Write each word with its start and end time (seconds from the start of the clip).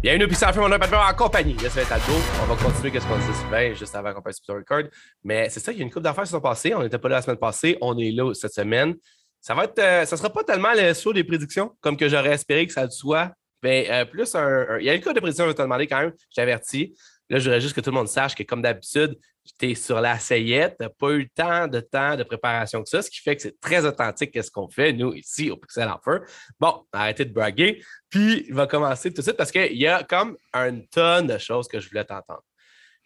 Bienvenue, 0.00 0.28
puis 0.28 0.36
ça 0.36 0.52
fait 0.52 0.60
mon 0.60 0.70
appel 0.70 0.94
en 0.94 1.12
compagnie 1.12 1.54
de 1.54 1.68
Sylvain 1.68 1.84
Talbot. 1.84 2.20
On 2.40 2.46
va 2.46 2.62
continuer 2.62 2.92
qu'est-ce 2.92 3.06
qu'on 3.08 3.18
dit 3.18 3.36
Sylvain 3.36 3.74
juste 3.74 3.92
avant 3.96 4.14
qu'on 4.14 4.22
passe 4.22 4.38
sur 4.40 4.54
le 4.54 4.60
record. 4.60 4.84
Mais 5.24 5.48
c'est 5.48 5.58
ça, 5.58 5.72
il 5.72 5.78
y 5.78 5.80
a 5.80 5.84
une 5.84 5.90
couple 5.90 6.04
d'affaires 6.04 6.22
qui 6.22 6.30
sont 6.30 6.40
passées. 6.40 6.72
On 6.72 6.84
n'était 6.84 6.98
pas 6.98 7.08
là 7.08 7.16
la 7.16 7.22
semaine 7.22 7.36
passée, 7.36 7.76
on 7.80 7.98
est 7.98 8.12
là 8.12 8.32
cette 8.32 8.52
semaine. 8.52 8.94
Ça 9.40 9.56
va 9.56 9.64
être, 9.64 9.80
euh, 9.80 10.06
sera 10.06 10.30
pas 10.30 10.44
tellement 10.44 10.72
le 10.72 10.94
saut 10.94 11.12
des 11.12 11.24
prédictions 11.24 11.76
comme 11.80 11.96
que 11.96 12.08
j'aurais 12.08 12.30
espéré 12.30 12.64
que 12.68 12.72
ça 12.72 12.84
le 12.84 12.90
soit. 12.90 13.32
Mais 13.64 13.88
euh, 13.90 14.04
plus 14.04 14.36
un, 14.36 14.78
Il 14.78 14.86
y 14.86 14.90
a 14.90 14.94
une 14.94 15.00
couple 15.00 15.16
de 15.16 15.20
prédictions 15.20 15.46
que 15.46 15.50
je 15.50 15.52
vais 15.54 15.56
te 15.56 15.62
demander 15.62 15.88
quand 15.88 15.98
même, 15.98 16.12
je 16.30 16.36
t'avertis. 16.36 16.94
Là, 17.28 17.40
je 17.40 17.44
voudrais 17.44 17.60
juste 17.60 17.74
que 17.74 17.80
tout 17.80 17.90
le 17.90 17.96
monde 17.96 18.08
sache 18.08 18.36
que, 18.36 18.44
comme 18.44 18.62
d'habitude, 18.62 19.18
tu 19.58 19.70
es 19.70 19.74
sur 19.74 20.00
la 20.00 20.18
sellette, 20.18 20.76
tu 20.78 20.84
n'as 20.84 20.90
pas 20.90 21.12
eu 21.12 21.28
tant 21.28 21.68
de 21.68 21.80
temps 21.80 22.16
de 22.16 22.22
préparation 22.22 22.82
que 22.82 22.88
ça, 22.88 23.02
ce 23.02 23.10
qui 23.10 23.20
fait 23.20 23.36
que 23.36 23.42
c'est 23.42 23.60
très 23.60 23.84
authentique 23.84 24.32
qu'est-ce 24.32 24.50
qu'on 24.50 24.68
fait, 24.68 24.92
nous, 24.92 25.14
ici, 25.14 25.50
au 25.50 25.56
Pixel 25.56 25.88
Offer. 25.88 26.24
Bon, 26.58 26.84
arrêtez 26.92 27.24
de 27.24 27.32
braguer. 27.32 27.82
Puis, 28.10 28.44
il 28.48 28.54
va 28.54 28.66
commencer 28.66 29.10
tout 29.10 29.18
de 29.18 29.22
suite 29.22 29.36
parce 29.36 29.50
qu'il 29.50 29.76
y 29.76 29.86
a 29.86 30.02
comme 30.02 30.36
une 30.54 30.86
tonne 30.88 31.26
de 31.26 31.38
choses 31.38 31.68
que 31.68 31.80
je 31.80 31.88
voulais 31.88 32.04
t'entendre. 32.04 32.42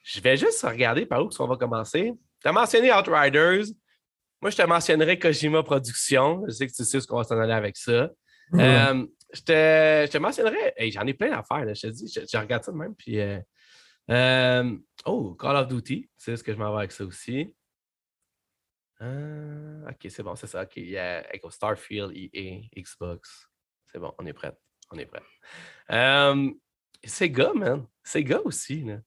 Je 0.03 0.21
vais 0.21 0.37
juste 0.37 0.63
regarder 0.63 1.07
par 1.07 1.25
où 1.25 1.31
on 1.39 1.47
va 1.47 1.57
commencer. 1.57 2.13
Tu 2.41 2.49
as 2.49 2.53
mentionné 2.53 2.93
Outriders. 2.93 3.67
Moi, 4.41 4.51
je 4.51 4.57
te 4.57 4.63
mentionnerai 4.63 5.19
Kojima 5.19 5.63
Productions. 5.63 6.43
Je 6.49 6.53
sais 6.53 6.67
que 6.67 6.73
tu 6.73 6.85
sais 6.85 7.01
ce 7.01 7.07
qu'on 7.07 7.19
va 7.19 7.25
s'en 7.25 7.39
aller 7.39 7.53
avec 7.53 7.77
ça. 7.77 8.11
Euh, 8.55 9.07
je, 9.33 9.41
te, 9.41 9.53
je, 10.07 10.11
te, 10.11 10.19
mentionnerai. 10.19 10.75
J'en 10.91 11.07
ai 11.07 11.15
plein 11.15 11.31
d'affaires. 11.31 11.65
Je 11.75 11.81
te 11.81 11.87
dis, 11.87 12.13
je, 12.13 12.37
regarde 12.37 12.65
ça 12.65 12.73
de 12.73 12.77
même. 12.77 12.95
Puis, 12.97 13.21
euh, 13.21 13.39
euh, 14.11 14.77
oh, 15.05 15.35
Call 15.35 15.57
of 15.57 15.69
Duty, 15.69 16.09
c'est 16.17 16.37
ce 16.37 16.43
que 16.43 16.53
je 16.53 16.59
m'en 16.59 16.73
vais 16.73 16.79
avec 16.79 16.93
ça 16.93 17.05
aussi. 17.05 17.55
Euh, 19.01 19.89
ok, 19.89 20.07
c'est 20.09 20.23
bon, 20.23 20.35
c'est 20.37 20.47
ça. 20.47 20.63
Ok, 20.63 20.77
il 20.77 20.91
y 20.91 20.99
a 20.99 21.25
Starfield, 21.51 22.13
EA, 22.15 22.61
Xbox. 22.77 23.49
C'est 23.91 23.99
bon, 23.99 24.15
on 24.19 24.27
est 24.27 24.33
prêt. 24.33 24.57
On 24.91 24.99
est 24.99 25.07
prêt. 25.07 25.23
Euh, 25.91 26.51
Sega, 27.05 27.53
man. 27.53 27.87
Sega 28.05 28.41
aussi. 28.43 28.85
Là. 28.85 28.99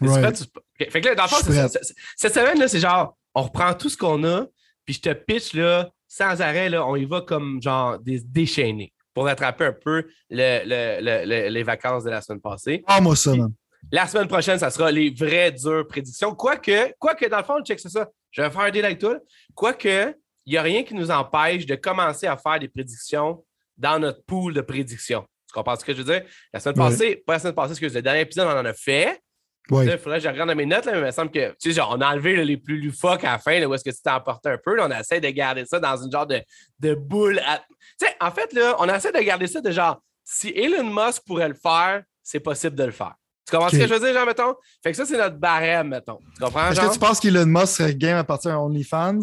Fait 0.00 1.00
que 1.00 1.08
là, 1.08 1.14
dans 1.14 1.24
le 1.24 1.28
fond, 1.28 1.68
cette 2.16 2.34
semaine, 2.34 2.58
là, 2.58 2.68
c'est 2.68 2.80
genre, 2.80 3.18
on 3.34 3.42
reprend 3.42 3.74
tout 3.74 3.88
ce 3.88 3.96
qu'on 3.96 4.24
a, 4.24 4.46
puis 4.84 4.94
je 4.94 5.00
te 5.00 5.12
pitch 5.12 5.54
là, 5.54 5.90
sans 6.06 6.40
arrêt, 6.40 6.70
là, 6.70 6.86
on 6.86 6.96
y 6.96 7.04
va 7.04 7.20
comme 7.20 7.60
genre 7.60 7.98
des 7.98 8.20
déchaînés 8.20 8.94
pour 9.12 9.24
rattraper 9.24 9.66
un 9.66 9.72
peu 9.72 10.08
les 10.30 11.62
vacances 11.64 12.04
de 12.04 12.10
la 12.10 12.22
semaine 12.22 12.40
passée. 12.40 12.82
Ah, 12.86 13.00
moi 13.00 13.14
ça, 13.16 13.34
man. 13.34 13.52
La 13.90 14.06
semaine 14.06 14.28
prochaine, 14.28 14.58
ça 14.58 14.70
sera 14.70 14.90
les 14.90 15.10
vraies 15.10 15.52
dures 15.52 15.86
prédictions. 15.86 16.34
Quoique, 16.34 16.92
quoique 16.98 17.26
dans 17.26 17.38
le 17.38 17.44
fond, 17.44 17.62
check 17.64 17.80
ça. 17.80 18.08
Je 18.30 18.42
vais 18.42 18.50
faire 18.50 18.60
un 18.60 18.70
deal 18.70 18.84
avec 18.84 18.98
toi. 18.98 19.18
Quoique, 19.54 20.14
il 20.44 20.52
n'y 20.52 20.56
a 20.56 20.62
rien 20.62 20.82
qui 20.82 20.94
nous 20.94 21.10
empêche 21.10 21.66
de 21.66 21.74
commencer 21.74 22.26
à 22.26 22.36
faire 22.36 22.58
des 22.58 22.68
prédictions 22.68 23.44
dans 23.76 23.98
notre 23.98 24.22
pool 24.24 24.52
de 24.54 24.60
prédictions. 24.60 25.24
Tu 25.46 25.54
comprends 25.54 25.76
ce 25.76 25.84
que 25.84 25.92
je 25.92 26.02
veux 26.02 26.12
dire? 26.12 26.24
La 26.52 26.60
semaine 26.60 26.76
passée, 26.76 27.16
pas 27.26 27.34
la 27.34 27.38
semaine 27.38 27.54
passée, 27.54 27.72
excuse, 27.72 27.94
le 27.94 28.02
dernier 28.02 28.20
épisode, 28.20 28.46
on 28.48 28.58
en 28.58 28.64
a 28.64 28.74
fait. 28.74 29.20
Il 29.70 29.98
faudrait 29.98 30.18
que 30.18 30.24
je 30.24 30.28
regarde 30.28 30.48
dans 30.48 30.56
mes 30.56 30.64
notes, 30.64 30.86
là, 30.86 30.92
mais 30.92 30.98
il 30.98 31.04
me 31.04 31.10
semble 31.10 31.30
que, 31.30 31.50
tu 31.50 31.56
sais, 31.58 31.72
genre, 31.72 31.94
on 31.94 32.00
a 32.00 32.12
enlevé 32.12 32.42
les 32.42 32.56
plus 32.56 32.80
loufoques 32.80 33.24
à 33.24 33.32
la 33.32 33.38
fin, 33.38 33.58
là, 33.58 33.68
où 33.68 33.74
est-ce 33.74 33.84
que 33.84 33.90
tu 33.90 34.00
t'es 34.02 34.10
emporté 34.10 34.48
un 34.48 34.58
peu. 34.58 34.74
Là, 34.74 34.86
on 34.88 34.98
essaie 34.98 35.20
de 35.20 35.28
garder 35.28 35.66
ça 35.66 35.78
dans 35.78 35.96
une 36.02 36.10
genre 36.10 36.26
de, 36.26 36.40
de 36.80 36.94
boule. 36.94 37.40
Tu 38.00 38.06
sais, 38.06 38.14
en 38.20 38.30
fait, 38.30 38.52
là, 38.54 38.76
on 38.78 38.88
essaie 38.88 39.12
de 39.12 39.18
garder 39.20 39.46
ça 39.46 39.60
de 39.60 39.70
genre, 39.70 40.02
si 40.24 40.48
Elon 40.56 40.84
Musk 40.84 41.22
pourrait 41.26 41.48
le 41.48 41.54
faire, 41.54 42.02
c'est 42.22 42.40
possible 42.40 42.76
de 42.76 42.84
le 42.84 42.92
faire. 42.92 43.14
Tu 43.48 43.56
comprends 43.56 43.70
ce 43.70 43.76
que 43.78 43.86
je 43.86 43.94
veux 43.94 44.00
dire, 44.00 44.12
genre, 44.12 44.26
mettons? 44.26 44.54
Fait 44.82 44.90
que 44.90 44.96
ça, 44.96 45.06
c'est 45.06 45.16
notre 45.16 45.36
barème, 45.36 45.88
mettons. 45.88 46.18
Tu 46.34 46.42
comprends, 46.42 46.70
Est-ce 46.70 46.80
que 46.80 46.92
tu 46.92 46.98
penses 46.98 47.18
qu'Elon 47.18 47.46
Musk 47.46 47.76
serait 47.76 47.94
game 47.94 48.18
à 48.18 48.24
partir 48.24 48.50
d'un 48.50 48.58
OnlyFans? 48.58 49.20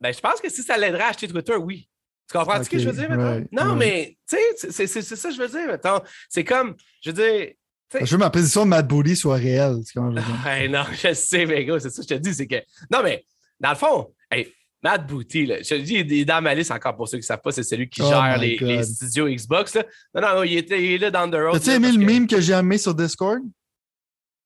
Ben, 0.00 0.12
je 0.12 0.18
pense 0.18 0.40
que 0.40 0.48
si 0.48 0.62
ça 0.62 0.76
l'aiderait 0.76 1.04
à 1.04 1.08
acheter 1.08 1.28
Twitter, 1.28 1.54
oui. 1.54 1.88
Tu 2.28 2.36
comprends 2.36 2.62
ce 2.62 2.68
que 2.68 2.78
je 2.78 2.88
veux 2.88 2.92
dire, 2.92 3.08
mettons? 3.08 3.46
non, 3.52 3.76
mais, 3.76 4.16
tu 4.28 4.36
sais, 4.56 4.86
c'est 4.86 5.02
ça 5.02 5.28
que 5.28 5.34
je 5.34 5.40
veux 5.40 5.48
dire, 5.48 5.66
mettons. 5.68 6.00
C'est 6.28 6.44
comme, 6.44 6.74
je 7.02 7.10
veux 7.10 7.14
dire... 7.14 7.52
Je 7.92 7.98
veux 7.98 8.06
que 8.06 8.16
ma 8.16 8.30
position 8.30 8.64
de 8.64 8.70
Matt 8.70 8.86
Booty 8.86 9.16
soit 9.16 9.34
réelle. 9.34 9.78
C'est 9.84 9.94
comment 9.94 10.10
je 10.10 10.20
veux 10.20 10.22
dire. 10.22 10.70
non, 10.70 10.84
je 10.92 11.12
sais, 11.12 11.46
mais 11.46 11.64
gros, 11.64 11.78
c'est 11.78 11.90
ça 11.90 12.02
que 12.02 12.08
je 12.08 12.14
te 12.14 12.20
dis, 12.20 12.34
c'est 12.34 12.46
que... 12.46 12.62
Non, 12.90 13.02
mais, 13.02 13.24
dans 13.60 13.70
le 13.70 13.76
fond, 13.76 14.12
hey, 14.30 14.52
Matt 14.82 15.06
Booty, 15.06 15.46
là, 15.46 15.62
je 15.62 15.68
te 15.68 15.74
dis, 15.74 15.94
il 15.94 16.12
est 16.12 16.24
dans 16.24 16.40
ma 16.40 16.54
liste 16.54 16.70
encore 16.70 16.96
pour 16.96 17.06
ceux 17.06 17.18
qui 17.18 17.22
ne 17.22 17.26
savent 17.26 17.42
pas, 17.42 17.52
c'est 17.52 17.62
celui 17.62 17.88
qui 17.88 18.00
oh 18.02 18.08
gère 18.08 18.38
les, 18.38 18.82
studios 18.82 19.28
Xbox. 19.28 19.74
Là. 19.74 19.84
Non, 20.14 20.20
non, 20.20 20.42
il, 20.42 20.56
était, 20.56 20.82
il 20.82 20.92
est 20.92 20.98
là 20.98 21.10
dans 21.10 21.30
The 21.30 21.34
Road. 21.34 21.56
As-tu 21.56 21.70
aimé 21.70 21.92
le 21.92 21.98
meme 21.98 22.26
que 22.26 22.40
j'ai 22.40 22.54
amené 22.54 22.78
sur 22.78 22.94
Discord? 22.94 23.42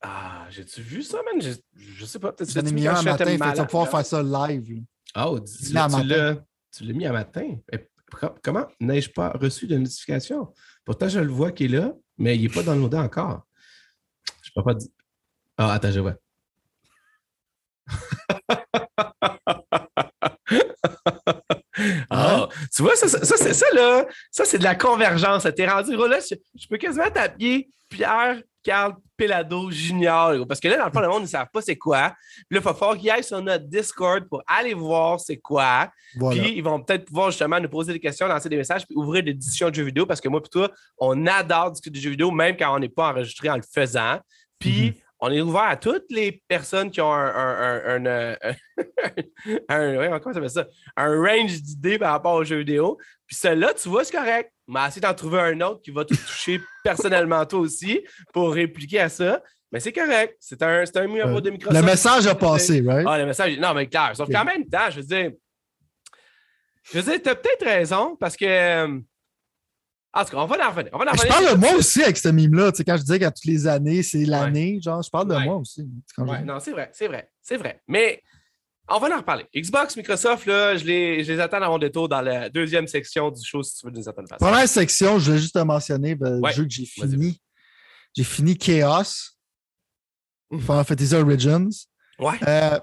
Ah, 0.02 0.46
j'ai-tu 0.50 0.82
vu 0.82 1.02
ça, 1.02 1.18
man? 1.22 1.40
Je, 1.40 1.52
je 1.76 2.04
sais 2.04 2.18
pas. 2.18 2.32
Peut-être 2.32 2.52
que 2.52 2.60
tu 2.60 2.74
mis 2.74 2.86
un 2.86 3.00
matin, 3.02 3.24
tu 3.24 3.36
vas 3.36 3.64
pouvoir 3.64 3.88
faire 3.88 4.04
ça 4.04 4.22
live. 4.22 4.82
Oh, 5.16 5.38
tu 5.40 5.72
l'as 5.72 5.88
mis 6.92 7.06
à 7.06 7.12
matin. 7.12 7.56
Comment? 8.42 8.66
N'ai-je 8.80 9.10
pas 9.10 9.30
reçu 9.30 9.66
de 9.66 9.76
notification? 9.78 10.52
Pourtant, 10.84 11.08
je 11.08 11.20
le 11.20 11.30
vois 11.30 11.52
qu'il 11.52 11.74
est 11.74 11.78
là, 11.78 11.92
mais 12.18 12.36
il 12.36 12.42
n'est 12.42 12.48
pas 12.48 12.62
dans 12.62 12.74
le 12.74 12.82
encore. 12.82 13.46
Je 14.42 14.50
peux 14.54 14.62
pas 14.62 14.74
dire. 14.74 14.90
Ah, 15.56 15.72
attends, 15.72 15.92
je 15.92 16.00
vois. 16.00 16.16
Ah, 22.08 22.48
tu 22.74 22.82
vois, 22.82 22.94
ça, 22.94 23.08
ça, 23.08 23.36
c'est 23.36 23.52
ça, 23.52 23.66
là. 23.74 24.06
Ça, 24.30 24.44
c'est 24.44 24.58
de 24.58 24.64
la 24.64 24.76
convergence. 24.76 25.46
T'es 25.56 25.66
rendu, 25.66 25.96
là, 25.96 26.18
je, 26.20 26.68
peux 26.68 26.76
quasiment 26.76 27.10
t'appuyer 27.10 27.68
Pierre 27.88 28.40
Carl 28.62 28.94
Pelado 29.16 29.72
Junior. 29.72 30.46
Parce 30.46 30.60
que 30.60 30.68
là, 30.68 30.78
dans 30.78 30.86
le 30.86 30.92
fond, 30.92 31.00
le 31.00 31.08
monde 31.08 31.22
ne 31.22 31.26
savent 31.26 31.48
pas 31.52 31.60
c'est 31.60 31.76
quoi. 31.76 32.14
Puis 32.48 32.54
là, 32.56 32.60
il 32.60 32.60
va 32.60 32.74
falloir 32.74 32.96
qu'ils 32.96 33.10
aillent 33.10 33.24
sur 33.24 33.42
notre 33.42 33.64
Discord 33.64 34.28
pour 34.28 34.42
aller 34.46 34.72
voir 34.72 35.18
c'est 35.18 35.36
quoi. 35.38 35.90
Puis 36.30 36.54
ils 36.56 36.62
vont 36.62 36.80
peut-être 36.80 37.06
pouvoir 37.06 37.30
justement 37.30 37.58
nous 37.58 37.68
poser 37.68 37.92
des 37.92 38.00
questions, 38.00 38.28
lancer 38.28 38.48
des 38.48 38.56
messages, 38.56 38.86
puis 38.86 38.94
ouvrir 38.96 39.24
des 39.24 39.34
discussions 39.34 39.68
de 39.68 39.74
jeux 39.74 39.84
vidéo. 39.84 40.06
Parce 40.06 40.20
que 40.20 40.28
moi, 40.28 40.40
puis 40.40 40.50
toi, 40.50 40.70
on 40.98 41.26
adore 41.26 41.72
discuter 41.72 41.98
de 41.98 42.02
jeux 42.02 42.10
vidéo, 42.10 42.30
même 42.30 42.56
quand 42.56 42.74
on 42.74 42.78
n'est 42.78 42.88
pas 42.88 43.10
enregistré 43.10 43.50
en 43.50 43.56
le 43.56 43.62
faisant. 43.62 44.20
Puis. 44.60 44.90
Mm-hmm 44.90 45.03
on 45.26 45.30
est 45.30 45.40
ouvert 45.40 45.62
à 45.62 45.76
toutes 45.76 46.04
les 46.10 46.42
personnes 46.46 46.90
qui 46.90 47.00
ont 47.00 47.10
un, 47.10 47.26
un, 47.34 47.96
un, 47.96 48.36
un, 49.68 50.16
un 50.44 50.48
ça? 50.48 50.66
un 50.98 51.22
range 51.22 51.62
d'idées 51.62 51.98
par 51.98 52.12
rapport 52.12 52.34
aux 52.34 52.44
jeux 52.44 52.58
vidéo. 52.58 52.98
Puis 53.26 53.34
celle-là, 53.36 53.72
tu 53.72 53.88
vois, 53.88 54.04
c'est 54.04 54.14
correct. 54.14 54.52
Mais 54.68 54.80
essayer 54.86 55.00
d'en 55.00 55.14
trouver 55.14 55.40
un 55.40 55.58
autre 55.62 55.80
qui 55.80 55.92
va 55.92 56.04
te 56.04 56.12
toucher 56.14 56.60
personnellement 56.84 57.46
toi 57.46 57.60
aussi 57.60 58.04
pour 58.34 58.52
répliquer 58.52 59.00
à 59.00 59.08
ça. 59.08 59.42
Mais 59.72 59.80
c'est 59.80 59.94
correct. 59.94 60.36
C'est 60.40 60.62
un, 60.62 60.84
un 60.94 61.06
numéro 61.06 61.40
de 61.40 61.48
Microsoft. 61.48 61.80
Le 61.80 61.86
message 61.86 62.26
a 62.26 62.34
passé, 62.34 62.82
right? 62.86 63.06
Ah, 63.08 63.16
le 63.16 63.24
message. 63.24 63.58
Non, 63.58 63.72
mais 63.72 63.86
clair. 63.86 64.12
Sauf 64.14 64.30
qu'en 64.30 64.44
même 64.44 64.68
temps, 64.68 64.90
je 64.90 65.00
veux 65.00 65.06
dire. 65.06 65.30
Je 66.82 66.98
veux 66.98 67.12
dire, 67.12 67.22
tu 67.22 67.30
as 67.30 67.34
peut-être 67.34 67.64
raison 67.64 68.14
parce 68.16 68.36
que 68.36 68.44
euh, 68.44 69.00
en 70.16 70.24
tout 70.24 70.30
cas, 70.30 70.36
on 70.36 70.46
va 70.46 70.66
en 70.66 70.70
revenir. 70.70 70.90
On 70.92 70.98
va 70.98 71.12
Je 71.12 71.26
parle 71.26 71.52
de 71.52 71.56
moi 71.56 71.74
aussi 71.74 72.02
avec 72.02 72.16
ce 72.16 72.28
mime-là. 72.28 72.70
Tu 72.70 72.78
sais, 72.78 72.84
quand 72.84 72.96
je 72.96 73.02
dis 73.02 73.18
qu'à 73.18 73.30
toutes 73.30 73.44
les 73.46 73.66
années, 73.66 74.02
c'est 74.02 74.24
l'année, 74.24 74.80
genre, 74.80 75.02
je 75.02 75.10
parle 75.10 75.28
de 75.28 75.36
moi 75.44 75.56
aussi. 75.56 75.84
non, 76.18 76.60
c'est 76.60 76.70
vrai, 76.70 76.90
c'est 76.92 77.08
vrai, 77.08 77.30
c'est 77.42 77.56
vrai. 77.56 77.82
Mais 77.88 78.22
on 78.88 78.98
va 78.98 79.14
en 79.14 79.18
reparler. 79.18 79.46
Xbox, 79.54 79.96
Microsoft, 79.96 80.46
là, 80.46 80.76
je 80.76 80.84
les, 80.84 81.24
je 81.24 81.32
les 81.32 81.40
attends 81.40 81.62
à 81.62 81.68
mon 81.68 81.78
détour 81.78 82.08
dans 82.08 82.20
la 82.20 82.48
deuxième 82.48 82.86
section 82.86 83.30
du 83.30 83.44
show, 83.44 83.62
si 83.62 83.76
tu 83.78 83.86
veux 83.86 83.92
nous 83.92 84.08
attendre. 84.08 84.28
Première 84.38 84.68
section, 84.68 85.18
je 85.18 85.26
voulais 85.26 85.40
juste 85.40 85.54
te 85.54 85.60
mentionner 85.60 86.14
ben, 86.14 86.40
le 86.40 86.52
jeu 86.52 86.64
que 86.64 86.70
j'ai 86.70 86.86
fini. 86.86 87.40
J'ai 88.16 88.24
fini 88.24 88.56
Chaos, 88.56 89.32
mmh. 90.50 90.60
Final 90.60 90.84
Fantasy 90.84 91.14
Origins. 91.16 91.70
Ouais. 92.20 92.38
Euh, 92.46 92.78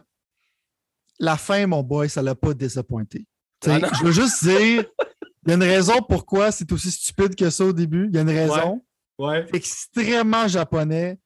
la 1.20 1.38
fin, 1.38 1.66
mon 1.68 1.84
boy, 1.84 2.10
ça 2.10 2.22
l'a 2.22 2.36
pas 2.36 2.54
désappointé. 2.54 3.26
Ah 3.68 3.78
je 4.00 4.04
veux 4.04 4.12
juste 4.12 4.44
dire, 4.44 4.86
Il 5.46 5.50
y 5.50 5.52
a 5.52 5.56
une 5.56 5.64
raison 5.64 6.02
pourquoi 6.08 6.52
c'est 6.52 6.72
aussi 6.72 6.92
stupide 6.92 7.36
que 7.36 7.50
ça 7.50 7.66
au 7.66 7.74
début. 7.74 8.08
Il 8.08 8.16
y 8.16 8.18
a 8.20 8.22
une 8.22 8.30
raison. 8.30 8.84
Ouais. 9.18 9.46
Extrêmement 9.54 10.48
japonais. 10.48 11.20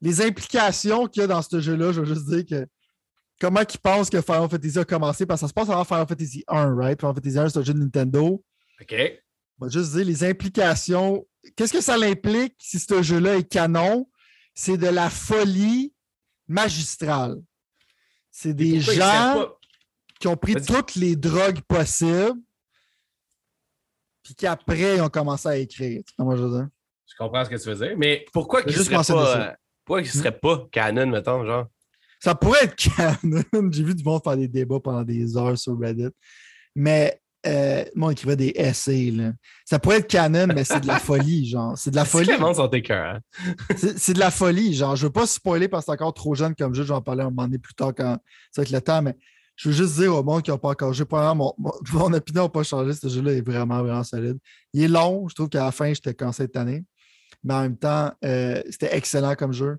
Les 0.00 0.20
implications 0.20 1.06
qu'il 1.06 1.22
y 1.22 1.24
a 1.24 1.26
dans 1.26 1.42
ce 1.42 1.60
jeu-là, 1.60 1.92
je 1.92 2.00
veux 2.00 2.14
juste 2.14 2.28
dire 2.28 2.44
que 2.44 2.66
comment 3.40 3.60
ils 3.60 3.78
pensent 3.78 4.10
que 4.10 4.20
Final 4.20 4.48
Fantasy 4.48 4.78
a 4.78 4.84
commencé, 4.84 5.24
parce 5.24 5.40
que 5.40 5.46
ça 5.46 5.48
se 5.48 5.54
passe 5.54 5.68
avant 5.70 5.84
Final 5.84 6.06
Fantasy 6.06 6.44
1, 6.46 6.74
right? 6.74 7.00
Final 7.00 7.14
Fantasy 7.14 7.38
1, 7.38 7.48
c'est 7.48 7.58
un 7.58 7.62
jeu 7.62 7.74
de 7.74 7.78
Nintendo. 7.78 8.44
OK. 8.80 8.94
On 9.58 9.66
va 9.66 9.70
juste 9.70 9.92
dire 9.92 10.04
les 10.04 10.24
implications. 10.24 11.26
Qu'est-ce 11.56 11.72
que 11.72 11.80
ça 11.80 11.94
implique 11.94 12.54
si 12.58 12.78
ce 12.78 13.02
jeu-là 13.02 13.36
est 13.36 13.44
canon? 13.44 14.08
C'est 14.54 14.76
de 14.76 14.88
la 14.88 15.10
folie 15.10 15.92
magistrale. 16.48 17.40
C'est 18.30 18.54
des 18.54 18.80
gens 18.80 19.48
qui 20.20 20.28
ont 20.28 20.36
pris 20.36 20.54
toutes 20.54 20.96
les 20.96 21.16
drogues 21.16 21.60
possibles 21.62 22.34
puis 24.24 24.34
qu'après, 24.34 24.96
ils 24.96 25.02
ont 25.02 25.08
commencé 25.08 25.48
à 25.48 25.56
écrire. 25.56 26.02
Moi, 26.18 26.34
je, 26.36 26.42
veux 26.42 26.66
je 27.06 27.14
comprends 27.16 27.44
ce 27.44 27.50
que 27.50 27.56
tu 27.56 27.68
veux 27.68 27.86
dire, 27.86 27.94
mais 27.96 28.24
pourquoi 28.32 28.62
qu'ils 28.62 28.76
ne 28.76 28.82
seraient 28.82 28.96
pas, 28.96 29.38
euh, 29.38 29.52
pourquoi 29.84 30.04
serait 30.04 30.38
pas 30.38 30.66
canon, 30.72 31.06
mettons, 31.06 31.44
genre? 31.44 31.66
Ça 32.20 32.34
pourrait 32.34 32.64
être 32.64 32.74
canon. 32.96 33.70
J'ai 33.70 33.82
vu 33.84 33.94
du 33.94 34.02
monde 34.02 34.22
faire 34.24 34.36
des 34.36 34.48
débats 34.48 34.80
pendant 34.80 35.02
des 35.02 35.36
heures 35.36 35.58
sur 35.58 35.78
Reddit. 35.78 36.08
Mais 36.74 37.20
euh, 37.46 37.84
moi, 37.94 38.12
écrivait 38.12 38.36
des 38.36 38.52
essais. 38.56 39.12
Là. 39.14 39.32
Ça 39.66 39.78
pourrait 39.78 39.98
être 39.98 40.08
canon, 40.08 40.46
mais 40.46 40.64
c'est 40.64 40.80
de 40.80 40.86
la 40.86 40.98
folie, 40.98 41.46
genre. 41.50 41.76
C'est 41.76 41.90
de 41.90 41.96
la 41.96 42.06
folie. 42.06 42.30
Sont 42.54 42.68
tes 42.68 42.80
cœurs? 42.80 43.20
C'est 43.76 44.14
de 44.14 44.18
la 44.18 44.30
folie, 44.30 44.72
genre. 44.72 44.96
Je 44.96 45.06
veux 45.06 45.12
pas 45.12 45.26
spoiler 45.26 45.68
parce 45.68 45.84
que 45.84 45.92
c'est 45.92 45.92
encore 45.92 46.14
trop 46.14 46.34
jeune 46.34 46.54
comme 46.54 46.74
jeu. 46.74 46.84
J'en 46.84 47.02
parlais 47.02 47.22
un 47.22 47.26
moment 47.26 47.42
donné 47.42 47.58
plus 47.58 47.74
tard 47.74 47.92
quand 47.94 48.16
ça 48.50 48.62
va 48.62 48.62
être 48.62 48.72
le 48.72 48.80
temps, 48.80 49.02
mais 49.02 49.14
je 49.56 49.68
veux 49.68 49.74
juste 49.74 49.94
dire 49.96 50.14
au 50.14 50.22
monde 50.22 50.42
qui 50.42 50.50
n'a 50.50 50.58
pas 50.58 50.70
encore 50.70 50.92
joué. 50.92 51.06
Mon, 51.10 51.54
mon, 51.58 51.72
mon 51.92 52.12
opinion 52.12 52.42
n'a 52.44 52.48
pas 52.48 52.62
changé. 52.62 52.92
Ce 52.92 53.08
jeu-là 53.08 53.32
est 53.32 53.40
vraiment, 53.46 53.82
vraiment 53.82 54.02
solide. 54.04 54.38
Il 54.72 54.82
est 54.82 54.88
long. 54.88 55.28
Je 55.28 55.34
trouve 55.34 55.48
qu'à 55.48 55.64
la 55.64 55.70
fin, 55.72 55.92
j'étais 55.92 56.14
cansé 56.14 56.44
cette 56.44 56.56
année. 56.56 56.84
mais 57.42 57.54
en 57.54 57.62
même 57.62 57.76
temps, 57.76 58.10
euh, 58.24 58.62
c'était 58.70 58.96
excellent 58.96 59.34
comme 59.34 59.52
jeu. 59.52 59.76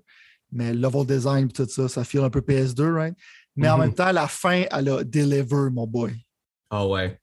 Mais 0.52 0.72
level 0.72 1.04
design 1.04 1.50
tout 1.50 1.66
ça, 1.68 1.88
ça 1.88 2.04
file 2.04 2.20
un 2.20 2.30
peu 2.30 2.40
PS2, 2.40 2.92
right? 2.94 3.14
Mais 3.56 3.68
en 3.68 3.76
Mhm. 3.76 3.80
même 3.84 3.94
temps, 3.94 4.12
la 4.12 4.28
fin, 4.28 4.64
elle 4.70 4.88
a 4.88 5.02
deliver, 5.04 5.70
mon 5.72 5.86
boy. 5.86 6.14
Ah 6.70 6.86
ouais. 6.86 7.18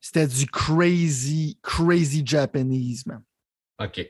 C'était 0.00 0.26
du 0.26 0.46
crazy, 0.46 1.58
crazy 1.62 2.22
Japanese, 2.24 3.04
man. 3.06 3.22
OK. 3.82 4.06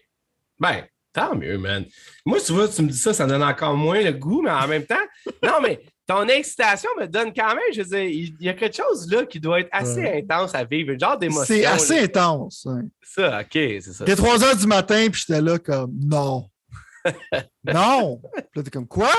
Ben, 0.59 0.85
tant 1.13 1.35
mieux, 1.37 1.57
man. 1.59 1.85
Moi, 2.25 2.39
tu 2.41 2.53
vois, 2.53 2.69
tu 2.69 2.83
me 2.83 2.89
dis 2.91 2.99
ça, 2.99 3.15
ça 3.15 3.25
me 3.25 3.31
donne 3.31 3.43
encore 3.43 3.77
moins 3.77 4.03
le 4.03 4.13
goût, 4.13 4.43
mais 4.43 4.51
en 4.51 4.67
même 4.69 4.85
temps, 4.85 4.95
non, 5.43 5.61
mais 5.63 5.81
ton 6.06 6.29
excitation 6.29 6.88
me 7.00 7.06
donne 7.06 7.32
quand 7.35 7.49
même, 7.49 7.73
je 7.73 7.82
veux 7.82 7.88
dire, 7.88 8.05
il 8.05 8.37
y 8.41 8.49
a 8.49 8.55
quelque 8.55 8.76
chose 8.76 9.11
là 9.11 9.26
qui 9.26 9.41
doit 9.41 9.61
être 9.61 9.69
assez 9.73 10.00
Ouais. 10.00 10.23
intense 10.23 10.55
à 10.55 10.64
vivre, 10.64 10.93
un 10.94 10.99
genre 10.99 11.19
d'émotion. 11.19 11.44
C'est 11.44 11.64
assez 11.64 11.97
là. 11.97 12.03
intense. 12.05 12.67
Ça, 13.03 13.41
OK, 13.41 13.49
c'est 13.53 13.81
ça. 13.81 14.05
Il 14.06 14.12
était 14.12 14.23
3 14.23 14.44
heures 14.44 14.56
du 14.56 14.67
matin, 14.67 15.08
puis 15.11 15.25
j'étais 15.26 15.41
là 15.41 15.58
comme 15.58 15.93
non. 15.99 16.49
non. 17.64 18.20
Puis 18.35 18.44
là, 18.55 18.62
t'es 18.62 18.70
comme 18.70 18.87
quoi? 18.87 19.12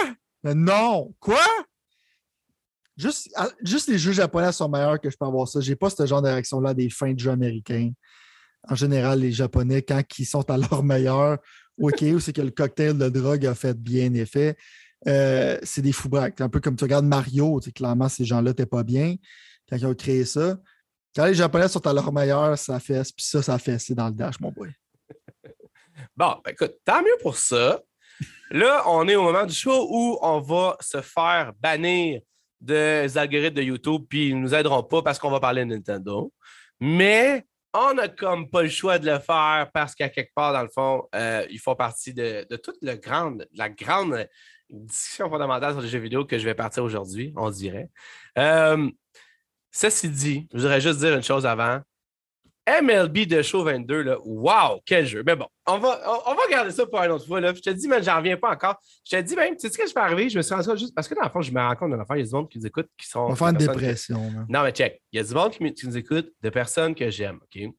Mais 0.44 0.56
non. 0.56 1.14
Quoi? 1.20 1.42
Juste, 2.96 3.30
ah, 3.36 3.50
juste 3.64 3.90
les 3.90 3.98
jeux 4.00 4.14
japonais 4.14 4.52
sont 4.52 4.70
meilleurs 4.70 5.00
que 5.00 5.10
je 5.10 5.18
peux 5.18 5.26
avoir 5.26 5.48
ça. 5.48 5.60
J'ai 5.62 5.76
pas 5.76 5.90
ce 5.90 6.06
genre 6.06 6.22
de 6.22 6.30
réaction-là 6.30 6.74
des 6.74 6.90
fins 6.90 7.14
de 7.14 7.20
jeux 7.20 7.32
américains. 7.32 7.92
En 8.70 8.76
général, 8.76 9.20
les 9.20 9.32
Japonais, 9.32 9.82
quand 9.82 10.02
ils 10.18 10.26
sont 10.26 10.50
à 10.50 10.58
leur 10.58 10.84
meilleur, 10.84 11.38
OK, 11.80 12.02
ou 12.02 12.20
c'est 12.20 12.34
que 12.34 12.42
le 12.42 12.50
cocktail 12.50 12.98
de 12.98 13.08
drogue 13.08 13.46
a 13.46 13.54
fait 13.56 13.78
bien 13.78 14.14
effet, 14.16 14.58
euh, 15.06 15.60
c'est 15.64 15.82
des 15.82 15.92
fous 15.92 16.10
braques. 16.10 16.42
Un 16.42 16.50
peu 16.50 16.60
comme 16.60 16.76
tu 16.76 16.84
regardes 16.84 17.06
Mario, 17.06 17.60
clairement, 17.76 18.10
ces 18.10 18.26
gens-là 18.26 18.52
n'étaient 18.52 18.66
pas 18.66 18.84
bien 18.84 19.16
quand 19.70 19.78
ils 19.78 19.86
ont 19.86 19.94
créé 19.94 20.26
ça. 20.26 20.58
Quand 21.16 21.26
les 21.26 21.34
Japonais 21.34 21.68
sont 21.68 21.86
à 21.86 21.94
leur 21.94 22.12
meilleur, 22.12 22.58
ça 22.58 22.80
fesse, 22.80 23.12
puis 23.12 23.26
ça, 23.26 23.42
ça 23.42 23.58
fesse. 23.58 23.86
C'est 23.86 23.96
dans 23.96 24.08
le 24.08 24.14
dash, 24.14 24.40
mon 24.40 24.52
boy. 24.52 24.72
Bon, 26.16 26.36
ben, 26.44 26.52
écoute, 26.52 26.76
tant 26.86 27.02
mieux 27.02 27.18
pour 27.22 27.38
ça. 27.38 27.82
Là, 28.52 28.84
on 28.88 29.08
est 29.08 29.16
au 29.16 29.24
moment 29.24 29.46
du 29.46 29.54
show 29.54 29.88
où 29.90 30.18
on 30.22 30.40
va 30.40 30.78
se 30.80 31.02
faire 31.02 31.54
bannir 31.60 32.22
des 32.62 33.18
algorithmes 33.18 33.56
de 33.56 33.64
YouTube, 33.64 34.04
puis 34.10 34.30
ils 34.30 34.40
nous 34.40 34.54
aideront 34.54 34.84
pas 34.84 35.02
parce 35.02 35.20
qu'on 35.20 35.30
va 35.30 35.40
parler 35.40 35.66
de 35.66 35.70
Nintendo. 35.70 36.32
Mais 36.80 37.46
on 37.74 37.94
n'a 37.94 38.08
comme 38.08 38.50
pas 38.50 38.64
le 38.64 38.70
choix 38.70 39.00
de 39.00 39.06
le 39.06 39.20
faire 39.20 39.70
parce 39.74 39.94
qu'à 39.94 40.10
quelque 40.10 40.34
part, 40.34 40.54
dans 40.54 40.64
le 40.64 40.70
fond, 40.70 41.08
euh, 41.14 41.46
ils 41.50 41.60
font 41.60 41.76
partie 41.76 42.14
de, 42.14 42.46
de 42.50 42.56
toute 42.58 42.78
le 42.82 42.96
grande, 42.96 43.48
la 43.54 43.70
grande 43.70 44.28
discussion 44.70 45.30
fondamentale 45.30 45.74
sur 45.74 45.82
les 45.82 45.88
jeux 45.88 46.00
vidéo 46.00 46.26
que 46.26 46.38
je 46.38 46.46
vais 46.46 46.56
partir 46.56 46.84
aujourd'hui, 46.84 47.34
on 47.36 47.50
dirait. 47.50 47.90
Euh, 48.38 48.90
ceci 49.72 50.10
dit, 50.10 50.48
je 50.54 50.60
voudrais 50.60 50.82
juste 50.82 51.00
dire 51.00 51.16
une 51.16 51.24
chose 51.24 51.46
avant. 51.46 51.82
MLB 52.68 53.28
de 53.28 53.42
Show 53.42 53.64
22, 53.64 54.02
là, 54.02 54.18
wow, 54.26 54.82
quel 54.86 55.06
jeu. 55.06 55.24
Mais 55.26 55.38
bon, 55.38 55.48
on 55.66 55.78
va, 55.78 56.02
on, 56.06 56.32
on 56.32 56.36
va 56.36 56.42
garder 56.50 56.72
ça 56.72 56.86
pour 56.86 57.02
une 57.02 57.12
autre 57.12 57.26
fois. 57.26 57.40
Là. 57.40 57.54
Je 57.54 57.62
te 57.62 57.70
dis, 57.70 57.88
mais 57.88 58.04
j'en 58.04 58.18
reviens 58.18 58.36
pas 58.36 58.52
encore. 58.52 58.76
Je 59.10 59.16
te 59.16 59.22
dis 59.22 59.38
même, 59.38 59.56
tu 59.56 59.62
sais 59.62 59.70
ce 59.70 59.78
que 59.78 59.88
je 59.88 59.94
vais 59.94 60.02
arriver? 60.02 60.30
Je 60.30 60.38
me 60.38 60.42
suis 60.42 60.54
rendu 60.54 60.68
compte 60.68 60.78
juste 60.78 60.94
parce 60.94 61.08
que 61.08 61.16
dans 61.16 61.24
le 61.24 61.30
fond, 61.30 61.42
je 61.42 61.52
me 61.54 61.62
rends 61.62 61.76
compte 61.78 61.94
affaire, 61.94 62.18
il 62.18 62.20
y 62.20 62.24
a 62.24 62.26
du 62.26 62.34
monde 62.34 62.50
qui 62.50 62.60
nous 62.60 62.68
écoute 62.68 62.90
qui 62.98 63.08
sont. 63.08 63.22
On 63.22 63.30
va 63.30 63.36
faire 63.38 63.48
une 63.48 63.58
dépression. 63.58 64.32
non, 64.50 64.64
mais 64.64 64.72
check. 64.72 65.02
Il 65.14 65.18
y 65.18 65.20
a 65.22 65.24
du 65.24 65.34
monde 65.34 65.52
qui, 65.52 65.74
qui 65.74 65.88
nous 65.88 65.98
écoute, 65.98 66.30
de 66.42 66.50
personnes 66.50 66.94
que 66.94 67.10
j'aime, 67.10 67.40
OK? 67.42 67.72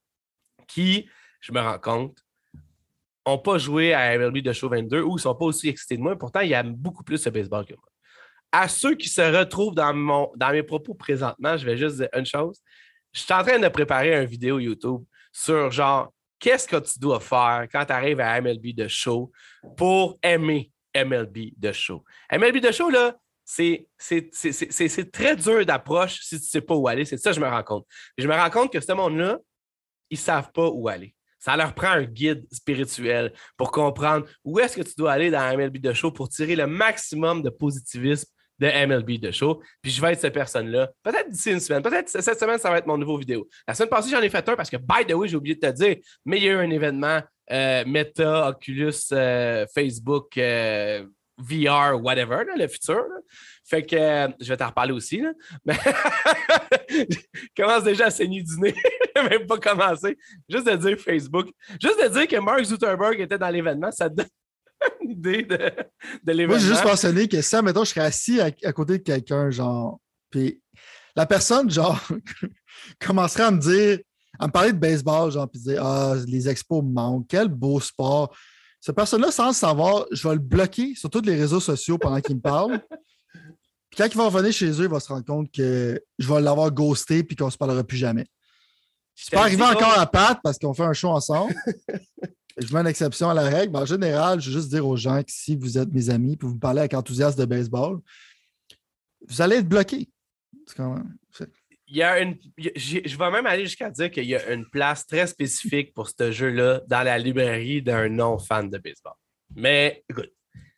Qui, 0.66 1.06
je 1.40 1.52
me 1.52 1.60
rends 1.60 1.78
compte, 1.78 2.16
pas 3.36 3.58
joué 3.58 3.92
à 3.92 4.16
MLB 4.16 4.38
de 4.38 4.52
Show 4.52 4.70
22 4.70 5.02
ou 5.02 5.14
ne 5.16 5.18
sont 5.20 5.34
pas 5.34 5.44
aussi 5.44 5.68
excités 5.68 5.98
de 5.98 6.02
moi. 6.02 6.16
Pourtant, 6.16 6.40
ils 6.40 6.52
aiment 6.52 6.74
beaucoup 6.74 7.04
plus 7.04 7.22
le 7.26 7.30
baseball 7.30 7.66
que 7.66 7.74
moi. 7.74 7.84
À 8.50 8.68
ceux 8.68 8.94
qui 8.94 9.10
se 9.10 9.20
retrouvent 9.20 9.74
dans, 9.74 9.92
mon, 9.92 10.30
dans 10.36 10.50
mes 10.52 10.62
propos 10.62 10.94
présentement, 10.94 11.58
je 11.58 11.66
vais 11.66 11.76
juste 11.76 11.96
dire 11.96 12.08
une 12.14 12.24
chose. 12.24 12.62
Je 13.12 13.20
suis 13.20 13.34
en 13.34 13.42
train 13.42 13.58
de 13.58 13.68
préparer 13.68 14.16
une 14.16 14.24
vidéo 14.24 14.58
YouTube 14.58 15.02
sur 15.32 15.70
genre 15.70 16.12
qu'est-ce 16.38 16.66
que 16.66 16.76
tu 16.76 16.98
dois 16.98 17.20
faire 17.20 17.66
quand 17.70 17.84
tu 17.84 17.92
arrives 17.92 18.20
à 18.20 18.40
MLB 18.40 18.74
de 18.74 18.88
Show 18.88 19.30
pour 19.76 20.18
aimer 20.22 20.70
MLB 20.96 21.50
de 21.56 21.72
Show? 21.72 22.04
MLB 22.32 22.60
de 22.60 22.72
Show, 22.72 22.88
là, 22.88 23.14
c'est 23.44 23.88
très 25.12 25.36
dur 25.36 25.66
d'approche 25.66 26.20
si 26.20 26.36
tu 26.36 26.42
ne 26.42 26.48
sais 26.48 26.60
pas 26.60 26.74
où 26.74 26.86
aller. 26.86 27.04
C'est 27.04 27.16
ça 27.16 27.30
que 27.30 27.36
je 27.36 27.40
me 27.40 27.48
rends 27.48 27.62
compte. 27.62 27.86
Je 28.16 28.26
me 28.26 28.34
rends 28.34 28.50
compte 28.50 28.72
que 28.72 28.80
ce 28.80 28.92
monde-là, 28.92 29.38
ils 30.10 30.18
ne 30.18 30.20
savent 30.20 30.52
pas 30.52 30.68
où 30.68 30.88
aller. 30.88 31.14
Ça 31.48 31.56
leur 31.56 31.72
prend 31.72 31.92
un 31.92 32.04
guide 32.04 32.46
spirituel 32.52 33.32
pour 33.56 33.70
comprendre 33.70 34.26
où 34.44 34.58
est-ce 34.58 34.76
que 34.76 34.82
tu 34.82 34.92
dois 34.98 35.12
aller 35.12 35.30
dans 35.30 35.56
MLB 35.56 35.78
de 35.78 35.94
show 35.94 36.12
pour 36.12 36.28
tirer 36.28 36.54
le 36.54 36.66
maximum 36.66 37.42
de 37.42 37.48
positivisme 37.48 38.28
de 38.58 38.66
MLB 38.86 39.18
de 39.18 39.30
show. 39.30 39.62
Puis 39.80 39.90
je 39.90 39.98
vais 40.02 40.12
être 40.12 40.20
cette 40.20 40.34
personne-là. 40.34 40.90
Peut-être 41.02 41.30
d'ici 41.30 41.50
une 41.50 41.60
semaine. 41.60 41.82
Peut-être 41.82 42.10
cette 42.10 42.38
semaine, 42.38 42.58
ça 42.58 42.68
va 42.68 42.76
être 42.76 42.86
mon 42.86 42.98
nouveau 42.98 43.16
vidéo. 43.16 43.48
La 43.66 43.72
semaine 43.72 43.88
passée, 43.88 44.10
j'en 44.10 44.20
ai 44.20 44.28
fait 44.28 44.46
un 44.46 44.56
parce 44.56 44.68
que, 44.68 44.76
by 44.76 45.06
the 45.08 45.14
way, 45.14 45.26
j'ai 45.26 45.36
oublié 45.36 45.54
de 45.54 45.60
te 45.60 45.72
dire, 45.72 45.96
mais 46.26 46.36
il 46.36 46.44
y 46.44 46.48
a 46.50 46.52
eu 46.52 46.56
un 46.56 46.68
événement 46.68 47.22
euh, 47.50 47.82
Meta, 47.86 48.50
Oculus, 48.50 49.08
euh, 49.12 49.64
Facebook, 49.74 50.36
euh, 50.36 51.06
VR, 51.38 52.02
whatever, 52.02 52.44
là, 52.44 52.56
le 52.56 52.68
futur. 52.68 52.96
là. 52.96 53.20
Fait 53.64 53.84
que 53.84 53.96
euh, 53.96 54.28
je 54.40 54.48
vais 54.48 54.56
t'en 54.56 54.68
reparler 54.68 54.92
aussi. 54.92 55.20
Là. 55.20 55.32
Mais 55.64 55.74
je 56.88 57.16
commence 57.56 57.84
déjà 57.84 58.06
à 58.06 58.10
saigner 58.10 58.42
du 58.42 58.58
nez. 58.58 58.74
Je 59.16 59.22
n'ai 59.22 59.30
même 59.30 59.46
pas 59.46 59.58
commencé. 59.58 60.16
Juste 60.48 60.66
de 60.66 60.76
dire 60.76 60.96
Facebook. 60.98 61.48
Juste 61.82 62.00
de 62.00 62.08
dire 62.08 62.28
que 62.28 62.36
Mark 62.36 62.62
Zuckerberg 62.62 63.20
était 63.20 63.36
dans 63.38 63.48
l'événement, 63.50 63.90
ça 63.90 64.08
te 64.08 64.14
donne 64.14 64.28
une 65.02 65.10
idée 65.10 65.42
de, 65.42 65.56
de 65.56 66.32
l'événement. 66.32 66.54
Moi, 66.54 66.58
j'ai 66.58 66.68
juste 66.68 66.84
mentionné 66.84 67.28
que 67.28 67.42
si, 67.42 67.56
mettons, 67.62 67.82
je 67.84 67.90
serais 67.90 68.06
assis 68.06 68.40
à, 68.40 68.50
à 68.62 68.72
côté 68.72 68.98
de 68.98 69.02
quelqu'un, 69.02 69.50
genre, 69.50 69.98
puis 70.30 70.62
la 71.16 71.26
personne, 71.26 71.68
genre, 71.68 72.00
commencerait 73.00 73.42
à 73.44 73.50
me 73.50 73.58
dire, 73.58 73.98
à 74.38 74.46
me 74.46 74.52
parler 74.52 74.72
de 74.72 74.78
baseball, 74.78 75.32
genre, 75.32 75.50
puis 75.50 75.60
dire, 75.60 75.84
ah, 75.84 76.14
les 76.26 76.48
expos 76.48 76.84
me 76.84 76.92
manquent, 76.92 77.26
quel 77.28 77.48
beau 77.48 77.80
sport. 77.80 78.34
Cette 78.80 78.94
personne-là, 78.96 79.30
sans 79.30 79.48
le 79.48 79.54
savoir, 79.54 80.06
je 80.12 80.26
vais 80.26 80.34
le 80.34 80.40
bloquer 80.40 80.94
sur 80.94 81.10
tous 81.10 81.22
les 81.22 81.34
réseaux 81.34 81.60
sociaux 81.60 81.98
pendant 81.98 82.20
qu'il 82.20 82.36
me 82.36 82.40
parle. 82.40 82.80
Puis 83.90 83.96
quand 83.96 84.06
il 84.06 84.16
va 84.16 84.24
revenir 84.26 84.52
chez 84.52 84.70
eux, 84.70 84.84
il 84.84 84.88
va 84.88 85.00
se 85.00 85.08
rendre 85.08 85.24
compte 85.24 85.50
que 85.50 86.00
je 86.18 86.28
vais 86.32 86.40
l'avoir 86.40 86.70
ghosté 86.70 87.24
puis 87.24 87.36
qu'on 87.36 87.46
ne 87.46 87.50
se 87.50 87.56
parlera 87.56 87.82
plus 87.82 87.96
jamais. 87.96 88.26
C'est 89.14 89.34
pas 89.34 89.42
arrivé 89.42 89.62
encore 89.62 89.98
à 89.98 90.06
Pat 90.06 90.38
parce 90.42 90.58
qu'on 90.58 90.74
fait 90.74 90.84
un 90.84 90.92
show 90.92 91.08
ensemble. 91.08 91.54
je 92.58 92.72
mets 92.74 92.80
une 92.80 92.86
exception 92.86 93.30
à 93.30 93.34
la 93.34 93.44
règle. 93.44 93.72
mais 93.72 93.78
en 93.78 93.86
général, 93.86 94.40
je 94.40 94.50
veux 94.50 94.56
juste 94.58 94.68
dire 94.68 94.86
aux 94.86 94.96
gens 94.96 95.22
que 95.22 95.32
si 95.32 95.56
vous 95.56 95.78
êtes 95.78 95.90
mes 95.92 96.10
amis 96.10 96.34
et 96.34 96.38
vous 96.40 96.54
me 96.54 96.60
parlez 96.60 96.80
avec 96.80 96.94
enthousiasme 96.94 97.40
de 97.40 97.46
baseball, 97.46 97.98
vous 99.26 99.40
allez 99.40 99.56
être 99.56 99.68
bloqué. 99.68 100.08
C'est 100.66 100.76
quand 100.76 100.94
même- 100.94 101.16
Il 101.90 101.96
y 101.96 102.02
a 102.02 102.20
une, 102.20 102.38
je 102.56 103.16
vais 103.16 103.30
même 103.30 103.46
aller 103.46 103.64
jusqu'à 103.64 103.90
dire 103.90 104.10
qu'il 104.10 104.24
y 104.24 104.36
a 104.36 104.52
une 104.52 104.68
place 104.68 105.06
très 105.06 105.26
spécifique 105.26 105.94
pour 105.94 106.08
ce 106.08 106.30
jeu-là 106.30 106.82
dans 106.86 107.02
la 107.02 107.18
librairie 107.18 107.82
d'un 107.82 108.08
non-fan 108.08 108.68
de 108.68 108.78
baseball. 108.78 109.14
Mais 109.54 110.04
écoute, 110.08 110.30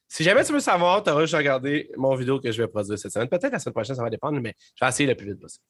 si 0.07 0.25
jamais 0.25 0.45
tu 0.45 0.53
veux 0.53 0.61
savoir, 0.61 1.03
tu 1.03 1.11
auras 1.11 1.23
juste 1.23 1.35
à 1.35 1.39
regarder 1.39 1.91
mon 1.97 2.15
vidéo 2.15 2.41
que 2.41 2.51
je 2.51 2.63
vais 2.63 2.69
produire 2.69 2.99
cette 2.99 3.13
semaine. 3.13 3.29
Peut-être 3.29 3.53
la 3.53 3.59
semaine 3.59 3.75
prochaine, 3.75 3.97
ça 3.97 4.03
va 4.03 4.11
dépendre, 4.11 4.41
mais 4.41 4.55
je 4.75 4.85
vais 4.85 4.89
essayer 4.89 5.09
le 5.09 5.15
plus 5.15 5.27
vite 5.27 5.41
possible. 5.41 5.65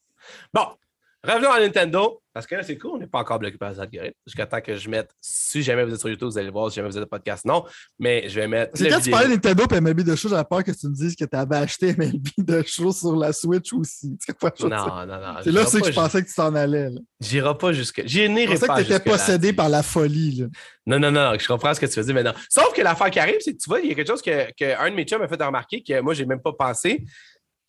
Bon, 0.52 0.66
revenons 1.24 1.50
à 1.50 1.60
Nintendo, 1.60 2.22
parce 2.32 2.46
que 2.46 2.54
là, 2.54 2.62
c'est 2.62 2.78
cool, 2.78 2.92
on 2.94 2.98
n'est 2.98 3.06
pas 3.06 3.18
encore 3.18 3.38
bloqué 3.38 3.58
par 3.58 3.70
les 3.72 3.80
algorithmes. 3.80 4.14
Jusqu'à 4.26 4.46
temps 4.46 4.60
que 4.60 4.76
je 4.76 4.88
mette, 4.88 5.10
si 5.20 5.62
jamais 5.62 5.84
vous 5.84 5.92
êtes 5.92 5.98
sur 6.00 6.08
YouTube, 6.08 6.28
vous 6.28 6.38
allez 6.38 6.46
le 6.46 6.52
voir, 6.52 6.70
si 6.70 6.76
jamais 6.76 6.88
vous 6.88 6.96
êtes 6.96 7.02
au 7.02 7.08
podcast, 7.08 7.44
non, 7.44 7.64
mais 7.98 8.28
je 8.28 8.40
vais 8.40 8.46
mettre. 8.46 8.72
C'est 8.74 8.88
quand 8.88 9.00
tu 9.00 9.10
parlais 9.10 9.28
Nintendo 9.28 9.64
et 9.70 9.80
MLB 9.80 10.00
de 10.02 10.14
show, 10.16 10.28
j'avais 10.28 10.44
peur 10.44 10.62
que 10.62 10.70
tu 10.70 10.86
me 10.88 10.94
dises 10.94 11.16
que 11.16 11.24
tu 11.24 11.36
avais 11.36 11.56
acheté 11.56 11.94
MLB 11.98 12.28
de 12.38 12.62
show 12.66 12.92
sur 12.92 13.16
la 13.16 13.32
Switch 13.32 13.72
aussi. 13.72 14.16
Tu 14.24 14.32
je 14.32 14.66
dire? 14.66 14.68
Non, 14.68 15.06
non, 15.06 15.20
non. 15.20 15.34
C'est 15.42 15.50
là 15.52 15.66
c'est 15.66 15.80
que 15.80 15.86
je 15.88 15.92
pensais 15.92 16.22
que 16.22 16.28
tu 16.28 16.34
t'en 16.34 16.54
allais. 16.54 16.88
J'irai 17.20 17.56
pas 17.58 17.72
jusque. 17.72 18.02
J'y 18.06 18.22
Je 18.24 18.28
n'irai 18.28 18.54
pensais 18.54 18.66
pas. 18.66 18.82
que 18.82 18.86
tu 18.86 18.92
étais 18.92 19.10
possédé 19.10 19.52
par 19.52 19.68
la 19.68 19.82
folie. 19.82 20.36
là. 20.36 20.46
Non, 20.86 20.98
non, 20.98 21.10
non, 21.10 21.36
je 21.38 21.46
comprends 21.46 21.74
ce 21.74 21.80
que 21.80 21.86
tu 21.86 21.98
veux 22.00 22.04
dire, 22.06 22.14
mais 22.14 22.22
non. 22.22 22.32
Sauf 22.48 22.72
que 22.72 22.80
l'affaire 22.82 23.10
qui 23.10 23.18
arrive, 23.18 23.36
c'est 23.40 23.52
que 23.52 23.58
tu 23.58 23.68
vois, 23.68 23.80
il 23.80 23.88
y 23.88 23.92
a 23.92 23.94
quelque 23.94 24.08
chose 24.08 24.22
que, 24.22 24.50
que 24.58 24.78
un 24.80 24.90
de 24.90 24.94
mes 24.94 25.04
chums 25.04 25.20
m'a 25.20 25.28
fait 25.28 25.42
remarquer 25.42 25.82
que 25.82 26.00
moi, 26.00 26.14
j'ai 26.14 26.24
même 26.26 26.40
pas 26.40 26.52
pensé. 26.52 27.04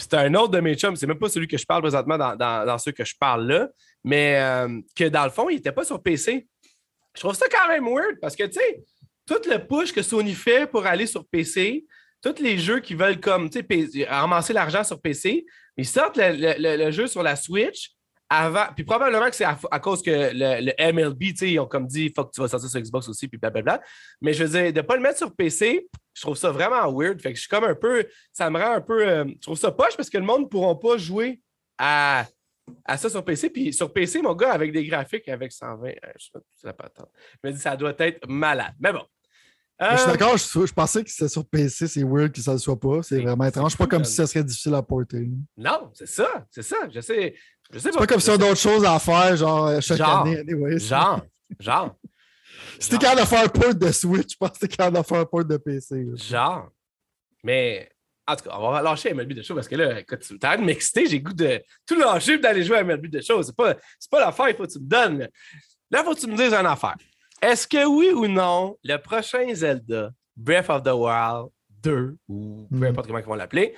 C'est 0.02 0.16
un 0.16 0.34
autre 0.34 0.50
de 0.52 0.60
mes 0.60 0.76
chums, 0.76 0.96
c'est 0.96 1.08
même 1.08 1.20
pas 1.20 1.30
celui 1.30 1.48
que 1.48 1.58
je 1.58 1.66
parle 1.66 1.82
présentement 1.82 2.18
dans, 2.18 2.36
dans, 2.36 2.78
ceux 2.78 2.92
que 2.92 3.06
je 3.06 3.16
parle 3.20 3.48
là, 3.48 3.70
mais 4.04 4.40
euh, 4.40 4.80
que 4.96 5.06
dans 5.06 5.24
le 5.24 5.30
fond, 5.30 5.50
il 5.50 5.58
était 5.58 5.72
pas 5.72 5.84
sur 5.84 6.02
PC. 6.02 6.48
Je 7.16 7.20
trouve 7.20 7.36
ça 7.36 7.46
quand 7.52 7.68
même 7.68 7.86
weird 7.86 8.20
parce 8.22 8.36
que, 8.36 8.44
tu 8.46 8.54
sais, 8.54 8.84
tout 9.28 9.42
le 9.50 9.58
push 9.60 9.94
que 9.94 10.02
Sony 10.02 10.34
fait 10.34 10.66
pour 10.70 10.86
aller 10.86 11.06
sur 11.06 11.26
PC, 11.28 11.86
tous 12.22 12.42
les 12.42 12.58
jeux 12.58 12.80
qui 12.80 12.96
veulent 12.96 13.20
comme, 13.20 13.50
tu 13.50 13.64
sais, 13.68 14.06
ramasser 14.06 14.54
l'argent 14.54 14.84
sur 14.84 15.00
PC, 15.02 15.46
ils 15.78 15.86
sortent 15.86 16.18
le, 16.18 16.56
le- 16.58 16.78
le- 16.78 16.92
jeu 16.92 17.08
sur 17.08 17.22
la 17.24 17.36
Switch 17.36 17.92
avant. 18.30 18.66
Puis 18.76 18.84
probablement 18.84 19.30
que 19.30 19.36
c'est 19.36 19.46
à, 19.46 19.80
cause 19.80 20.02
que 20.02 20.32
le, 20.34 20.72
le 20.72 20.94
MLB, 20.94 21.20
tu 21.20 21.36
sais, 21.38 21.52
ils 21.52 21.60
ont 21.60 21.66
comme 21.68 21.88
dit, 21.88 22.12
faut 22.16 22.26
que 22.26 22.32
tu 22.34 22.42
vas 22.42 22.48
sortir 22.48 22.70
sur 22.70 22.80
Xbox 22.80 23.08
aussi, 23.10 23.28
puis 23.28 23.38
blablabla. 23.38 23.82
Mais 24.22 24.34
je 24.34 24.44
veux 24.44 24.50
dire, 24.50 24.74
de 24.74 24.78
ne 24.78 24.86
pas 24.86 24.96
le 24.96 25.02
mettre 25.02 25.18
sur 25.18 25.36
PC, 25.36 25.88
je 26.14 26.22
trouve 26.22 26.36
ça 26.38 26.52
vraiment 26.52 26.92
weird. 26.92 27.22
Fait 27.22 27.30
que 27.32 27.36
je 27.36 27.42
suis 27.42 27.50
comme 27.50 27.64
un 27.64 27.76
peu. 27.76 28.06
Ça 28.34 28.50
me 28.50 28.60
rend 28.60 28.74
un 28.74 28.82
peu. 28.82 29.08
euh, 29.08 29.26
je 29.28 29.40
trouve 29.40 29.58
ça 29.58 29.72
poche 29.72 29.96
parce 29.96 30.10
que 30.10 30.18
le 30.18 30.26
monde 30.26 30.42
ne 30.44 30.48
pourra 30.48 30.80
pas 30.80 30.98
jouer 30.98 31.42
à, 31.78 32.26
à 32.86 32.98
ça 32.98 33.10
sur 33.10 33.24
PC. 33.24 33.50
Puis 33.50 33.74
sur 33.74 33.92
PC, 33.94 34.22
mon 34.22 34.34
gars, 34.36 34.52
avec 34.52 34.72
des 34.72 34.86
graphiques 34.86 35.28
avec 35.30 35.52
120, 35.52 35.88
euh, 35.88 35.94
je 36.18 36.26
sais 36.26 36.74
pas, 36.74 36.90
c'est. 36.94 37.04
Je 37.44 37.50
me 37.50 37.54
dis, 37.54 37.60
ça 37.62 37.76
doit 37.78 37.94
être 38.00 38.28
malade. 38.28 38.74
Mais 38.80 38.92
bon. 38.94 39.04
Mais 39.80 39.88
Je 39.94 39.98
suis 39.98 40.10
Euh, 40.10 40.12
d'accord, 40.12 40.38
je, 40.38 40.66
je 40.68 40.74
pensais 40.74 41.04
que 41.04 41.10
c'était 41.10 41.28
sur 41.30 41.44
PC, 41.44 41.88
c'est 41.88 42.04
weird 42.04 42.32
que 42.32 42.40
ça 42.42 42.52
ne 42.52 42.56
le 42.58 42.60
soit 42.60 42.80
pas. 42.80 43.02
C'est 43.02 43.16
C'est- 43.16 43.22
vraiment 43.24 43.44
c'est 43.46 43.50
étrange. 43.50 43.72
C'est 43.72 43.78
pas 43.80 43.88
comme 43.88 44.04
si 44.04 44.14
ça 44.14 44.28
serait 44.28 44.44
difficile 44.44 44.76
à 44.76 44.84
porter. 44.84 45.28
non, 45.58 45.90
c'est 45.96 46.08
ça. 46.08 46.46
C'est 46.52 46.62
ça. 46.62 46.76
Je 46.94 47.00
sais. 47.02 47.34
Je 47.74 47.80
sais 47.80 47.90
C'est 47.92 47.98
pas 47.98 48.06
comme 48.06 48.20
si 48.20 48.30
on 48.30 48.34
a 48.34 48.38
d'autres 48.38 48.58
choses 48.60 48.84
à 48.86 49.00
faire, 49.00 49.36
genre 49.38 49.68
euh, 49.68 49.80
chaque 49.82 49.98
Genre. 49.98 50.22
année. 50.22 50.38
anyway. 50.40 50.78
Genre, 50.78 51.22
genre. 51.60 51.96
C'était 52.80 52.98
quand 52.98 53.16
de 53.16 53.26
faire 53.26 53.46
un 53.46 53.48
port 53.48 53.76
de 53.76 53.92
Switch, 53.92 54.32
je 54.32 54.38
pense 54.38 54.52
que 54.52 54.58
c'était 54.62 54.76
quand 54.76 54.92
de 54.92 55.02
faire 55.04 55.20
un 55.20 55.26
port 55.26 55.46
de 55.46 55.58
PC. 55.58 56.08
Genre. 56.16 56.70
Mais 57.44 57.90
en 58.28 58.36
tout 58.36 58.44
cas, 58.46 58.56
on 58.58 58.72
va 58.72 58.82
lâcher 58.82 59.14
MLB 59.14 59.34
de 59.34 59.42
show 59.42 59.56
parce 59.56 59.68
que 59.68 59.76
là, 59.76 60.00
écoute, 60.00 60.20
tu 60.22 60.38
as 60.42 60.58
de 60.58 60.64
m'exciter, 60.64 61.08
j'ai 61.08 61.20
goût 61.20 61.34
de 61.34 61.62
tout 61.86 61.96
lâcher 61.96 62.38
d'aller 62.38 62.64
jouer 62.64 62.78
à 62.78 62.84
MLB 62.84 63.08
de 63.08 63.22
show. 63.22 63.42
C'est 63.44 63.56
pas, 63.56 63.76
pas 64.10 64.20
l'affaire, 64.20 64.50
il 64.50 64.56
faut 64.56 64.66
que 64.66 64.72
tu 64.72 64.80
me 64.80 64.88
donnes. 64.88 65.28
Là, 65.90 66.02
il 66.02 66.04
faut 66.04 66.14
que 66.14 66.20
tu 66.20 66.28
me 66.28 66.38
dises 66.38 66.54
une 66.54 66.66
affaire. 66.66 66.96
Est-ce 67.42 67.68
que 67.68 67.86
oui 67.86 68.12
ou 68.12 68.28
non, 68.28 68.78
le 68.84 68.98
prochain 68.98 69.54
Zelda, 69.54 70.12
Breath 70.38 70.70
of 70.70 70.84
the 70.84 70.94
Wild 70.94 71.50
2, 71.82 72.16
ou 72.28 72.68
peu 72.70 72.78
hmm. 72.78 72.84
importe 72.84 73.08
comment 73.08 73.20
ils 73.20 73.26
vont 73.26 73.36
l'appeler, 73.36 73.76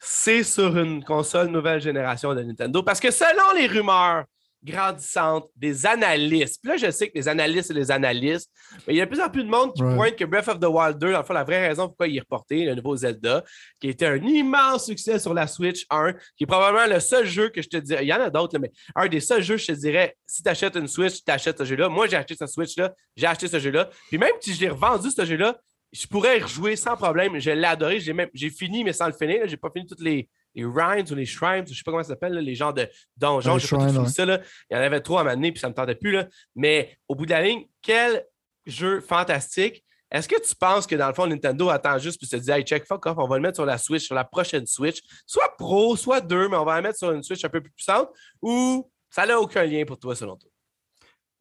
c'est 0.00 0.42
sur 0.42 0.76
une 0.76 1.04
console 1.04 1.46
nouvelle 1.46 1.80
génération 1.80 2.34
de 2.34 2.42
Nintendo? 2.42 2.82
Parce 2.82 2.98
que 2.98 3.12
selon 3.12 3.52
les 3.56 3.68
rumeurs, 3.68 4.24
grandissante 4.62 5.48
des 5.56 5.86
analystes. 5.86 6.60
Puis 6.62 6.70
là, 6.70 6.76
je 6.76 6.90
sais 6.90 7.08
que 7.08 7.14
les 7.14 7.28
analystes 7.28 7.70
et 7.70 7.74
les 7.74 7.90
analystes, 7.90 8.50
mais 8.86 8.94
il 8.94 8.96
y 8.96 9.00
a 9.00 9.06
de 9.06 9.10
plus 9.10 9.20
en 9.20 9.28
plus 9.28 9.44
de 9.44 9.48
monde 9.48 9.74
qui 9.74 9.82
pointe 9.82 10.16
que 10.16 10.24
Breath 10.24 10.48
of 10.48 10.60
the 10.60 10.66
Wild 10.66 10.98
2, 10.98 11.12
dans 11.12 11.22
le 11.28 11.34
la 11.34 11.44
vraie 11.44 11.68
raison 11.68 11.88
pourquoi 11.88 12.06
il 12.06 12.16
est 12.16 12.20
reporté, 12.20 12.64
le 12.64 12.74
nouveau 12.74 12.96
Zelda, 12.96 13.42
qui 13.80 13.88
a 13.88 13.90
été 13.90 14.06
un 14.06 14.22
immense 14.22 14.86
succès 14.86 15.18
sur 15.18 15.34
la 15.34 15.46
Switch 15.46 15.84
1, 15.90 16.12
qui 16.36 16.44
est 16.44 16.46
probablement 16.46 16.86
le 16.86 17.00
seul 17.00 17.26
jeu 17.26 17.48
que 17.48 17.62
je 17.62 17.68
te 17.68 17.76
dirais, 17.76 18.04
il 18.04 18.08
y 18.08 18.14
en 18.14 18.20
a 18.20 18.30
d'autres, 18.30 18.58
mais 18.58 18.70
un 18.94 19.08
des 19.08 19.20
seuls 19.20 19.42
jeux, 19.42 19.56
je 19.56 19.66
te 19.66 19.72
dirais, 19.72 20.16
si 20.26 20.42
tu 20.42 20.48
achètes 20.48 20.76
une 20.76 20.88
Switch, 20.88 21.24
tu 21.24 21.30
achètes 21.30 21.58
ce 21.58 21.64
jeu-là. 21.64 21.88
Moi, 21.88 22.06
j'ai 22.06 22.16
acheté 22.16 22.34
cette 22.34 22.48
Switch-là, 22.48 22.92
j'ai 23.16 23.26
acheté 23.26 23.48
ce 23.48 23.58
jeu-là. 23.58 23.90
Puis 24.08 24.18
même 24.18 24.32
si 24.40 24.54
je 24.54 24.60
l'ai 24.60 24.68
revendu, 24.68 25.10
ce 25.10 25.24
jeu-là, 25.24 25.58
je 25.92 26.06
pourrais 26.06 26.38
y 26.38 26.42
rejouer 26.42 26.76
sans 26.76 26.96
problème. 26.96 27.38
Je 27.38 27.50
l'ai 27.50 27.66
adoré. 27.66 28.00
J'ai 28.00 28.50
fini, 28.50 28.82
mais 28.82 28.94
sans 28.94 29.06
le 29.06 29.12
finir. 29.12 29.46
J'ai 29.46 29.58
pas 29.58 29.70
fini 29.70 29.86
toutes 29.86 30.00
les, 30.00 30.28
les 30.54 30.64
Rhymes 30.64 31.06
ou 31.10 31.14
les 31.14 31.26
Shrines, 31.26 31.66
je 31.66 31.74
sais 31.74 31.82
pas 31.84 31.90
comment 31.90 32.02
ça 32.02 32.10
s'appelle, 32.10 32.34
les 32.34 32.54
genres 32.54 32.74
de 32.74 32.88
donjons. 33.16 33.58
Je 33.58 33.66
sais 33.66 33.76
pas 33.76 33.92
tout 33.92 34.06
ça. 34.06 34.24
Là. 34.24 34.40
Il 34.70 34.76
y 34.76 34.80
en 34.80 34.82
avait 34.82 35.00
trois 35.00 35.22
à 35.22 35.24
m'amener, 35.24 35.52
puis 35.52 35.60
ça 35.60 35.68
ne 35.68 35.72
me 35.72 35.76
tentait 35.76 35.94
plus. 35.94 36.12
Là. 36.12 36.26
Mais 36.54 36.96
au 37.08 37.14
bout 37.14 37.26
de 37.26 37.30
la 37.30 37.42
ligne, 37.42 37.66
quel 37.80 38.24
jeu 38.66 39.00
fantastique. 39.00 39.84
Est-ce 40.10 40.28
que 40.28 40.40
tu 40.46 40.54
penses 40.54 40.86
que 40.86 40.94
dans 40.94 41.08
le 41.08 41.14
fond, 41.14 41.26
Nintendo 41.26 41.70
attend 41.70 41.98
juste 41.98 42.18
puis 42.18 42.26
se 42.26 42.36
dit 42.36 42.50
Hey, 42.50 42.64
check, 42.64 42.86
fuck 42.86 43.06
off, 43.06 43.16
on 43.16 43.26
va 43.26 43.36
le 43.36 43.42
mettre 43.42 43.56
sur 43.56 43.64
la 43.64 43.78
Switch, 43.78 44.04
sur 44.04 44.14
la 44.14 44.24
prochaine 44.24 44.66
Switch, 44.66 45.00
soit 45.26 45.56
Pro, 45.56 45.96
soit 45.96 46.20
2, 46.20 46.48
mais 46.48 46.56
on 46.56 46.64
va 46.64 46.74
la 46.76 46.82
mettre 46.82 46.98
sur 46.98 47.12
une 47.12 47.22
Switch 47.22 47.42
un 47.44 47.48
peu 47.48 47.62
plus 47.62 47.72
puissante, 47.72 48.10
ou 48.42 48.90
ça 49.08 49.24
n'a 49.24 49.40
aucun 49.40 49.64
lien 49.64 49.84
pour 49.86 49.98
toi, 49.98 50.14
selon 50.14 50.36
toi? 50.36 50.50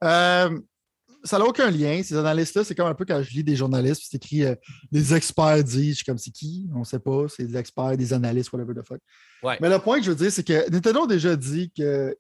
Euh, 0.04 0.58
ça 1.24 1.38
n'a 1.38 1.46
aucun 1.46 1.70
lien. 1.70 2.02
Ces 2.04 2.16
analystes-là, 2.16 2.64
c'est 2.64 2.76
comme 2.76 2.88
un 2.88 2.94
peu 2.94 3.06
quand 3.06 3.22
je 3.22 3.32
lis 3.32 3.44
des 3.44 3.56
journalistes, 3.56 4.04
c'est 4.10 4.18
écrit 4.18 4.44
euh, 4.44 4.56
les 4.92 5.14
experts 5.14 5.64
disent, 5.64 5.92
je 5.92 5.96
suis 5.96 6.06
comme 6.06 6.18
c'est 6.18 6.32
qui? 6.32 6.70
On 6.74 6.80
ne 6.80 6.84
sait 6.84 7.00
pas, 7.00 7.26
c'est 7.28 7.46
des 7.46 7.58
experts, 7.58 7.98
des 7.98 8.14
analystes, 8.14 8.52
whatever 8.52 8.74
the 8.74 8.86
fuck. 8.86 9.00
Mais 9.60 9.70
le 9.70 9.80
point 9.80 9.98
que 9.98 10.06
je 10.06 10.12
veux 10.12 10.16
dire, 10.16 10.32
c'est 10.32 10.44
que 10.44 10.70
Nintendo 10.70 11.04
a 11.04 11.08
déjà 11.08 11.36
dit 11.36 11.72
que 11.76 12.16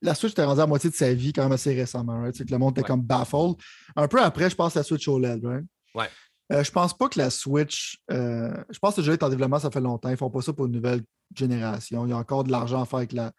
la 0.00 0.14
Switch 0.14 0.32
était 0.32 0.44
rendue 0.44 0.60
à 0.60 0.66
moitié 0.66 0.90
de 0.90 0.94
sa 0.94 1.12
vie 1.12 1.32
quand 1.32 1.42
même 1.42 1.52
assez 1.52 1.74
récemment. 1.74 2.28
C'est 2.32 2.44
que 2.44 2.52
le 2.52 2.58
monde 2.58 2.78
était 2.78 2.86
comme 2.86 3.02
baffled. 3.02 3.54
Un 3.96 4.08
peu 4.08 4.22
après, 4.22 4.50
je 4.50 4.54
pense, 4.54 4.74
la 4.74 4.82
Switch 4.82 5.08
OLED. 5.08 5.44
Right? 5.44 5.64
Ouais. 5.94 6.08
Euh, 6.52 6.64
je 6.64 6.70
pense 6.70 6.96
pas 6.96 7.08
que 7.08 7.18
la 7.18 7.30
Switch. 7.30 7.98
Euh, 8.10 8.52
je 8.70 8.78
pense 8.78 8.96
que 8.96 9.00
le 9.00 9.06
jeu 9.06 9.12
est 9.12 9.22
en 9.22 9.28
développement, 9.28 9.58
ça 9.58 9.70
fait 9.70 9.80
longtemps. 9.80 10.08
Ils 10.10 10.16
font 10.16 10.30
pas 10.30 10.42
ça 10.42 10.52
pour 10.52 10.66
une 10.66 10.72
nouvelle 10.72 11.02
génération. 11.34 12.06
Il 12.06 12.10
y 12.10 12.12
a 12.12 12.16
encore 12.16 12.44
de 12.44 12.50
l'argent 12.50 12.82
à 12.82 12.86
faire 12.86 12.98
avec 12.98 13.12
la, 13.12 13.32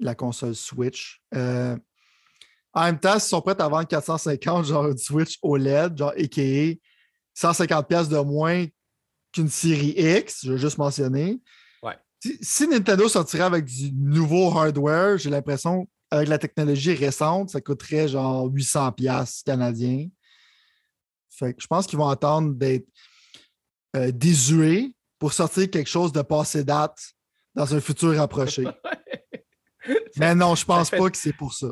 la 0.00 0.14
console 0.14 0.54
Switch. 0.54 1.20
Euh, 1.34 1.76
en 2.74 2.84
même 2.84 3.00
temps, 3.00 3.14
ils 3.14 3.20
sont 3.20 3.40
prêts 3.40 3.60
à 3.60 3.68
vendre 3.68 3.88
450, 3.88 4.66
genre 4.66 4.94
du 4.94 5.02
Switch 5.02 5.38
OLED, 5.42 5.96
genre 5.96 6.12
a.k.a. 6.16 6.74
150$ 7.36 8.08
de 8.08 8.18
moins 8.18 8.66
qu'une 9.32 9.48
série 9.48 9.94
X, 9.96 10.40
je 10.44 10.52
vais 10.52 10.58
juste 10.58 10.78
mentionner. 10.78 11.40
Ouais. 11.82 11.96
Si, 12.40 12.66
Nintendo 12.66 13.08
sortirait 13.08 13.44
avec 13.44 13.64
du 13.64 13.92
nouveau 13.92 14.56
hardware, 14.56 15.18
j'ai 15.18 15.30
l'impression, 15.30 15.88
avec 16.10 16.28
la 16.28 16.38
technologie 16.38 16.94
récente, 16.94 17.50
ça 17.50 17.60
coûterait 17.60 18.08
genre 18.08 18.48
800$ 18.48 19.42
canadiens. 19.44 20.08
Fait 21.30 21.54
que 21.54 21.62
je 21.62 21.66
pense 21.66 21.86
qu'ils 21.86 21.98
vont 21.98 22.08
attendre 22.08 22.54
d'être 22.54 22.88
euh, 23.96 24.10
désuets 24.10 24.90
pour 25.18 25.32
sortir 25.32 25.70
quelque 25.70 25.88
chose 25.88 26.12
de 26.12 26.22
passé 26.22 26.64
date 26.64 26.98
dans 27.54 27.74
un 27.74 27.80
futur 27.80 28.16
rapproché. 28.16 28.64
Mais 30.16 30.34
non, 30.34 30.54
je 30.54 30.64
pense 30.64 30.90
pas 30.90 31.10
que 31.10 31.16
c'est 31.16 31.32
pour 31.32 31.54
ça. 31.54 31.68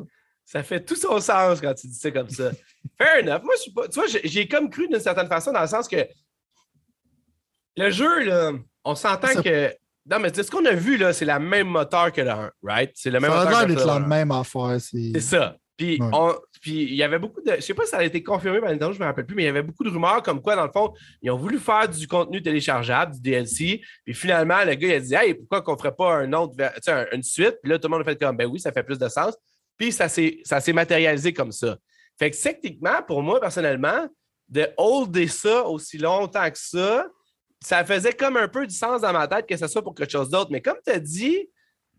Ça 0.46 0.62
fait 0.62 0.80
tout 0.84 0.94
son 0.94 1.20
sens 1.20 1.60
quand 1.60 1.74
tu 1.74 1.88
dis 1.88 1.98
ça 1.98 2.10
comme 2.12 2.30
ça. 2.30 2.52
Fair 2.98 3.22
enough. 3.22 3.42
Moi, 3.42 3.54
je 3.56 3.62
suis 3.62 3.72
pas. 3.72 3.88
Tu 3.88 4.00
vois, 4.00 4.08
j'ai 4.24 4.46
comme 4.46 4.70
cru 4.70 4.86
d'une 4.88 5.00
certaine 5.00 5.26
façon 5.26 5.52
dans 5.52 5.60
le 5.60 5.66
sens 5.66 5.88
que 5.88 6.06
le 7.76 7.90
jeu, 7.90 8.24
là, 8.24 8.52
on 8.84 8.94
s'entend 8.94 9.42
que. 9.42 9.74
Non, 10.08 10.20
mais 10.20 10.32
ce 10.32 10.48
qu'on 10.48 10.64
a 10.64 10.72
vu, 10.72 10.96
là, 10.96 11.12
c'est 11.12 11.24
la 11.24 11.40
même 11.40 11.66
moteur 11.66 12.12
que 12.12 12.20
le 12.20 12.30
1, 12.30 12.50
right? 12.62 12.92
C'est 12.94 13.10
le 13.10 13.18
même 13.18 13.30
ça 13.32 13.38
moteur. 13.38 13.60
Ça 13.60 13.66
d'être 13.66 13.86
la 13.86 13.98
même 13.98 14.30
affaire. 14.30 14.76
C'est 14.80 15.20
ça. 15.20 15.56
Puis, 15.76 16.00
il 16.64 16.94
y 16.94 17.02
avait 17.02 17.18
beaucoup 17.18 17.42
de. 17.42 17.56
Je 17.56 17.60
sais 17.60 17.74
pas 17.74 17.84
si 17.84 17.90
ça 17.90 17.98
a 17.98 18.04
été 18.04 18.22
confirmé 18.22 18.60
par 18.60 18.70
Nintendo, 18.70 18.92
je 18.92 18.98
ne 18.98 19.02
me 19.02 19.08
rappelle 19.08 19.26
plus, 19.26 19.34
mais 19.34 19.42
il 19.42 19.46
y 19.46 19.48
avait 19.48 19.62
beaucoup 19.62 19.84
de 19.84 19.90
rumeurs 19.90 20.22
comme 20.22 20.40
quoi, 20.40 20.54
dans 20.56 20.64
le 20.64 20.70
fond, 20.70 20.94
ils 21.20 21.30
ont 21.30 21.36
voulu 21.36 21.58
faire 21.58 21.88
du 21.88 22.06
contenu 22.06 22.40
téléchargeable, 22.40 23.14
du 23.14 23.20
DLC. 23.20 23.82
Puis 24.04 24.14
finalement, 24.14 24.64
le 24.64 24.74
gars, 24.74 24.88
il 24.88 24.94
a 24.94 25.00
dit 25.00 25.14
Hey, 25.14 25.34
pourquoi 25.34 25.60
qu'on 25.60 25.72
ne 25.72 25.78
ferait 25.78 25.94
pas 25.94 26.14
un 26.14 26.32
autre, 26.32 26.54
une 27.12 27.22
suite? 27.22 27.56
Puis 27.62 27.70
là, 27.70 27.78
tout 27.78 27.88
le 27.88 27.96
monde 27.96 28.02
a 28.02 28.04
fait 28.04 28.18
comme 28.18 28.36
Ben 28.36 28.46
oui, 28.46 28.60
ça 28.60 28.70
fait 28.70 28.84
plus 28.84 28.98
de 28.98 29.08
sens. 29.08 29.34
Puis 29.76 29.92
ça 29.92 30.08
s'est 30.08 30.72
matérialisé 30.72 31.32
comme 31.32 31.52
ça. 31.52 31.76
Fait 32.18 32.30
que 32.30 32.36
techniquement, 32.36 33.02
pour 33.06 33.22
moi, 33.22 33.40
personnellement, 33.40 34.08
de 34.48 34.68
holder 34.76 35.28
ça 35.28 35.66
aussi 35.66 35.98
longtemps 35.98 36.50
que 36.50 36.58
ça, 36.58 37.06
ça 37.60 37.84
faisait 37.84 38.12
comme 38.12 38.36
un 38.36 38.48
peu 38.48 38.66
du 38.66 38.74
sens 38.74 39.02
dans 39.02 39.12
ma 39.12 39.26
tête 39.26 39.46
que 39.46 39.56
ce 39.56 39.66
soit 39.66 39.82
pour 39.82 39.94
quelque 39.94 40.12
chose 40.12 40.30
d'autre. 40.30 40.50
Mais 40.50 40.60
comme 40.60 40.76
tu 40.86 40.92
as 40.92 41.00
dit, 41.00 41.48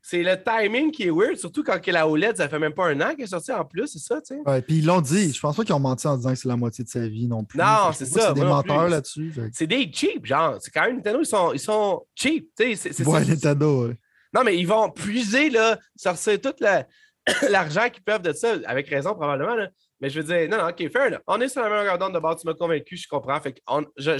c'est 0.01 0.23
le 0.23 0.41
timing 0.41 0.91
qui 0.91 1.03
est 1.03 1.09
weird, 1.09 1.35
surtout 1.35 1.63
quand 1.63 1.85
la 1.87 2.07
OLED, 2.07 2.37
ça 2.37 2.47
fait 2.47 2.59
même 2.59 2.73
pas 2.73 2.87
un 2.87 3.01
an 3.01 3.09
qu'elle 3.09 3.25
est 3.25 3.27
sortie 3.27 3.51
en 3.51 3.65
plus, 3.65 3.87
c'est 3.87 3.99
ça, 3.99 4.21
tu 4.21 4.35
sais? 4.35 4.41
Ouais, 4.45 4.61
puis 4.61 4.77
ils 4.77 4.85
l'ont 4.85 5.01
dit. 5.01 5.33
Je 5.33 5.39
pense 5.39 5.57
pas 5.57 5.65
qu'ils 5.65 5.73
ont 5.73 5.79
menti 5.79 6.07
en 6.07 6.15
disant 6.15 6.29
que 6.29 6.35
c'est 6.35 6.47
la 6.47 6.55
moitié 6.55 6.85
de 6.85 6.89
sa 6.89 7.05
vie 7.07 7.27
non 7.27 7.43
plus. 7.43 7.59
Non, 7.59 7.91
c'est 7.93 8.05
ça. 8.05 8.29
C'est 8.29 8.35
des 8.35 8.45
menteurs 8.45 8.87
là-dessus. 8.87 9.33
C'est 9.51 9.67
des 9.67 9.91
cheap, 9.91 10.25
genre. 10.25 10.57
C'est 10.61 10.71
quand 10.71 10.83
même 10.83 10.97
Nintendo, 10.97 11.19
ils 11.21 11.25
sont, 11.25 11.51
ils 11.51 11.59
sont 11.59 12.05
cheap, 12.15 12.49
tu 12.57 12.75
sais. 12.75 12.93
C'est, 12.93 13.05
ouais, 13.05 13.25
Nintendo, 13.25 13.87
ouais. 13.87 13.97
Non, 14.33 14.43
mais 14.45 14.57
ils 14.57 14.67
vont 14.67 14.89
puiser, 14.89 15.49
là, 15.49 15.77
sortir 15.95 16.39
toute 16.39 16.61
la 16.61 16.87
l'argent 17.49 17.89
qu'ils 17.89 18.03
peuvent 18.03 18.21
de 18.21 18.33
ça, 18.33 18.55
avec 18.65 18.87
raison 18.89 19.13
probablement. 19.13 19.55
Mais 19.99 20.09
je 20.09 20.19
veux 20.21 20.25
dire, 20.25 20.49
non, 20.49 20.63
non, 20.63 20.69
OK, 20.69 20.91
fair. 20.91 21.19
On 21.27 21.41
est 21.41 21.49
sur 21.49 21.61
la 21.61 21.69
même 21.69 21.79
longueur 21.79 21.97
d'onde 21.97 22.13
de 22.13 22.19
bord, 22.19 22.39
tu 22.39 22.45
m'as 22.45 22.53
convaincu, 22.53 22.95
je 22.97 23.07
comprends. 23.07 23.39
Fait 23.41 23.59
on, 23.67 23.85
je, 23.97 24.17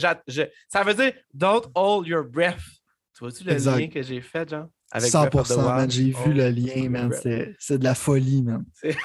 ça 0.67 0.83
veut 0.83 0.93
dire 0.93 1.13
don't 1.33 1.63
hold 1.75 2.07
your 2.07 2.23
breath. 2.23 2.57
Tu 3.15 3.23
vois-tu 3.23 3.43
le 3.43 3.55
lien 3.55 3.87
que 3.87 4.01
j'ai 4.01 4.21
fait, 4.21 4.49
genre? 4.49 4.67
Avec 4.91 5.09
100%, 5.09 5.63
man. 5.63 5.89
J'ai 5.89 6.11
vu 6.11 6.33
le 6.33 6.49
lien, 6.49 6.89
man. 6.89 7.11
C'est 7.59 7.77
de 7.77 7.83
la 7.83 7.95
folie, 7.95 8.43
man. 8.43 8.63
tu 8.83 8.95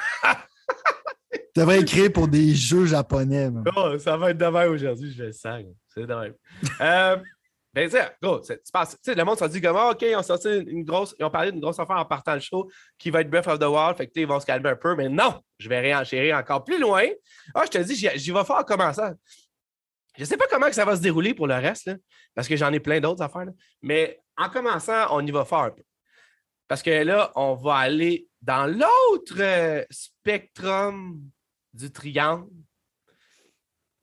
devrais 1.57 1.81
écrire 1.81 2.13
pour 2.13 2.29
des 2.29 2.55
jeux 2.55 2.87
japonais, 2.87 3.51
man. 3.51 3.65
Oh, 3.77 3.99
ça 3.99 4.17
va 4.17 4.31
être 4.31 4.39
demain 4.39 4.67
aujourd'hui, 4.69 5.13
je 5.13 5.19
vais 5.19 5.27
le 5.27 5.33
sens. 5.33 5.63
C'est 5.89 6.07
demain. 6.07 6.31
euh, 6.81 7.17
ben, 7.75 7.89
tu 7.89 7.97
sais, 7.97 9.15
le 9.15 9.25
monde 9.25 9.39
s'est 9.39 9.49
dit 9.49 9.61
comme, 9.61 9.77
ah, 9.77 9.91
OK, 9.91 10.03
ils 10.03 10.15
ont 10.15 10.23
sorti 10.23 10.49
une 10.49 10.85
grosse, 10.85 11.15
ils 11.19 11.25
ont 11.25 11.31
parlé 11.31 11.53
d'une 11.53 11.61
grosse 11.61 11.79
affaire 11.79 11.97
en 11.97 12.05
partant 12.05 12.35
le 12.35 12.41
show 12.41 12.71
qui 12.99 13.11
va 13.11 13.23
être 13.23 13.31
Breath 13.31 13.47
of 13.47 13.59
the 13.59 13.65
Wild, 13.65 13.97
fait 13.97 14.09
que, 14.09 14.21
ils 14.21 14.27
vont 14.27 14.41
se 14.41 14.45
calmer 14.45 14.69
un 14.69 14.77
peu, 14.77 14.95
mais 14.95 15.09
non, 15.09 15.41
je 15.59 15.71
vais 15.71 15.81
réenchérir 15.81 16.37
encore 16.37 16.65
plus 16.65 16.79
loin. 16.79 17.07
Ah, 17.55 17.63
je 17.65 17.71
te 17.71 17.79
dis, 17.79 17.95
j'y 17.95 18.31
vais 18.31 18.45
faire 18.45 18.65
comment 18.67 18.93
ça. 18.93 19.15
Je 20.17 20.23
ne 20.23 20.27
sais 20.27 20.37
pas 20.37 20.47
comment 20.51 20.71
ça 20.71 20.85
va 20.85 20.97
se 20.97 21.01
dérouler 21.01 21.33
pour 21.33 21.47
le 21.47 21.55
reste, 21.55 21.91
parce 22.35 22.47
que 22.47 22.57
j'en 22.57 22.73
ai 22.73 22.81
plein 22.81 23.01
d'autres 23.01 23.23
affaires, 23.23 23.47
mais 23.81 24.21
en 24.37 24.51
commençant, 24.51 25.07
on 25.11 25.27
y 25.27 25.31
va 25.31 25.47
faire 25.47 25.59
un 25.59 25.71
peu. 25.71 25.83
Parce 26.69 26.83
que 26.83 26.91
là, 26.91 27.33
on 27.37 27.55
va 27.55 27.77
aller 27.77 28.29
dans 28.43 28.67
l'autre 28.67 29.37
euh, 29.39 29.85
spectrum 29.91 31.21
du 31.73 31.91
triangle 31.91 32.49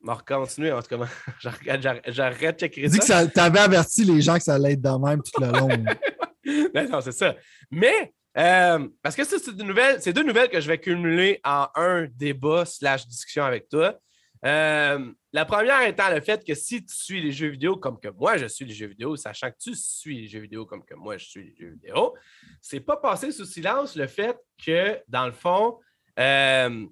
on 0.02 0.14
va 0.14 0.18
continuer, 0.26 0.72
en 0.72 0.82
tout 0.82 0.96
cas. 0.96 1.06
J'arrête 2.06 2.56
de 2.56 2.60
checker 2.60 2.88
ça. 2.88 3.24
Dis 3.24 3.30
que 3.30 3.34
tu 3.34 3.40
avais 3.40 3.58
averti 3.58 4.04
les 4.04 4.20
gens 4.20 4.36
que 4.36 4.42
ça 4.42 4.54
allait 4.54 4.72
être 4.72 4.82
de 4.82 5.06
même 5.06 5.22
tout 5.22 5.40
le 5.40 5.50
long. 5.50 5.68
Ben 6.74 6.88
non, 6.88 7.00
c'est 7.00 7.12
ça. 7.12 7.36
Mais, 7.70 8.14
euh, 8.36 8.88
parce 9.02 9.14
que 9.14 9.24
c'est 9.24 9.54
deux, 9.54 9.62
nouvelles, 9.62 10.00
deux 10.00 10.22
nouvelles 10.22 10.48
que 10.48 10.60
je 10.60 10.66
vais 10.66 10.78
cumuler 10.78 11.38
en 11.44 11.68
un 11.74 12.06
débat 12.06 12.64
slash 12.64 13.06
discussion 13.06 13.44
avec 13.44 13.68
toi. 13.68 13.98
Euh, 14.46 15.12
la 15.32 15.44
première 15.44 15.82
étant 15.82 16.08
le 16.10 16.20
fait 16.20 16.42
que 16.44 16.54
si 16.54 16.84
tu 16.84 16.94
suis 16.94 17.20
les 17.20 17.30
jeux 17.30 17.48
vidéo 17.48 17.76
comme 17.76 18.00
que 18.00 18.08
moi 18.08 18.38
je 18.38 18.46
suis 18.46 18.64
les 18.64 18.72
jeux 18.72 18.86
vidéo, 18.86 19.14
sachant 19.14 19.50
que 19.50 19.56
tu 19.60 19.74
suis 19.74 20.22
les 20.22 20.28
jeux 20.28 20.40
vidéo 20.40 20.64
comme 20.64 20.82
que 20.82 20.94
moi 20.94 21.18
je 21.18 21.26
suis 21.26 21.44
les 21.44 21.54
jeux 21.54 21.72
vidéo, 21.72 22.14
c'est 22.62 22.80
pas 22.80 22.96
passé 22.96 23.32
sous 23.32 23.44
silence 23.44 23.96
le 23.96 24.06
fait 24.06 24.36
que, 24.64 24.98
dans 25.08 25.26
le 25.26 25.32
fond, 25.32 25.78
euh, 26.18 26.86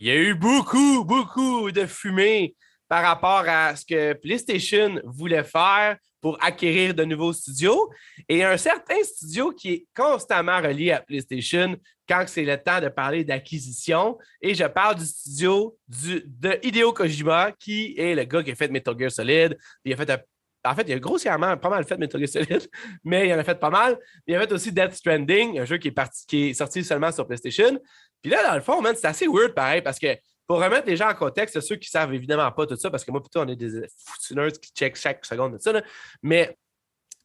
il 0.00 0.06
y 0.06 0.10
a 0.10 0.16
eu 0.16 0.34
beaucoup, 0.34 1.04
beaucoup 1.04 1.70
de 1.70 1.84
fumée 1.84 2.56
par 2.88 3.02
rapport 3.02 3.44
à 3.46 3.76
ce 3.76 3.84
que 3.84 4.14
PlayStation 4.14 4.98
voulait 5.04 5.44
faire 5.44 5.96
pour 6.22 6.42
acquérir 6.42 6.94
de 6.94 7.04
nouveaux 7.04 7.34
studios. 7.34 7.90
Et 8.28 8.42
un 8.42 8.56
certain 8.56 9.02
studio 9.04 9.52
qui 9.52 9.72
est 9.72 9.86
constamment 9.94 10.60
relié 10.60 10.92
à 10.92 11.00
PlayStation 11.00 11.76
quand 12.08 12.24
c'est 12.26 12.44
le 12.44 12.56
temps 12.56 12.80
de 12.80 12.88
parler 12.88 13.24
d'acquisition. 13.24 14.18
Et 14.40 14.54
je 14.54 14.64
parle 14.64 14.96
du 14.96 15.04
studio 15.04 15.76
de 15.86 16.58
Hideo 16.62 16.92
Kojima, 16.92 17.52
qui 17.52 17.94
est 17.96 18.14
le 18.14 18.24
gars 18.24 18.42
qui 18.42 18.50
a 18.50 18.54
fait 18.54 18.68
Metal 18.68 18.98
Gear 18.98 19.10
Solid. 19.10 19.56
Il 19.84 19.92
a 19.92 19.96
fait 19.96 20.10
en 20.62 20.74
fait, 20.74 20.84
il 20.88 20.92
a 20.92 20.98
grossièrement 20.98 21.56
pas 21.56 21.70
mal 21.70 21.84
fait 21.84 21.96
Metal 21.96 22.20
Gear 22.20 22.28
Solid, 22.28 22.68
mais 23.04 23.28
il 23.28 23.32
en 23.32 23.38
a 23.38 23.44
fait 23.44 23.58
pas 23.58 23.70
mal. 23.70 23.98
Il 24.26 24.34
a 24.34 24.40
fait 24.40 24.52
aussi 24.52 24.72
Death 24.72 24.94
Stranding, 24.94 25.58
un 25.58 25.64
jeu 25.64 25.78
qui 25.78 25.88
est, 25.88 26.26
qui 26.26 26.50
est 26.50 26.54
sorti 26.54 26.84
seulement 26.84 27.12
sur 27.12 27.26
PlayStation. 27.26 27.78
Puis 28.22 28.30
là, 28.30 28.46
dans 28.48 28.54
le 28.54 28.60
fond, 28.60 28.82
c'est 28.94 29.06
assez 29.06 29.26
weird 29.26 29.54
pareil 29.54 29.82
parce 29.82 29.98
que 29.98 30.16
pour 30.46 30.60
remettre 30.60 30.88
les 30.88 30.96
gens 30.96 31.08
en 31.08 31.14
contexte, 31.14 31.60
ceux 31.60 31.76
qui 31.76 31.88
ne 31.88 32.00
savent 32.00 32.12
évidemment 32.12 32.50
pas 32.50 32.66
tout 32.66 32.76
ça, 32.76 32.90
parce 32.90 33.04
que 33.04 33.10
moi, 33.12 33.20
plutôt, 33.20 33.40
on 33.40 33.46
est 33.46 33.56
des 33.56 33.86
foutineurs 34.04 34.50
qui 34.50 34.72
checkent 34.72 34.96
chaque 34.96 35.24
seconde 35.24 35.52
de 35.52 35.58
ça. 35.58 35.72
Mais 36.22 36.56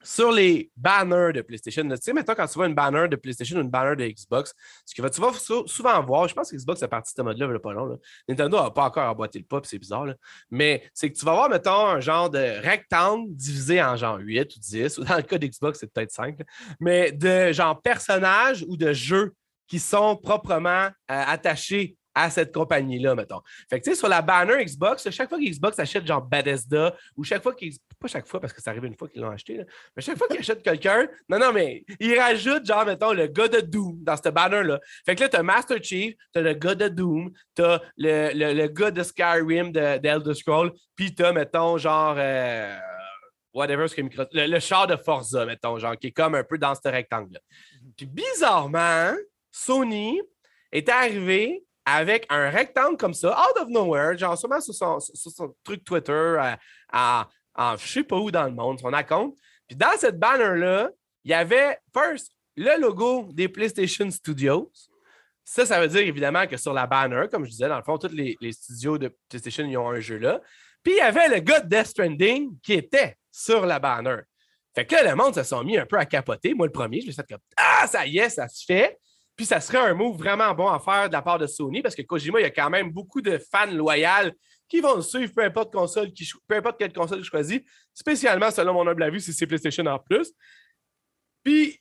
sur 0.03 0.31
les 0.31 0.69
banners 0.77 1.33
de 1.33 1.41
PlayStation, 1.41 1.81
tu 1.89 1.95
sais, 1.99 2.13
maintenant, 2.13 2.35
quand 2.35 2.45
tu 2.45 2.53
vois 2.53 2.67
une 2.67 2.75
banner 2.75 3.07
de 3.07 3.15
PlayStation 3.15 3.57
ou 3.57 3.61
une 3.61 3.69
banner 3.71 3.95
de 3.95 4.07
Xbox, 4.07 4.53
ce 4.85 4.93
que 4.93 5.07
tu 5.09 5.21
vas 5.21 5.33
souvent 5.65 6.03
voir, 6.03 6.27
je 6.27 6.35
pense 6.35 6.51
que 6.51 6.55
Xbox 6.55 6.83
est 6.83 6.87
parti 6.87 7.13
de 7.13 7.17
ce 7.17 7.21
mode-là, 7.23 7.49
il 7.51 7.59
pas 7.59 7.73
long. 7.73 7.99
Nintendo 8.29 8.61
n'a 8.61 8.69
pas 8.69 8.83
encore 8.83 9.09
emboîté 9.09 9.39
le 9.39 9.45
pop, 9.45 9.65
c'est 9.65 9.79
bizarre, 9.79 10.05
mais 10.51 10.87
c'est 10.93 11.11
que 11.11 11.17
tu 11.17 11.25
vas 11.25 11.33
voir, 11.33 11.49
mettons, 11.49 11.87
un 11.87 11.99
genre 11.99 12.29
de 12.29 12.61
rectangle 12.61 13.35
divisé 13.35 13.81
en 13.81 13.95
genre 13.95 14.19
8 14.19 14.55
ou 14.55 14.59
10, 14.59 14.99
ou 14.99 15.03
dans 15.03 15.17
le 15.17 15.23
cas 15.23 15.39
d'Xbox, 15.39 15.79
c'est 15.79 15.91
peut-être 15.91 16.11
5, 16.11 16.37
mais 16.79 17.11
de 17.11 17.51
genre 17.51 17.81
personnages 17.81 18.63
ou 18.67 18.77
de 18.77 18.93
jeux 18.93 19.33
qui 19.67 19.79
sont 19.79 20.15
proprement 20.15 20.87
euh, 20.87 20.89
attachés 21.07 21.97
à 22.15 22.29
cette 22.29 22.53
compagnie-là, 22.53 23.13
mettons. 23.13 23.41
Fait 23.69 23.79
que, 23.79 23.83
tu 23.83 23.91
sais, 23.91 23.97
sur 23.97 24.07
la 24.07 24.21
banner 24.21 24.63
Xbox, 24.63 25.09
chaque 25.09 25.27
fois 25.27 25.37
que 25.37 25.43
Xbox 25.43 25.77
achète 25.77 26.07
genre 26.07 26.21
Bethesda, 26.21 26.95
ou 27.17 27.25
chaque 27.25 27.43
fois 27.43 27.53
qu'ils. 27.53 27.73
Pas 27.99 28.07
chaque 28.07 28.25
fois, 28.25 28.39
parce 28.39 28.53
que 28.53 28.61
ça 28.61 28.71
arrive 28.71 28.85
une 28.85 28.95
fois 28.95 29.09
qu'ils 29.09 29.21
l'ont 29.21 29.31
acheté, 29.31 29.61
mais 29.95 30.01
chaque 30.01 30.17
fois 30.17 30.27
qu'ils 30.27 30.39
achètent 30.39 30.63
quelqu'un, 30.63 31.07
non, 31.29 31.39
non, 31.39 31.51
mais 31.53 31.83
ils 31.99 32.17
rajoutent, 32.17 32.65
genre, 32.65 32.85
mettons, 32.85 33.11
le 33.11 33.27
gars 33.27 33.47
de 33.49 33.59
Doom 33.59 34.03
dans 34.03 34.15
ce 34.15 34.29
banner-là. 34.29 34.79
Fait 35.05 35.15
que 35.15 35.21
là, 35.21 35.29
t'as 35.29 35.43
Master 35.43 35.83
Chief, 35.83 36.15
t'as 36.31 36.41
le 36.41 36.53
gars 36.53 36.75
de 36.75 36.87
Doom, 36.87 37.31
t'as 37.53 37.79
le, 37.97 38.31
le, 38.33 38.53
le 38.53 38.67
gars 38.67 38.91
de 38.91 39.03
Skyrim, 39.03 39.71
d'Elder 39.71 40.33
Scroll, 40.33 40.71
puis 40.95 41.13
t'as, 41.13 41.33
mettons, 41.33 41.77
genre. 41.77 42.15
Euh, 42.17 42.77
whatever 43.53 43.87
ce 43.87 43.95
que 43.95 44.01
le, 44.01 44.47
le, 44.47 44.59
char 44.59 44.85
de 44.85 44.97
Forza, 44.97 45.45
mettons, 45.45 45.79
genre, 45.79 45.97
qui 45.97 46.07
est 46.07 46.11
comme 46.11 46.35
un 46.35 46.43
peu 46.43 46.57
dans 46.57 46.75
ce 46.75 46.87
rectangle-là. 46.87 47.39
Puis 47.95 48.05
bizarrement, 48.05 49.13
Sony 49.55 50.21
est 50.73 50.89
arrivé 50.89 51.63
avec 51.85 52.25
un 52.29 52.49
rectangle 52.49 52.97
comme 52.97 53.13
ça, 53.13 53.29
out 53.29 53.61
of 53.61 53.69
nowhere, 53.69 54.17
genre 54.17 54.37
sûrement 54.37 54.59
sur 54.59 54.73
son, 54.73 55.55
truc 55.63 55.83
Twitter, 55.85 56.11
euh, 56.11 56.55
à, 56.91 57.29
je 57.57 57.71
ne 57.71 57.77
sais 57.77 58.03
pas 58.03 58.17
où 58.17 58.29
dans 58.31 58.43
le 58.43 58.51
monde, 58.51 58.79
son 58.79 58.91
compte. 59.07 59.37
Puis 59.65 59.77
dans 59.77 59.97
cette 59.97 60.19
banner-là, 60.19 60.89
il 61.23 61.31
y 61.31 61.33
avait, 61.33 61.79
first, 61.93 62.31
le 62.57 62.79
logo 62.81 63.29
des 63.31 63.47
PlayStation 63.47 64.11
Studios. 64.11 64.71
Ça, 65.45 65.65
ça 65.65 65.79
veut 65.79 65.87
dire 65.87 66.01
évidemment 66.01 66.47
que 66.47 66.57
sur 66.57 66.73
la 66.73 66.85
banner, 66.85 67.27
comme 67.31 67.45
je 67.45 67.51
disais, 67.51 67.69
dans 67.69 67.77
le 67.77 67.83
fond, 67.83 67.97
tous 67.97 68.11
les, 68.11 68.35
studios 68.51 68.97
de 68.97 69.15
PlayStation 69.29 69.65
ils 69.65 69.77
ont 69.77 69.89
un 69.89 69.99
jeu 70.01 70.17
là. 70.17 70.41
Puis 70.83 70.93
il 70.93 70.97
y 70.97 71.01
avait 71.01 71.29
le 71.29 71.39
gars 71.39 71.61
de 71.61 71.69
Death 71.69 71.87
Stranding 71.87 72.59
qui 72.61 72.73
était 72.73 73.15
sur 73.31 73.65
la 73.65 73.79
banner. 73.79 74.17
Fait 74.73 74.85
que 74.85 74.95
là, 74.95 75.11
le 75.11 75.15
monde 75.15 75.33
se 75.33 75.43
sont 75.43 75.63
mis 75.63 75.77
un 75.77 75.85
peu 75.85 75.97
à 75.97 76.05
capoter. 76.05 76.53
Moi, 76.53 76.65
le 76.65 76.71
premier, 76.71 76.99
je 76.99 77.07
me 77.07 77.11
suis 77.11 77.21
fait 77.21 77.33
comme 77.33 77.41
Ah, 77.55 77.87
ça 77.87 78.05
y 78.05 78.17
est, 78.17 78.29
ça 78.29 78.47
se 78.49 78.65
fait. 78.65 78.99
Puis 79.35 79.45
ça 79.45 79.59
serait 79.59 79.79
un 79.79 79.93
move 79.93 80.17
vraiment 80.17 80.53
bon 80.53 80.67
à 80.67 80.79
faire 80.79 81.09
de 81.09 81.13
la 81.13 81.21
part 81.21 81.37
de 81.37 81.47
Sony 81.47 81.81
parce 81.81 81.95
que 81.95 82.01
Kojima, 82.01 82.39
il 82.39 82.43
y 82.43 82.45
a 82.45 82.51
quand 82.51 82.69
même 82.69 82.91
beaucoup 82.91 83.21
de 83.21 83.37
fans 83.37 83.71
loyaux 83.71 84.31
qui 84.67 84.79
vont 84.79 84.95
le 84.95 85.01
suivre, 85.01 85.33
peu 85.33 85.43
importe, 85.43 85.73
console 85.73 86.11
peu 86.47 86.55
importe 86.55 86.79
quelle 86.79 86.93
console 86.93 87.19
il 87.19 87.25
choisit, 87.25 87.65
spécialement 87.93 88.49
selon 88.49 88.73
mon 88.73 88.87
humble 88.87 89.03
avis, 89.03 89.21
si 89.21 89.33
c'est 89.33 89.45
PlayStation 89.45 89.85
en 89.85 89.99
plus. 89.99 90.31
Puis 91.43 91.79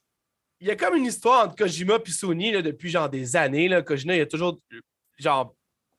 il 0.61 0.68
y 0.68 0.70
a 0.70 0.76
comme 0.76 0.96
une 0.96 1.06
histoire 1.06 1.46
entre 1.46 1.56
Kojima 1.56 1.99
et 2.04 2.11
Sony 2.11 2.52
là, 2.52 2.62
depuis 2.62 2.90
genre 2.90 3.08
des 3.08 3.37
années. 3.37 3.68
Là. 3.68 3.82
Kojima, 3.82 4.16
il 4.16 4.23
a 4.23 4.26
toujours 4.26 4.58
genre 5.18 5.54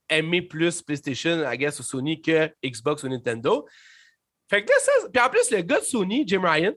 aimé 0.09 0.41
plus 0.41 0.81
PlayStation, 0.81 1.49
I 1.49 1.57
guess, 1.57 1.79
ou 1.79 1.83
Sony 1.83 2.21
que 2.21 2.51
Xbox 2.63 3.03
ou 3.03 3.09
Nintendo. 3.09 3.65
Fait 4.49 4.63
que 4.63 4.69
là, 4.69 4.75
ça. 4.79 4.91
Puis 5.11 5.21
en 5.21 5.29
plus, 5.29 5.51
le 5.51 5.61
gars 5.61 5.79
de 5.79 5.85
Sony, 5.85 6.23
Jim 6.27 6.41
Ryan, 6.43 6.73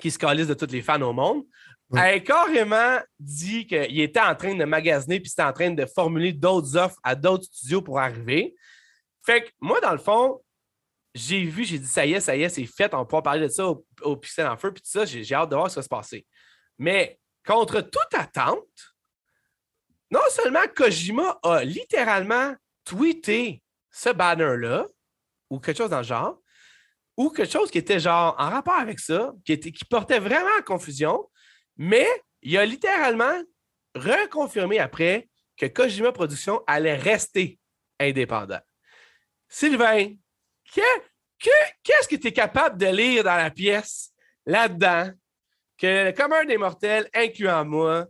qui 0.00 0.10
se 0.10 0.18
calise 0.18 0.48
de 0.48 0.54
tous 0.54 0.70
les 0.70 0.82
fans 0.82 1.00
au 1.02 1.12
monde, 1.12 1.44
a 1.96 2.20
carrément 2.20 2.98
dit 3.18 3.66
qu'il 3.66 4.00
était 4.00 4.20
en 4.20 4.34
train 4.34 4.54
de 4.54 4.64
magasiner 4.64 5.20
puis 5.20 5.30
c'était 5.30 5.42
en 5.42 5.52
train 5.52 5.70
de 5.70 5.86
formuler 5.86 6.32
d'autres 6.32 6.76
offres 6.76 6.98
à 7.02 7.14
d'autres 7.14 7.44
studios 7.44 7.82
pour 7.82 7.98
arriver. 7.98 8.54
Fait 9.24 9.44
que 9.44 9.50
moi, 9.60 9.80
dans 9.80 9.92
le 9.92 9.98
fond, 9.98 10.42
j'ai 11.14 11.44
vu, 11.44 11.64
j'ai 11.64 11.78
dit 11.78 11.86
ça 11.86 12.04
y 12.04 12.12
est, 12.12 12.20
ça 12.20 12.36
y 12.36 12.42
est, 12.42 12.48
c'est 12.48 12.66
fait, 12.66 12.92
on 12.94 13.06
pourra 13.06 13.22
parler 13.22 13.42
de 13.42 13.48
ça 13.48 13.68
au, 13.68 13.86
au 14.02 14.16
Pixel 14.16 14.46
en 14.46 14.56
feu, 14.56 14.72
puis 14.72 14.82
tout 14.82 14.90
ça, 14.90 15.04
j'ai 15.04 15.34
hâte 15.34 15.50
de 15.50 15.54
voir 15.54 15.70
ce 15.70 15.74
qui 15.74 15.78
va 15.78 15.82
se 15.82 15.88
passer. 15.88 16.26
Mais 16.78 17.18
contre 17.46 17.80
toute 17.80 18.14
attente, 18.14 18.94
non 20.10 20.20
seulement 20.30 20.66
Kojima 20.74 21.38
a 21.42 21.64
littéralement 21.64 22.54
tweeté 22.84 23.62
ce 23.90 24.10
banner-là, 24.10 24.86
ou 25.50 25.60
quelque 25.60 25.78
chose 25.78 25.90
dans 25.90 25.98
le 25.98 26.04
genre, 26.04 26.38
ou 27.16 27.30
quelque 27.30 27.52
chose 27.52 27.70
qui 27.70 27.78
était 27.78 28.00
genre 28.00 28.34
en 28.38 28.50
rapport 28.50 28.74
avec 28.74 28.98
ça, 28.98 29.32
qui, 29.44 29.52
était, 29.52 29.70
qui 29.70 29.84
portait 29.84 30.18
vraiment 30.18 30.50
à 30.58 30.62
confusion, 30.62 31.28
mais 31.76 32.06
il 32.42 32.56
a 32.58 32.66
littéralement 32.66 33.42
reconfirmé 33.94 34.78
après 34.78 35.28
que 35.56 35.66
Kojima 35.66 36.12
Productions 36.12 36.62
allait 36.66 36.96
rester 36.96 37.58
indépendant. 38.00 38.60
Sylvain, 39.48 40.14
qu'est-ce 40.72 42.08
que 42.08 42.16
tu 42.16 42.28
es 42.28 42.32
capable 42.32 42.78
de 42.78 42.86
lire 42.86 43.24
dans 43.24 43.36
la 43.36 43.50
pièce 43.50 44.10
là-dedans 44.46 45.10
que 45.78 46.06
le 46.06 46.12
commun 46.12 46.44
des 46.44 46.56
mortels, 46.56 47.08
incluant 47.14 47.64
moi, 47.64 48.06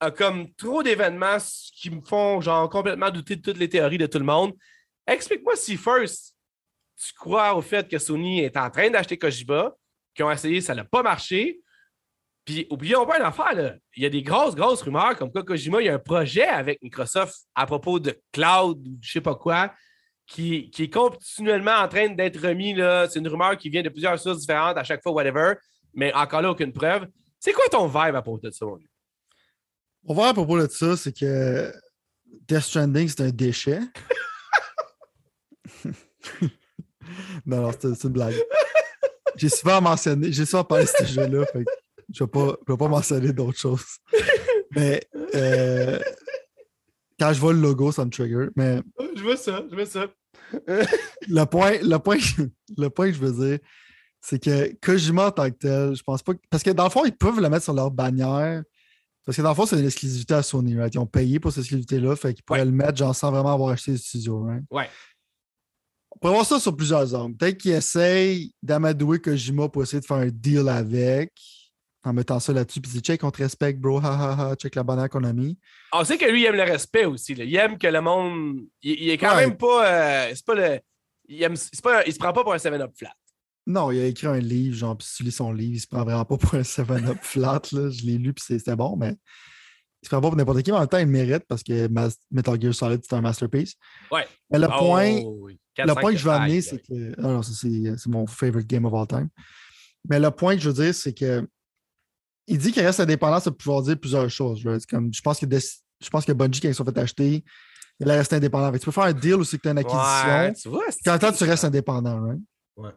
a 0.00 0.10
comme 0.10 0.52
trop 0.54 0.82
d'événements 0.82 1.38
qui 1.76 1.90
me 1.90 2.00
font 2.00 2.40
genre 2.40 2.68
complètement 2.68 3.10
douter 3.10 3.36
de 3.36 3.42
toutes 3.42 3.58
les 3.58 3.68
théories 3.68 3.98
de 3.98 4.06
tout 4.06 4.18
le 4.18 4.24
monde? 4.24 4.52
Explique-moi 5.06 5.54
si 5.56 5.76
first 5.76 6.36
tu 6.96 7.12
crois 7.14 7.54
au 7.54 7.62
fait 7.62 7.88
que 7.88 7.98
Sony 7.98 8.40
est 8.40 8.56
en 8.56 8.70
train 8.70 8.90
d'acheter 8.90 9.18
Kojima, 9.18 9.72
qui 10.14 10.22
ont 10.22 10.30
essayé, 10.30 10.60
ça 10.60 10.74
n'a 10.74 10.84
pas 10.84 11.02
marché, 11.02 11.60
puis, 12.44 12.66
oublions 12.70 13.06
pas 13.06 13.18
une 13.18 13.24
affaire, 13.24 13.54
là. 13.54 13.74
il 13.96 14.02
y 14.02 14.06
a 14.06 14.10
des 14.10 14.22
grosses, 14.22 14.56
grosses 14.56 14.82
rumeurs 14.82 15.16
comme 15.16 15.30
quoi 15.30 15.44
Kojima, 15.44 15.80
il 15.80 15.86
y 15.86 15.88
a 15.88 15.94
un 15.94 16.00
projet 16.00 16.46
avec 16.46 16.82
Microsoft 16.82 17.46
à 17.54 17.66
propos 17.66 18.00
de 18.00 18.18
cloud 18.32 18.84
ou 18.86 18.98
je 19.00 19.12
sais 19.12 19.20
pas 19.20 19.36
quoi, 19.36 19.72
qui, 20.26 20.68
qui 20.70 20.84
est 20.84 20.90
continuellement 20.90 21.76
en 21.76 21.88
train 21.88 22.08
d'être 22.08 22.40
remis. 22.40 22.74
C'est 23.08 23.20
une 23.20 23.28
rumeur 23.28 23.56
qui 23.56 23.68
vient 23.68 23.82
de 23.82 23.90
plusieurs 23.90 24.18
sources 24.18 24.40
différentes 24.40 24.76
à 24.76 24.82
chaque 24.82 25.02
fois, 25.02 25.12
whatever, 25.12 25.54
mais 25.94 26.12
encore 26.14 26.42
là, 26.42 26.50
aucune 26.50 26.72
preuve. 26.72 27.06
C'est 27.38 27.52
quoi 27.52 27.64
ton 27.70 27.86
vibe 27.86 28.16
à 28.16 28.22
propos 28.22 28.40
de 28.44 28.50
ça, 28.50 28.64
mon 28.66 28.76
gars? 28.76 28.86
Mon 30.04 30.14
vibe 30.14 30.24
à 30.24 30.34
propos 30.34 30.60
de 30.60 30.68
ça, 30.68 30.96
c'est 30.96 31.16
que 31.16 31.72
Death 32.48 32.62
Stranding, 32.62 33.08
c'est 33.08 33.22
un 33.22 33.30
déchet. 33.30 33.80
non, 37.46 37.62
non, 37.62 37.70
c'est 37.80 38.04
une 38.04 38.10
blague. 38.10 38.34
J'ai 39.36 39.48
souvent 39.48 39.80
mentionné, 39.80 40.32
j'ai 40.32 40.44
souvent 40.44 40.64
parlé 40.64 40.84
de 40.84 40.90
ce 40.90 41.04
jeu-là. 41.04 41.46
Fait 41.46 41.64
je 42.12 42.24
ne 42.24 42.28
vais 42.68 42.76
pas, 42.76 42.88
mentionner 42.88 43.32
d'autres 43.32 43.58
choses. 43.58 43.98
Mais 44.76 45.00
euh, 45.34 45.98
quand 47.18 47.32
je 47.32 47.40
vois 47.40 47.52
le 47.52 47.60
logo, 47.60 47.92
ça 47.92 48.04
me 48.04 48.10
trigger. 48.10 48.48
Mais, 48.56 48.80
je 49.16 49.22
vois 49.22 49.36
ça, 49.36 49.64
je 49.70 49.74
vois 49.74 49.86
ça. 49.86 50.06
le, 51.28 51.44
point, 51.44 51.78
le, 51.82 51.96
point, 51.98 52.18
le 52.76 52.88
point 52.88 53.08
que 53.08 53.14
je 53.14 53.20
veux 53.20 53.48
dire, 53.48 53.58
c'est 54.20 54.42
que 54.42 54.72
Kojima 54.80 55.28
en 55.28 55.30
tant 55.30 55.50
que 55.50 55.56
tel, 55.56 55.94
je 55.94 56.02
pense 56.02 56.22
pas. 56.22 56.32
Parce 56.48 56.62
que 56.62 56.70
dans 56.70 56.84
le 56.84 56.90
fond, 56.90 57.04
ils 57.04 57.16
peuvent 57.16 57.40
le 57.40 57.48
mettre 57.48 57.64
sur 57.64 57.74
leur 57.74 57.90
bannière. 57.90 58.62
Parce 59.24 59.36
que 59.36 59.42
dans 59.42 59.50
le 59.50 59.54
fond, 59.54 59.66
c'est 59.66 59.78
une 59.78 59.86
exclusivité 59.86 60.34
à 60.34 60.42
Sony, 60.42 60.76
right? 60.76 60.92
Ils 60.94 60.98
ont 60.98 61.06
payé 61.06 61.38
pour 61.38 61.52
cette 61.52 61.60
exclusivité-là, 61.60 62.16
fait 62.16 62.34
qu'ils 62.34 62.44
pourraient 62.44 62.64
le 62.64 62.72
mettre 62.72 62.96
genre, 62.96 63.14
sans 63.14 63.30
vraiment 63.30 63.52
avoir 63.52 63.70
acheté 63.70 63.92
le 63.92 63.98
studio, 63.98 64.44
right? 64.44 64.64
Ouais. 64.70 64.88
On 66.10 66.18
pourrait 66.18 66.34
voir 66.34 66.46
ça 66.46 66.58
sur 66.58 66.76
plusieurs 66.76 67.14
angles. 67.14 67.36
Peut-être 67.36 67.58
qu'ils 67.58 67.72
essayent 67.72 68.52
d'amadouer 68.62 69.20
Kojima 69.20 69.68
pour 69.68 69.82
essayer 69.82 70.00
de 70.00 70.06
faire 70.06 70.18
un 70.18 70.28
deal 70.28 70.68
avec 70.68 71.32
en 72.04 72.12
mettant 72.12 72.40
ça 72.40 72.52
là-dessus. 72.52 72.80
Puis 72.80 72.90
dit, 72.90 73.00
check, 73.00 73.22
on 73.24 73.30
te 73.30 73.42
respecte, 73.42 73.80
bro, 73.80 73.98
ha 73.98 74.12
ha 74.12 74.50
ha, 74.50 74.56
check 74.56 74.74
la 74.74 74.82
bannière 74.82 75.08
qu'on 75.08 75.24
a 75.24 75.32
mis. 75.32 75.58
On 75.92 76.04
sait 76.04 76.18
que 76.18 76.24
lui, 76.24 76.42
il 76.42 76.46
aime 76.46 76.56
le 76.56 76.64
respect 76.64 77.04
aussi. 77.04 77.34
Là. 77.34 77.44
Il 77.44 77.54
aime 77.56 77.78
que 77.78 77.86
le 77.86 78.00
monde. 78.00 78.60
Il, 78.82 79.10
est 79.10 79.18
quand 79.18 79.36
même 79.36 79.56
pas. 79.56 79.86
Euh, 79.86 80.32
c'est 80.34 80.44
pas 80.44 80.54
le. 80.54 80.80
Il, 81.28 81.42
aime... 81.42 81.54
pas... 81.82 82.04
il 82.04 82.12
se 82.12 82.18
prend 82.18 82.32
pas 82.32 82.42
pour 82.42 82.52
un 82.52 82.56
7-up 82.56 82.92
flat. 82.96 83.14
Non, 83.66 83.92
il 83.92 84.00
a 84.00 84.06
écrit 84.06 84.26
un 84.26 84.40
livre, 84.40 84.74
genre, 84.74 84.96
puis 84.96 85.06
si 85.06 85.18
tu 85.18 85.22
lis 85.22 85.32
son 85.32 85.52
livre, 85.52 85.74
il 85.74 85.80
se 85.80 85.86
prend 85.86 86.02
vraiment 86.02 86.24
pas 86.24 86.36
pour 86.36 86.54
un 86.54 86.62
7-up 86.62 87.18
flat. 87.22 87.62
Là. 87.72 87.90
Je 87.90 88.02
l'ai 88.04 88.18
lu, 88.18 88.32
puis 88.32 88.44
c'était 88.44 88.74
bon, 88.74 88.96
mais 88.96 89.14
il 90.02 90.06
se 90.06 90.08
prend 90.08 90.20
pas 90.20 90.28
pour 90.28 90.36
n'importe 90.36 90.62
qui. 90.62 90.72
Mais 90.72 90.78
en 90.78 90.80
même 90.80 90.88
temps, 90.88 90.98
il 90.98 91.06
mérite 91.06 91.44
parce 91.46 91.62
que 91.62 91.88
Metal 92.32 92.60
Gear 92.60 92.74
Solid, 92.74 93.00
c'est 93.08 93.14
un 93.14 93.20
masterpiece. 93.20 93.74
Ouais. 94.10 94.26
Mais 94.50 94.58
le 94.58 94.66
oh, 94.66 94.78
point, 94.78 95.20
le 95.78 95.94
point 95.94 96.12
que 96.12 96.18
je 96.18 96.24
veux 96.24 96.32
amener, 96.32 96.60
c'est 96.60 96.78
que. 96.78 97.20
Non, 97.20 97.34
non, 97.34 97.42
c'est 97.42 98.06
mon 98.06 98.26
favorite 98.26 98.66
game 98.66 98.84
of 98.84 98.92
all 98.94 99.06
time. 99.06 99.28
Mais 100.08 100.18
le 100.18 100.32
point 100.32 100.56
que 100.56 100.62
je 100.62 100.68
veux 100.68 100.84
dire, 100.84 100.94
c'est 100.94 101.12
que 101.12 101.46
il 102.46 102.58
dit 102.58 102.72
qu'il 102.72 102.84
reste 102.84 103.00
indépendant, 103.00 103.40
ça 103.40 103.50
peut 103.50 103.56
pouvoir 103.56 103.82
dire 103.82 103.98
plusieurs 103.98 104.28
choses. 104.30 104.62
Comme, 104.88 105.12
je, 105.12 105.20
pense 105.20 105.38
que 105.38 105.46
je 105.50 106.10
pense 106.10 106.24
que 106.24 106.32
Bungie, 106.32 106.60
quand 106.60 106.68
ils 106.68 106.74
sont 106.74 106.84
fait 106.84 106.98
acheter, 106.98 107.44
il 108.00 108.10
reste 108.10 108.32
indépendant. 108.32 108.72
tu 108.72 108.84
peux 108.84 108.90
faire 108.90 109.04
un 109.04 109.12
deal 109.12 109.34
aussi 109.34 109.56
que 109.56 109.62
tu 109.62 109.68
as 109.68 109.72
une 109.72 109.78
acquisition. 109.78 110.88
quand 111.04 111.18
tu, 111.18 111.38
tu 111.38 111.44
restes 111.44 111.64
indépendant, 111.64 112.20
right? 112.20 112.40
Ouais. 112.76 112.90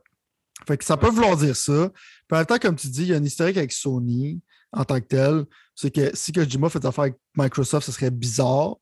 Fait 0.68 0.78
que 0.78 0.86
ça 0.86 0.98
peut 0.98 1.10
vouloir 1.10 1.38
dire 1.38 1.56
ça. 1.56 1.90
Puis 2.28 2.36
en 2.36 2.38
même 2.38 2.46
temps, 2.46 2.58
comme 2.58 2.76
tu 2.76 2.88
dis, 2.88 3.04
il 3.04 3.08
y 3.10 3.14
a 3.14 3.18
une 3.18 3.26
historique 3.26 3.58
avec 3.58 3.72
Sony 3.72 4.42
en 4.72 4.84
tant 4.84 5.00
que 5.00 5.06
tel. 5.06 5.46
C'est 5.76 5.92
que 5.92 6.16
si 6.16 6.32
Kojima 6.32 6.70
fait 6.70 6.84
affaire 6.86 7.04
avec 7.04 7.16
Microsoft, 7.36 7.86
ce 7.86 7.92
serait 7.92 8.12
bizarre. 8.12 8.78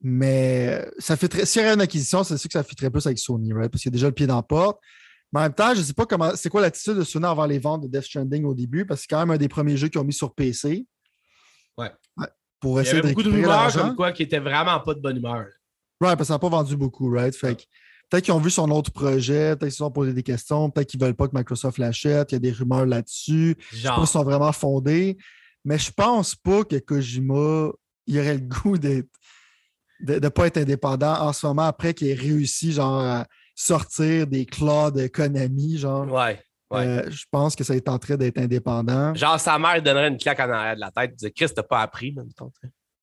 Mais 0.00 0.88
ça 0.98 1.16
fait 1.16 1.28
très... 1.28 1.44
s'il 1.44 1.62
y 1.62 1.64
aurait 1.64 1.74
une 1.74 1.80
acquisition, 1.80 2.22
c'est 2.22 2.38
sûr 2.38 2.48
que 2.48 2.52
ça 2.52 2.62
fitterait 2.62 2.90
plus 2.90 3.06
avec 3.06 3.18
Sony, 3.18 3.52
right? 3.52 3.70
Parce 3.70 3.82
qu'il 3.82 3.90
y 3.90 3.94
a 3.94 3.96
déjà 3.96 4.06
le 4.06 4.14
pied 4.14 4.26
dans 4.26 4.36
la 4.36 4.42
porte. 4.42 4.78
Mais 5.32 5.40
en 5.40 5.42
même 5.44 5.54
temps, 5.54 5.74
je 5.74 5.80
ne 5.80 5.84
sais 5.84 5.92
pas 5.92 6.06
comment 6.06 6.34
c'est 6.36 6.48
quoi 6.48 6.60
l'attitude 6.60 6.94
de 6.94 7.04
Sony 7.04 7.26
avant 7.26 7.46
les 7.46 7.58
ventes 7.58 7.82
de 7.82 7.88
Death 7.88 8.04
Stranding 8.04 8.44
au 8.44 8.54
début, 8.54 8.86
parce 8.86 9.00
que 9.00 9.02
c'est 9.02 9.14
quand 9.14 9.20
même 9.20 9.32
un 9.32 9.36
des 9.36 9.48
premiers 9.48 9.76
jeux 9.76 9.88
qu'ils 9.88 10.00
ont 10.00 10.04
mis 10.04 10.12
sur 10.12 10.34
PC. 10.34 10.86
Ouais. 11.76 11.90
pour 12.60 12.80
essayer 12.80 12.94
Il 12.94 12.96
y 12.96 13.00
avait 13.00 13.14
beaucoup 13.14 13.28
de 13.28 13.34
rumeurs 13.34 13.72
comme 13.72 13.96
quoi 13.96 14.12
qui 14.12 14.22
n'étaient 14.22 14.38
vraiment 14.38 14.80
pas 14.80 14.94
de 14.94 15.00
bonne 15.00 15.18
humeur. 15.18 15.46
Right, 16.00 16.16
parce 16.16 16.20
que 16.20 16.24
ça 16.24 16.34
n'a 16.34 16.38
pas 16.38 16.48
vendu 16.48 16.76
beaucoup, 16.76 17.10
right? 17.10 17.34
Fait 17.34 17.54
que 17.56 17.62
peut-être 18.08 18.24
qu'ils 18.24 18.34
ont 18.34 18.40
vu 18.40 18.50
son 18.50 18.70
autre 18.70 18.90
projet, 18.90 19.56
peut-être 19.56 19.60
qu'ils 19.60 19.72
se 19.72 19.78
sont 19.78 19.90
posé 19.90 20.12
des 20.12 20.22
questions, 20.22 20.70
peut-être 20.70 20.88
qu'ils 20.88 21.00
ne 21.00 21.06
veulent 21.06 21.14
pas 21.14 21.28
que 21.28 21.36
Microsoft 21.36 21.78
l'achète, 21.78 22.32
il 22.32 22.34
y 22.34 22.36
a 22.36 22.40
des 22.40 22.52
rumeurs 22.52 22.86
là-dessus. 22.86 23.56
Je 23.72 23.82
sais 23.82 23.88
pas 23.88 24.06
sont 24.06 24.24
vraiment 24.24 24.52
fondés. 24.52 25.18
Mais 25.64 25.78
je 25.78 25.90
pense 25.90 26.34
pas 26.34 26.64
que 26.64 26.76
Kojima 26.76 27.72
il 28.06 28.20
aurait 28.20 28.34
le 28.34 28.40
goût 28.40 28.78
d'être 28.78 29.08
de 30.00 30.18
ne 30.18 30.28
pas 30.28 30.46
être 30.46 30.58
indépendant 30.58 31.14
en 31.20 31.32
ce 31.32 31.46
moment 31.46 31.62
après 31.62 31.94
qu'il 31.94 32.08
ait 32.08 32.14
réussi 32.14 32.72
genre 32.72 33.00
à 33.00 33.26
sortir 33.56 34.26
des 34.26 34.46
claws 34.46 34.92
de 34.92 35.08
Konami, 35.08 35.78
genre. 35.78 36.06
Ouais. 36.12 36.38
Euh, 36.72 37.08
je 37.10 37.24
pense 37.30 37.56
que 37.56 37.64
ça 37.64 37.74
est 37.74 37.88
en 37.88 37.98
train 37.98 38.16
d'être 38.16 38.38
indépendant. 38.38 39.14
Genre, 39.14 39.40
sa 39.40 39.58
mère 39.58 39.80
donnerait 39.82 40.08
une 40.08 40.18
claque 40.18 40.40
en 40.40 40.50
arrière 40.50 40.74
de 40.74 40.80
la 40.80 40.90
tête. 40.90 41.14
Disait, 41.14 41.30
Chris, 41.30 41.48
t'as 41.54 41.62
pas 41.62 41.80
appris, 41.80 42.12
même 42.12 42.32
temps. 42.32 42.52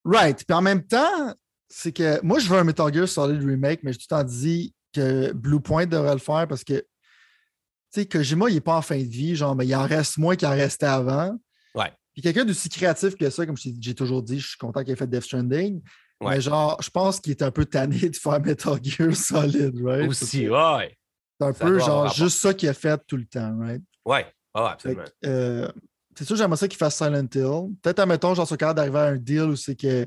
Right. 0.06 0.44
Puis 0.46 0.56
en 0.56 0.62
même 0.62 0.86
temps, 0.86 1.34
c'est 1.70 1.92
que 1.92 2.24
moi, 2.24 2.39
je 2.39 2.48
veux 2.48 2.58
un 2.58 2.63
Metal 2.63 2.94
Gear 2.94 3.08
Solid 3.08 3.42
Remake, 3.44 3.80
mais 3.84 3.94
j'ai 3.94 4.00
tout 4.00 4.08
temps 4.08 4.24
dit 4.24 4.74
que 4.94 5.32
Bluepoint 5.32 5.86
devrait 5.86 6.13
le 6.13 6.20
faire 6.20 6.46
parce 6.48 6.63
que, 6.63 6.74
tu 6.74 8.02
sais, 8.02 8.06
Kojima, 8.06 8.50
il 8.50 8.56
n'est 8.56 8.62
pas 8.62 8.76
en 8.76 8.82
fin 8.82 8.98
de 8.98 9.04
vie, 9.08 9.36
genre, 9.36 9.56
mais 9.56 9.66
il 9.66 9.76
en 9.76 9.88
reste 9.88 10.18
moins 10.18 10.36
qu'il 10.36 10.48
en 10.48 10.52
restait 10.52 10.86
avant. 10.86 11.36
Ouais. 11.74 11.92
Puis 12.13 12.22
quelqu'un 12.22 12.46
d'aussi 12.46 12.70
créatif 12.70 13.16
que 13.16 13.30
ça, 13.30 13.46
comme 13.46 13.58
j'ai 13.58 13.96
toujours 13.96 14.22
dit, 14.22 14.39
je 14.39 14.50
suis 14.50 14.58
content 14.58 14.84
qu'il 14.84 14.92
ait 14.92 14.98
fait 14.98 15.08
Death 15.08 15.24
Stranding. 15.24 15.82
Mais 16.30 16.42
genre, 16.42 16.82
je 16.82 16.90
pense 16.90 17.20
qu'il 17.20 17.32
est 17.32 17.42
un 17.42 17.52
peu 17.52 17.66
tanné 17.66 18.10
de 18.10 18.16
faire 18.16 18.42
Metal 18.42 18.80
Gear 18.82 19.16
Solid, 19.16 19.80
right? 19.84 20.10
Aussi, 20.10 20.50
ouais. 20.50 20.98
C'est 21.40 21.48
un 21.48 21.54
peu 21.54 21.80
genre 21.80 22.14
juste 22.14 22.40
ça 22.40 22.54
qu'il 22.54 22.70
a 22.70 22.74
fait 22.74 23.02
tout 23.08 23.18
le 23.18 23.26
temps, 23.26 23.58
right? 23.60 23.82
Ouais, 24.06 24.26
absolument. 24.54 25.04
Euh, 25.26 25.68
c'est 26.16 26.26
sûr, 26.26 26.36
j'aimerais 26.36 26.58
ça 26.58 26.68
qu'il 26.68 26.78
fasse 26.78 26.98
Silent 26.98 27.28
Hill. 27.34 27.76
Peut-être, 27.82 28.00
admettons, 28.00 28.36
genre, 28.36 28.46
sur 28.46 28.58
le 28.60 28.74
d'arriver 28.74 29.00
à 29.00 29.06
un 29.06 29.18
deal 29.18 29.44
où 29.44 29.56
c'est 29.56 29.76
que. 29.76 30.06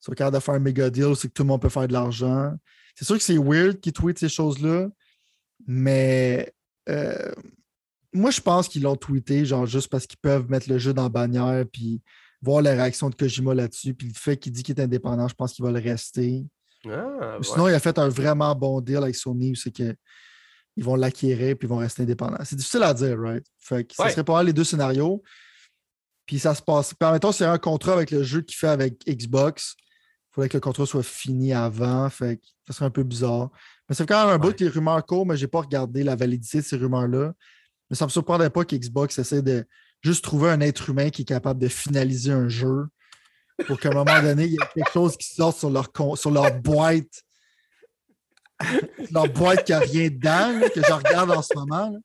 Sur 0.00 0.14
le 0.16 0.30
de 0.30 0.38
faire 0.38 0.54
un 0.54 0.60
méga 0.60 0.90
deal 0.90 1.06
où 1.06 1.14
c'est 1.16 1.26
que 1.26 1.32
tout 1.32 1.42
le 1.42 1.48
monde 1.48 1.60
peut 1.60 1.68
faire 1.68 1.88
de 1.88 1.92
l'argent. 1.92 2.52
C'est 2.94 3.04
sûr 3.04 3.16
que 3.16 3.22
c'est 3.22 3.38
weird 3.38 3.80
qu'il 3.80 3.92
tweet 3.92 4.18
ces 4.18 4.28
choses-là, 4.28 4.88
mais 5.66 6.52
euh, 6.88 7.32
moi, 8.12 8.30
je 8.30 8.40
pense 8.40 8.68
qu'ils 8.68 8.82
l'ont 8.82 8.96
tweeté, 8.96 9.44
genre, 9.44 9.66
juste 9.66 9.88
parce 9.88 10.06
qu'ils 10.06 10.18
peuvent 10.18 10.48
mettre 10.50 10.68
le 10.68 10.78
jeu 10.78 10.92
dans 10.92 11.04
la 11.04 11.08
bannière 11.08 11.64
puis 11.72 12.00
voir 12.42 12.62
la 12.62 12.72
réaction 12.72 13.10
de 13.10 13.14
Kojima 13.14 13.54
là-dessus. 13.54 13.94
Puis 13.94 14.08
le 14.08 14.14
fait 14.14 14.36
qu'il 14.36 14.52
dit 14.52 14.62
qu'il 14.62 14.78
est 14.78 14.82
indépendant, 14.82 15.28
je 15.28 15.34
pense 15.34 15.52
qu'il 15.52 15.64
va 15.64 15.72
le 15.72 15.80
rester. 15.80 16.44
Ah, 16.86 17.38
Sinon, 17.42 17.68
il 17.68 17.74
a 17.74 17.80
fait 17.80 17.98
un 17.98 18.08
vraiment 18.08 18.54
bon 18.54 18.80
deal 18.80 18.98
avec 18.98 19.16
Sony 19.16 19.52
où 19.52 19.54
c'est 19.54 19.72
que 19.72 19.94
ils 20.76 20.84
vont 20.84 20.94
l'acquérir 20.94 21.56
puis 21.58 21.66
ils 21.66 21.68
vont 21.68 21.78
rester 21.78 22.02
indépendants. 22.02 22.38
C'est 22.44 22.54
difficile 22.54 22.84
à 22.84 22.94
dire, 22.94 23.18
right? 23.18 23.44
Fait 23.58 23.84
que 23.84 23.94
ça 23.94 24.08
serait 24.10 24.22
pas 24.22 24.34
mal 24.34 24.46
les 24.46 24.52
deux 24.52 24.64
scénarios. 24.64 25.22
Puis 26.24 26.38
ça 26.38 26.54
se 26.54 26.62
passe. 26.62 26.94
Permettons, 26.94 27.32
c'est 27.32 27.46
un 27.46 27.58
contrat 27.58 27.94
avec 27.94 28.12
le 28.12 28.22
jeu 28.22 28.42
qu'il 28.42 28.56
fait 28.56 28.68
avec 28.68 29.04
Xbox. 29.04 29.74
Il 29.78 30.34
faudrait 30.34 30.48
que 30.48 30.56
le 30.56 30.60
contrat 30.60 30.86
soit 30.86 31.02
fini 31.02 31.52
avant. 31.52 32.08
Fait 32.10 32.36
que 32.36 32.42
ça 32.66 32.74
serait 32.74 32.84
un 32.84 32.90
peu 32.90 33.02
bizarre. 33.02 33.50
Mais 33.88 33.96
c'est 33.96 34.06
quand 34.06 34.24
même 34.24 34.34
un 34.34 34.38
bout 34.38 34.54
que 34.54 34.62
les 34.62 34.70
rumeurs 34.70 35.04
courent, 35.04 35.26
mais 35.26 35.36
je 35.36 35.44
n'ai 35.44 35.48
pas 35.48 35.62
regardé 35.62 36.04
la 36.04 36.14
validité 36.14 36.58
de 36.58 36.64
ces 36.64 36.76
rumeurs-là. 36.76 37.32
Mais 37.90 37.96
ça 37.96 38.04
ne 38.04 38.08
me 38.08 38.12
surprendrait 38.12 38.50
pas 38.50 38.64
qu'Xbox 38.64 39.18
essaie 39.18 39.42
de 39.42 39.66
juste 40.02 40.24
trouver 40.24 40.50
un 40.50 40.60
être 40.60 40.90
humain 40.90 41.10
qui 41.10 41.22
est 41.22 41.26
capable 41.26 41.60
de 41.60 41.68
finaliser 41.68 42.32
un 42.32 42.48
jeu 42.48 42.86
pour 43.66 43.78
qu'à 43.80 43.90
un 43.90 43.94
moment 43.94 44.22
donné, 44.22 44.44
il 44.44 44.52
y 44.52 44.54
ait 44.54 44.68
quelque 44.74 44.92
chose 44.92 45.16
qui 45.16 45.34
sorte 45.34 45.58
sur 45.58 45.70
leur, 45.70 45.90
sur 46.16 46.30
leur 46.30 46.54
boîte 46.60 47.24
leur 49.10 49.28
boîte 49.28 49.64
qui 49.64 49.72
n'a 49.72 49.80
rien 49.80 50.08
dedans, 50.08 50.68
que 50.74 50.82
je 50.82 50.92
regarde 50.92 51.30
en 51.30 51.42
ce 51.42 51.54
moment. 51.54 51.96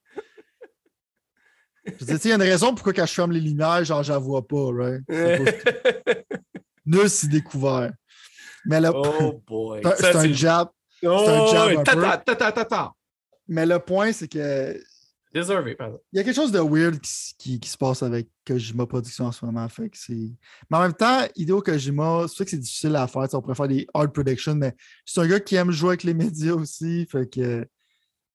Je 1.86 2.06
dis, 2.06 2.14
il 2.26 2.30
y 2.30 2.32
a 2.32 2.36
une 2.36 2.42
raison 2.42 2.74
pourquoi 2.74 2.94
quand 2.94 3.06
je 3.06 3.14
ferme 3.14 3.32
les 3.32 3.42
lumières, 3.42 3.84
genre, 3.84 4.04
je 4.04 4.14
vois 4.14 4.48
pas, 4.48 4.72
right? 4.72 5.02
Nul 6.86 7.10
s'y 7.10 7.28
découvert. 7.28 7.92
Mais 8.66 8.80
là, 8.80 8.92
oh 8.94 9.42
boy. 9.48 9.82
c'est 9.98 10.16
un 10.16 10.32
jab. 10.32 10.70
c'est 11.02 11.08
un 11.08 11.48
jab. 11.48 11.90
Un 11.90 12.92
Mais 13.48 13.66
le 13.66 13.80
point, 13.80 14.14
c'est 14.14 14.28
que 14.28 14.82
Pardon. 15.34 16.00
Il 16.12 16.18
y 16.18 16.20
a 16.20 16.24
quelque 16.24 16.36
chose 16.36 16.52
de 16.52 16.60
weird 16.60 17.00
qui, 17.40 17.60
se 17.64 17.78
passe 17.78 18.04
avec 18.04 18.30
Kojima 18.46 18.86
Production 18.86 19.26
en 19.26 19.32
ce 19.32 19.44
moment. 19.44 19.68
Fait 19.68 19.90
que 19.90 19.98
mais 20.10 20.78
en 20.78 20.82
même 20.82 20.94
temps, 20.94 21.26
Hideo 21.36 21.62
Kojima, 21.62 22.28
c'est 22.28 22.36
sûr 22.36 22.46
que 22.46 22.52
c'est 22.52 22.58
difficile 22.58 22.96
à 22.96 23.08
faire. 23.08 23.28
On 23.34 23.42
pourrait 23.42 23.56
faire 23.56 23.68
des 23.68 23.88
hard 23.96 24.14
predictions, 24.14 24.56
mais 24.56 24.76
c'est 25.06 25.22
un 25.22 25.28
gars 25.28 25.40
qui 25.40 25.56
aime 25.56 25.72
jouer 25.72 25.90
avec 25.90 26.04
les 26.04 26.14
médias 26.14 26.54
aussi. 26.54 27.08
Fait 27.08 27.28
que 27.28 27.68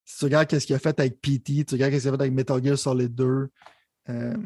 si 0.05 0.19
tu 0.19 0.25
regardes 0.25 0.59
ce 0.59 0.67
qu'il 0.67 0.75
a 0.75 0.79
fait 0.81 0.99
avec 0.99 1.21
PT, 1.21 1.67
tu 1.67 1.75
regardes 1.75 1.95
ce 1.95 2.01
qu'il 2.01 2.09
a 2.09 2.13
fait 2.13 2.21
avec 2.21 2.33
Metal 2.33 2.65
Gear 2.65 2.77
Solid 2.77 3.15
2, 3.15 3.49
euh, 4.09 4.37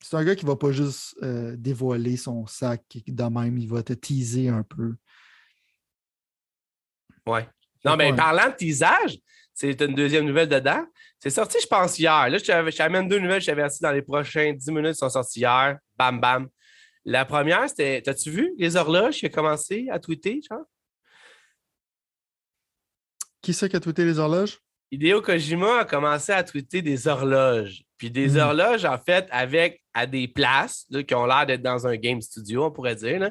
c'est 0.00 0.16
un 0.16 0.24
gars 0.24 0.36
qui 0.36 0.44
ne 0.44 0.50
va 0.50 0.56
pas 0.56 0.72
juste 0.72 1.16
euh, 1.22 1.56
dévoiler 1.56 2.16
son 2.16 2.46
sac 2.46 2.82
de 3.06 3.24
même, 3.24 3.58
il 3.58 3.68
va 3.68 3.82
te 3.82 3.94
teaser 3.94 4.48
un 4.48 4.62
peu. 4.62 4.94
Ouais. 7.26 7.48
Non, 7.84 7.96
mais 7.96 8.14
parlant 8.14 8.50
de 8.50 8.56
teasage, 8.56 9.18
c'est 9.56 9.80
une 9.80 9.94
deuxième 9.94 10.26
nouvelle 10.26 10.50
dedans. 10.50 10.84
C'est 11.18 11.30
sorti, 11.30 11.56
je 11.62 11.66
pense, 11.66 11.98
hier. 11.98 12.28
Là, 12.28 12.36
je 12.36 12.76
t'amène 12.76 13.08
deux 13.08 13.18
nouvelles, 13.18 13.40
je 13.40 13.46
t'avais 13.46 13.62
assis 13.62 13.82
dans 13.82 13.90
les 13.90 14.02
prochains 14.02 14.52
dix 14.52 14.70
minutes 14.70 14.92
qui 14.92 14.98
sont 14.98 15.08
sorties 15.08 15.40
hier. 15.40 15.78
Bam, 15.96 16.20
bam. 16.20 16.48
La 17.06 17.24
première, 17.24 17.66
c'était. 17.66 18.02
T'as-tu 18.02 18.30
vu 18.30 18.52
les 18.58 18.76
horloges 18.76 19.16
qui 19.16 19.24
a 19.24 19.28
commencé 19.30 19.88
à 19.90 19.98
tweeter, 19.98 20.42
genre? 20.48 20.66
Qui 23.40 23.54
c'est 23.54 23.70
qui 23.70 23.76
a 23.76 23.80
tweeté 23.80 24.04
les 24.04 24.18
horloges? 24.18 24.58
Hideo 24.90 25.22
Kojima 25.22 25.78
a 25.80 25.84
commencé 25.86 26.32
à 26.32 26.44
tweeter 26.44 26.82
des 26.82 27.08
horloges. 27.08 27.82
Puis 27.96 28.10
des 28.10 28.34
hmm. 28.34 28.40
horloges, 28.40 28.84
en 28.84 28.98
fait, 28.98 29.26
avec 29.30 29.82
à 29.94 30.06
des 30.06 30.28
places 30.28 30.86
qui 31.08 31.14
ont 31.14 31.24
l'air 31.24 31.46
d'être 31.46 31.62
dans 31.62 31.86
un 31.86 31.96
game 31.96 32.20
studio, 32.20 32.66
on 32.66 32.70
pourrait 32.70 32.96
dire. 32.96 33.20
Là. 33.20 33.30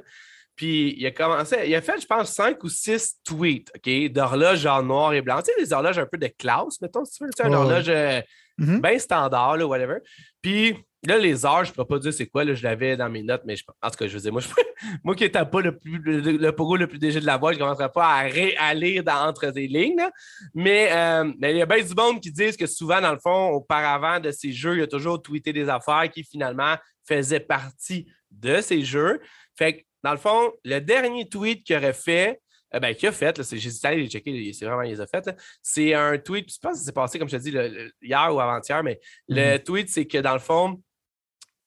Puis 0.55 0.95
il 0.97 1.05
a 1.05 1.11
commencé, 1.11 1.57
il 1.65 1.75
a 1.75 1.81
fait, 1.81 1.99
je 1.99 2.05
pense, 2.05 2.31
cinq 2.31 2.63
ou 2.63 2.69
six 2.69 3.15
tweets, 3.25 3.71
OK, 3.75 4.11
d'horloges 4.11 4.65
en 4.65 4.83
noir 4.83 5.13
et 5.13 5.21
blanc. 5.21 5.41
Tu 5.41 5.51
sais, 5.51 5.63
des 5.63 5.73
horloges 5.73 5.99
un 5.99 6.05
peu 6.05 6.17
de 6.17 6.27
classe, 6.27 6.79
mettons, 6.81 7.03
si 7.03 7.17
tu 7.17 7.23
veux, 7.25 7.29
tu 7.29 7.41
sais, 7.41 7.47
une 7.47 7.55
horloge 7.55 7.89
euh, 7.89 8.21
mm-hmm. 8.59 8.81
bien 8.81 8.99
standard, 8.99 9.57
là, 9.57 9.67
whatever. 9.67 9.97
Puis 10.41 10.75
là, 11.05 11.17
les 11.17 11.45
heures, 11.45 11.65
je 11.65 11.71
ne 11.71 11.75
peux 11.75 11.83
pas 11.83 11.99
dire 11.99 12.13
c'est 12.13 12.27
quoi, 12.27 12.45
là, 12.45 12.53
je 12.53 12.63
l'avais 12.63 12.95
dans 12.95 13.09
mes 13.09 13.21
notes, 13.21 13.41
mais 13.45 13.57
je, 13.57 13.65
en 13.81 13.89
tout 13.89 13.97
cas, 13.97 14.07
je 14.07 14.13
veux 14.13 14.21
dire, 14.21 14.31
moi, 14.31 14.41
je, 14.41 14.47
moi 15.03 15.13
qui 15.13 15.23
n'étais 15.23 15.45
pas 15.45 15.61
le 15.61 15.77
plus 15.77 15.97
le, 15.99 16.19
le, 16.19 16.37
le 16.37 16.87
plus 16.87 16.99
léger 16.99 17.19
de 17.19 17.25
la 17.25 17.37
boîte, 17.37 17.55
je 17.55 17.59
ne 17.59 17.63
commencerai 17.65 17.91
pas 17.91 18.05
à, 18.05 18.29
à 18.59 18.73
lire 18.73 19.03
dans, 19.03 19.27
entre 19.27 19.51
des 19.51 19.67
lignes. 19.67 20.07
Mais, 20.53 20.89
euh, 20.91 21.31
mais 21.37 21.51
il 21.51 21.57
y 21.57 21.61
a 21.61 21.65
bien 21.65 21.83
du 21.83 21.93
monde 21.93 22.21
qui 22.21 22.31
disent 22.31 22.55
que 22.55 22.65
souvent, 22.65 23.01
dans 23.01 23.11
le 23.11 23.19
fond, 23.19 23.49
auparavant 23.49 24.21
de 24.21 24.31
ces 24.31 24.53
jeux, 24.53 24.75
il 24.75 24.79
y 24.79 24.83
a 24.83 24.87
toujours 24.87 25.21
tweeté 25.21 25.51
des 25.51 25.67
affaires 25.67 26.09
qui 26.09 26.23
finalement 26.23 26.75
faisaient 27.05 27.41
partie 27.41 28.07
de 28.31 28.61
ces 28.61 28.83
jeux. 28.83 29.19
Fait 29.57 29.77
que 29.77 29.83
dans 30.05 30.11
le 30.11 30.17
fond, 30.17 30.53
le 30.63 30.79
dernier 30.79 31.27
tweet 31.27 31.65
qu'il 31.65 31.75
aurait 31.75 31.91
fait, 31.91 32.39
euh, 32.75 32.79
ben, 32.79 32.93
qu'il 32.93 33.09
a 33.09 33.11
fait, 33.11 33.41
j'ai 33.41 33.69
allé 33.81 34.03
les 34.03 34.07
checker, 34.07 34.53
c'est 34.53 34.65
vraiment, 34.65 34.83
il 34.83 34.91
les 34.91 35.01
a 35.01 35.07
fait. 35.07 35.35
C'est 35.63 35.95
un 35.95 36.19
tweet, 36.19 36.53
je 36.53 36.59
pense 36.59 36.77
que 36.77 36.85
c'est 36.85 36.93
passé, 36.93 37.17
comme 37.17 37.27
je 37.27 37.37
te 37.37 37.41
dis, 37.41 37.51
hier 38.03 38.31
ou 38.31 38.39
avant-hier, 38.39 38.83
mais 38.83 38.99
le 39.27 39.53
mhm. 39.53 39.63
tweet, 39.63 39.89
c'est 39.89 40.05
que 40.05 40.19
dans 40.19 40.33
le 40.33 40.39
fond, 40.39 40.79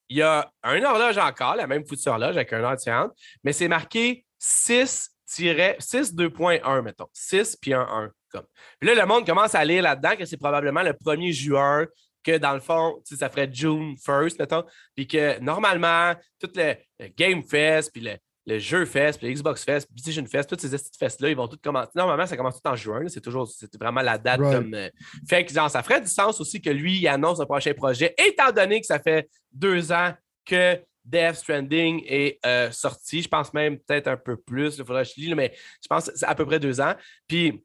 il 0.09 0.19
y 0.19 0.23
a 0.23 0.49
un 0.63 0.81
horloge 0.85 1.19
encore, 1.19 1.57
la 1.57 1.67
même 1.67 1.85
foutue 1.85 2.09
horloge 2.09 2.37
avec 2.37 2.53
un 2.53 2.63
heure 2.63 2.77
différente, 2.77 3.11
mais 3.43 3.53
c'est 3.53 3.67
marqué 3.67 4.25
6 4.39 5.11
2.1, 5.37 6.83
mettons. 6.83 7.09
6 7.13 7.57
puis 7.57 7.75
un 7.75 7.83
1. 7.83 8.11
Comme. 8.31 8.47
Puis 8.79 8.89
là, 8.89 8.95
le 8.95 9.07
monde 9.07 9.27
commence 9.27 9.57
à 9.57 9.65
lire 9.65 9.83
là-dedans 9.83 10.15
que 10.15 10.27
c'est 10.27 10.37
probablement 10.37 10.83
le 10.83 10.93
1er 10.93 11.33
juin 11.33 11.87
que 12.23 12.39
dans 12.39 12.55
le 12.55 12.61
fond, 12.61 13.03
ça 13.05 13.29
ferait 13.29 13.51
June 13.53 13.95
1st, 13.95 14.37
mettons, 14.39 14.65
puis 14.95 15.09
que 15.09 15.39
normalement, 15.41 16.15
tout 16.39 16.51
le, 16.55 16.77
le 17.01 17.09
Game 17.09 17.43
Fest, 17.43 17.91
puis 17.93 18.03
le, 18.03 18.17
le 18.49 18.59
jeu 18.59 18.87
Fest, 18.87 19.19
puis 19.19 19.29
le 19.29 19.35
Xbox 19.35 19.63
Fest, 19.63 19.87
PlayStation 19.89 20.25
Fest, 20.25 20.49
toutes 20.49 20.63
ces 20.63 20.71
petites 20.71 20.97
festes-là, 20.97 21.29
ils 21.29 21.37
vont 21.37 21.47
tous 21.47 21.59
commencer. 21.59 21.91
Normalement, 21.95 22.25
ça 22.27 22.35
commence 22.35 22.61
tout 22.61 22.67
en 22.67 22.75
juin. 22.75 23.03
C'est 23.09 23.21
toujours 23.21 23.47
c'est 23.47 23.71
vraiment 23.79 24.01
la 24.01 24.17
date 24.17 24.41
comme. 24.41 24.73
Euh, 24.73 24.89
fait 25.29 25.45
que 25.45 25.53
genre, 25.53 25.71
ça 25.71 25.83
ferait 25.83 26.01
du 26.01 26.09
sens 26.09 26.41
aussi 26.41 26.61
que 26.63 26.71
lui, 26.71 26.99
il 26.99 27.09
annonce 27.09 27.41
un 27.41 27.45
prochain 27.45 27.75
projet, 27.75 28.15
étant 28.17 28.51
donné 28.51 28.81
que 28.81 28.87
ça 28.87 28.99
fait 28.99 29.29
deux 29.53 29.93
ans 29.93 30.15
que 30.47 30.81
Death 31.05 31.35
Stranding 31.35 32.03
est 32.07 32.39
euh, 32.47 32.71
sorti. 32.71 33.21
Je 33.21 33.29
pense 33.29 33.53
même 33.53 33.79
peut-être 33.81 34.09
un 34.09 34.17
peu 34.17 34.39
plus. 34.39 34.79
Il 34.79 34.85
faudrait 34.85 35.05
que 35.05 35.11
je 35.15 35.21
lis, 35.21 35.35
mais 35.35 35.53
je 35.83 35.87
pense 35.87 36.07
que 36.07 36.17
c'est 36.17 36.27
à 36.27 36.35
peu 36.35 36.47
près 36.47 36.59
deux 36.59 36.81
ans. 36.81 36.95
Puis. 37.27 37.63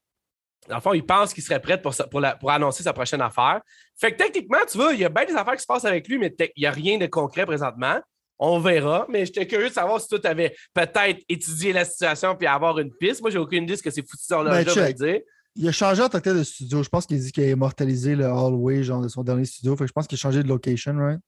Dans 0.69 0.75
le 0.75 0.81
fond, 0.81 0.93
il 0.93 1.05
pense 1.05 1.33
qu'il 1.33 1.43
serait 1.43 1.59
prêt 1.59 1.81
pour, 1.81 1.93
pour, 2.09 2.21
pour, 2.39 2.49
annoncer 2.49 2.83
sa 2.83 2.93
prochaine 2.93 3.19
affaire. 3.19 3.59
Fait 3.99 4.13
que 4.13 4.17
techniquement, 4.17 4.59
tu 4.65 4.77
vois, 4.77 4.93
il 4.93 4.99
y 5.01 5.03
a 5.03 5.09
bien 5.09 5.25
des 5.25 5.35
affaires 5.35 5.55
qui 5.55 5.61
se 5.61 5.67
passent 5.67 5.83
avec 5.83 6.07
lui, 6.07 6.17
mais 6.17 6.33
il 6.39 6.61
n'y 6.61 6.65
a 6.65 6.71
rien 6.71 6.97
de 6.97 7.05
concret 7.05 7.45
présentement. 7.45 7.99
On 8.45 8.59
verra, 8.59 9.07
mais 9.09 9.25
j'étais 9.25 9.47
curieux 9.47 9.69
de 9.69 9.73
savoir 9.73 10.01
si 10.01 10.09
toi, 10.09 10.19
tu 10.19 10.27
avais 10.27 10.53
peut-être 10.73 11.23
étudié 11.29 11.71
la 11.71 11.85
situation 11.85 12.35
puis 12.35 12.45
avoir 12.45 12.77
une 12.77 12.91
piste. 12.91 13.21
Moi, 13.21 13.31
j'ai 13.31 13.37
aucune 13.37 13.63
idée 13.63 13.77
ce 13.77 13.81
que 13.81 13.89
c'est 13.89 14.01
foutu 14.01 14.25
sur 14.25 14.43
ben, 14.43 14.65
là 14.65 14.91
dire. 14.91 15.19
Il 15.55 15.65
a 15.65 15.71
changé 15.71 16.01
en 16.01 16.09
tant 16.09 16.19
que 16.19 16.29
de 16.29 16.43
studio. 16.43 16.83
Je 16.83 16.89
pense 16.89 17.05
qu'il 17.05 17.17
dit 17.21 17.31
qu'il 17.31 17.45
a 17.45 17.51
immortalisé 17.51 18.17
le 18.17 18.25
hallway 18.25 18.83
genre, 18.83 18.99
de 18.99 19.07
son 19.07 19.23
dernier 19.23 19.45
studio. 19.45 19.77
Fait 19.77 19.87
je 19.87 19.93
pense 19.93 20.07
qu'il 20.07 20.17
a 20.17 20.19
changé 20.19 20.43
de 20.43 20.49
location, 20.49 20.93
right? 20.97 21.21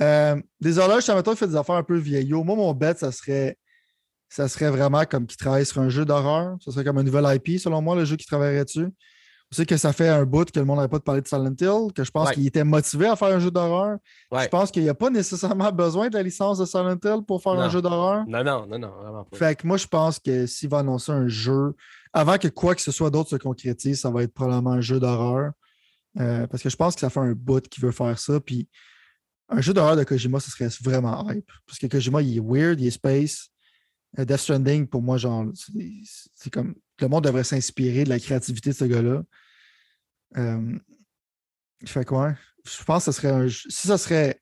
Euh, 0.00 0.40
des 0.58 0.78
horloges, 0.78 1.02
ça 1.02 1.22
qu'il 1.22 1.36
fait 1.36 1.48
des 1.48 1.56
affaires 1.56 1.74
un 1.74 1.82
peu 1.82 1.98
vieillots. 1.98 2.44
Moi, 2.44 2.56
mon 2.56 2.72
bet, 2.72 2.94
ça 2.94 3.12
serait, 3.12 3.58
ça 4.30 4.48
serait 4.48 4.70
vraiment 4.70 5.04
comme 5.04 5.26
qu'il 5.26 5.36
travaille 5.36 5.66
sur 5.66 5.82
un 5.82 5.90
jeu 5.90 6.06
d'horreur. 6.06 6.56
Ça 6.64 6.70
serait 6.70 6.84
comme 6.84 6.96
un 6.96 7.02
nouvel 7.02 7.26
IP, 7.34 7.60
selon 7.60 7.82
moi, 7.82 7.94
le 7.94 8.06
jeu 8.06 8.16
qu'il 8.16 8.26
travaillerait 8.26 8.64
dessus. 8.64 8.88
Je 9.52 9.56
sais 9.58 9.66
que 9.66 9.76
ça 9.76 9.92
fait 9.92 10.08
un 10.08 10.24
bout 10.24 10.50
que 10.50 10.58
le 10.58 10.64
monde 10.64 10.78
n'avait 10.78 10.88
pas 10.88 10.98
de 10.98 11.02
parler 11.02 11.20
de 11.20 11.28
Silent 11.28 11.54
Hill, 11.60 11.92
que 11.92 12.04
je 12.04 12.10
pense 12.10 12.30
qu'il 12.32 12.46
était 12.46 12.64
motivé 12.64 13.06
à 13.06 13.16
faire 13.16 13.28
un 13.28 13.38
jeu 13.38 13.50
d'horreur. 13.50 13.98
Je 14.32 14.48
pense 14.48 14.70
qu'il 14.70 14.82
n'y 14.82 14.88
a 14.88 14.94
pas 14.94 15.10
nécessairement 15.10 15.70
besoin 15.72 16.08
de 16.08 16.14
la 16.14 16.22
licence 16.22 16.58
de 16.58 16.64
Silent 16.64 16.98
Hill 17.04 17.22
pour 17.26 17.42
faire 17.42 17.52
un 17.52 17.68
jeu 17.68 17.82
d'horreur. 17.82 18.24
Non, 18.26 18.42
non, 18.42 18.66
non, 18.66 18.78
non, 18.78 18.90
vraiment 19.02 19.24
pas. 19.24 19.36
Fait 19.36 19.54
que 19.54 19.66
moi, 19.66 19.76
je 19.76 19.86
pense 19.86 20.18
que 20.18 20.46
s'il 20.46 20.70
va 20.70 20.78
annoncer 20.78 21.12
un 21.12 21.28
jeu 21.28 21.74
avant 22.14 22.38
que 22.38 22.48
quoi 22.48 22.74
que 22.74 22.80
ce 22.80 22.90
soit 22.90 23.10
d'autre 23.10 23.28
se 23.28 23.36
concrétise, 23.36 24.00
ça 24.00 24.10
va 24.10 24.22
être 24.22 24.32
probablement 24.32 24.72
un 24.72 24.80
jeu 24.80 24.98
d'horreur. 24.98 25.52
Euh, 26.18 26.46
parce 26.46 26.62
que 26.62 26.70
je 26.70 26.76
pense 26.76 26.94
que 26.94 27.00
ça 27.00 27.10
fait 27.10 27.20
un 27.20 27.32
bout 27.32 27.66
qui 27.68 27.80
veut 27.80 27.92
faire 27.92 28.18
ça. 28.18 28.40
Puis 28.40 28.68
un 29.50 29.60
jeu 29.60 29.74
d'horreur 29.74 29.96
de 29.96 30.04
Kojima, 30.04 30.40
ce 30.40 30.50
serait 30.50 30.68
vraiment 30.82 31.28
hype. 31.30 31.50
Parce 31.66 31.78
que 31.78 31.86
Kojima, 31.86 32.22
il 32.22 32.38
est 32.38 32.42
weird, 32.42 32.80
il 32.80 32.86
est 32.86 32.90
space. 32.90 33.50
Euh, 34.18 34.24
Death 34.24 34.38
Stranding, 34.38 34.86
pour 34.86 35.02
moi, 35.02 35.18
genre, 35.18 35.44
c'est 36.34 36.50
comme. 36.50 36.74
Le 37.00 37.08
monde 37.08 37.24
devrait 37.24 37.44
s'inspirer 37.44 38.04
de 38.04 38.10
la 38.10 38.20
créativité 38.20 38.70
de 38.70 38.76
ce 38.76 38.84
gars-là. 38.84 39.22
Euh, 40.36 40.78
fait 41.84 42.04
quoi? 42.04 42.34
Je 42.64 42.84
pense 42.84 43.04
que 43.04 43.12
ce 43.12 43.20
serait 43.20 43.32
un. 43.32 43.48
Si 43.48 43.88
ça 43.88 43.98
serait. 43.98 44.40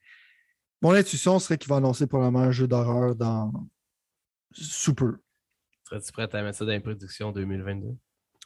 Mon 0.82 0.92
intuition 0.92 1.38
serait 1.38 1.58
qu'il 1.58 1.68
va 1.68 1.76
annoncer 1.76 2.06
probablement 2.06 2.40
un 2.40 2.50
jeu 2.50 2.66
d'horreur 2.66 3.14
dans 3.14 3.52
Super. 4.52 5.14
Serais-tu 5.84 6.12
prêt 6.12 6.34
à 6.34 6.42
mettre 6.42 6.58
ça 6.58 6.64
dans 6.64 6.72
les 6.72 6.80
productions 6.80 7.32
2022? 7.32 7.96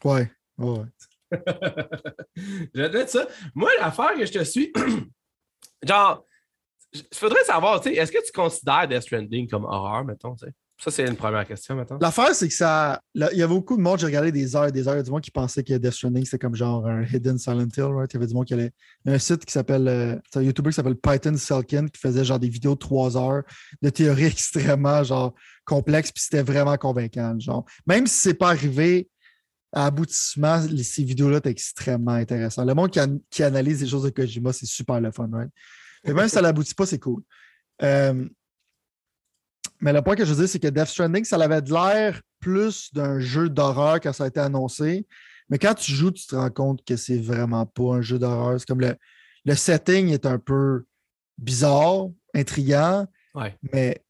Ouais, 0.04 0.30
ouais. 0.58 0.84
je 1.32 2.80
vais 2.80 2.90
te 2.90 2.96
mettre 2.96 3.10
ça. 3.10 3.26
Moi, 3.54 3.70
l'affaire 3.78 4.14
que 4.14 4.24
je 4.26 4.32
te 4.32 4.44
suis, 4.44 4.72
genre, 5.82 6.24
il 6.92 7.06
faudrait 7.12 7.44
savoir, 7.44 7.80
tu 7.80 7.90
sais, 7.90 7.96
est-ce 7.96 8.12
que 8.12 8.24
tu 8.24 8.32
considères 8.32 8.88
Death 8.88 9.02
Stranding 9.02 9.48
comme 9.48 9.64
horreur, 9.64 10.04
mettons, 10.04 10.34
tu 10.36 10.46
sais? 10.46 10.52
Ça, 10.78 10.90
c'est 10.90 11.06
une 11.06 11.16
première 11.16 11.46
question 11.46 11.76
maintenant. 11.76 11.98
L'affaire, 12.00 12.34
c'est 12.34 12.48
que 12.48 12.54
ça. 12.54 13.00
Il 13.14 13.20
y 13.20 13.42
avait 13.42 13.46
beaucoup 13.46 13.76
de 13.76 13.80
monde, 13.80 13.98
j'ai 14.00 14.06
regardé 14.06 14.32
des 14.32 14.56
heures 14.56 14.66
et 14.66 14.72
des 14.72 14.88
heures, 14.88 15.00
du 15.02 15.10
monde 15.10 15.22
qui 15.22 15.30
pensait 15.30 15.62
que 15.62 15.74
Death 15.74 15.92
Stranding, 15.92 16.24
c'était 16.24 16.38
comme 16.38 16.56
genre 16.56 16.86
un 16.86 17.04
hidden 17.04 17.38
Silent 17.38 17.68
Hill, 17.76 17.84
right? 17.84 18.12
Il 18.12 18.14
y 18.14 18.16
avait 18.16 18.26
du 18.26 18.34
monde 18.34 18.44
qui 18.44 18.54
allait. 18.54 18.72
Y 19.06 19.10
a 19.10 19.12
un 19.14 19.18
site 19.18 19.44
qui 19.44 19.52
s'appelle. 19.52 19.86
Euh, 19.86 20.16
un 20.34 20.42
YouTuber 20.42 20.70
qui 20.70 20.76
s'appelle 20.76 20.96
Python 20.96 21.36
Selkin 21.36 21.86
qui 21.86 22.00
faisait 22.00 22.24
genre 22.24 22.40
des 22.40 22.48
vidéos 22.48 22.74
de 22.74 22.80
trois 22.80 23.16
heures 23.16 23.44
de 23.82 23.88
théorie 23.88 24.24
extrêmement 24.26 25.02
genre 25.04 25.34
complexe, 25.64 26.10
puis 26.10 26.22
c'était 26.22 26.42
vraiment 26.42 26.76
convaincant. 26.76 27.38
Genre. 27.38 27.64
Même 27.86 28.06
si 28.06 28.18
c'est 28.18 28.34
pas 28.34 28.48
arrivé 28.48 29.08
à 29.72 29.86
aboutissement, 29.86 30.60
ces 30.82 31.04
vidéos-là 31.04 31.38
étaient 31.38 31.50
extrêmement 31.50 32.12
intéressantes. 32.12 32.66
Le 32.66 32.74
monde 32.74 32.90
qui, 33.30 33.42
analyse 33.42 33.80
les 33.80 33.88
choses 33.88 34.04
de 34.04 34.10
Kojima, 34.10 34.52
c'est 34.52 34.66
super 34.66 35.00
le 35.00 35.12
fun, 35.12 35.28
right? 35.32 35.50
Et 36.04 36.12
même 36.12 36.28
si 36.28 36.34
ça 36.34 36.42
n'aboutit 36.42 36.74
pas, 36.74 36.84
c'est 36.84 36.98
cool. 36.98 37.22
Euh, 37.82 38.28
mais 39.84 39.92
le 39.92 40.00
point 40.00 40.16
que 40.16 40.24
je 40.24 40.32
veux 40.32 40.40
dire, 40.40 40.48
c'est 40.48 40.58
que 40.58 40.68
Death 40.68 40.86
Stranding, 40.86 41.24
ça 41.24 41.36
avait 41.36 41.60
de 41.60 41.70
l'air 41.70 42.18
plus 42.40 42.90
d'un 42.94 43.20
jeu 43.20 43.50
d'horreur 43.50 44.00
quand 44.00 44.14
ça 44.14 44.24
a 44.24 44.28
été 44.28 44.40
annoncé. 44.40 45.06
Mais 45.50 45.58
quand 45.58 45.74
tu 45.74 45.92
joues, 45.92 46.10
tu 46.10 46.26
te 46.26 46.34
rends 46.34 46.48
compte 46.48 46.82
que 46.86 46.96
c'est 46.96 47.18
vraiment 47.18 47.66
pas 47.66 47.96
un 47.96 48.00
jeu 48.00 48.18
d'horreur. 48.18 48.58
C'est 48.58 48.66
comme 48.66 48.80
le, 48.80 48.96
le 49.44 49.54
setting 49.54 50.08
est 50.08 50.24
un 50.24 50.38
peu 50.38 50.86
bizarre, 51.36 52.06
intriguant. 52.34 53.06
Mais 53.74 54.02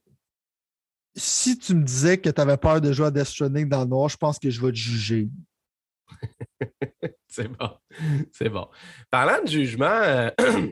si 1.17 1.59
tu 1.59 1.75
me 1.75 1.83
disais 1.83 2.19
que 2.19 2.31
tu 2.31 2.41
avais 2.41 2.57
peur 2.57 2.81
de 2.81 2.93
jouer 2.93 3.07
à 3.07 3.11
Death 3.11 3.27
Stranding 3.27 3.69
dans 3.69 3.81
le 3.81 3.89
noir, 3.89 4.09
je 4.09 4.17
pense 4.17 4.39
que 4.39 4.51
je 4.51 4.65
vais 4.65 4.71
te 4.71 4.77
juger. 4.77 5.29
c'est 7.27 7.49
bon. 7.49 7.71
C'est 8.31 8.49
bon. 8.49 8.69
Parlant 9.11 9.43
de 9.43 9.49
jugement, 9.49 9.87
euh, 9.87 10.31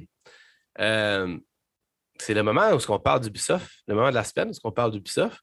euh, 0.78 1.38
c'est 2.24 2.34
le 2.34 2.42
moment 2.42 2.70
où 2.70 2.78
on 2.88 2.98
parle 2.98 3.20
d'Ubisoft, 3.20 3.68
le 3.86 3.94
moment 3.94 4.10
de 4.10 4.14
la 4.14 4.24
semaine 4.24 4.50
où 4.50 4.52
on 4.64 4.72
parle 4.72 4.92
d'Ubisoft. 4.92 5.38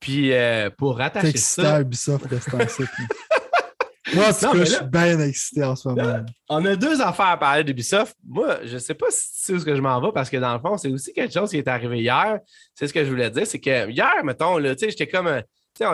Puis 0.00 0.32
euh, 0.32 0.70
pour 0.70 0.98
rattacher 0.98 1.36
ça. 1.38 1.80
Ubisoft 1.80 2.28
de 2.28 2.38
ce 2.38 2.50
Moi, 4.14 4.26
je 4.32 4.64
suis 4.64 4.84
bien 4.84 5.18
excité 5.20 5.64
en 5.64 5.74
ce 5.74 5.88
moment. 5.88 6.24
on 6.48 6.64
a 6.66 6.76
deux 6.76 7.00
affaires 7.00 7.26
à 7.26 7.36
parler 7.38 7.64
d'Ubisoft. 7.64 8.14
Moi, 8.24 8.58
je 8.64 8.74
ne 8.74 8.78
sais 8.78 8.94
pas 8.94 9.06
si 9.10 9.32
tu 9.32 9.38
sais 9.38 9.52
où 9.54 9.58
ce 9.58 9.64
que 9.64 9.74
je 9.74 9.80
m'en 9.80 10.00
vais 10.00 10.12
parce 10.12 10.28
que 10.28 10.36
dans 10.36 10.52
le 10.52 10.60
fond, 10.60 10.76
c'est 10.76 10.90
aussi 10.90 11.12
quelque 11.12 11.32
chose 11.32 11.50
qui 11.50 11.56
est 11.56 11.68
arrivé 11.68 12.00
hier. 12.00 12.38
C'est 12.74 12.86
ce 12.86 12.92
que 12.92 13.04
je 13.04 13.10
voulais 13.10 13.30
dire. 13.30 13.46
C'est 13.46 13.60
que 13.60 13.90
hier, 13.90 14.22
mettons, 14.22 14.60
j'étais 14.60 15.08
comme. 15.08 15.28
Euh, 15.28 15.40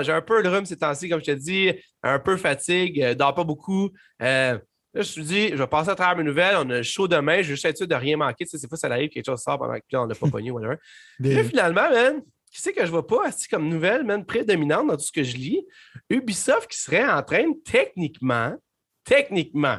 j'ai 0.02 0.12
un 0.12 0.20
peu 0.20 0.42
le 0.42 0.48
rhume 0.50 0.66
ces 0.66 0.76
temps-ci, 0.76 1.08
comme 1.08 1.20
je 1.20 1.32
te 1.32 1.36
dis, 1.36 1.72
un 2.02 2.18
peu 2.18 2.36
fatigue, 2.36 3.00
euh, 3.00 3.14
dors 3.14 3.34
pas 3.34 3.44
beaucoup. 3.44 3.90
Là, 4.92 5.02
je 5.02 5.20
me 5.20 5.24
suis 5.24 5.24
dit, 5.24 5.48
je 5.50 5.56
vais 5.56 5.66
passer 5.66 5.90
à 5.90 5.94
travers 5.94 6.16
mes 6.16 6.24
nouvelles. 6.24 6.56
On 6.58 6.68
a 6.70 6.82
chaud 6.82 7.06
demain. 7.06 7.36
Je 7.36 7.48
vais 7.48 7.54
juste 7.54 7.64
être 7.64 7.76
sûr 7.76 7.86
de 7.86 7.94
rien 7.94 8.16
manquer. 8.16 8.44
Tu 8.44 8.50
sais, 8.50 8.58
c'est 8.58 8.68
fois, 8.68 8.76
ça 8.76 8.88
arrive, 8.88 9.08
quelque 9.08 9.26
chose 9.26 9.40
sort 9.40 9.58
pendant 9.58 9.74
que 9.74 9.82
là, 9.92 10.02
on 10.02 10.06
n'a 10.06 10.14
pas 10.14 10.26
pogné, 10.30 10.50
whatever. 10.50 10.76
Puis 11.20 11.34
là, 11.34 11.44
finalement, 11.44 11.90
man, 11.90 12.22
qui 12.50 12.60
c'est 12.60 12.72
que 12.72 12.84
je 12.84 12.90
vois 12.90 13.06
pas 13.06 13.26
assis 13.26 13.48
comme 13.48 13.68
nouvelle, 13.68 14.04
man, 14.04 14.24
prédominante 14.24 14.88
dans 14.88 14.96
tout 14.96 15.04
ce 15.04 15.12
que 15.12 15.22
je 15.22 15.36
lis? 15.36 15.64
Ubisoft 16.08 16.68
qui 16.68 16.78
serait 16.78 17.08
en 17.08 17.22
train, 17.22 17.52
techniquement, 17.64 18.56
techniquement, 19.04 19.78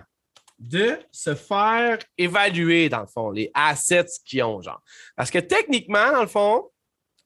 de 0.57 0.97
se 1.11 1.33
faire 1.35 1.97
évaluer, 2.17 2.87
dans 2.87 3.01
le 3.01 3.07
fond, 3.07 3.31
les 3.31 3.51
assets 3.53 4.05
qu'ils 4.25 4.43
ont, 4.43 4.61
genre. 4.61 4.81
Parce 5.17 5.31
que 5.31 5.39
techniquement, 5.39 6.11
dans 6.11 6.21
le 6.21 6.27
fond, 6.27 6.69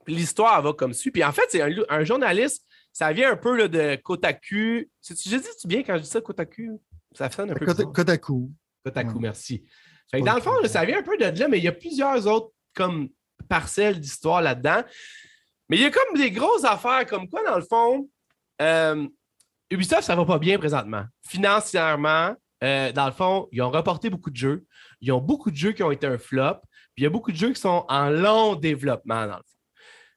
l'histoire 0.07 0.61
va 0.61 0.73
comme 0.73 0.93
suit. 0.93 1.11
Puis 1.11 1.23
en 1.23 1.31
fait, 1.31 1.43
c'est 1.49 1.61
un, 1.61 2.03
journaliste, 2.03 2.65
ça 2.93 3.11
vient 3.11 3.31
un 3.31 3.35
peu 3.35 3.55
là, 3.57 3.67
de 3.67 3.95
Kotaku. 3.97 4.89
J'ai 5.01 5.39
dit-tu 5.39 5.67
bien 5.67 5.83
quand 5.83 5.97
je 5.97 6.03
dis 6.03 6.09
ça, 6.09 6.21
Kotaku? 6.21 6.81
Ça 7.15 7.29
sonne 7.31 7.51
un 7.51 7.55
peu. 7.55 7.65
Kotaku. 7.65 8.51
Kotaku, 8.83 9.19
merci. 9.19 9.63
dans 10.13 10.35
le 10.35 10.41
fond, 10.41 10.53
ça 10.65 10.85
vient 10.85 10.99
un 10.99 11.03
peu 11.03 11.17
de 11.17 11.39
là, 11.39 11.47
mais 11.47 11.57
il 11.57 11.63
y 11.63 11.67
a 11.67 11.71
plusieurs 11.71 12.27
autres 12.27 12.51
comme 12.73 13.09
parcelles 13.47 13.99
d'histoire 13.99 14.41
là-dedans. 14.41 14.83
Mais 15.69 15.77
il 15.77 15.83
y 15.83 15.85
a 15.85 15.91
comme 15.91 16.17
des 16.17 16.31
grosses 16.31 16.63
affaires 16.63 17.05
comme 17.07 17.27
quoi, 17.27 17.43
dans 17.43 17.57
le 17.57 17.63
fond, 17.63 18.09
euh, 18.61 19.07
Ubisoft, 19.71 20.03
ça 20.03 20.15
va 20.15 20.25
pas 20.25 20.37
bien 20.37 20.57
présentement. 20.59 21.05
Financièrement, 21.27 22.35
euh, 22.63 22.91
dans 22.91 23.07
le 23.07 23.11
fond, 23.11 23.47
ils 23.51 23.61
ont 23.61 23.71
reporté 23.71 24.09
beaucoup 24.09 24.29
de 24.29 24.35
jeux. 24.35 24.65
Ils 25.01 25.11
ont 25.11 25.21
beaucoup 25.21 25.49
de 25.51 25.55
jeux 25.55 25.71
qui 25.71 25.83
ont 25.83 25.91
été 25.91 26.05
un 26.05 26.17
flop. 26.17 26.61
Puis 26.93 27.01
il 27.01 27.03
y 27.03 27.07
a 27.07 27.09
beaucoup 27.09 27.31
de 27.31 27.37
jeux 27.37 27.51
qui 27.51 27.59
sont 27.59 27.85
en 27.89 28.09
long 28.09 28.55
développement, 28.55 29.27
dans 29.27 29.37
le 29.37 29.43
fond. 29.43 29.55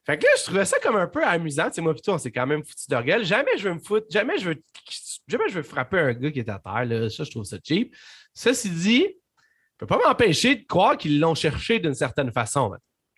Fait 0.05 0.17
que 0.17 0.23
là, 0.23 0.31
je 0.37 0.43
trouvais 0.43 0.65
ça 0.65 0.79
comme 0.79 0.95
un 0.95 1.07
peu 1.07 1.23
amusant. 1.23 1.69
C'est 1.71 1.81
moi, 1.81 1.93
plutôt, 1.93 2.13
on 2.13 2.17
s'est 2.17 2.31
quand 2.31 2.47
même 2.47 2.63
foutu 2.63 2.85
d'orgueil. 2.87 3.25
Jamais 3.25 3.57
je 3.57 3.67
veux 3.67 3.73
me 3.73 3.79
foutre, 3.79 4.07
jamais 4.09 4.37
je 4.37 4.49
veux 4.49 4.61
jamais 5.29 5.49
je 5.49 5.55
veux 5.55 5.63
frapper 5.63 5.99
un 5.99 6.13
gars 6.13 6.31
qui 6.31 6.39
est 6.39 6.49
à 6.49 6.59
terre. 6.59 6.85
Là. 6.85 7.09
Ça, 7.09 7.23
je 7.23 7.31
trouve 7.31 7.43
ça 7.43 7.57
cheap. 7.63 7.95
Ceci 8.33 8.69
dit, 8.69 9.01
je 9.01 9.05
ne 9.05 9.77
peux 9.77 9.87
pas 9.87 9.99
m'empêcher 10.05 10.55
de 10.55 10.65
croire 10.65 10.97
qu'ils 10.97 11.19
l'ont 11.19 11.35
cherché 11.35 11.79
d'une 11.79 11.93
certaine 11.93 12.31
façon. 12.31 12.71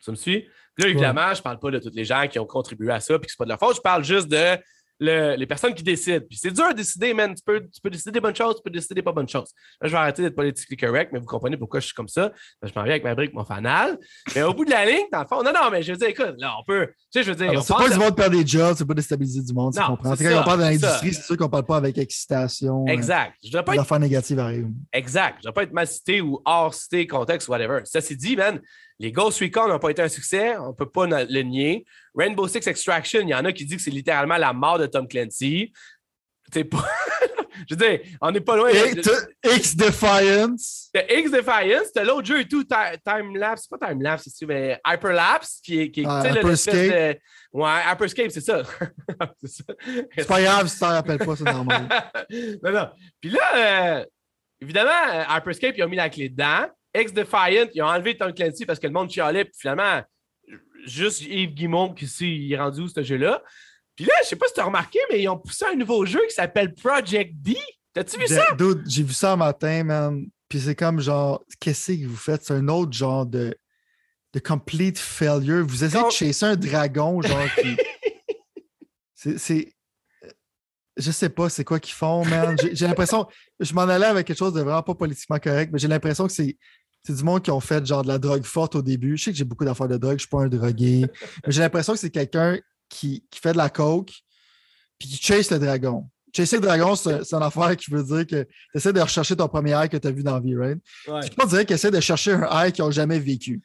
Tu 0.04 0.12
me 0.12 0.16
suis? 0.16 0.48
Là, 0.78 0.88
évidemment, 0.88 1.34
je 1.34 1.40
ne 1.40 1.44
parle 1.44 1.60
pas 1.60 1.72
de 1.72 1.80
tous 1.80 1.92
les 1.94 2.06
gens 2.06 2.28
qui 2.28 2.40
ont 2.40 2.46
contribué 2.46 2.92
à 2.92 3.00
ça 3.00 3.16
et 3.16 3.20
que 3.20 3.28
ce 3.28 3.34
n'est 3.34 3.38
pas 3.38 3.46
de 3.46 3.50
leur 3.50 3.60
faute. 3.60 3.76
Je 3.76 3.82
parle 3.82 4.04
juste 4.04 4.28
de 4.28 4.58
les 5.02 5.46
personnes 5.46 5.74
qui 5.74 5.84
décident. 5.84 6.26
Puis 6.28 6.38
c'est 6.38 6.52
dur 6.52 6.70
de 6.70 6.74
décider, 6.74 7.14
man. 7.14 7.34
Tu 7.34 7.42
peux, 7.44 7.62
tu 7.62 7.82
peux 7.82 7.90
décider 7.90 8.12
des 8.12 8.20
bonnes 8.20 8.36
choses, 8.36 8.56
tu 8.58 8.62
peux 8.64 8.70
décider 8.70 8.96
des 8.96 9.02
pas 9.02 9.12
bonnes 9.12 9.28
choses. 9.28 9.50
Là, 9.82 9.88
je 9.88 9.92
vais 9.92 9.98
arrêter 9.98 10.22
d'être 10.22 10.36
politiquement 10.36 10.88
correct, 10.88 11.10
mais 11.12 11.20
vous 11.20 11.26
comprenez 11.26 11.58
pourquoi 11.58 11.80
je 11.80 11.88
suis 11.88 11.96
comme 11.96 12.08
ça. 12.08 12.32
Je 12.62 12.72
m'en 12.76 12.84
viens 12.84 12.94
avec 12.94 13.04
ma 13.04 13.16
brique, 13.16 13.34
mon 13.34 13.44
fanal. 13.44 13.98
Mais 14.36 14.44
au 14.44 14.54
bout 14.54 14.66
de 14.66 14.70
la 14.70 14.86
ligne, 14.86 15.06
dans 15.12 15.22
le 15.22 15.28
fond, 15.28 15.44
non, 15.44 15.52
non, 15.52 15.70
mais 15.72 15.82
je 15.82 15.92
veux 15.92 15.98
dire, 15.98 16.10
écoute, 16.10 16.36
là, 16.38 16.54
on 16.60 16.64
peut. 16.64 16.88
Tu 16.88 16.94
sais, 17.12 17.24
je 17.24 17.32
veux 17.32 17.36
dire. 17.36 17.64
C'est 17.64 17.74
pas 17.74 17.90
du 17.90 17.98
monde 17.98 18.16
perdre 18.16 18.38
des 18.38 18.46
jobs, 18.46 18.76
c'est 18.78 18.86
pas 18.86 18.94
déstabiliser 18.94 19.42
du 19.42 19.54
monde, 19.54 19.74
tu 19.74 19.82
comprends? 19.82 20.16
C'est 20.16 20.30
quand 20.30 20.42
on 20.42 20.44
parle 20.44 20.60
de 20.60 20.66
l'industrie, 20.66 21.14
c'est 21.14 21.24
sûr 21.24 21.38
qu'on 21.38 21.50
parle 21.50 21.66
pas 21.66 21.78
avec 21.78 21.98
excitation. 21.98 22.86
Euh, 22.88 22.92
exact. 22.92 23.36
Je 23.44 23.52
dois 23.52 23.64
pas 23.64 23.74
être. 23.74 23.82
affaires 23.82 24.00
négatives 24.00 24.40
arrivent. 24.40 24.70
Exact. 24.94 25.38
Je 25.40 25.44
dois 25.44 25.54
pas 25.54 25.64
être 25.64 25.74
mal 25.74 25.88
cité 25.88 26.22
ou 26.22 26.40
hors 26.46 26.74
cité, 26.74 27.08
contexte, 27.08 27.48
whatever. 27.48 27.82
Ça, 27.86 28.02
c'est 28.02 28.16
dit, 28.16 28.36
man. 28.36 28.62
Les 29.02 29.12
Ghost 29.12 29.40
Recon 29.40 29.68
n'ont 29.68 29.80
pas 29.80 29.90
été 29.90 30.04
un 30.04 30.08
succès, 30.08 30.56
on 30.58 30.68
ne 30.68 30.74
peut 30.74 30.88
pas 30.88 31.08
le 31.08 31.42
nier. 31.42 31.86
Rainbow 32.14 32.48
Six 32.48 32.68
Extraction, 32.68 33.22
il 33.22 33.30
y 33.30 33.34
en 33.34 33.44
a 33.46 33.52
qui 33.52 33.66
disent 33.66 33.78
que 33.78 33.82
c'est 33.82 33.90
littéralement 33.90 34.38
la 34.38 34.54
mort 34.54 34.78
de 34.78 34.86
Tom 34.86 35.08
Clancy. 35.08 35.74
Pas. 36.54 36.62
Je 37.68 37.74
veux 37.76 37.90
dire, 37.90 38.00
on 38.22 38.30
n'est 38.30 38.42
pas 38.42 38.56
loin. 38.58 38.70
X 38.72 39.76
Defiance. 39.76 40.92
X 41.10 41.32
Defiance, 41.32 41.92
t'as 41.92 42.04
l'autre 42.04 42.28
jeu 42.28 42.42
et 42.42 42.48
tout, 42.48 42.64
Time 42.64 43.36
Lapse, 43.36 43.68
c'est 43.68 43.80
pas 43.80 43.88
Time 43.88 44.04
Lapse, 44.04 44.30
c'est 44.32 44.46
mais 44.46 44.80
Hyperlapse, 44.86 45.62
qui 45.64 45.82
est. 45.82 45.90
Qui 45.90 46.02
est 46.02 46.06
ah, 46.08 46.24
Hyperscape. 46.24 46.76
De... 46.76 47.20
Ouais, 47.54 47.80
Hyperscape, 47.92 48.30
c'est 48.32 48.42
ça. 48.42 48.62
c'est 50.16 50.28
pas 50.28 50.42
grave 50.44 50.68
si 50.68 50.76
tu 50.76 50.80
t'en 50.80 50.90
rappelles 50.90 51.18
pas, 51.18 51.36
c'est 51.36 51.44
normal. 51.44 51.88
non, 52.64 52.72
non. 52.72 52.90
Puis 53.20 53.32
là, 53.32 54.00
euh, 54.00 54.06
évidemment, 54.62 54.92
euh, 55.12 55.24
Hyperscape, 55.28 55.76
ils 55.76 55.84
ont 55.84 55.90
mis 55.90 55.98
la 55.98 56.10
clé 56.10 56.30
dedans. 56.30 56.68
Ex-Defiant, 56.94 57.68
ils 57.74 57.82
ont 57.82 57.88
enlevé 57.88 58.18
Tom 58.18 58.34
Clancy 58.34 58.66
parce 58.66 58.80
que 58.80 58.88
le 58.88 58.94
monde 58.94 59.10
chialait, 59.10 59.46
puis 59.46 59.54
finalement, 59.58 60.02
juste 60.86 61.22
Yves 61.22 61.54
Guimont 61.54 61.94
qui 61.94 62.06
il 62.22 62.54
est 62.54 62.58
rendu 62.58 62.82
où 62.82 62.88
ce 62.88 63.04
jeu-là. 63.04 63.42
Puis 63.96 64.06
là, 64.06 64.14
je 64.24 64.30
sais 64.30 64.36
pas 64.36 64.48
si 64.48 64.54
tu 64.54 64.60
as 64.60 64.66
remarqué, 64.66 65.00
mais 65.10 65.22
ils 65.22 65.30
ont 65.30 65.38
poussé 65.38 65.66
un 65.66 65.76
nouveau 65.76 66.06
jeu 66.06 66.22
qui 66.28 66.34
s'appelle 66.34 66.74
Project 66.74 67.34
D. 67.36 67.58
T'as-tu 67.94 68.18
vu 68.18 68.28
ça? 68.28 68.46
J'ai 68.88 69.04
vu 69.04 69.14
ça 69.14 69.34
un 69.34 69.36
matin, 69.36 69.84
man. 69.84 70.26
Puis 70.48 70.60
c'est 70.62 70.76
comme 70.76 71.00
genre, 71.00 71.44
qu'est-ce 71.60 71.94
que 71.94 72.06
vous 72.06 72.16
faites? 72.16 72.44
C'est 72.44 72.54
un 72.54 72.68
autre 72.68 72.92
genre 72.92 73.26
de, 73.26 73.56
de 74.34 74.40
complete 74.40 74.98
failure. 74.98 75.66
Vous 75.66 75.84
essayez 75.84 76.04
de 76.04 76.10
chasser 76.10 76.46
un 76.46 76.56
dragon, 76.56 77.22
genre 77.22 77.48
qui. 77.56 77.78
c'est. 79.38 79.74
Je 80.98 81.10
sais 81.10 81.30
pas 81.30 81.50
c'est 81.50 81.64
quoi 81.64 81.80
qu'ils 81.80 81.94
font, 81.94 82.26
man. 82.26 82.58
J'ai 82.74 82.86
l'impression. 82.86 83.26
Je 83.60 83.74
m'en 83.74 83.84
allais 83.84 84.06
avec 84.06 84.28
quelque 84.28 84.38
chose 84.38 84.54
de 84.54 84.62
vraiment 84.62 84.84
pas 84.84 84.96
politiquement 84.96 85.40
correct, 85.40 85.70
mais 85.72 85.80
j'ai 85.80 85.88
l'impression 85.88 86.28
que 86.28 86.34
c'est 86.34 86.58
c'est 87.04 87.16
du 87.16 87.24
monde 87.24 87.42
qui 87.42 87.52
ont 87.52 87.60
fait 87.60 87.86
genre 87.86 88.04
de 88.04 88.08
la 88.08 88.20
drogue 88.20 88.44
forte 88.44 88.76
au 88.76 88.82
début. 88.82 89.18
Je 89.18 89.26
sais 89.26 89.32
que 89.32 89.38
j'ai 89.38 89.44
beaucoup 89.44 89.66
d'affaires 89.66 89.88
de 89.88 89.98
drogue, 89.98 90.12
je 90.12 90.16
ne 90.16 90.20
suis 90.20 90.28
pas 90.30 90.42
un 90.42 90.48
drogué. 90.48 91.06
mais 91.46 91.52
j'ai 91.52 91.62
l'impression 91.62 91.94
que 91.94 92.00
c'est 92.00 92.12
quelqu'un 92.12 92.60
qui, 92.90 93.24
fait 93.34 93.54
de 93.54 93.58
la 93.58 93.70
coke 93.70 94.12
puis 95.00 95.10
qui 95.10 95.18
chase 95.18 95.50
le 95.50 95.60
dragon. 95.60 96.08
Chasser 96.36 96.58
le 96.58 96.62
dragon, 96.62 96.96
c'est 96.96 97.34
une 97.34 97.44
affaire 97.44 97.76
qui 97.76 97.92
veut 97.92 98.04
dire 98.04 98.26
que 98.26 98.44
tu 98.44 98.78
essaies 98.78 98.94
de 98.94 99.02
rechercher 99.02 99.36
ton 99.36 99.48
premier 99.48 99.72
air 99.72 99.90
que 99.90 99.98
tu 99.98 100.08
as 100.08 100.12
vu 100.12 100.24
dans 100.24 100.36
la 100.36 100.40
vie, 100.40 100.56
right? 100.56 100.78
Ouais. 101.08 101.22
Je 101.24 101.30
peux 101.30 101.48
dire 101.48 101.66
qu'il 101.66 101.76
essaie 101.76 101.92
de 101.92 102.00
chercher 102.00 102.34
un 102.34 102.44
air 102.44 102.72
qu'ils 102.72 102.86
n'ont 102.86 102.92
jamais 102.92 103.20
vécu. 103.20 103.62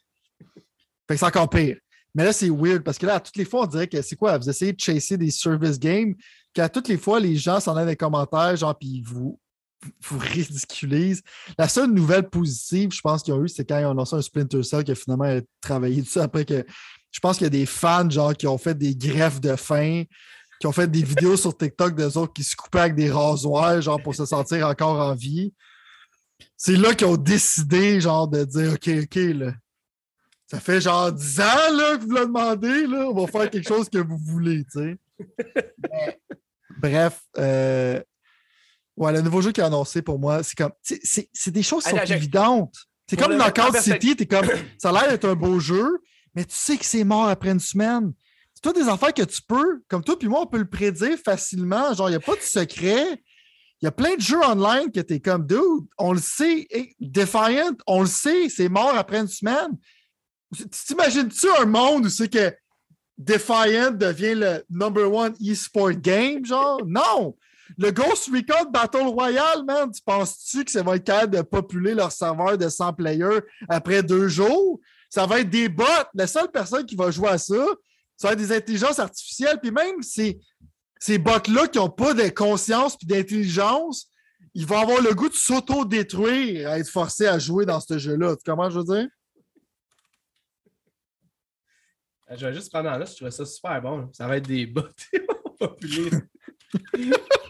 Fait 1.06 1.14
que 1.14 1.16
c'est 1.16 1.26
encore 1.26 1.48
pire. 1.48 1.76
Mais 2.14 2.24
là, 2.24 2.32
c'est 2.32 2.48
weird 2.48 2.82
parce 2.82 2.98
que 2.98 3.06
là, 3.06 3.16
à 3.16 3.20
toutes 3.20 3.36
les 3.36 3.44
fois, 3.44 3.64
on 3.64 3.66
dirait 3.66 3.86
que 3.86 4.00
c'est 4.02 4.16
quoi? 4.16 4.38
Vous 4.38 4.48
essayez 4.48 4.72
de 4.72 4.80
chasser 4.80 5.16
des 5.18 5.30
service 5.30 5.78
games, 5.78 6.14
qu'à 6.54 6.68
toutes 6.68 6.88
les 6.88 6.96
fois, 6.96 7.20
les 7.20 7.36
gens 7.36 7.60
s'en 7.60 7.74
dans 7.74 7.84
les 7.84 7.94
commentaires, 7.94 8.56
genre, 8.56 8.76
puis 8.76 9.02
vous, 9.02 9.38
vous 10.02 10.18
ridiculisent. 10.18 11.22
La 11.58 11.68
seule 11.68 11.90
nouvelle 11.90 12.28
positive, 12.28 12.92
je 12.92 13.00
pense 13.00 13.22
qu'ils 13.22 13.34
ont 13.34 13.44
eu, 13.44 13.48
c'est 13.48 13.64
quand 13.64 13.78
ils 13.78 13.86
ont 13.86 13.94
lancé 13.94 14.16
un 14.16 14.22
Splinter 14.22 14.62
Cell 14.62 14.84
qui 14.84 14.92
a 14.92 14.94
finalement 14.94 15.38
travaillé 15.60 16.02
dessus 16.02 16.20
après 16.20 16.44
que 16.44 16.64
je 17.10 17.20
pense 17.20 17.38
qu'il 17.38 17.44
y 17.44 17.48
a 17.48 17.50
des 17.50 17.66
fans, 17.66 18.08
genre, 18.10 18.34
qui 18.34 18.46
ont 18.46 18.58
fait 18.58 18.76
des 18.76 18.94
greffes 18.94 19.40
de 19.40 19.56
faim, 19.56 20.04
qui 20.60 20.66
ont 20.66 20.72
fait 20.72 20.90
des 20.90 21.02
vidéos 21.02 21.36
sur 21.36 21.56
TikTok 21.56 21.94
d'eux 21.94 22.18
autres 22.18 22.32
qui 22.32 22.44
se 22.44 22.56
coupaient 22.56 22.80
avec 22.80 22.94
des 22.94 23.10
rasoirs, 23.10 23.80
genre, 23.80 24.02
pour 24.02 24.14
se 24.14 24.26
sentir 24.26 24.66
encore 24.66 25.00
en 25.00 25.14
vie. 25.14 25.52
C'est 26.56 26.76
là 26.76 26.94
qu'ils 26.94 27.06
ont 27.06 27.16
décidé, 27.16 28.00
genre, 28.00 28.28
de 28.28 28.44
dire 28.44 28.74
OK, 28.74 28.90
OK, 29.02 29.14
là. 29.14 29.52
Ça 30.48 30.60
fait 30.60 30.80
genre 30.80 31.10
10 31.10 31.40
ans 31.40 31.72
là, 31.72 31.96
que 31.96 32.04
vous 32.04 32.12
l'avez 32.12 32.26
demandé, 32.26 32.86
là. 32.86 33.08
On 33.08 33.14
va 33.14 33.26
faire 33.26 33.50
quelque 33.50 33.66
chose 33.66 33.88
que 33.88 33.98
vous 33.98 34.18
voulez, 34.18 34.64
tu 34.64 34.80
sais. 34.80 34.98
bref, 36.78 37.22
euh, 37.38 38.00
ouais, 38.96 39.12
le 39.12 39.20
nouveau 39.20 39.40
jeu 39.40 39.52
qui 39.52 39.60
est 39.60 39.64
annoncé 39.64 40.02
pour 40.02 40.18
moi, 40.18 40.42
c'est 40.42 40.56
comme. 40.56 40.72
C'est 40.82 41.50
des 41.50 41.62
choses 41.62 41.84
qui 41.84 41.90
sont 41.90 41.96
évidentes. 41.96 42.74
C'est 43.08 43.16
comme 43.16 43.36
Knockout 43.36 43.76
City, 43.80 44.16
es 44.18 44.26
comme. 44.26 44.48
Ça 44.78 44.90
a 44.90 44.92
l'air 44.92 45.08
d'être 45.08 45.28
un 45.28 45.34
beau 45.34 45.60
jeu, 45.60 45.86
mais 46.34 46.44
tu 46.44 46.54
sais 46.54 46.76
que 46.76 46.84
c'est 46.84 47.04
mort 47.04 47.28
après 47.28 47.50
une 47.50 47.60
semaine. 47.60 48.12
C'est 48.54 48.62
toi 48.62 48.72
des 48.72 48.88
affaires 48.88 49.14
que 49.14 49.22
tu 49.22 49.42
peux, 49.42 49.82
comme 49.88 50.02
toi 50.02 50.18
puis 50.18 50.28
moi, 50.28 50.40
on 50.42 50.46
peut 50.46 50.58
le 50.58 50.68
prédire 50.68 51.18
facilement. 51.24 51.92
Genre, 51.94 52.08
il 52.08 52.12
n'y 52.12 52.16
a 52.16 52.20
pas 52.20 52.34
de 52.34 52.40
secret. 52.40 53.22
Il 53.82 53.84
y 53.84 53.88
a 53.88 53.92
plein 53.92 54.16
de 54.16 54.20
jeux 54.20 54.42
online 54.42 54.90
que 54.90 55.00
tu 55.00 55.14
es 55.14 55.20
comme, 55.20 55.46
dude, 55.46 55.86
on 55.98 56.12
le 56.12 56.18
sait. 56.18 56.66
Defiant, 56.98 57.76
on 57.86 58.00
le 58.00 58.06
sait, 58.06 58.48
c'est 58.48 58.70
mort 58.70 58.96
après 58.96 59.18
une 59.18 59.28
semaine. 59.28 59.76
T'imagines-tu 60.86 61.48
un 61.60 61.66
monde 61.66 62.06
où 62.06 62.08
c'est 62.08 62.32
que 62.32 62.54
Defiant 63.18 63.90
devient 63.90 64.34
le 64.34 64.64
number 64.70 65.12
one 65.12 65.34
e-sport 65.42 65.92
game, 65.92 66.44
genre? 66.44 66.80
Non! 66.86 67.36
Le 67.78 67.90
Ghost 67.90 68.30
Recon 68.32 68.70
Battle 68.70 69.08
Royale, 69.08 69.64
man, 69.64 69.90
tu 69.90 70.00
penses-tu 70.02 70.64
que 70.64 70.70
ça 70.70 70.82
va 70.82 70.96
être 70.96 71.04
capable 71.04 71.36
de 71.36 71.42
populer 71.42 71.94
leur 71.94 72.12
serveur 72.12 72.56
de 72.56 72.68
100 72.68 72.94
players 72.94 73.40
après 73.68 74.02
deux 74.02 74.28
jours? 74.28 74.80
Ça 75.08 75.26
va 75.26 75.40
être 75.40 75.50
des 75.50 75.68
bots. 75.68 75.84
La 76.14 76.26
seule 76.26 76.50
personne 76.50 76.86
qui 76.86 76.96
va 76.96 77.10
jouer 77.10 77.28
à 77.28 77.38
ça, 77.38 77.64
ça 78.16 78.28
va 78.28 78.32
être 78.32 78.38
des 78.38 78.52
intelligences 78.52 78.98
artificielles. 78.98 79.58
Puis 79.60 79.70
même 79.70 80.02
ces, 80.02 80.40
ces 80.98 81.18
bots-là 81.18 81.68
qui 81.68 81.78
n'ont 81.78 81.90
pas 81.90 82.14
de 82.14 82.28
conscience 82.28 82.96
et 83.02 83.06
d'intelligence, 83.06 84.10
ils 84.54 84.66
vont 84.66 84.78
avoir 84.78 85.02
le 85.02 85.14
goût 85.14 85.28
de 85.28 85.34
s'auto-détruire 85.34 86.70
à 86.70 86.78
être 86.78 86.88
forcés 86.88 87.26
à 87.26 87.38
jouer 87.38 87.66
dans 87.66 87.80
ce 87.80 87.98
jeu-là. 87.98 88.36
Tu 88.36 88.50
comprends, 88.50 88.70
je 88.70 88.78
veux 88.78 88.84
dire? 88.84 89.08
Je 92.34 92.46
vais 92.46 92.54
juste 92.54 92.72
prendre 92.72 92.90
en 92.90 92.98
là, 92.98 93.04
je 93.04 93.14
trouvais 93.14 93.30
ça 93.30 93.44
super 93.44 93.80
bon. 93.80 94.10
Ça 94.12 94.26
va 94.26 94.38
être 94.38 94.48
des 94.48 94.66
bots 94.66 94.82
populaires. 95.58 96.22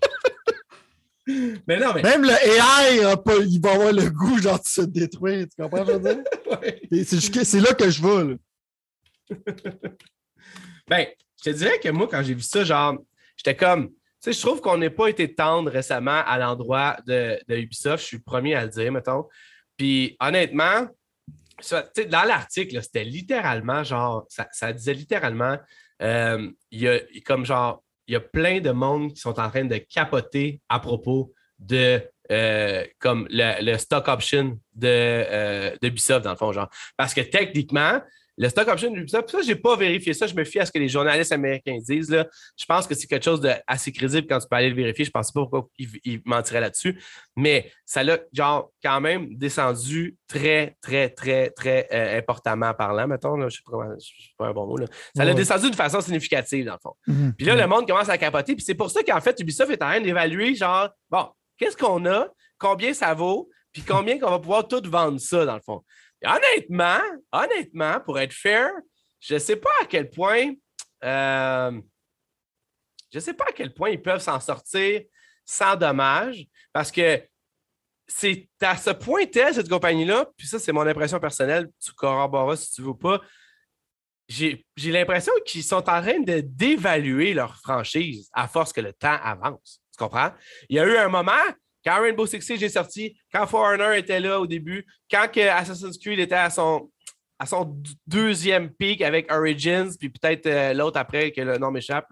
mais 1.27 1.79
non, 1.79 1.93
mais... 1.95 2.03
Même 2.03 2.23
le 2.23 2.31
AI, 2.31 2.99
il 3.47 3.61
va 3.61 3.73
avoir 3.73 3.93
le 3.93 4.09
goût 4.11 4.39
genre, 4.39 4.61
de 4.61 4.67
se 4.67 4.83
détruire. 4.83 5.47
Tu 5.49 5.63
comprends, 5.63 5.85
je 5.85 5.93
veux 5.93 6.15
dire? 6.15 7.45
C'est 7.45 7.61
là 7.61 7.75
que 7.75 7.91
je 7.91 8.03
veux. 8.03 8.39
ben, 10.89 11.07
je 11.39 11.51
te 11.51 11.51
dirais 11.51 11.81
que 11.81 11.89
moi, 11.89 12.07
quand 12.09 12.23
j'ai 12.23 12.35
vu 12.35 12.43
ça, 12.43 12.65
genre, 12.65 12.99
j'étais 13.37 13.57
comme. 13.57 13.89
Tu 13.89 13.95
sais, 14.21 14.33
je 14.33 14.41
trouve 14.41 14.61
qu'on 14.61 14.79
n'a 14.79 14.91
pas 14.91 15.09
été 15.09 15.35
tendre 15.35 15.71
récemment 15.71 16.23
à 16.25 16.39
l'endroit 16.39 16.97
de, 17.07 17.39
de, 17.49 17.57
Ubisoft. 17.57 18.03
Je 18.03 18.07
suis 18.07 18.17
le 18.19 18.23
premier 18.23 18.55
à 18.55 18.65
le 18.65 18.71
dire, 18.71 18.91
mettons. 18.93 19.27
Puis 19.77 20.17
honnêtement, 20.21 20.89
dans 22.09 22.25
l'article, 22.25 22.83
c'était 22.83 23.05
littéralement 23.05 23.85
genre, 23.85 24.27
ça, 24.29 24.73
disait 24.73 24.95
littéralement, 24.95 25.59
euh, 26.03 26.51
il 26.71 26.81
y 26.81 26.89
a 26.89 27.01
comme 27.25 27.45
genre, 27.45 27.83
il 28.07 28.13
y 28.13 28.17
a 28.17 28.21
plein 28.21 28.61
de 28.61 28.71
monde 28.71 29.13
qui 29.13 29.21
sont 29.21 29.39
en 29.41 29.49
train 29.51 29.65
de 29.65 29.77
capoter 29.77 30.61
à 30.69 30.81
propos 30.81 31.33
de 31.59 32.03
euh, 32.31 32.85
comme 32.99 33.27
le, 33.31 33.77
stock 33.77 34.09
option 34.09 34.59
de, 34.75 34.89
euh, 34.89 35.77
de 35.81 35.89
Ubisoft, 35.89 36.25
dans 36.25 36.33
le 36.33 36.37
fond, 36.37 36.53
genre. 36.53 36.69
Parce 36.97 37.15
que 37.15 37.21
techniquement, 37.21 38.01
le 38.39 38.49
stock 38.49 38.69
option 38.69 38.91
d'Ubisoft, 38.91 39.31
ça, 39.31 39.41
je 39.41 39.49
n'ai 39.49 39.55
pas 39.55 39.77
vérifié 39.77 40.13
ça. 40.13 40.27
Je 40.27 40.35
me 40.35 40.45
fie 40.45 40.59
à 40.61 40.67
ce 40.67 40.73
que 40.73 40.79
les 40.79 40.89
journalistes 40.89 41.33
américains 41.33 41.79
disent. 41.81 42.11
Là. 42.11 42.27
Je 42.57 42.65
pense 42.67 42.87
que 42.87 42.95
c'est 42.95 43.07
quelque 43.07 43.25
chose 43.25 43.41
d'assez 43.41 43.93
crédible 43.93 44.27
quand 44.27 44.39
tu 44.39 44.47
peux 44.49 44.57
aller 44.57 44.69
le 44.69 44.77
vérifier. 44.77 45.05
Je 45.05 45.11
ne 45.11 45.13
pense 45.13 45.33
pas 45.33 45.41
pourquoi 45.41 45.69
ils, 45.79 46.21
mentiraient 46.25 46.61
là-dessus. 46.61 47.01
Mais 47.35 47.71
ça 47.87 48.03
l'a, 48.03 48.19
genre, 48.33 48.71
quand 48.83 49.01
même 49.01 49.35
descendu 49.37 50.17
très, 50.29 50.77
très, 50.83 51.09
très, 51.09 51.51
très 51.51 51.89
euh, 51.93 52.19
importantement 52.19 52.75
parlant, 52.75 53.07
mettons. 53.07 53.37
Là, 53.37 53.49
je 53.49 53.61
ne 53.67 53.99
sais 53.99 54.11
pas 54.37 54.49
un 54.49 54.53
bon 54.53 54.67
mot. 54.67 54.77
Là. 54.77 54.87
Ça 55.15 55.25
l'a 55.25 55.33
descendu 55.33 55.71
de 55.71 55.77
façon 55.77 56.01
significative, 56.01 56.67
dans 56.67 56.75
le 56.75 56.79
fond. 56.83 56.95
Mhm. 57.07 57.35
Puis 57.37 57.47
là, 57.47 57.55
le 57.55 57.67
monde 57.67 57.87
commence 57.87 58.09
à 58.09 58.19
capoter. 58.19 58.55
Puis 58.55 58.65
c'est 58.65 58.75
pour 58.75 58.91
ça 58.91 59.03
qu'en 59.03 59.21
fait, 59.21 59.39
Ubisoft 59.41 59.71
est 59.71 59.83
en 59.83 59.89
train 59.89 60.01
d'évaluer, 60.01 60.55
genre, 60.55 60.91
bon, 61.09 61.27
qu'est-ce 61.57 61.77
qu'on 61.77 62.05
a, 62.07 62.29
combien 62.59 62.93
ça 62.93 63.15
vaut, 63.15 63.49
puis 63.73 63.83
combien 63.83 64.19
qu'on 64.19 64.31
va 64.31 64.39
pouvoir 64.39 64.69
tout 64.69 64.83
vendre 64.85 65.21
ça, 65.21 65.45
dans 65.45 65.55
le 65.55 65.61
fond? 65.61 65.83
Honnêtement, 66.25 67.01
honnêtement, 67.33 68.01
pour 68.01 68.19
être 68.19 68.33
fair, 68.33 68.71
je 69.21 69.35
ne 69.35 69.39
sais 69.39 69.57
pas 69.57 69.71
à 69.83 69.87
quel 69.87 70.11
point. 70.11 70.53
Euh, 71.05 71.81
je 73.13 73.19
sais 73.19 73.35
pas 73.35 73.47
à 73.49 73.53
quel 73.53 73.73
point 73.73 73.91
ils 73.91 74.03
peuvent 74.03 74.21
s'en 74.21 74.41
sortir 74.41 75.03
sans 75.45 75.77
dommage 75.77 76.47
parce 76.73 76.91
que 76.91 77.23
c'est 78.09 78.49
à 78.61 78.77
ce 78.77 78.91
point 78.91 79.27
tel, 79.27 79.55
cette 79.55 79.69
compagnie-là, 79.69 80.27
puis 80.37 80.47
ça, 80.47 80.59
c'est 80.59 80.73
mon 80.73 80.87
impression 80.87 81.19
personnelle, 81.19 81.69
tu 81.83 81.93
corroboreras 81.93 82.57
si 82.57 82.73
tu 82.73 82.83
veux 82.83 82.97
pas. 82.97 83.21
J'ai 84.29 84.65
l'impression 84.77 85.33
qu'ils 85.45 85.63
sont 85.63 85.89
en 85.89 86.03
train 86.03 86.21
de 86.21 86.41
dévaluer 86.41 87.33
leur 87.33 87.57
franchise 87.57 88.29
à 88.33 88.49
force 88.49 88.73
que 88.73 88.81
le 88.81 88.93
temps 88.93 89.19
avance. 89.23 89.81
Tu 89.93 89.99
comprends? 89.99 90.33
Il 90.69 90.77
y 90.77 90.81
a 90.81 90.85
eu 90.85 90.97
un 90.97 91.09
moment, 91.09 91.33
quand 91.87 92.03
Rainbow 92.03 92.27
Six 92.27 92.43
Siege 92.43 92.65
est 92.65 92.69
sorti, 92.69 93.17
quand 93.33 93.47
Foreigner 93.47 93.99
était 93.99 94.19
là 94.19 94.41
au 94.41 94.47
début, 94.47 94.85
quand 95.09 95.29
Assassin's 95.37 95.97
Creed 95.99 96.19
était 96.19 96.35
à 96.35 96.51
son, 96.51 96.91
à 97.39 97.47
son 97.47 97.81
deuxième 98.07 98.71
pic 98.71 99.03
avec 99.03 99.33
Origins, 99.33 99.91
puis 99.97 100.09
peut-être 100.09 100.47
euh, 100.47 100.75
l'autre 100.75 100.99
après 100.99 101.31
que 101.31 101.41
le 101.41 101.59
nom 101.59 101.71
m'échappe. 101.71 102.09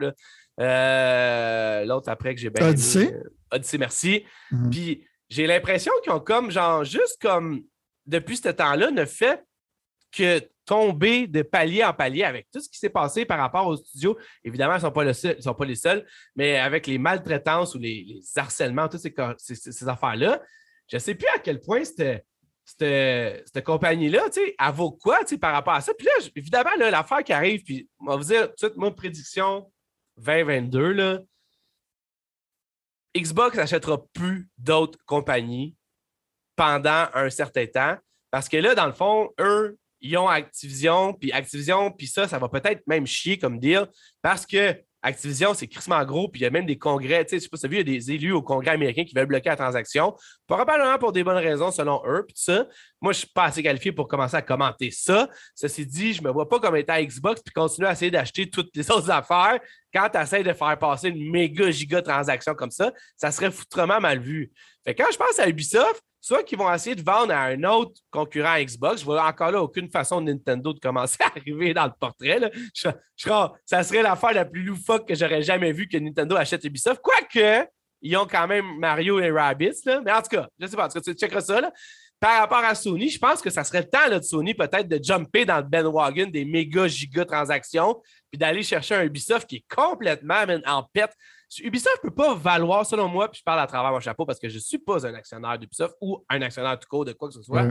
Euh, 0.61 1.85
l'autre 1.85 2.09
après 2.09 2.37
que 2.37 2.41
j'ai 2.41 2.51
bien. 2.51 2.69
Odyssey. 2.69 3.13
Euh, 3.13 3.23
Odyssey, 3.51 3.79
merci. 3.79 4.25
Mhm. 4.53 4.71
Puis 4.71 5.05
j'ai 5.29 5.49
l'impression 5.49 5.93
qu'ils 6.05 6.13
ont 6.13 6.21
comme, 6.21 6.53
genre, 6.53 6.85
juste 6.85 7.21
comme 7.21 7.65
depuis 8.07 8.37
ce 8.37 8.51
temps-là, 8.51 8.93
ne 8.93 9.05
fait 9.05 9.43
que 10.13 10.41
tomber 10.65 11.27
de 11.27 11.43
palier 11.43 11.85
en 11.85 11.93
palier 11.93 12.25
avec 12.25 12.49
tout 12.51 12.61
ce 12.61 12.69
qui 12.69 12.79
s'est 12.79 12.91
passé 12.91 13.25
par 13.25 13.39
rapport 13.39 13.67
au 13.67 13.77
studio. 13.77 14.17
Évidemment, 14.43 14.75
ils 14.75 14.77
ne 14.77 14.81
sont, 14.81 14.91
pas 14.91 15.13
sont 15.41 15.55
pas 15.55 15.65
les 15.65 15.75
seuls, 15.75 16.07
mais 16.37 16.59
avec 16.59 16.87
les 16.87 16.99
maltraitances 16.99 17.75
ou 17.75 17.79
les, 17.79 18.21
harcèlements, 18.37 18.89
toutes 18.89 19.01
ces, 19.01 19.89
affaires-là, 19.89 20.43
je 20.89 20.97
ne 20.97 21.01
sais 21.01 21.15
plus 21.15 21.29
à 21.35 21.39
quel 21.39 21.61
point 21.61 21.83
cette, 21.85 22.25
cette, 22.65 23.65
compagnie-là, 23.65 24.29
elle 24.37 24.73
vaut 24.73 24.93
quoi 24.93 25.21
par 25.41 25.53
rapport 25.53 25.75
à 25.75 25.81
ça? 25.81 25.93
Puis 25.95 26.07
là, 26.07 26.13
évidemment, 26.35 26.71
l'affaire 26.79 27.23
qui 27.23 27.33
arrive, 27.33 27.63
puis 27.63 27.89
on 28.01 28.07
va 28.07 28.17
vous 28.17 28.25
dire 28.25 28.49
tout 28.49 28.53
de 28.53 28.59
suite, 28.59 28.77
mon 28.77 28.93
prédiction 28.93 29.71
2022, 30.19 30.93
là, 30.93 31.19
Xbox 33.17 33.57
n'achètera 33.57 34.05
plus 34.13 34.49
d'autres 34.59 34.99
compagnies 35.07 35.77
pendant 36.57 37.07
un 37.15 37.31
certain 37.31 37.67
temps. 37.67 37.97
Parce 38.31 38.49
que 38.49 38.57
là, 38.57 38.75
dans 38.75 38.87
le 38.87 38.93
fond, 38.93 39.31
eux, 39.39 39.79
ils 40.05 40.19
ont 40.19 40.29
Activision, 40.29 41.15
puis 41.15 41.33
Activision, 41.33 41.91
puis 41.91 42.07
ça, 42.07 42.29
ça 42.29 42.39
va 42.39 42.49
peut-être 42.49 42.87
même 42.87 43.07
chier 43.07 43.39
comme 43.39 43.59
deal 43.59 43.87
parce 44.23 44.45
que 44.45 44.77
Activision, 45.03 45.53
c'est 45.53 45.67
crissement 45.67 46.03
gros, 46.05 46.29
puis 46.29 46.41
il 46.41 46.45
y 46.45 46.47
a 46.47 46.51
même 46.51 46.65
des 46.65 46.79
congrès, 46.79 47.25
tu 47.27 47.31
sais, 47.31 47.37
je 47.37 47.43
sais 47.43 47.49
pas 47.51 47.59
si 47.59 47.69
vu, 47.69 47.77
il 47.77 47.79
y 47.79 47.81
a 47.81 47.85
des 47.85 48.11
élus 48.13 48.33
au 48.33 48.41
congrès 48.41 48.71
américain 48.71 49.05
qui 49.05 49.15
veulent 49.15 49.27
bloquer 49.27 49.51
la 49.51 49.57
transaction, 49.57 50.15
probablement 50.47 50.99
pour 50.99 51.13
des 51.13 51.23
bonnes 51.23 51.37
raisons 51.37 51.71
selon 51.71 52.03
eux, 52.07 52.25
puis 52.27 52.37
ça. 52.39 52.67
Moi, 53.03 53.13
je 53.13 53.19
suis 53.19 53.27
pas 53.27 53.45
assez 53.45 53.63
qualifié 53.63 53.93
pour 53.93 54.09
commencer 54.09 54.37
à 54.37 54.41
commenter 54.41 54.91
ça. 54.91 55.29
Ceci 55.55 55.85
dit, 55.85 56.15
je 56.15 56.23
me 56.23 56.31
vois 56.31 56.49
pas 56.49 56.59
comme 56.59 56.77
étant 56.77 56.99
Xbox 56.99 57.43
puis 57.43 57.53
continuer 57.53 57.89
à 57.89 57.93
essayer 57.93 58.11
d'acheter 58.11 58.49
toutes 58.49 58.75
les 58.75 58.91
autres 58.91 59.11
affaires 59.11 59.59
quand 59.93 60.09
tu 60.09 60.19
essaies 60.19 60.43
de 60.43 60.55
faire 60.55 60.79
passer 60.79 61.09
une 61.09 61.31
méga 61.31 61.71
giga 61.71 62.01
transaction 62.01 62.55
comme 62.55 62.71
ça, 62.71 62.91
ça 63.19 63.31
serait 63.31 63.51
foutrement 63.51 64.01
mal 64.01 64.21
vu. 64.21 64.53
Fait 64.85 64.95
que 64.95 65.03
quand 65.03 65.11
je 65.13 65.19
pense 65.19 65.39
à 65.39 65.49
Ubisoft, 65.49 66.03
soit 66.25 66.43
qu'ils 66.43 66.57
vont 66.57 66.73
essayer 66.73 66.97
de 66.97 67.03
vendre 67.03 67.35
à 67.35 67.43
un 67.43 67.63
autre 67.65 68.01
concurrent 68.11 68.59
Xbox. 68.59 69.01
Je 69.01 69.05
vois 69.05 69.27
encore 69.27 69.51
là 69.51 69.61
aucune 69.61 69.91
façon 69.91 70.23
de 70.23 70.33
Nintendo 70.33 70.73
de 70.73 70.79
commencer 70.79 71.19
à 71.21 71.27
arriver 71.27 71.75
dans 71.75 71.85
le 71.85 71.93
portrait. 72.01 72.51
Je, 72.75 72.89
ça 73.67 73.83
serait 73.83 74.03
l'affaire 74.03 74.33
la 74.33 74.47
plus 74.47 74.63
loufoque 74.63 75.07
que 75.07 75.15
j'aurais 75.15 75.43
jamais 75.43 75.73
vu 75.73 75.87
que 75.87 75.99
Nintendo 75.99 76.37
achète 76.37 76.65
Ubisoft. 76.65 77.03
Quoique, 77.03 77.69
ils 78.01 78.17
ont 78.17 78.27
quand 78.27 78.47
même 78.47 78.65
Mario 78.79 79.21
et 79.21 79.31
Rabbids. 79.31 79.83
Mais 79.85 80.13
en 80.13 80.23
tout 80.23 80.31
cas, 80.31 80.49
je 80.59 80.65
ne 80.65 80.71
sais 80.71 80.77
pas, 80.77 80.87
en 80.87 80.89
tout 80.89 80.99
cas, 80.99 81.13
tu 81.13 81.13
checkeras 81.13 81.43
ça. 81.43 81.73
Par 82.19 82.41
rapport 82.41 82.65
à 82.65 82.75
Sony, 82.75 83.11
je 83.11 83.19
pense 83.19 83.43
que 83.43 83.51
ça 83.51 83.63
serait 83.63 83.83
le 83.83 83.91
temps 83.91 84.09
de 84.09 84.23
Sony 84.23 84.55
peut-être 84.55 84.89
de 84.89 84.99
jumper 85.03 85.45
dans 85.45 85.59
le 85.59 85.65
bandwagon 85.65 86.27
des 86.29 86.47
méga 86.47 86.89
giga 86.89 87.27
transactions 87.27 88.01
puis 88.31 88.39
d'aller 88.39 88.63
chercher 88.63 88.95
un 88.95 89.05
Ubisoft 89.05 89.47
qui 89.47 89.57
est 89.57 89.65
complètement 89.69 90.43
en 90.65 90.85
pète. 90.85 91.13
Ubisoft 91.63 92.03
ne 92.05 92.09
peut 92.09 92.15
pas 92.15 92.35
valoir, 92.35 92.87
selon 92.87 93.09
moi, 93.09 93.31
puis 93.31 93.39
je 93.41 93.45
parle 93.45 93.61
à 93.61 93.67
travers 93.67 93.93
mon 93.93 94.01
chapeau 94.01 94.25
parce 94.27 94.39
que 94.39 94.49
je 94.49 94.57
ne 94.57 94.61
suis 94.61 94.79
pas 94.79 95.07
un 95.07 95.15
actionnaire 95.15 95.59
d'Ubisoft 95.59 95.95
ou 96.01 96.25
un 96.29 96.43
actionnaire 96.43 96.79
tout 96.79 96.89
court 96.89 97.05
de 97.05 97.13
quoi 97.13 97.29
que 97.29 97.35
ce 97.35 97.43
soit. 97.43 97.71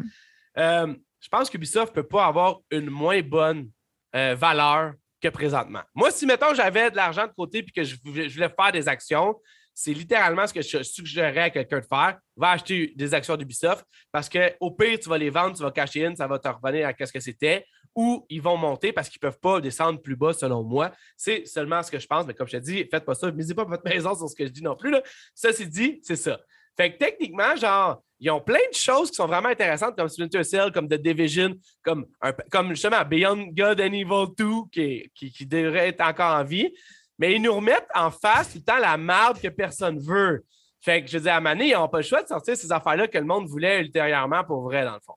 Euh, 0.58 0.94
je 1.20 1.30
pense 1.30 1.50
qu'Ubisoft 1.50 1.96
ne 1.96 2.02
peut 2.02 2.08
pas 2.08 2.26
avoir 2.26 2.60
une 2.70 2.90
moins 2.90 3.22
bonne 3.22 3.70
euh, 4.16 4.36
valeur 4.36 4.94
que 5.22 5.30
présentement. 5.30 5.82
Moi, 5.96 6.12
si, 6.12 6.26
mettons, 6.26 6.54
j'avais 6.54 6.92
de 6.92 6.96
l'argent 6.96 7.26
de 7.26 7.32
côté 7.32 7.60
et 7.60 7.66
que 7.66 7.84
je 7.84 7.96
voulais, 8.04 8.30
faire 8.30 8.72
des 8.72 8.88
actions, 8.88 9.36
c'est 9.74 9.94
littéralement 9.94 10.46
ce 10.46 10.54
que 10.54 10.62
je 10.62 10.84
suggérerais 10.84 11.44
à 11.44 11.50
quelqu'un 11.50 11.80
de 11.80 11.86
faire. 11.86 12.20
Va 12.36 12.52
acheter 12.52 12.94
des 12.96 13.14
actions 13.14 13.36
d'Ubisoft 13.36 13.86
parce 14.12 14.30
qu'au 14.30 14.72
pire, 14.72 15.00
tu 15.00 15.10
vas 15.10 15.18
les 15.18 15.30
vendre, 15.30 15.56
tu 15.56 15.64
vas 15.64 15.72
cacher 15.72 16.06
in, 16.06 16.16
ça 16.16 16.28
va 16.28 16.38
te 16.38 16.48
revenir 16.48 16.88
à 16.88 17.06
ce 17.06 17.12
que 17.12 17.20
c'était 17.20 17.66
ou 17.96 18.26
ils 18.30 18.42
vont 18.42 18.58
monter 18.58 18.92
parce 18.92 19.10
qu'ils 19.10 19.20
ne 19.24 19.30
peuvent 19.30 19.40
pas 19.40 19.62
descendre 19.62 20.02
plus 20.02 20.16
bas, 20.16 20.34
selon 20.34 20.64
moi. 20.64 20.92
C'est 21.16 21.46
seulement 21.46 21.82
ce 21.84 21.92
que 21.92 22.00
je 22.00 22.08
pense, 22.08 22.26
mais 22.26 22.34
comme 22.34 22.48
je 22.48 22.58
te 22.58 22.64
dis, 22.64 22.86
faites 22.90 23.06
pas 23.06 23.16
ça, 23.16 23.28
ne 23.28 23.32
misez 23.32 23.54
pas 23.54 23.66
votre 23.66 23.84
maison 23.86 24.16
sur 24.16 24.28
ce 24.30 24.36
que 24.36 24.46
je 24.46 24.52
dis 24.52 24.64
non 24.64 24.76
plus. 24.76 24.92
Là. 24.92 25.02
Ça, 25.36 25.54
c'est 25.54 25.66
dit, 25.66 26.00
c'est 26.04 26.16
ça. 26.16 26.40
Fait 26.76 26.92
que 26.92 26.98
techniquement, 26.98 27.56
genre, 27.56 28.02
ils 28.20 28.32
ont 28.32 28.42
plein 28.42 28.56
de 28.72 28.76
choses 28.76 29.12
qui 29.12 29.16
sont 29.16 29.28
vraiment 29.28 29.50
intéressantes, 29.50 29.96
comme 29.96 30.08
Splinter 30.08 30.44
Cell, 30.44 30.72
comme 30.72 30.88
The 30.88 30.96
Division, 30.96 31.56
comme, 31.84 32.06
comme 32.52 32.70
justement 32.70 33.04
Beyond 33.06 33.50
God 33.54 33.80
and 33.80 33.94
Evil 33.94 34.34
2, 34.36 34.46
qui, 34.72 35.12
qui, 35.14 35.46
devrait 35.46 35.90
être 35.90 36.02
encore 36.02 36.36
en 36.36 36.44
vie. 36.44 36.74
Mais 37.20 37.36
ils 37.36 37.42
nous 37.42 37.54
remettent 37.54 37.90
en 37.94 38.10
face 38.10 38.54
tout 38.54 38.60
le 38.60 38.64
temps 38.64 38.80
la 38.80 38.98
merde 38.98 39.40
que 39.40 39.50
personne 39.50 40.00
veut. 40.00 40.44
Fait 40.82 41.04
que 41.04 41.10
je 41.10 41.18
dire, 41.18 41.34
à 41.34 41.42
Mané, 41.42 41.70
ils 41.70 41.74
n'ont 41.74 41.88
pas 41.88 42.00
le 42.00 42.04
choix 42.04 42.24
de 42.24 42.28
sortir 42.28 42.58
ces 42.58 42.72
affaires-là 42.72 43.08
que 43.08 43.18
le 43.18 43.24
monde 43.24 43.48
voulait 43.48 43.82
ultérieurement 43.82 44.44
pour 44.44 44.62
vrai, 44.64 44.84
dans 44.84 44.96
le 44.96 45.00
fond. 45.00 45.16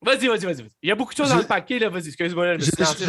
Vas-y, 0.00 0.28
vas-y, 0.28 0.44
vas-y. 0.44 0.68
Il 0.82 0.88
y 0.88 0.92
a 0.92 0.94
beaucoup 0.94 1.12
de 1.12 1.16
choses 1.16 1.28
dans 1.28 1.38
le 1.38 1.44
paquet, 1.44 1.78
là. 1.78 1.88
Vas-y, 1.88 2.08
excuse-moi. 2.08 2.56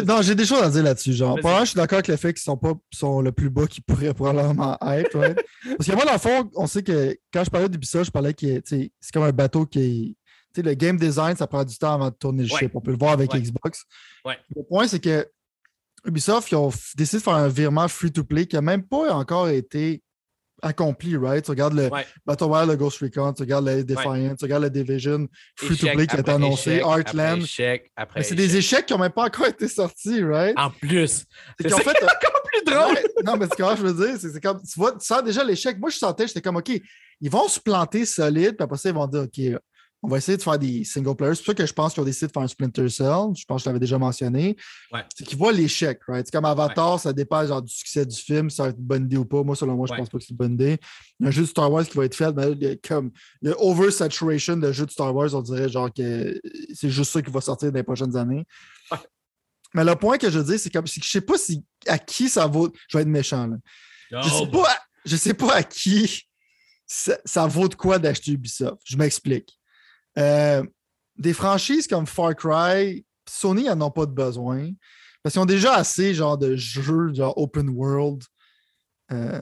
Non, 0.07 0.21
j'ai 0.21 0.33
des 0.33 0.45
choses 0.45 0.63
à 0.63 0.69
dire 0.69 0.83
là-dessus. 0.83 1.13
Genre, 1.13 1.37
je 1.37 1.65
suis 1.65 1.75
d'accord 1.75 1.97
avec 1.97 2.07
le 2.07 2.17
fait 2.17 2.33
qu'ils 2.33 2.41
sont 2.41 2.57
pas 2.57 2.73
sont 2.91 3.21
le 3.21 3.31
plus 3.31 3.49
bas 3.49 3.67
qu'ils 3.67 3.83
pourraient 3.83 4.13
probablement 4.13 4.77
être. 4.81 5.17
Ouais. 5.17 5.35
Parce 5.77 5.87
que 5.87 5.95
moi, 5.95 6.05
dans 6.05 6.13
le 6.13 6.19
fond, 6.19 6.49
on 6.55 6.65
sait 6.65 6.81
que 6.81 7.15
quand 7.31 7.43
je 7.43 7.49
parlais 7.49 7.69
d'Ubisoft, 7.69 8.05
je 8.05 8.11
parlais 8.11 8.33
que 8.33 8.61
c'est 8.65 8.91
comme 9.13 9.23
un 9.23 9.31
bateau 9.31 9.65
qui 9.65 10.17
est. 10.57 10.61
le 10.63 10.73
game 10.73 10.97
design, 10.97 11.35
ça 11.35 11.45
prend 11.45 11.63
du 11.63 11.77
temps 11.77 11.93
avant 11.93 12.09
de 12.09 12.15
tourner 12.15 12.43
le 12.43 12.49
ship. 12.49 12.71
On 12.73 12.81
peut 12.81 12.91
le 12.91 12.97
voir 12.97 13.11
avec 13.11 13.31
Xbox. 13.31 13.83
Le 14.25 14.63
point, 14.67 14.87
c'est 14.87 14.99
que 14.99 15.27
Ubisoft, 16.05 16.49
ils 16.51 16.55
ont 16.55 16.71
décidé 16.95 17.17
de 17.17 17.23
faire 17.23 17.35
un 17.35 17.49
virement 17.49 17.87
free-to-play 17.87 18.47
qui 18.47 18.55
n'a 18.55 18.61
même 18.61 18.83
pas 18.83 19.13
encore 19.13 19.49
été 19.49 20.01
accompli, 20.61 21.15
right? 21.17 21.43
Tu 21.43 21.51
regardes 21.51 21.73
le 21.73 21.89
Battle 22.25 22.43
Royale, 22.45 22.69
le 22.69 22.75
Ghost 22.75 22.99
Recon, 22.99 23.33
tu 23.33 23.43
regardes 23.43 23.67
le 23.67 23.83
Defiant, 23.83 24.35
tu 24.35 24.45
regardes 24.45 24.63
le 24.63 24.69
Division 24.69 25.27
Free-to-Play 25.55 26.07
qui 26.07 26.15
a 26.15 26.19
été 26.19 26.31
annoncé, 26.31 26.77
Heartland. 26.77 27.43
Mais 28.15 28.23
c'est 28.23 28.35
des 28.35 28.57
échecs 28.57 28.85
qui 28.85 28.93
n'ont 28.93 28.99
même 28.99 29.11
pas 29.11 29.25
encore 29.25 29.47
été 29.47 29.67
sortis, 29.67 30.23
right? 30.23 30.53
En 30.57 30.69
plus. 30.69 31.25
C'est 31.59 31.69
fait, 31.69 31.89
encore 31.89 32.41
plus 32.43 32.63
drôle. 32.65 32.97
non, 33.25 33.37
mais 33.37 33.45
ce 33.45 33.55
que 33.55 33.63
je 33.77 33.87
veux 33.87 34.07
dire, 34.07 34.17
c'est 34.19 34.41
comme, 34.41 34.61
tu 34.61 34.79
vois, 34.79 34.91
tu 34.93 35.05
sens 35.05 35.23
déjà 35.23 35.43
l'échec. 35.43 35.77
Moi, 35.79 35.89
je 35.89 35.97
sentais, 35.97 36.27
j'étais 36.27 36.41
comme, 36.41 36.57
OK, 36.57 36.71
ils 37.21 37.29
vont 37.29 37.47
se 37.47 37.59
planter 37.59 38.05
solide, 38.05 38.55
puis 38.55 38.63
après 38.63 38.77
ça, 38.77 38.89
ils 38.89 38.95
vont 38.95 39.07
dire, 39.07 39.21
OK, 39.21 39.61
on 40.01 40.07
va 40.07 40.17
essayer 40.17 40.37
de 40.37 40.41
faire 40.41 40.57
des 40.57 40.85
single 40.85 41.15
players. 41.15 41.35
C'est 41.35 41.43
pour 41.43 41.47
ça 41.47 41.53
que 41.55 41.65
je 41.65 41.73
pense 41.73 41.93
qu'ils 41.93 42.01
ont 42.01 42.05
décidé 42.05 42.27
de 42.27 42.31
faire 42.31 42.41
un 42.41 42.47
Splinter 42.47 42.87
Cell. 42.87 43.35
Je 43.35 43.43
pense 43.45 43.61
que 43.61 43.63
je 43.63 43.69
l'avais 43.69 43.79
déjà 43.79 43.97
mentionné. 43.97 44.55
C'est 45.13 45.25
qu'ils 45.25 45.37
voient 45.37 45.51
l'échec, 45.51 45.99
right? 46.07 46.25
C'est 46.25 46.31
comme 46.31 46.45
Avatar, 46.45 46.99
ça 46.99 47.11
dépend 47.11 47.45
genre, 47.45 47.61
du 47.61 47.73
succès 47.73 48.05
du 48.05 48.15
film, 48.15 48.49
ça 48.49 48.63
va 48.63 48.69
être 48.69 48.77
une 48.77 48.85
bonne 48.85 49.03
idée 49.05 49.17
ou 49.17 49.25
pas. 49.25 49.43
Moi, 49.43 49.57
selon 49.57 49.75
moi, 49.75 49.87
je 49.87 49.95
pense 49.95 50.09
pas 50.09 50.17
que 50.17 50.23
c'est 50.23 50.31
une 50.31 50.37
bonne 50.37 50.53
idée. 50.53 50.77
Il 51.19 51.23
y 51.23 51.25
a 51.25 51.27
un 51.27 51.31
jeu 51.31 51.41
de 51.41 51.47
Star 51.47 51.69
Wars 51.69 51.85
qui 51.85 51.97
va 51.97 52.05
être 52.05 52.15
fait, 52.15 52.31
mais 52.31 52.51
il 52.53 52.63
y 52.63 52.67
a 52.67 52.75
comme 52.77 53.11
il 53.41 53.49
y 53.49 53.51
a 53.51 53.59
oversaturation 53.59 54.55
de 54.55 54.71
jeux 54.71 54.85
de 54.85 54.91
Star 54.91 55.13
Wars, 55.13 55.33
on 55.33 55.41
dirait 55.41 55.67
genre 55.67 55.91
que 55.93 56.39
c'est 56.73 56.89
juste 56.89 57.11
ça 57.11 57.21
qui 57.21 57.29
va 57.29 57.41
sortir 57.41 57.69
dans 57.71 57.77
les 57.77 57.83
prochaines 57.83 58.15
années. 58.15 58.45
Mais 59.75 59.83
le 59.83 59.95
point 59.95 60.17
que 60.17 60.31
je 60.31 60.39
dis, 60.39 60.57
c'est 60.57 60.69
comme 60.69 60.87
je 60.87 60.99
sais 61.03 61.21
pas 61.21 61.37
si 61.37 61.63
à 61.87 61.99
qui 61.99 62.29
ça 62.29 62.47
vaut. 62.47 62.71
Je 62.87 62.97
vais 62.97 63.01
être 63.01 63.09
méchant 63.09 63.47
là. 63.47 64.21
je 64.23 64.29
sais 64.29 64.47
pas, 64.47 64.79
je 65.05 65.15
sais 65.17 65.33
pas 65.33 65.55
à 65.55 65.63
qui 65.63 66.23
ça, 66.87 67.17
ça 67.25 67.45
vaut 67.45 67.67
de 67.67 67.75
quoi 67.75 67.99
d'acheter 67.99 68.31
Ubisoft. 68.31 68.81
Je 68.85 68.97
m'explique. 68.97 69.58
Euh, 70.17 70.63
des 71.17 71.33
franchises 71.33 71.87
comme 71.87 72.07
Far 72.07 72.35
Cry, 72.35 73.05
Sony 73.27 73.65
n'en 73.65 73.81
ont 73.81 73.91
pas 73.91 74.05
de 74.05 74.11
besoin. 74.11 74.71
Parce 75.21 75.33
qu'ils 75.33 75.41
ont 75.41 75.45
déjà 75.45 75.75
assez 75.75 76.13
genre, 76.13 76.37
de 76.37 76.55
jeux 76.55 77.13
genre 77.13 77.37
open 77.37 77.69
world. 77.69 78.23
Euh, 79.11 79.41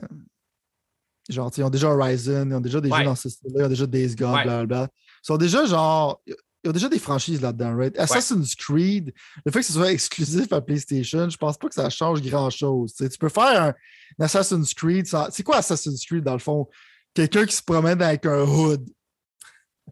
genre, 1.28 1.50
ils 1.56 1.62
ont 1.62 1.70
déjà 1.70 1.88
Horizon, 1.88 2.48
ils 2.50 2.54
ont 2.54 2.60
déjà 2.60 2.80
des 2.80 2.90
jeux 2.90 3.04
dans 3.04 3.14
ce 3.14 3.28
style-là, 3.28 3.60
ils 3.60 3.66
ont 3.66 3.68
déjà 3.68 3.86
Days 3.86 4.14
Gone, 4.14 4.42
blablabla. 4.42 4.88
Ils 4.92 5.26
sont 5.26 5.36
déjà 5.36 5.64
genre. 5.66 6.20
Ils 6.64 6.70
ont 6.70 6.72
déjà 6.72 6.88
des 6.88 6.98
franchises 6.98 7.40
là-dedans, 7.40 7.76
right? 7.76 7.96
Assassin's 7.98 8.56
Creed, 8.56 9.14
le 9.46 9.52
fait 9.52 9.60
que 9.60 9.66
ce 9.66 9.72
soit 9.72 9.92
exclusif 9.92 10.52
à 10.52 10.60
PlayStation, 10.60 11.30
je 11.30 11.36
pense 11.36 11.56
pas 11.56 11.68
que 11.68 11.74
ça 11.74 11.88
change 11.88 12.20
grand-chose. 12.20 12.94
Tu 12.94 13.08
peux 13.16 13.28
faire 13.28 13.62
un, 13.62 13.74
Assassin's 14.18 14.74
Creed. 14.74 15.06
C'est 15.30 15.44
quoi 15.44 15.58
Assassin's 15.58 16.04
Creed 16.04 16.24
dans 16.24 16.32
le 16.32 16.40
fond? 16.40 16.66
Quelqu'un 17.14 17.46
qui 17.46 17.54
se 17.54 17.62
promène 17.62 18.02
avec 18.02 18.26
un 18.26 18.42
hood 18.42 18.84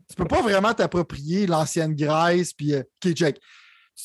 tu 0.08 0.16
peux 0.16 0.26
pas 0.26 0.42
vraiment 0.42 0.74
t'approprier 0.74 1.46
l'ancienne 1.46 1.94
Grèce. 1.94 2.52
Puis, 2.52 2.74
euh. 2.74 2.82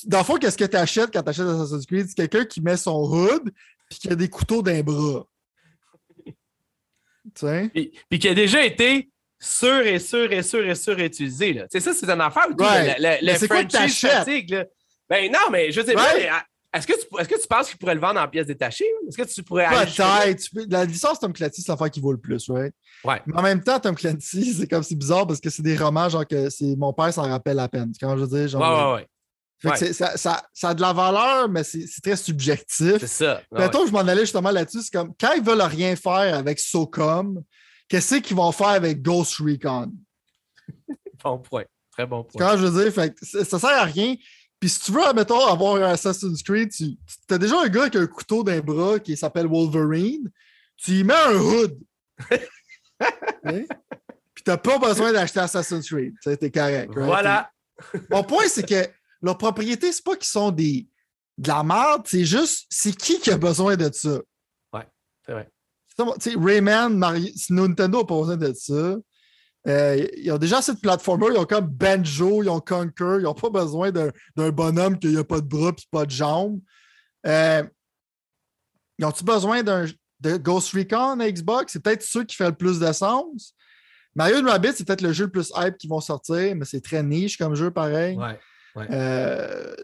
Dans 0.06 0.20
le 0.20 0.24
fond, 0.24 0.38
qu'est-ce 0.38 0.58
que 0.58 0.66
tu 0.66 0.78
achètes 0.78 1.12
quand 1.12 1.22
tu 1.22 1.30
achètes 1.30 1.48
Assassin's 1.48 1.86
Creed? 1.86 2.08
C'est 2.08 2.16
quelqu'un 2.16 2.46
qui 2.46 2.62
met 2.62 2.78
son 2.78 3.04
hood 3.04 3.52
puis 3.89 4.00
qui 4.00 4.10
a 4.10 4.16
des 4.16 4.30
couteaux 4.30 4.62
d'un 4.62 4.82
bras. 4.82 5.26
tu 6.26 6.34
sais? 7.36 7.72
Puis, 8.10 8.20
qui 8.20 8.28
a 8.28 8.34
déjà 8.34 8.64
été 8.66 9.10
sûr 9.39 9.86
et 9.86 10.00
sûr 10.00 10.32
et 10.32 10.44
sûr 10.44 10.68
et 10.68 10.76
sûr 10.76 10.98
utilisé. 11.00 11.64
C'est 11.72 11.80
ça, 11.80 11.94
c'est 11.94 12.10
une 12.10 12.22
affaire. 12.22 12.48
Ouais. 12.58 12.96
Le, 13.00 13.26
le, 13.26 13.34
le 13.34 13.48
franchise 13.48 14.00
fatigue. 14.00 14.66
Ben 15.10 15.30
non, 15.32 15.50
mais 15.52 15.72
je 15.72 15.82
sais 15.82 15.94
pas. 15.94 16.14
Est-ce 16.74 16.88
que, 16.88 16.93
tu, 16.93 17.22
est 17.22 17.28
que 17.28 17.41
tu 17.41 17.47
penses 17.47 17.69
qu'il 17.69 17.78
pourrait 17.78 17.95
le 17.95 17.99
vendre 17.99 18.22
en 18.22 18.28
pièces 18.30 18.47
détachées? 18.47 18.88
Est-ce 19.07 19.17
que 19.17 19.24
tu 19.24 19.43
pourrais 19.43 19.67
Peut-être. 19.67 20.49
La 20.69 20.86
licence 20.86 21.19
Tom 21.19 21.34
Clancy, 21.34 21.61
c'est 21.61 21.72
l'affaire 21.72 21.91
qui 21.91 21.99
vaut 21.99 22.13
le 22.13 22.17
plus, 22.17 22.49
right? 22.49 22.74
Ouais. 23.03 23.22
Mais 23.26 23.38
en 23.38 23.41
même 23.41 23.61
temps, 23.61 23.78
Tom 23.80 23.93
Clancy, 23.93 24.53
c'est 24.59 24.67
comme 24.67 24.84
c'est 24.84 24.95
bizarre 24.95 25.28
parce 25.28 25.41
que 25.41 25.49
c'est 25.49 25.63
des 25.63 25.76
romans, 25.76 26.07
genre 26.07 26.26
que 26.26 26.49
c'est 26.49 26.76
mon 26.78 26.93
père 26.93 27.13
s'en 27.13 27.24
rappelle 27.24 27.59
à 27.59 27.67
peine. 27.67 27.91
Quand 27.99 28.15
je 28.15 28.24
veux 28.24 28.39
dire, 28.39 28.47
genre. 28.47 28.61
Ouais, 28.61 28.93
ouais, 28.93 29.07
ouais. 29.63 29.93
Ça, 29.93 30.17
ça, 30.17 30.41
ça, 30.53 30.69
a 30.69 30.74
de 30.74 30.82
la 30.82 30.93
valeur, 30.93 31.47
mais 31.49 31.63
c'est 31.63 31.86
très 32.01 32.15
subjectif. 32.15 32.97
C'est 32.99 33.07
ça. 33.07 33.41
Mettons, 33.51 33.86
je 33.86 33.91
m'en 33.91 33.99
allais 33.99 34.22
justement 34.22 34.49
là-dessus. 34.49 34.82
C'est 34.82 34.93
comme 34.93 35.13
quand 35.19 35.34
ils 35.34 35.43
veulent 35.43 35.61
rien 35.61 35.95
faire 35.95 36.36
avec 36.36 36.59
SOCOM, 36.59 37.43
qu'est-ce 37.88 38.15
qu'ils 38.15 38.38
vont 38.38 38.51
faire 38.51 38.69
avec 38.69 39.01
Ghost 39.01 39.36
Recon? 39.39 39.91
bon 41.24 41.38
point. 41.39 41.65
Très 41.91 42.05
bon 42.05 42.24
point. 42.24 42.39
Quand 42.39 42.57
je 42.57 42.65
veux 42.65 42.84
dire, 42.84 42.93
fait, 42.93 43.15
ça 43.22 43.59
sert 43.59 43.69
à 43.69 43.84
rien. 43.84 44.15
Puis 44.62 44.70
si 44.70 44.80
tu 44.80 44.91
veux, 44.91 45.03
admettons, 45.03 45.43
avoir 45.43 45.78
un 45.78 45.91
Assassin's 45.91 46.43
Creed, 46.43 46.70
tu 46.72 46.95
as 47.32 47.38
déjà 47.39 47.59
un 47.59 47.68
gars 47.68 47.82
avec 47.82 47.95
un 47.95 48.05
couteau 48.05 48.43
d'un 48.43 48.59
bras 48.59 48.99
qui 48.99 49.18
s'appelle 49.18 49.47
Wolverine, 49.47 50.30
tu 50.78 50.99
y 50.99 51.03
mets 51.03 51.16
un 51.16 51.36
hood. 51.36 51.80
Puis 52.30 52.39
Puis 54.36 54.43
t'as 54.45 54.57
pas 54.57 54.78
besoin 54.78 55.12
d'acheter 55.12 55.39
Assassin's 55.39 55.89
Creed. 55.89 56.14
C'était 56.22 56.51
correct. 56.51 56.93
Voilà. 56.95 57.51
Mon 58.12 58.24
point, 58.24 58.47
c'est 58.47 58.68
que 58.68 58.88
leurs 59.24 59.38
propriétés, 59.39 59.91
c'est 59.91 60.03
pas 60.03 60.16
qu'ils 60.16 60.26
sont 60.28 60.51
des, 60.51 60.88
de 61.39 61.47
la 61.47 61.64
merde, 61.64 62.03
c'est 62.05 62.24
juste, 62.24 62.68
c'est 62.70 62.95
qui 62.95 63.20
qui 63.20 63.32
a 63.32 63.38
besoin 63.38 63.76
de 63.76 63.91
ça? 63.91 64.20
Ouais, 64.74 64.88
c'est 65.26 65.32
vrai. 65.32 65.49
Rayman, 66.38 66.95
Mario, 66.95 67.30
Nintendo 67.49 67.99
n'a 67.99 68.05
pas 68.05 68.20
besoin 68.20 68.38
de 68.38 68.53
ça. 68.53 68.95
Euh, 69.68 70.07
ils 70.18 70.32
ont 70.32 70.38
déjà 70.38 70.57
assez 70.57 70.74
de 70.74 70.80
ils 70.82 71.38
ont 71.38 71.45
comme 71.45 71.68
Banjo, 71.68 72.41
ils 72.41 72.49
ont 72.49 72.59
Conquer, 72.59 73.18
ils 73.20 73.24
n'ont 73.24 73.34
pas 73.34 73.49
besoin 73.49 73.91
d'un 73.91 74.51
bonhomme 74.51 74.97
qui 74.97 75.07
n'a 75.09 75.24
pas 75.24 75.39
de 75.39 75.47
bras 75.47 75.70
et 75.70 75.84
pas 75.91 76.05
de 76.05 76.12
jambes. 76.12 76.59
Euh, 77.28 77.64
ils 78.97 79.05
ont-ils 79.05 79.26
besoin 79.26 79.64
d'un 79.64 79.86
de 80.20 80.38
Ghost 80.38 80.74
Recon 80.74 81.20
à 81.20 81.32
Xbox? 81.32 81.74
C'est 81.74 81.84
peut-être 81.84 82.03
ceux 82.03 82.24
qui 82.24 82.36
font 82.36 82.45
le 82.45 82.55
plus 82.55 82.80
de 82.80 82.91
sens. 82.91 83.55
Mario 84.16 84.41
Rabbit, 84.45 84.74
c'est 84.76 84.86
peut-être 84.86 85.01
le 85.01 85.14
jeu 85.14 85.26
le 85.26 85.32
plus 85.32 85.51
hype 85.55 85.78
qui 85.78 85.88
vont 85.88 86.01
sortir, 86.01 86.55
mais 86.55 86.66
c'est 86.66 86.82
très 86.82 87.01
niche 87.01 87.38
comme 87.38 87.55
jeu 87.55 87.72
pareil. 87.72 88.18
Ouais, 88.18 88.88
euh, 88.91 89.76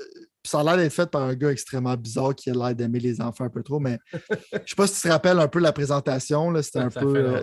ça 0.47 0.59
a 0.59 0.63
l'air 0.63 0.77
d'être 0.77 0.93
fait 0.93 1.09
par 1.09 1.23
un 1.23 1.33
gars 1.33 1.51
extrêmement 1.51 1.95
bizarre 1.95 2.33
qui 2.35 2.49
a 2.49 2.53
l'air 2.53 2.75
d'aimer 2.75 2.99
les 2.99 3.21
enfants 3.21 3.45
un 3.45 3.49
peu 3.49 3.63
trop, 3.63 3.79
mais 3.79 3.99
je 4.13 4.57
sais 4.65 4.75
pas 4.75 4.87
si 4.87 4.95
tu 4.95 5.01
te 5.01 5.07
rappelles 5.09 5.39
un 5.39 5.47
peu 5.47 5.59
la 5.59 5.71
présentation. 5.71 6.53
C'était 6.61 6.79
un 6.79 6.89
peu. 6.89 7.15
Euh, 7.15 7.41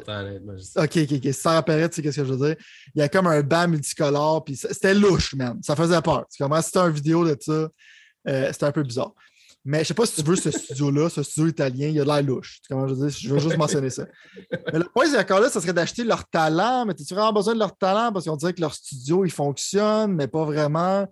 ok, 0.77 0.97
ok, 0.97 1.13
ok. 1.13 1.23
Si 1.23 1.33
ça 1.33 1.53
rappellerait, 1.53 1.89
tu 1.89 2.03
sais 2.03 2.13
ce 2.13 2.21
que 2.21 2.27
je 2.27 2.33
veux 2.33 2.47
dire? 2.47 2.57
Il 2.95 3.01
y 3.01 3.03
a 3.03 3.09
comme 3.09 3.27
un 3.27 3.43
banc 3.43 3.69
multicolore, 3.69 4.45
puis 4.45 4.57
c'était 4.57 4.95
louche, 4.95 5.35
man. 5.35 5.59
Ça 5.63 5.77
faisait 5.77 6.01
peur. 6.03 6.27
Tu 6.31 6.43
commences 6.43 6.67
c'était 6.67 6.81
une 6.81 6.91
vidéo 6.91 7.25
de 7.25 7.37
ça. 7.41 7.69
Euh, 8.27 8.53
c'était 8.53 8.67
un 8.67 8.73
peu 8.73 8.83
bizarre. 8.83 9.13
Mais 9.67 9.79
je 9.79 9.89
sais 9.89 9.95
pas 9.95 10.05
si 10.05 10.23
tu 10.23 10.29
veux 10.29 10.37
ce 10.37 10.51
studio-là, 10.51 11.09
ce 11.09 11.23
studio 11.23 11.49
italien, 11.49 11.89
il 11.89 11.95
y 11.95 12.01
a 12.01 12.05
de 12.05 12.09
l'air 12.09 12.23
louche. 12.23 12.61
Tu 12.61 12.69
comment 12.69 12.87
je 12.87 12.95
veux 12.95 13.09
dire? 13.09 13.19
Je 13.19 13.33
veux 13.33 13.41
juste 13.41 13.57
mentionner 13.57 13.89
ça. 13.89 14.05
Mais 14.51 14.79
le 14.79 14.85
point, 14.85 15.07
c'est 15.07 15.19
encore 15.19 15.41
là, 15.41 15.49
ça 15.49 15.59
serait 15.59 15.73
d'acheter 15.73 16.05
leur 16.05 16.29
talent. 16.29 16.85
Mais 16.85 16.93
tu 16.93 17.03
as 17.03 17.15
vraiment 17.15 17.33
besoin 17.33 17.55
de 17.55 17.59
leur 17.59 17.75
talent? 17.75 18.13
Parce 18.13 18.27
qu'on 18.27 18.37
dirait 18.37 18.53
que 18.53 18.61
leur 18.61 18.75
studio, 18.75 19.25
il 19.25 19.31
fonctionne, 19.31 20.13
mais 20.13 20.29
pas 20.29 20.45
vraiment. 20.45 21.07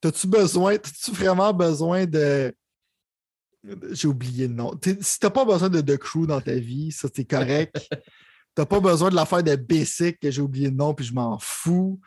T'as-tu 0.00 0.26
besoin, 0.26 0.78
t'as-tu 0.78 1.10
vraiment 1.12 1.52
besoin 1.52 2.06
de. 2.06 2.54
J'ai 3.90 4.08
oublié 4.08 4.48
le 4.48 4.54
nom. 4.54 4.72
Si 5.00 5.18
t'as 5.18 5.30
pas 5.30 5.44
besoin 5.44 5.68
de, 5.68 5.82
de 5.82 5.96
crew 5.96 6.26
dans 6.26 6.40
ta 6.40 6.54
vie, 6.54 6.90
ça 6.92 7.08
c'est 7.14 7.24
correct. 7.24 7.76
T'as 8.54 8.66
pas 8.66 8.80
besoin 8.80 9.10
de 9.10 9.14
l'affaire 9.14 9.44
de 9.44 9.54
basic 9.54 10.18
que 10.18 10.30
j'ai 10.30 10.42
oublié 10.42 10.70
le 10.70 10.74
nom 10.74 10.92
puis 10.92 11.06
je 11.06 11.14
m'en 11.14 11.38
fous. 11.38 12.00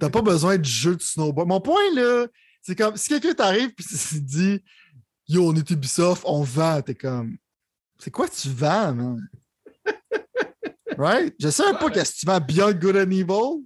T'as 0.00 0.08
pas 0.08 0.22
besoin 0.22 0.56
de 0.56 0.64
jeu 0.64 0.96
de 0.96 1.02
snowboard. 1.02 1.46
Mon 1.46 1.60
point 1.60 1.94
là, 1.94 2.26
c'est 2.62 2.74
comme 2.74 2.96
si 2.96 3.08
quelqu'un 3.08 3.34
t'arrive 3.34 3.74
puis 3.74 3.84
se 3.84 4.16
dit 4.16 4.64
Yo, 5.28 5.50
on 5.50 5.54
est 5.54 5.70
Ubisoft, 5.70 6.22
on 6.24 6.42
vend, 6.42 6.80
t'es 6.80 6.94
comme 6.94 7.36
C'est 7.98 8.10
quoi 8.10 8.28
tu 8.28 8.48
vends, 8.48 8.94
man? 8.94 9.28
right? 10.98 11.34
Je 11.38 11.50
sais 11.50 11.72
pas 11.74 11.90
qu'est-ce 11.90 12.12
que 12.12 12.18
tu 12.20 12.26
vends 12.26 12.40
Beyond 12.40 12.72
Good 12.72 12.96
and 12.96 13.10
Evil? 13.10 13.62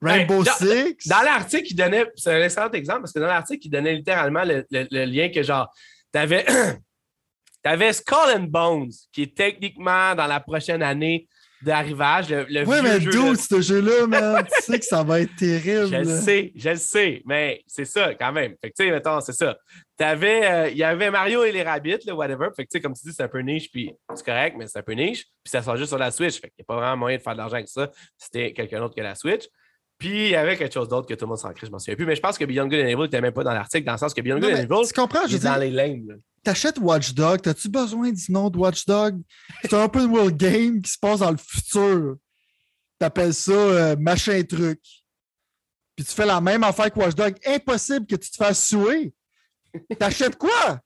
Rainbow 0.00 0.44
Six? 0.44 1.08
Dans 1.08 1.22
l'article, 1.22 1.66
il 1.70 1.74
donnait, 1.74 2.06
c'est 2.16 2.32
un 2.32 2.42
excellent 2.42 2.70
exemple 2.70 3.00
parce 3.00 3.12
que 3.12 3.18
dans 3.18 3.26
l'article, 3.26 3.66
il 3.66 3.70
donnait 3.70 3.94
littéralement 3.94 4.42
le, 4.44 4.64
lien 5.04 5.28
que 5.30 5.42
genre, 5.42 5.72
t'avais, 6.12 6.46
avais 7.64 7.92
Skull 7.92 8.36
and 8.36 8.44
Bones, 8.48 8.90
qui 9.12 9.22
est 9.22 9.36
techniquement 9.36 10.14
dans 10.14 10.26
la 10.26 10.40
prochaine 10.40 10.82
année 10.82 11.28
d'arrivage. 11.62 12.30
Le, 12.30 12.64
oui, 12.66 12.76
mais 12.82 13.00
d'où 13.00 13.34
ce 13.34 13.60
jeu-là, 13.60 14.06
man? 14.06 14.46
tu 14.46 14.62
sais 14.62 14.78
que 14.78 14.84
ça 14.84 15.02
va 15.02 15.20
être 15.20 15.34
terrible. 15.36 15.88
Je 15.88 15.96
le 15.96 16.20
sais, 16.20 16.52
je 16.54 16.70
le 16.70 16.76
sais, 16.76 17.22
mais 17.24 17.62
c'est 17.66 17.84
ça 17.84 18.14
quand 18.14 18.32
même. 18.32 18.54
Fait 18.60 18.70
que, 18.70 18.74
tu 18.78 18.86
sais, 18.86 18.90
mettons, 18.90 19.20
c'est 19.20 19.32
ça. 19.32 19.56
T'avais, 19.96 20.46
euh, 20.46 20.68
il 20.68 20.76
y 20.76 20.84
avait 20.84 21.10
Mario 21.10 21.44
et 21.44 21.52
les 21.52 21.62
Rabbits, 21.62 22.06
là, 22.06 22.14
whatever. 22.14 22.48
Fait 22.54 22.64
que, 22.64 22.70
tu 22.70 22.78
sais, 22.78 22.80
comme 22.80 22.94
tu 22.94 23.06
dis, 23.08 23.12
c'est 23.12 23.24
un 23.24 23.28
peu 23.28 23.40
niche, 23.40 23.70
puis 23.70 23.92
c'est 24.14 24.24
correct, 24.24 24.54
mais 24.56 24.66
c'est 24.68 24.78
un 24.78 24.82
peu 24.82 24.92
niche. 24.92 25.24
Puis 25.42 25.50
ça 25.50 25.62
sort 25.62 25.76
juste 25.76 25.88
sur 25.88 25.98
la 25.98 26.10
Switch. 26.10 26.40
Fait 26.40 26.48
qu'il 26.48 26.60
n'y 26.60 26.62
a 26.62 26.66
pas 26.66 26.76
vraiment 26.76 26.96
moyen 26.96 27.18
de 27.18 27.22
faire 27.22 27.32
de 27.32 27.38
l'argent 27.38 27.56
avec 27.56 27.68
ça. 27.68 27.90
C'était 28.16 28.52
quelqu'un 28.52 28.78
d'autre 28.78 28.94
que 28.94 29.02
la 29.02 29.14
Switch. 29.16 29.46
Puis 29.98 30.26
il 30.26 30.30
y 30.30 30.36
avait 30.36 30.56
quelque 30.56 30.72
chose 30.72 30.88
d'autre 30.88 31.08
que 31.08 31.14
tout 31.14 31.24
le 31.24 31.30
monde 31.30 31.38
s'en 31.38 31.52
crée, 31.52 31.66
je 31.66 31.72
m'en 31.72 31.78
souviens 31.78 31.96
plus. 31.96 32.06
Mais 32.06 32.14
je 32.14 32.20
pense 32.20 32.38
que 32.38 32.44
Beyond 32.44 32.68
Good 32.68 32.80
and 32.80 32.86
Evil 32.86 33.02
n'était 33.02 33.20
même 33.20 33.32
pas 33.32 33.42
dans 33.42 33.52
l'article, 33.52 33.84
dans 33.84 33.92
le 33.92 33.98
sens 33.98 34.14
que 34.14 34.20
Beyond 34.20 34.38
Good 34.38 34.52
and 34.52 34.56
Evil, 34.58 34.86
tu 34.86 34.92
comprends, 34.92 35.26
je 35.26 35.36
est 35.36 35.44
dans 35.44 35.56
les 35.56 35.70
lignes. 35.70 36.18
T'achètes 36.44 36.78
Watch 36.78 37.14
Dog, 37.14 37.42
t'as-tu 37.42 37.68
besoin 37.68 38.12
du 38.12 38.32
nom 38.32 38.48
de 38.48 38.56
Watch 38.56 38.86
Dog? 38.86 39.20
C'est 39.62 39.74
un 39.74 39.84
open 39.84 40.06
world 40.06 40.36
game 40.36 40.80
qui 40.80 40.90
se 40.90 40.98
passe 40.98 41.18
dans 41.18 41.32
le 41.32 41.36
futur. 41.36 42.16
T'appelles 42.98 43.34
ça 43.34 43.52
euh, 43.52 43.96
machin 43.98 44.42
truc. 44.44 44.80
Puis 45.96 46.04
tu 46.04 46.12
fais 46.12 46.26
la 46.26 46.40
même 46.40 46.62
affaire 46.62 46.92
que 46.92 46.98
Watch 47.00 47.14
Dog. 47.16 47.34
Impossible 47.44 48.06
que 48.06 48.16
tu 48.16 48.30
te 48.30 48.36
fasses 48.36 48.68
souer. 48.68 49.12
T'achètes 49.98 50.36
quoi? 50.36 50.80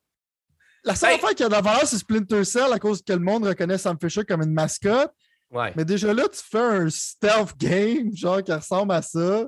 La 0.84 0.96
seule 0.96 1.14
affaire 1.14 1.34
qui 1.34 1.44
a 1.44 1.48
de 1.48 1.52
la 1.52 1.60
valeur, 1.60 1.86
c'est 1.86 1.98
Splinter 1.98 2.44
Cell 2.44 2.72
à 2.72 2.78
cause 2.78 3.02
que 3.02 3.12
le 3.12 3.20
monde 3.20 3.44
reconnaît 3.44 3.78
Sam 3.78 3.96
Fisher 4.00 4.24
comme 4.24 4.42
une 4.42 4.52
mascotte. 4.52 5.12
Ouais. 5.53 5.72
Mais 5.76 5.84
déjà 5.84 6.12
là, 6.12 6.24
tu 6.28 6.40
fais 6.42 6.59
un 6.59 6.88
stealth 6.88 7.57
game, 7.59 8.11
genre 8.16 8.42
qui 8.42 8.53
ressemble 8.53 8.92
à 8.92 9.03
ça. 9.03 9.46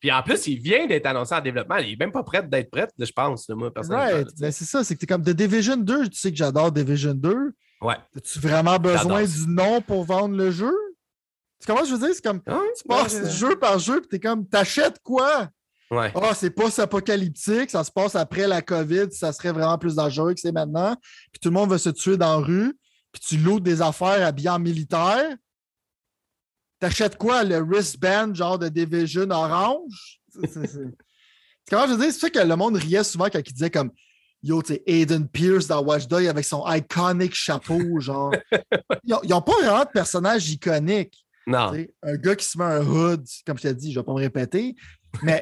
Puis 0.00 0.10
en 0.10 0.22
plus, 0.22 0.46
il 0.48 0.58
vient 0.58 0.86
d'être 0.86 1.06
annoncé 1.06 1.34
en 1.34 1.40
développement. 1.40 1.76
Il 1.76 1.90
n'est 1.90 1.96
même 1.96 2.10
pas 2.10 2.24
prêt 2.24 2.42
d'être 2.42 2.70
prêt, 2.70 2.88
je 2.98 3.12
pense, 3.12 3.48
moi, 3.50 3.72
personnellement. 3.72 4.16
Right. 4.16 4.28
Ben, 4.40 4.50
c'est 4.50 4.64
ça, 4.64 4.82
c'est 4.82 4.94
que 4.94 5.00
tu 5.00 5.04
es 5.04 5.06
comme 5.06 5.22
The 5.22 5.30
Division 5.30 5.76
2. 5.76 6.08
Tu 6.08 6.18
sais 6.18 6.30
que 6.30 6.36
j'adore 6.36 6.72
Division 6.72 7.14
2. 7.14 7.52
Ouais. 7.82 7.96
As-tu 8.16 8.40
vraiment 8.40 8.78
besoin 8.78 9.22
du 9.22 9.46
nom 9.46 9.80
pour 9.80 10.04
vendre 10.04 10.36
le 10.36 10.50
jeu? 10.50 10.72
Tu 11.60 11.66
comment 11.66 11.84
je 11.84 11.94
veux 11.94 11.98
dire? 11.98 12.14
C'est 12.14 12.24
comme 12.24 12.42
tu 12.42 12.88
passes 12.88 13.38
jeu 13.38 13.56
par 13.56 13.78
jeu, 13.78 14.00
puis 14.00 14.08
t'es 14.08 14.18
comme 14.18 14.48
t'achètes 14.48 14.98
quoi? 15.04 15.48
Ouais. 15.88 16.10
Ah, 16.14 16.32
c'est 16.34 16.50
pas 16.50 16.80
apocalyptique, 16.80 17.70
ça 17.70 17.84
se 17.84 17.90
passe 17.92 18.16
après 18.16 18.48
la 18.48 18.62
COVID, 18.62 19.12
ça 19.12 19.30
serait 19.32 19.52
vraiment 19.52 19.76
plus 19.76 19.94
dangereux 19.94 20.32
que 20.32 20.40
c'est 20.40 20.50
maintenant. 20.50 20.96
Puis 21.30 21.38
tout 21.40 21.50
le 21.50 21.54
monde 21.54 21.70
va 21.70 21.78
se 21.78 21.90
tuer 21.90 22.16
dans 22.16 22.40
la 22.40 22.46
rue, 22.46 22.72
puis 23.12 23.20
tu 23.20 23.36
loues 23.36 23.60
des 23.60 23.82
affaires 23.82 24.26
habillées 24.26 24.48
en 24.48 24.58
militaire. 24.58 25.36
T'achètes 26.80 27.16
quoi? 27.16 27.44
Le 27.44 27.58
wristband 27.58 28.34
genre 28.34 28.58
de 28.58 28.68
Division 28.68 29.30
orange? 29.30 30.20
Comment 31.70 31.86
je 31.86 31.92
veux 31.92 31.98
dire? 31.98 32.12
C'est 32.12 32.18
ça 32.18 32.30
que 32.30 32.38
le 32.38 32.56
monde 32.56 32.76
riait 32.76 33.04
souvent 33.04 33.26
quand 33.26 33.38
il 33.38 33.52
disait 33.52 33.70
comme 33.70 33.92
Yo, 34.42 34.60
tu 34.60 34.74
sais, 34.74 34.82
Aiden 34.86 35.28
Pierce 35.28 35.68
dans 35.68 35.84
Watch 35.84 36.08
Dogs 36.08 36.26
avec 36.26 36.44
son 36.44 36.64
iconic 36.66 37.32
chapeau, 37.32 38.00
genre. 38.00 38.34
Ils 39.04 39.28
n'ont 39.28 39.40
pas 39.40 39.52
vraiment 39.60 39.84
de 39.84 39.90
personnage 39.90 40.50
iconique. 40.50 41.24
Non. 41.46 41.72
un 42.02 42.16
gars 42.16 42.36
qui 42.36 42.44
se 42.44 42.58
met 42.58 42.64
un 42.64 42.84
hood, 42.84 43.24
comme 43.46 43.56
je 43.58 43.62
t'ai 43.62 43.74
dit, 43.74 43.92
je 43.92 43.98
ne 43.98 44.02
vais 44.02 44.06
pas 44.06 44.12
me 44.12 44.18
répéter. 44.18 44.74
Mais 45.22 45.40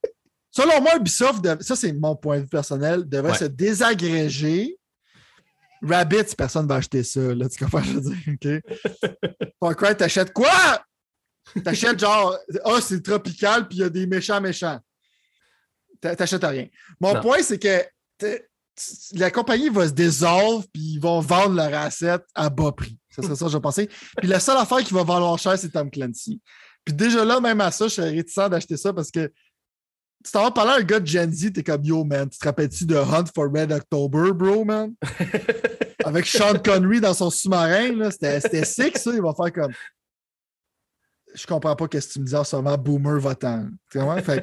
selon 0.50 0.80
moi, 0.80 0.96
Ubisoft, 0.96 1.62
ça 1.62 1.76
c'est 1.76 1.92
mon 1.92 2.16
point 2.16 2.38
de 2.38 2.42
vue 2.42 2.48
personnel, 2.48 3.08
devrait 3.08 3.38
se 3.38 3.44
désagréger. 3.44 4.76
Rabbit, 5.82 6.34
personne 6.36 6.64
ne 6.64 6.68
va 6.68 6.76
acheter 6.76 7.02
ça. 7.02 7.20
Là, 7.20 7.48
tu 7.48 7.62
comprends, 7.62 7.82
je 7.82 7.92
veux 7.92 8.00
dire, 8.00 8.62
OK? 8.62 9.50
Far 9.60 9.76
Cry, 9.76 9.96
t'achètes 9.96 10.32
quoi? 10.32 10.84
T'achètes 11.64 11.98
genre, 11.98 12.38
ah, 12.54 12.58
oh, 12.66 12.80
c'est 12.80 13.02
tropical, 13.02 13.68
puis 13.68 13.78
il 13.78 13.80
y 13.80 13.84
a 13.84 13.90
des 13.90 14.06
méchants 14.06 14.40
méchants. 14.40 14.78
T'achètes 16.00 16.44
rien. 16.44 16.66
Mon 17.00 17.20
point, 17.20 17.42
c'est 17.42 17.58
que 17.58 17.84
la 19.14 19.30
compagnie 19.30 19.68
va 19.68 19.86
se 19.86 19.92
dissolver, 19.92 20.66
puis 20.72 20.82
ils 20.94 20.98
vont 20.98 21.20
vendre 21.20 21.54
leur 21.54 21.74
asset 21.74 22.18
à 22.34 22.48
bas 22.48 22.72
prix. 22.72 22.98
C'est 23.10 23.34
ça, 23.34 23.48
je 23.48 23.58
pensais. 23.58 23.88
Puis 24.16 24.28
la 24.28 24.40
seule 24.40 24.56
affaire 24.56 24.78
qui 24.78 24.94
va 24.94 25.04
valoir 25.04 25.38
cher, 25.38 25.58
c'est 25.58 25.68
Tom 25.68 25.90
Clancy. 25.90 26.40
Puis 26.84 26.94
déjà 26.94 27.24
là, 27.24 27.40
même 27.40 27.60
à 27.60 27.70
ça, 27.70 27.86
je 27.86 27.94
serais 27.94 28.10
réticent 28.10 28.48
d'acheter 28.48 28.76
ça 28.76 28.92
parce 28.92 29.10
que 29.10 29.30
tu 30.24 30.30
t'en 30.30 30.44
vas 30.44 30.50
parler 30.50 30.72
à 30.72 30.74
un 30.76 30.82
gars 30.82 31.00
de 31.00 31.06
Gen 31.06 31.32
Z, 31.32 31.52
t'es 31.52 31.62
comme 31.62 31.84
Yo, 31.84 32.04
man, 32.04 32.28
tu 32.28 32.38
te 32.38 32.44
rappelles-tu 32.44 32.86
de 32.86 32.94
Hunt 32.96 33.24
for 33.34 33.48
Red 33.52 33.72
October, 33.72 34.32
bro, 34.32 34.64
man? 34.64 34.94
Avec 36.04 36.26
Sean 36.26 36.58
Connery 36.58 37.00
dans 37.00 37.14
son 37.14 37.30
sous-marin, 37.30 38.10
c'était 38.10 38.64
sick, 38.64 38.98
ça. 38.98 39.12
Il 39.12 39.22
va 39.22 39.34
faire 39.34 39.52
comme. 39.52 39.72
Je 41.34 41.46
comprends 41.46 41.74
pas 41.74 41.84
ce 41.84 42.06
que 42.06 42.12
tu 42.12 42.20
me 42.20 42.26
dis 42.26 42.34
en 42.34 42.44
ce 42.44 42.56
moment, 42.56 42.76
boomer 42.76 43.18
votant. 43.18 43.66
Tu 43.90 43.98
comprends? 43.98 44.22
Fait 44.22 44.42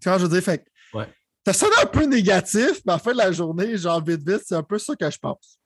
tu 0.00 0.08
vois, 0.08 0.18
je 0.18 0.24
veux 0.24 0.28
dire, 0.28 0.42
fait 0.42 0.64
ouais. 0.94 1.06
ça 1.44 1.52
sonne 1.52 1.72
un 1.82 1.86
peu 1.86 2.04
négatif, 2.04 2.80
mais 2.86 2.92
en 2.92 2.98
fin 2.98 3.12
de 3.12 3.18
la 3.18 3.32
journée, 3.32 3.76
genre 3.76 4.02
vite, 4.04 4.28
vite, 4.28 4.42
c'est 4.44 4.54
un 4.54 4.62
peu 4.62 4.78
ça 4.78 4.94
que 4.94 5.10
je 5.10 5.18
pense. 5.18 5.58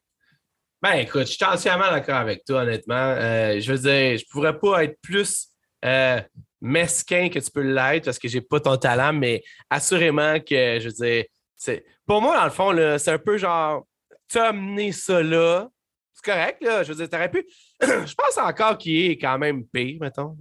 Ben 0.83 0.93
écoute, 0.93 1.27
je 1.27 1.33
suis 1.33 1.45
entièrement 1.45 1.91
d'accord 1.91 2.17
avec 2.17 2.45
toi, 2.45 2.63
honnêtement. 2.63 2.95
Euh, 2.95 3.61
je 3.61 3.73
veux 3.73 3.79
dire, 3.79 4.19
je 4.19 4.25
pourrais 4.31 4.59
pas 4.59 4.85
être 4.85 4.99
plus 5.03 5.49
euh, 5.85 6.21
mesquin 6.63 7.29
que 7.29 7.39
tu 7.39 7.51
peux 7.51 7.61
l'être 7.61 8.07
parce 8.07 8.19
que 8.19 8.29
j'ai 8.29 8.41
pas 8.41 8.61
ton 8.61 8.77
talent, 8.79 9.13
mais 9.13 9.43
assurément 9.69 10.41
que, 10.41 10.79
je 10.81 10.89
veux 10.89 10.93
dire, 10.93 11.25
c'est, 11.57 11.85
pour 12.07 12.23
moi, 12.23 12.39
dans 12.39 12.45
le 12.45 12.51
fond, 12.51 12.99
c'est 12.99 13.11
un 13.11 13.19
peu 13.19 13.37
genre, 13.37 13.87
tu 14.31 14.39
as 14.39 14.45
amené 14.45 14.93
ça 14.93 15.23
là, 15.23 15.69
c'est 16.15 16.25
correct, 16.25 16.63
là, 16.63 16.83
je 16.83 16.93
veux 16.93 16.97
dire, 16.97 17.09
t'aurais 17.09 17.31
pu, 17.31 17.47
je 17.83 18.15
pense 18.15 18.39
encore 18.39 18.79
qu'il 18.79 19.11
est 19.11 19.19
quand 19.19 19.39
même 19.39 19.65
pire, 19.65 19.99
mettons. 20.01 20.37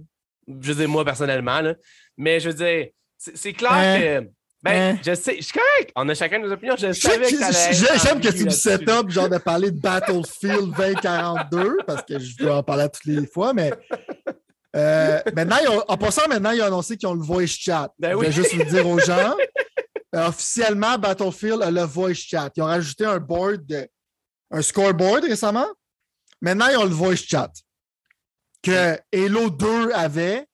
Je 0.46 0.68
veux 0.68 0.74
dire, 0.74 0.88
moi, 0.88 1.04
personnellement, 1.04 1.60
là. 1.60 1.74
mais 2.16 2.40
je 2.40 2.50
veux 2.50 2.54
dire, 2.54 2.88
c'est, 3.16 3.52
clair 3.52 3.72
hein? 3.72 4.00
que 4.00 4.30
ben, 4.62 4.94
hein? 4.94 4.98
je 5.04 5.14
sais, 5.14 5.36
je 5.36 5.42
suis 5.42 5.52
correct. 5.52 5.90
On 5.96 6.06
a 6.08 6.14
chacun 6.14 6.38
nos 6.38 6.52
opinions. 6.52 6.74
Je 6.76 6.92
savais 6.92 7.30
que 7.30 7.98
J'aime 8.02 8.20
que 8.20 8.28
tu 8.28 8.44
me 8.44 8.50
set 8.50 8.86
up, 8.88 9.08
genre, 9.08 9.28
de 9.28 9.38
parler 9.38 9.70
de 9.70 9.80
Battlefield 9.80 10.74
2042, 10.76 11.78
parce 11.86 12.02
que 12.02 12.18
je 12.18 12.36
dois 12.36 12.56
en 12.56 12.62
parler 12.62 12.86
toutes 12.92 13.06
les 13.06 13.26
fois, 13.26 13.52
mais. 13.54 13.72
Euh, 14.76 15.18
maintenant, 15.34 15.56
en 15.88 15.96
passant, 15.96 16.28
maintenant, 16.28 16.52
ils 16.52 16.62
ont 16.62 16.66
annoncé 16.66 16.96
qu'ils 16.96 17.08
ont 17.08 17.14
le 17.14 17.22
voice 17.22 17.46
chat. 17.46 17.92
Ben 17.98 18.12
je 18.12 18.16
vais 18.18 18.32
juste 18.32 18.54
vous 18.54 18.64
dire 18.64 18.86
aux 18.86 19.00
gens. 19.00 19.34
Euh, 20.14 20.28
officiellement, 20.28 20.98
Battlefield 20.98 21.62
a 21.62 21.70
le 21.70 21.82
voice 21.82 22.14
chat. 22.14 22.50
Ils 22.56 22.62
ont 22.62 22.66
rajouté 22.66 23.04
un 23.04 23.18
board, 23.18 23.64
de, 23.64 23.88
un 24.50 24.62
scoreboard 24.62 25.24
récemment. 25.24 25.68
Maintenant, 26.40 26.66
ils 26.68 26.76
ont 26.76 26.84
le 26.84 26.90
voice 26.90 27.16
chat. 27.16 27.52
Que 28.62 28.98
Halo 29.14 29.50
2 29.50 29.92
avait, 29.92 30.46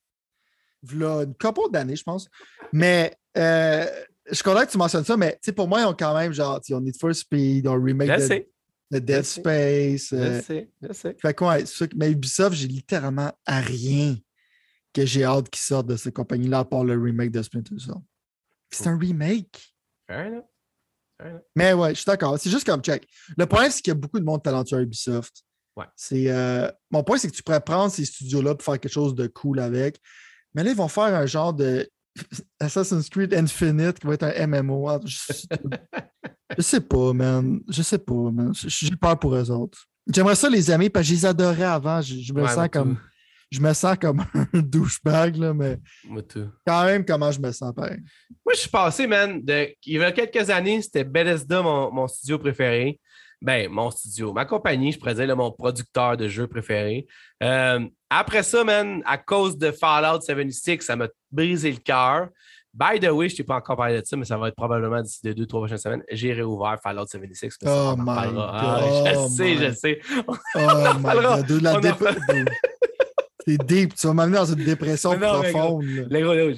il 0.82 1.00
y 1.00 1.04
a 1.04 1.22
une 1.22 1.34
couple 1.34 1.70
d'années, 1.72 1.96
je 1.96 2.02
pense. 2.02 2.28
Mais 2.72 3.16
euh, 3.36 3.86
je 4.28 4.34
suis 4.34 4.44
content 4.44 4.64
que 4.64 4.70
tu 4.70 4.78
mentionnes 4.78 5.04
ça, 5.04 5.16
mais 5.16 5.38
pour 5.54 5.68
moi, 5.68 5.80
ils 5.80 5.86
ont 5.86 5.94
quand 5.94 6.14
même, 6.14 6.32
genre, 6.32 6.61
ils 6.68 6.74
ont 6.74 6.80
Need 6.80 6.98
for 6.98 7.14
Speed, 7.14 7.64
ils 7.64 7.68
ont 7.68 7.82
remake 7.82 8.09
de, 8.90 8.98
Dead 8.98 9.22
Space. 9.22 10.09
Je 10.11 10.16
euh, 10.16 10.42
sais, 10.42 10.70
je 10.82 10.92
sais. 10.92 11.16
Fait 11.20 11.34
quoi, 11.34 11.59
mais 11.96 12.11
Ubisoft, 12.11 12.57
j'ai 12.57 12.68
littéralement 12.68 13.32
à 13.46 13.61
rien 13.61 14.16
que 14.92 15.04
j'ai 15.04 15.24
hâte 15.24 15.50
qu'ils 15.50 15.62
sortent 15.62 15.88
de 15.88 15.96
cette 15.96 16.14
compagnie-là, 16.14 16.61
à 16.61 16.64
part 16.64 16.84
le 16.84 16.98
remake 16.98 17.30
de 17.30 17.42
Splinter 17.42 17.78
Cell. 17.78 17.94
C'est 18.70 18.88
un 18.88 18.98
remake. 18.98 19.74
Fair 20.06 20.26
enough. 20.26 20.44
Mais 21.54 21.72
ouais, 21.72 21.90
je 21.90 21.94
suis 22.00 22.04
d'accord. 22.04 22.38
C'est 22.38 22.50
juste 22.50 22.66
comme 22.66 22.82
check. 22.82 23.08
Le 23.36 23.46
problème, 23.46 23.70
c'est 23.70 23.80
qu'il 23.80 23.90
y 23.90 23.96
a 23.96 23.98
beaucoup 23.98 24.20
de 24.20 24.24
monde 24.24 24.42
talentueux 24.42 24.78
à 24.78 24.82
Ubisoft. 24.82 25.42
Ouais. 25.76 25.86
C'est, 25.94 26.30
euh, 26.30 26.70
mon 26.90 27.02
point, 27.02 27.18
c'est 27.18 27.28
que 27.30 27.34
tu 27.34 27.42
pourrais 27.42 27.60
prendre 27.60 27.90
ces 27.90 28.04
studios-là 28.04 28.54
pour 28.54 28.64
faire 28.64 28.80
quelque 28.80 28.92
chose 28.92 29.14
de 29.14 29.26
cool 29.26 29.60
avec. 29.60 29.98
Mais 30.54 30.62
là, 30.64 30.70
ils 30.70 30.76
vont 30.76 30.88
faire 30.88 31.04
un 31.04 31.26
genre 31.26 31.52
de 31.52 31.88
Assassin's 32.60 33.08
Creed 33.08 33.34
Infinite 33.34 33.98
qui 33.98 34.06
va 34.06 34.14
être 34.14 34.22
un 34.24 34.46
MMO. 34.46 34.88
Ah, 34.88 35.00
je, 35.04 36.62
sais 36.62 36.80
pas, 36.80 37.12
man. 37.12 37.60
Je 37.68 37.82
sais 37.82 37.98
pas, 37.98 38.30
man. 38.30 38.52
J'ai 38.54 38.96
peur 38.96 39.18
pour 39.18 39.34
eux 39.34 39.50
autres. 39.50 39.86
J'aimerais 40.12 40.36
ça 40.36 40.48
les 40.48 40.70
aimer 40.70 40.88
parce 40.88 41.04
que 41.04 41.10
je 41.10 41.14
les 41.14 41.26
adorais 41.26 41.64
avant. 41.64 42.00
Je, 42.00 42.32
me 42.32 42.46
sens 42.46 42.68
comme. 42.70 42.98
Je 43.51 43.61
me 43.61 43.72
sens 43.72 43.97
comme 44.01 44.24
un 44.53 44.61
douchebag, 44.61 45.36
là, 45.36 45.55
mais 45.55 45.78
quand 46.66 46.84
même, 46.84 47.05
comment 47.05 47.30
je 47.30 47.40
me 47.40 47.53
sens 47.53 47.72
pareil? 47.74 47.99
Moi, 48.44 48.55
je 48.55 48.61
suis 48.61 48.70
passé, 48.70 49.07
man, 49.07 49.40
de... 49.42 49.68
il 49.84 50.01
y 50.01 50.03
a 50.03 50.12
quelques 50.12 50.51
années, 50.51 50.82
c'était 50.82 51.05
Bethesda, 51.05 51.62
mon, 51.62 51.92
mon 51.92 52.09
studio 52.09 52.38
préféré 52.38 53.01
ben, 53.42 53.70
mon 53.70 53.90
studio, 53.90 54.32
ma 54.32 54.44
compagnie, 54.44 54.92
je 54.92 54.99
pourrais 54.99 55.14
dire, 55.14 55.36
mon 55.36 55.53
producteur 55.53 56.16
de 56.16 56.28
jeux 56.28 56.47
préféré. 56.47 57.07
Euh, 57.42 57.86
après 58.09 58.42
ça, 58.42 58.64
man, 58.64 59.03
à 59.05 59.18
cause 59.18 59.59
de 59.59 59.70
Fallout 59.70 60.20
76, 60.22 60.80
ça 60.80 60.97
m'a 60.97 61.09
brisé 61.30 61.70
le 61.70 61.78
cœur. 61.78 62.28
By 62.72 63.01
the 63.01 63.11
way, 63.11 63.28
je 63.28 63.36
t'ai 63.36 63.44
pas 63.44 63.57
encore 63.57 63.76
parlé 63.76 64.01
de 64.01 64.07
ça, 64.07 64.16
mais 64.16 64.26
ça 64.26 64.36
va 64.36 64.49
être 64.49 64.55
probablement 64.55 65.01
d'ici 65.01 65.20
deux, 65.24 65.34
deux, 65.34 65.47
trois 65.47 65.61
prochaines 65.61 65.78
semaines. 65.78 66.03
J'ai 66.11 66.34
réouvert 66.34 66.78
Fallout 66.82 67.07
76. 67.07 67.57
Oh 67.64 67.94
my 67.97 68.32
God. 68.32 68.51
Ah, 68.53 68.80
je 69.12 69.18
oh 69.18 69.28
sais, 69.28 69.57
je 69.57 69.72
sais. 69.74 70.01
Oh 70.26 70.34
my 70.99 71.14
God. 71.14 71.47
De 71.47 71.59
la 71.61 71.80
C'est 73.47 73.64
deep. 73.64 73.94
Tu 73.94 74.07
vas 74.07 74.12
m'amener 74.12 74.38
dans 74.38 74.44
une 74.44 74.64
dépression 74.64 75.16
profonde. 75.18 75.84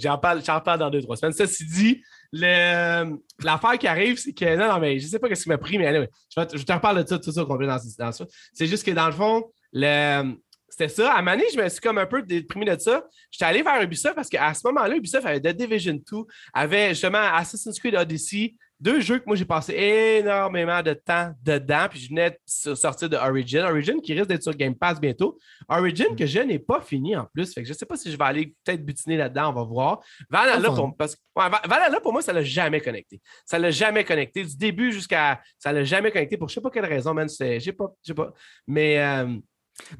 J'en 0.00 0.18
parle, 0.18 0.42
parle 0.42 0.78
dans 0.78 0.90
deux, 0.90 1.02
trois 1.02 1.16
semaines. 1.16 1.34
Ceci 1.34 1.66
dit, 1.66 2.02
l'affaire 2.32 3.78
qui 3.78 3.86
arrive, 3.86 4.18
c'est 4.18 4.32
que. 4.32 4.56
Non, 4.56 4.68
non, 4.68 4.80
mais 4.80 4.98
je 4.98 5.06
sais 5.06 5.18
pas 5.18 5.34
ce 5.34 5.42
qui 5.42 5.48
m'a 5.48 5.58
pris, 5.58 5.78
mais 5.78 6.08
je, 6.34 6.62
te 6.62 6.72
reparle 6.72 6.98
de 6.98 7.02
tout, 7.02 7.18
tout 7.18 7.32
ça 7.32 7.44
complet 7.44 7.66
dans, 7.66 7.78
dans 7.98 8.12
ça. 8.12 8.24
C'est 8.52 8.66
juste 8.66 8.86
que 8.86 8.90
dans 8.90 9.06
le 9.06 9.12
fond, 9.12 9.44
le, 9.72 10.34
c'était 10.68 10.88
ça. 10.88 11.12
À 11.12 11.22
Mané, 11.22 11.44
je 11.52 11.60
me 11.60 11.68
suis 11.68 11.80
comme 11.80 11.98
un 11.98 12.06
peu 12.06 12.22
déprimé 12.22 12.64
de 12.66 12.80
ça. 12.80 13.04
J'étais 13.30 13.44
allé 13.44 13.62
vers 13.62 13.82
Ubisoft 13.82 14.14
parce 14.14 14.28
qu'à 14.28 14.52
ce 14.54 14.66
moment-là, 14.66 14.96
Ubisoft 14.96 15.26
avait 15.26 15.40
The 15.40 15.56
Division 15.56 15.94
2, 15.94 16.18
avait 16.54 16.90
justement 16.90 17.18
Assassin's 17.18 17.78
Creed 17.78 17.96
Odyssey, 17.96 18.54
deux 18.80 19.00
jeux 19.00 19.18
que 19.18 19.24
moi 19.26 19.36
j'ai 19.36 19.44
passé 19.44 19.74
énormément 19.74 20.82
de 20.82 20.92
temps 20.92 21.32
dedans, 21.42 21.86
puis 21.90 22.00
je 22.00 22.08
venais 22.08 22.30
de 22.30 22.74
sortir 22.74 23.08
de 23.08 23.16
Origin. 23.16 23.64
Origin 23.64 24.00
qui 24.00 24.14
risque 24.14 24.28
d'être 24.28 24.42
sur 24.42 24.54
Game 24.54 24.74
Pass 24.74 25.00
bientôt. 25.00 25.38
Origin 25.68 26.14
que 26.16 26.26
je 26.26 26.40
n'ai 26.40 26.58
pas 26.58 26.80
fini 26.80 27.16
en 27.16 27.24
plus. 27.24 27.52
Fait 27.52 27.62
que 27.62 27.66
je 27.66 27.72
ne 27.72 27.78
sais 27.78 27.86
pas 27.86 27.96
si 27.96 28.10
je 28.10 28.16
vais 28.16 28.24
aller 28.24 28.54
peut-être 28.64 28.84
butiner 28.84 29.16
là-dedans, 29.16 29.50
on 29.50 29.52
va 29.52 29.62
voir. 29.64 30.00
Valhalla, 30.30 30.70
pour, 30.70 30.96
parce, 30.96 31.16
Valhalla, 31.34 32.00
pour 32.00 32.12
moi, 32.12 32.22
ça 32.22 32.32
ne 32.32 32.38
l'a 32.38 32.44
jamais 32.44 32.80
connecté. 32.80 33.20
Ça 33.44 33.58
ne 33.58 33.64
l'a 33.64 33.70
jamais 33.70 34.04
connecté. 34.04 34.44
Du 34.44 34.56
début 34.56 34.92
jusqu'à. 34.92 35.40
Ça 35.58 35.72
ne 35.72 35.78
l'a 35.78 35.84
jamais 35.84 36.12
connecté 36.12 36.36
pour 36.36 36.48
je 36.48 36.52
ne 36.52 36.54
sais 36.54 36.60
pas 36.60 36.70
quelle 36.70 36.86
raison, 36.86 37.14
man. 37.14 37.28
Je 37.28 37.58
sais 37.58 37.72
pas. 37.72 37.92
Je 38.02 38.08
sais 38.08 38.14
pas. 38.14 38.32
Mais. 38.66 39.00
Euh, 39.00 39.36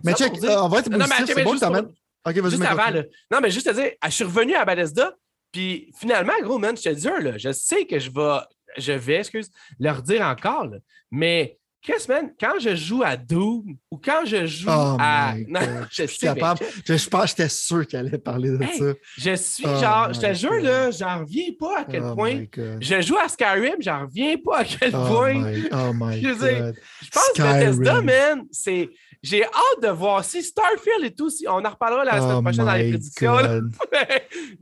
mais 0.04 0.14
check, 0.14 0.32
on 0.42 0.68
va 0.68 0.80
être 0.80 0.90
non, 0.90 0.98
mais, 0.98 1.44
bon, 1.44 1.52
juste, 1.52 2.50
juste 2.50 2.64
avant, 2.64 2.90
là. 2.90 3.04
Non, 3.30 3.40
mais 3.40 3.50
juste 3.50 3.68
à 3.68 3.72
dire, 3.72 3.92
je 4.04 4.10
suis 4.10 4.24
revenu 4.24 4.54
à 4.54 4.64
Bethesda, 4.64 5.14
puis 5.52 5.92
finalement, 5.96 6.32
gros, 6.42 6.58
man, 6.58 6.76
je 6.76 6.82
te 6.82 6.88
dis, 6.88 7.06
là, 7.06 7.38
je 7.38 7.52
sais 7.52 7.86
que 7.86 7.98
je 8.00 8.10
vais 8.10 8.40
je 8.76 8.92
vais, 8.92 9.16
excuse, 9.16 9.50
leur 9.78 10.02
dire 10.02 10.22
encore, 10.22 10.66
là, 10.66 10.78
mais 11.10 11.58
qu'est-ce 11.82 12.10
man, 12.10 12.30
quand 12.38 12.58
je 12.60 12.74
joue 12.74 13.02
à 13.02 13.16
Doom 13.16 13.76
ou 13.90 13.96
quand 13.96 14.24
je 14.24 14.46
joue 14.46 14.68
oh 14.68 14.96
à. 14.98 15.34
Non, 15.48 15.60
je, 15.90 16.04
suis 16.04 16.18
capable. 16.18 16.60
Je, 16.84 16.96
je 16.96 17.08
pense 17.08 17.30
j'étais 17.30 17.48
sûr 17.48 17.86
qu'elle 17.86 18.08
allait 18.08 18.18
parler 18.18 18.50
de 18.50 18.58
ça. 18.62 18.92
Je 19.16 19.34
suis 19.36 19.64
oh 19.66 19.80
genre, 19.80 20.12
je 20.12 20.20
te 20.20 20.34
jure, 20.34 20.60
là, 20.60 20.90
j'en 20.90 21.20
reviens 21.20 21.50
pas 21.58 21.80
à 21.80 21.84
quel 21.84 22.02
oh 22.02 22.14
point. 22.14 22.44
Je 22.80 23.00
joue 23.00 23.16
à 23.16 23.28
Skyrim, 23.28 23.76
j'en 23.80 24.06
reviens 24.06 24.36
pas 24.44 24.58
à 24.58 24.64
quel 24.64 24.94
oh 24.94 25.06
point. 25.06 25.34
My, 25.34 25.68
oh 25.72 25.92
my 25.94 26.22
je, 26.22 26.28
God. 26.28 26.74
je 27.02 27.10
pense 27.10 27.32
que 27.34 27.42
Bethesda, 27.42 28.02
man, 28.02 28.42
c'est. 28.50 28.88
J'ai 29.20 29.42
hâte 29.42 29.82
de 29.82 29.88
voir 29.88 30.24
si 30.24 30.44
Starfield 30.44 31.04
et 31.04 31.12
tout, 31.12 31.28
si 31.28 31.44
on 31.48 31.54
en 31.54 31.70
reparlera 31.70 32.04
la 32.04 32.20
semaine 32.20 32.40
prochaine 32.40 32.64
dans 32.64 32.74
les 32.74 32.90
prédictions. 32.90 33.36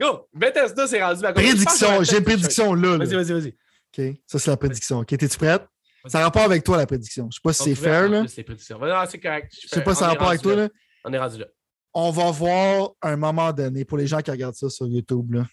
Go! 0.01 0.29
Bethesda, 0.35 0.87
c'est 0.87 1.03
rendu 1.03 1.21
ma 1.21 1.35
Prédiction, 1.35 2.03
j'ai 2.03 2.19
une 2.19 2.25
prédiction 2.25 2.73
là. 2.73 2.97
Vas-y, 2.97 3.15
vas-y, 3.15 3.33
vas-y. 3.33 3.55
OK? 3.97 4.16
Ça, 4.26 4.38
c'est 4.38 4.51
la 4.51 4.57
prédiction. 4.57 4.99
OK? 5.01 5.12
Es-tu 5.12 5.38
prête? 5.38 5.66
Ça 6.09 6.20
a 6.20 6.24
rapport 6.24 6.42
avec 6.42 6.62
toi, 6.62 6.76
la 6.76 6.86
prédiction. 6.86 7.28
Je 7.30 7.36
sais 7.36 7.40
pas 7.42 7.53
si 7.53 7.64
c'est 7.64 7.74
fair, 7.74 8.09
là. 8.09 8.24
C'est 8.28 8.44
prédiction. 8.44 8.78
Non, 8.78 9.05
c'est 9.09 9.18
correct. 9.18 9.53
Je 9.61 9.68
sais 9.68 9.82
pas 9.82 9.92
si 9.94 10.01
ça 10.01 10.07
a 10.07 10.09
rapport 10.11 10.28
avec 10.28 10.42
toi, 10.42 10.55
là. 10.55 10.68
On 11.05 11.12
est 11.12 11.18
rendu 11.18 11.38
là. 11.38 11.47
On 11.92 12.11
va 12.11 12.30
voir 12.30 12.90
un 13.03 13.16
moment 13.16 13.53
donné, 13.53 13.84
pour 13.84 13.99
les 13.99 14.07
gens 14.07 14.20
qui 14.20 14.30
regardent 14.30 14.55
ça 14.55 14.68
sur 14.68 14.86
YouTube, 14.86 15.34
là, 15.34 15.47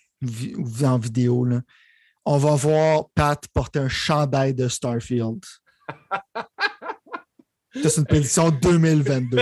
ou 0.58 0.86
en 0.86 1.00
vidéo, 1.00 1.46
là, 1.46 1.62
on 2.26 2.38
va 2.38 2.56
voir 2.56 3.06
Pat 3.16 3.44
porter 3.54 3.80
un 3.80 3.90
chandail 3.90 4.54
de 4.54 4.68
Starfield. 4.68 5.44
c'est 7.74 7.98
une 7.98 8.06
prédiction 8.06 8.50
2022. 8.50 9.42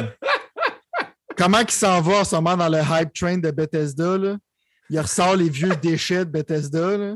Comment 1.38 1.60
il 1.60 1.72
s'en 1.72 2.02
va 2.02 2.20
en 2.20 2.24
ce 2.24 2.36
moment 2.36 2.56
dans 2.56 2.70
le 2.70 2.80
hype 2.80 3.14
train 3.14 3.38
de 3.38 3.52
Bethesda? 3.52 4.18
Là? 4.18 4.38
Il 4.90 5.00
ressort 5.00 5.36
les 5.36 5.50
vieux 5.50 5.76
déchets 5.76 6.26
de 6.26 6.32
Bethesda. 6.32 6.98
Là 6.98 7.16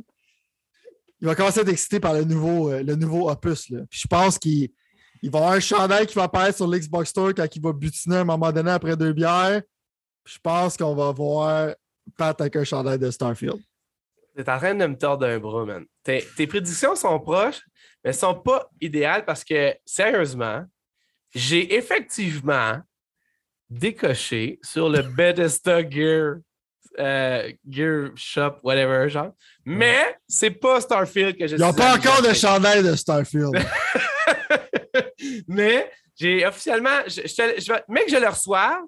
il 1.21 1.27
va 1.27 1.35
commencer 1.35 1.59
à 1.59 1.63
être 1.63 1.69
excité 1.69 1.99
par 1.99 2.13
le 2.13 2.23
nouveau, 2.23 2.71
euh, 2.71 2.83
le 2.83 2.95
nouveau 2.95 3.29
opus. 3.29 3.67
Puis 3.67 3.99
je 4.01 4.07
pense 4.07 4.37
qu'il 4.37 4.69
va 5.23 5.39
avoir 5.39 5.51
un 5.53 5.59
chandail 5.59 6.05
qui 6.05 6.15
va 6.15 6.23
apparaître 6.23 6.57
sur 6.57 6.67
l'Xbox 6.67 7.09
Store 7.09 7.33
quand 7.33 7.47
il 7.55 7.61
va 7.61 7.73
butiner 7.73 8.17
à 8.17 8.21
un 8.21 8.25
moment 8.25 8.51
donné 8.51 8.71
après 8.71 8.95
deux 8.95 9.13
bières. 9.13 9.61
je 10.25 10.37
pense 10.41 10.77
qu'on 10.77 10.95
va 10.95 11.11
voir 11.11 11.73
Pat 12.17 12.39
avec 12.39 12.55
un 12.55 12.63
chandail 12.63 12.99
de 12.99 13.09
Starfield. 13.09 13.59
T'es 14.35 14.49
en 14.49 14.57
train 14.57 14.75
de 14.75 14.85
me 14.85 14.97
tordre 14.97 15.25
un 15.25 15.39
bras, 15.39 15.65
man. 15.65 15.85
Tes, 16.03 16.25
tes, 16.35 16.45
prédictions 16.45 16.95
sont 16.95 17.19
proches, 17.19 17.61
mais 18.03 18.09
elles 18.09 18.15
sont 18.15 18.35
pas 18.35 18.69
idéales 18.81 19.23
parce 19.23 19.43
que, 19.43 19.73
sérieusement, 19.85 20.65
j'ai 21.33 21.73
effectivement 21.75 22.81
décoché 23.69 24.59
sur 24.61 24.89
le 24.89 25.01
Bethesda 25.01 25.89
Gear 25.89 26.37
euh, 26.99 27.51
Gear 27.69 28.11
Shop, 28.15 28.59
whatever, 28.63 29.09
genre. 29.09 29.31
Mais 29.65 30.17
c'est 30.27 30.51
pas 30.51 30.81
Starfield 30.81 31.37
que 31.37 31.47
je 31.47 31.55
Ils 31.55 31.59
n'ont 31.59 31.73
pas 31.73 31.95
encore 31.95 32.21
de 32.21 32.33
chandelle 32.33 32.83
de 32.83 32.95
Starfield. 32.95 33.53
Mais 35.47 35.91
j'ai 36.15 36.45
officiellement. 36.45 37.01
Je, 37.07 37.21
je, 37.25 37.73
mec, 37.89 38.09
je 38.09 38.17
le 38.17 38.27
reçois, 38.27 38.81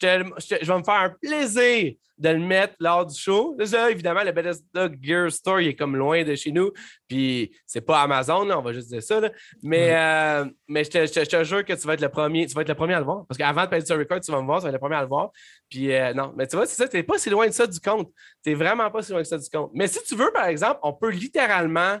je, 0.00 0.66
vais 0.66 0.78
me 0.78 0.84
faire 0.84 0.94
un 0.94 1.10
plaisir 1.10 1.94
de 2.16 2.28
le 2.28 2.38
mettre 2.38 2.74
lors 2.78 3.04
du 3.06 3.18
show. 3.18 3.56
Là, 3.58 3.90
évidemment, 3.90 4.22
le 4.22 4.32
Bethesda 4.32 4.88
Gear 5.00 5.30
Store, 5.32 5.60
il 5.60 5.68
est 5.68 5.74
comme 5.74 5.96
loin 5.96 6.22
de 6.22 6.34
chez 6.34 6.52
nous. 6.52 6.70
Puis 7.08 7.50
c'est 7.66 7.80
pas 7.80 8.02
Amazon, 8.02 8.44
là, 8.44 8.58
on 8.58 8.62
va 8.62 8.72
juste 8.72 8.88
dire 8.88 9.02
ça. 9.02 9.20
Mais, 9.62 9.94
euh, 9.94 10.44
mais 10.68 10.84
je, 10.84 10.90
te, 10.90 11.44
jure 11.44 11.64
que 11.64 11.72
tu 11.72 11.86
vas 11.86 11.94
être 11.94 12.00
le 12.00 12.08
premier, 12.08 12.46
tu 12.46 12.54
vas 12.54 12.62
être 12.62 12.68
le 12.68 12.74
premier 12.74 12.94
à 12.94 13.00
le 13.00 13.04
voir. 13.04 13.26
Parce 13.26 13.38
qu'avant 13.38 13.64
de 13.64 13.70
passer 13.70 13.86
sur 13.86 13.98
record, 13.98 14.20
tu 14.20 14.30
vas 14.30 14.40
me 14.40 14.46
voir, 14.46 14.58
tu 14.58 14.64
vas 14.64 14.68
être 14.68 14.74
le 14.74 14.78
premier 14.80 14.96
à 14.96 15.02
le 15.02 15.08
voir. 15.08 15.30
Puis 15.68 15.92
euh, 15.92 16.14
non, 16.14 16.32
mais 16.36 16.46
tu 16.46 16.56
vois, 16.56 16.66
c'est 16.66 16.76
ça, 16.76 16.88
tu 16.88 16.96
n'es 16.96 17.02
pas 17.02 17.18
si 17.18 17.30
loin 17.30 17.46
de 17.46 17.52
ça 17.52 17.66
du 17.66 17.80
compte. 17.80 18.10
Tu 18.44 18.50
n'es 18.50 18.54
vraiment 18.54 18.90
pas 18.90 19.02
si 19.02 19.10
loin 19.10 19.22
de 19.22 19.26
ça 19.26 19.38
du 19.38 19.48
compte. 19.48 19.70
Mais 19.74 19.88
si 19.88 20.02
tu 20.04 20.14
veux, 20.14 20.30
par 20.32 20.46
exemple, 20.46 20.78
on 20.82 20.92
peut 20.92 21.10
littéralement 21.10 21.98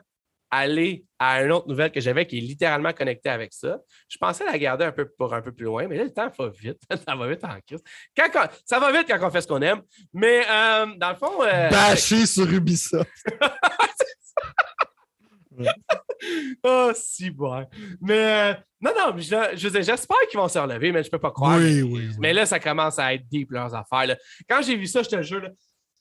aller 0.56 1.04
à 1.18 1.42
une 1.42 1.52
autre 1.52 1.68
nouvelle 1.68 1.90
que 1.90 2.00
j'avais 2.00 2.26
qui 2.26 2.38
est 2.38 2.40
littéralement 2.40 2.92
connectée 2.92 3.28
avec 3.28 3.52
ça. 3.52 3.78
Je 4.08 4.16
pensais 4.18 4.44
la 4.44 4.56
garder 4.58 4.84
un 4.84 4.92
peu 4.92 5.08
pour 5.08 5.32
un 5.34 5.42
peu 5.42 5.52
plus 5.52 5.64
loin, 5.64 5.86
mais 5.88 5.96
là, 5.96 6.04
le 6.04 6.12
temps 6.12 6.30
va 6.38 6.48
vite. 6.48 6.80
ça 7.06 7.16
va 7.16 7.28
vite 7.28 7.44
en 7.44 7.60
crise. 7.66 7.82
ça 8.64 8.78
va 8.78 8.92
vite 8.92 9.06
quand 9.08 9.26
on 9.26 9.30
fait 9.30 9.40
ce 9.40 9.48
qu'on 9.48 9.62
aime. 9.62 9.82
Mais 10.12 10.44
euh, 10.48 10.86
dans 10.96 11.10
le 11.10 11.16
fond. 11.16 11.42
Euh, 11.42 11.70
Bâcher 11.70 12.26
sur 12.26 12.50
Ubisoft. 12.50 13.10
oh, 16.62 16.92
si 16.94 17.30
bon. 17.30 17.66
Mais 18.00 18.52
euh, 18.52 18.54
non, 18.80 18.92
non, 18.96 19.18
je, 19.18 19.56
j'espère 19.56 20.28
qu'ils 20.30 20.38
vont 20.38 20.48
se 20.48 20.58
relever, 20.58 20.92
mais 20.92 21.02
je 21.02 21.10
peux 21.10 21.18
pas 21.18 21.32
croire. 21.32 21.58
Oui, 21.58 21.82
oui, 21.82 22.10
Mais 22.20 22.32
là, 22.32 22.46
ça 22.46 22.60
commence 22.60 22.98
à 22.98 23.14
être 23.14 23.26
deep 23.28 23.50
leurs 23.50 23.74
affaires. 23.74 24.16
Quand 24.48 24.62
j'ai 24.62 24.76
vu 24.76 24.86
ça, 24.86 25.02
je 25.02 25.08
te 25.08 25.22
jure, 25.22 25.48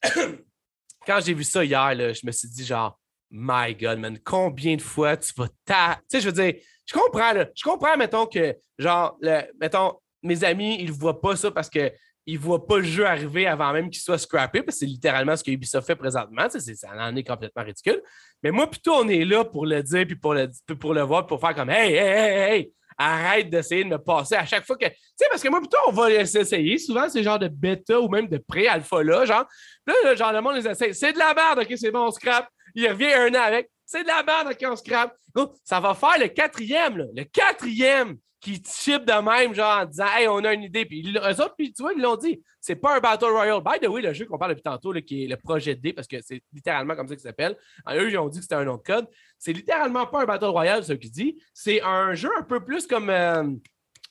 quand 1.07 1.19
j'ai 1.25 1.33
vu 1.33 1.43
ça 1.43 1.63
hier, 1.63 2.13
je 2.13 2.25
me 2.25 2.31
suis 2.31 2.49
dit 2.49 2.65
genre 2.65 2.99
my 3.33 3.73
God, 3.73 3.97
man, 3.97 4.19
combien 4.23 4.75
de 4.75 4.81
fois 4.81 5.17
tu 5.17 5.33
vas 5.35 5.47
ta. 5.65 5.99
Tu 6.01 6.03
sais, 6.07 6.21
je 6.21 6.27
veux 6.27 6.31
dire, 6.31 6.53
je 6.85 6.93
comprends, 6.93 7.33
là. 7.33 7.47
Je 7.55 7.63
comprends, 7.63 7.97
mettons, 7.97 8.27
que, 8.27 8.55
genre, 8.77 9.17
mettons, 9.59 9.93
mes 10.21 10.43
amis, 10.43 10.77
ils 10.79 10.87
ne 10.87 10.91
voient 10.91 11.19
pas 11.19 11.35
ça 11.35 11.49
parce 11.49 11.67
qu'ils 11.67 11.91
ne 12.27 12.37
voient 12.37 12.65
pas 12.65 12.77
le 12.77 12.83
jeu 12.83 13.05
arriver 13.05 13.47
avant 13.47 13.73
même 13.73 13.89
qu'il 13.89 14.01
soit 14.01 14.19
scrappé, 14.19 14.61
parce 14.61 14.75
que 14.75 14.85
c'est 14.85 14.91
littéralement 14.91 15.35
ce 15.35 15.43
que 15.43 15.49
Ubisoft 15.49 15.87
fait 15.87 15.95
présentement. 15.95 16.47
Ça 16.47 16.89
en 16.95 17.15
est 17.15 17.23
complètement 17.23 17.63
ridicule. 17.63 18.03
Mais 18.43 18.51
moi, 18.51 18.69
plutôt, 18.69 18.93
on 18.93 19.07
est 19.09 19.25
là 19.25 19.43
pour 19.43 19.65
le 19.65 19.81
dire, 19.81 20.05
puis 20.05 20.15
pour 20.15 20.35
le, 20.35 20.49
pour 20.79 20.93
le 20.93 21.01
voir, 21.01 21.25
pour 21.25 21.39
faire 21.39 21.55
comme 21.55 21.71
Hey, 21.71 21.93
hey, 21.95 21.97
hey, 21.97 22.51
hey, 22.51 22.73
arrête 22.99 23.49
d'essayer 23.49 23.83
de 23.83 23.89
me 23.89 23.97
passer 23.97 24.35
à 24.35 24.45
chaque 24.45 24.65
fois 24.65 24.77
que. 24.77 24.85
Tu 24.85 24.93
sais, 25.15 25.25
parce 25.31 25.41
que 25.41 25.49
moi, 25.49 25.59
plutôt, 25.59 25.79
on 25.87 25.91
va 25.91 26.11
essayer. 26.11 26.77
Souvent, 26.77 27.09
c'est 27.09 27.23
genre 27.23 27.39
de 27.39 27.47
bêta 27.47 27.99
ou 27.99 28.07
même 28.09 28.27
de 28.27 28.37
pré-alpha 28.37 29.01
là, 29.01 29.25
genre. 29.25 29.45
Là, 29.87 30.13
genre, 30.13 30.33
le 30.33 30.41
monde 30.41 30.57
les 30.57 30.67
essaye. 30.67 30.93
C'est 30.93 31.13
de 31.13 31.17
la 31.17 31.33
merde, 31.33 31.59
ok, 31.63 31.73
c'est 31.75 31.89
bon, 31.89 32.05
on 32.05 32.11
scrap 32.11 32.47
il 32.75 32.87
revient 32.87 33.13
un 33.13 33.29
an 33.35 33.43
avec. 33.43 33.69
C'est 33.85 34.03
de 34.03 34.07
la 34.07 34.23
merde 34.23 34.55
quand 34.59 34.73
on 34.73 34.75
scrape. 34.75 35.15
Ça 35.63 35.79
va 35.79 35.93
faire 35.93 36.19
le 36.19 36.27
quatrième, 36.27 37.09
le 37.13 37.23
quatrième 37.25 38.17
qui 38.43 38.61
chip 38.61 39.05
de 39.05 39.21
même, 39.23 39.53
genre 39.53 39.79
en 39.81 39.85
disant 39.85 40.05
Hey, 40.15 40.27
on 40.27 40.43
a 40.43 40.53
une 40.53 40.63
idée. 40.63 40.85
Puis 40.85 41.01
eux 41.15 41.17
autres, 41.17 41.55
puis 41.57 41.73
tu 41.73 41.81
vois, 41.81 41.93
ils 41.93 42.01
l'ont 42.01 42.17
dit. 42.17 42.43
C'est 42.59 42.75
pas 42.75 42.97
un 42.97 42.99
Battle 42.99 43.25
Royale. 43.25 43.61
By 43.63 43.79
the 43.79 43.89
way, 43.89 44.01
le 44.01 44.13
jeu 44.13 44.25
qu'on 44.25 44.37
parle 44.37 44.51
depuis 44.51 44.63
tantôt, 44.63 44.93
qui 44.93 45.23
est 45.23 45.27
le 45.27 45.37
projet 45.37 45.75
D, 45.75 45.93
parce 45.93 46.07
que 46.07 46.17
c'est 46.21 46.41
littéralement 46.51 46.95
comme 46.95 47.07
ça 47.07 47.15
qu'il 47.15 47.23
s'appelle. 47.23 47.57
Eux, 47.89 48.09
ils 48.09 48.17
ont 48.17 48.27
dit 48.27 48.39
que 48.39 48.43
c'était 48.43 48.55
un 48.55 48.65
nom 48.65 48.77
de 48.77 48.81
code. 48.81 49.07
C'est 49.39 49.53
littéralement 49.53 50.05
pas 50.05 50.23
un 50.23 50.25
Battle 50.25 50.45
Royale, 50.45 50.83
ce 50.83 50.93
qu'ils 50.93 51.11
disent. 51.11 51.33
C'est 51.53 51.81
un 51.81 52.13
jeu 52.13 52.29
un 52.37 52.43
peu 52.43 52.63
plus 52.63 52.85
comme. 52.85 53.09
Euh, 53.09 53.43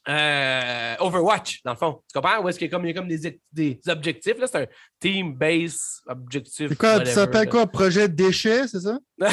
euh, 0.09 0.97
Overwatch, 0.99 1.63
dans 1.65 1.73
le 1.73 1.77
fond. 1.77 2.03
Tu 2.09 2.19
comprends? 2.19 2.43
Où 2.43 2.49
est-ce 2.49 2.59
qu'il 2.59 2.69
y 2.69 2.71
a 2.71 2.73
comme, 2.73 2.85
il 2.85 2.89
y 2.89 2.91
a 2.91 2.95
comme 2.95 3.09
des, 3.09 3.41
des 3.53 3.81
objectifs? 3.89 4.39
Là, 4.39 4.47
c'est 4.47 4.63
un 4.63 4.67
team-base 5.01 6.03
objectif. 6.07 6.69
C'est 6.71 6.79
quoi? 6.79 7.05
ça 7.05 7.13
s'appelle 7.13 7.49
quoi? 7.49 7.67
Projet 7.67 8.09
déchet, 8.09 8.67
c'est 8.69 8.81
ça? 8.81 8.99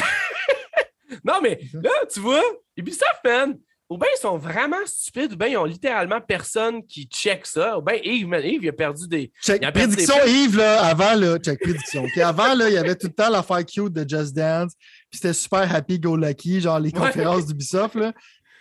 non, 1.24 1.40
mais 1.42 1.60
là, 1.74 1.90
tu 2.12 2.20
vois, 2.20 2.42
Ubisoft, 2.76 3.20
man, 3.24 3.58
ou 3.90 3.98
bien 3.98 4.08
ils 4.16 4.20
sont 4.20 4.38
vraiment 4.38 4.86
stupides, 4.86 5.32
ou 5.32 5.36
bien 5.36 5.48
ils 5.48 5.56
ont 5.56 5.64
littéralement 5.64 6.20
personne 6.20 6.86
qui 6.86 7.06
check 7.06 7.44
ça. 7.44 7.76
Ou 7.76 7.82
bien 7.82 7.96
Yves, 7.96 8.28
man, 8.28 8.40
Yves, 8.44 8.62
il 8.62 8.68
a 8.68 8.72
perdu 8.72 9.08
des. 9.08 9.32
Check 9.42 9.60
prédiction, 9.72 10.14
Yves, 10.24 10.56
là, 10.56 10.84
avant, 10.84 11.14
là, 11.16 11.38
check 11.38 11.60
prédiction. 11.60 12.04
Puis 12.12 12.22
avant, 12.22 12.54
là, 12.54 12.68
il 12.68 12.74
y 12.74 12.78
avait 12.78 12.94
tout 12.94 13.08
le 13.08 13.12
temps 13.12 13.28
l'affaire 13.28 13.66
cute 13.66 13.92
de 13.92 14.08
Just 14.08 14.32
Dance. 14.32 14.74
Puis 15.10 15.18
c'était 15.18 15.32
super 15.32 15.74
happy 15.74 15.98
go 15.98 16.16
lucky, 16.16 16.60
genre 16.60 16.78
les 16.78 16.92
conférences 16.92 17.46
d'Ubisoft, 17.46 17.96
là. 17.96 18.12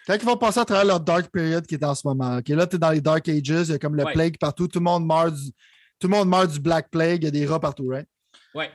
Quand 0.10 0.16
ils 0.16 0.26
vont 0.26 0.38
passer 0.38 0.60
à 0.60 0.66
travers 0.66 0.86
leur 0.86 1.00
dark 1.00 1.30
period 1.32 1.68
qui 1.68 1.76
est 1.76 1.84
en 1.84 1.94
ce 1.94 2.02
moment, 2.08 2.38
OK, 2.38 2.48
là, 2.50 2.66
tu 2.66 2.78
es 2.78 2.80
dans 2.80 2.90
les 2.90 3.00
dark 3.00 3.30
ages, 3.30 3.44
il 3.46 3.70
y 3.70 3.74
a 3.74 3.78
comme 3.78 3.96
le 3.96 4.06
plague 4.06 4.40
partout, 4.40 4.68
tout 4.68 4.80
le 4.80 4.86
monde 4.86 5.06
meurt 5.06 5.32
du, 5.32 5.52
tout 6.00 6.08
le 6.08 6.16
monde 6.18 6.28
meurt 6.28 6.52
du 6.52 6.60
black 6.60 6.90
plague, 6.90 7.22
il 7.22 7.26
y 7.26 7.28
a 7.28 7.32
des 7.32 7.46
rats 7.46 7.60
partout, 7.60 7.88
right? 7.90 8.08
Ouais. 8.56 8.72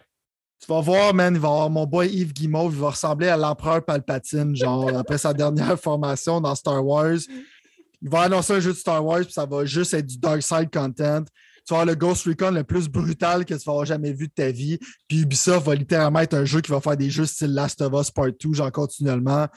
Tu 0.60 0.68
vas 0.68 0.80
voir, 0.80 1.12
man, 1.12 1.34
il 1.34 1.40
va 1.40 1.48
avoir 1.48 1.70
mon 1.70 1.86
boy 1.86 2.08
Yves 2.08 2.32
Guimauve, 2.32 2.74
il 2.74 2.80
va 2.80 2.90
ressembler 2.90 3.26
à 3.26 3.36
l'empereur 3.36 3.84
Palpatine, 3.84 4.54
genre, 4.54 4.88
après 4.96 5.18
sa 5.18 5.34
dernière 5.34 5.76
formation 5.76 6.40
dans 6.40 6.54
Star 6.54 6.86
Wars. 6.86 7.18
Il 8.00 8.08
va 8.08 8.20
annoncer 8.20 8.52
un 8.52 8.60
jeu 8.60 8.72
de 8.72 8.78
Star 8.78 9.04
Wars, 9.04 9.22
puis 9.22 9.32
ça 9.32 9.44
va 9.44 9.64
juste 9.64 9.92
être 9.92 10.06
du 10.06 10.18
dark 10.18 10.40
side 10.40 10.70
content. 10.72 11.24
Tu 11.66 11.72
vas 11.74 11.80
avoir 11.80 11.86
le 11.86 11.94
Ghost 11.96 12.26
Recon 12.26 12.52
le 12.52 12.62
plus 12.62 12.88
brutal 12.88 13.44
que 13.44 13.54
tu 13.54 13.64
vas 13.64 13.72
avoir 13.72 13.86
jamais 13.86 14.12
vu 14.12 14.28
de 14.28 14.32
ta 14.32 14.52
vie. 14.52 14.78
Puis 15.08 15.22
Ubisoft 15.22 15.66
va 15.66 15.74
littéralement 15.74 16.20
être 16.20 16.34
un 16.34 16.44
jeu 16.44 16.60
qui 16.60 16.70
va 16.70 16.80
faire 16.80 16.96
des 16.96 17.10
jeux 17.10 17.26
style 17.26 17.54
Last 17.54 17.80
of 17.80 17.92
Us 17.98 18.10
Part 18.12 18.32
2, 18.38 18.52
genre 18.52 18.70
continuellement. 18.70 19.48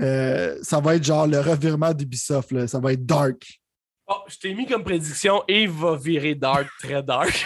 Euh, 0.00 0.58
ça 0.62 0.80
va 0.80 0.96
être 0.96 1.04
genre 1.04 1.26
le 1.26 1.40
revirement 1.40 1.92
d'Ubisoft. 1.92 2.66
Ça 2.66 2.78
va 2.78 2.92
être 2.92 3.04
dark. 3.04 3.60
Oh, 4.06 4.24
je 4.26 4.36
t'ai 4.36 4.54
mis 4.54 4.66
comme 4.66 4.84
prédiction 4.84 5.42
il 5.48 5.70
va 5.70 5.96
virer 5.96 6.34
dark, 6.34 6.66
très 6.80 7.02
dark. 7.02 7.44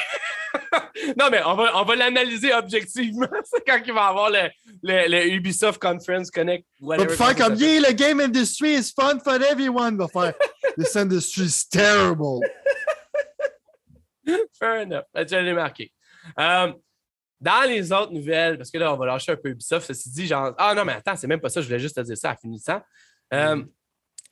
non, 1.18 1.28
mais 1.30 1.42
on 1.44 1.54
va, 1.54 1.80
on 1.80 1.84
va 1.84 1.96
l'analyser 1.96 2.52
objectivement. 2.52 3.28
C'est 3.44 3.64
quand 3.66 3.80
il 3.84 3.92
va 3.92 4.06
avoir 4.06 4.30
le, 4.30 4.48
le, 4.82 5.26
Ubisoft 5.34 5.80
Conference 5.80 6.30
Connect. 6.30 6.64
Va 6.80 7.08
faire 7.08 7.36
comme, 7.36 7.54
yeah, 7.56 7.80
le 7.80 7.92
game 7.92 8.20
industry 8.20 8.74
is 8.74 8.92
fun 8.92 9.18
for 9.22 9.34
everyone. 9.42 9.96
Va 9.96 10.08
faire, 10.08 10.34
this 10.78 10.96
industry 10.96 11.44
is 11.44 11.66
terrible. 11.68 12.40
Fair 14.58 14.82
enough. 14.82 15.04
Tu 15.14 15.34
l'ai 15.34 15.52
marqué. 15.52 15.92
Euh, 16.38 16.72
dans 17.46 17.62
les 17.68 17.92
autres 17.92 18.12
nouvelles, 18.12 18.58
parce 18.58 18.72
que 18.72 18.78
là, 18.78 18.92
on 18.92 18.96
va 18.96 19.06
lâcher 19.06 19.30
un 19.30 19.36
peu 19.36 19.50
Ubisoft, 19.50 19.86
ceci 19.86 20.10
dit, 20.10 20.26
genre, 20.26 20.52
ah 20.58 20.74
non, 20.74 20.84
mais 20.84 20.94
attends, 20.94 21.14
c'est 21.14 21.28
même 21.28 21.38
pas 21.40 21.48
ça, 21.48 21.60
je 21.60 21.66
voulais 21.66 21.78
juste 21.78 21.94
te 21.94 22.00
dire 22.00 22.18
ça 22.18 22.30
à 22.30 22.36
finissant. 22.36 22.80
Euh, 23.32 23.54
mm. 23.54 23.68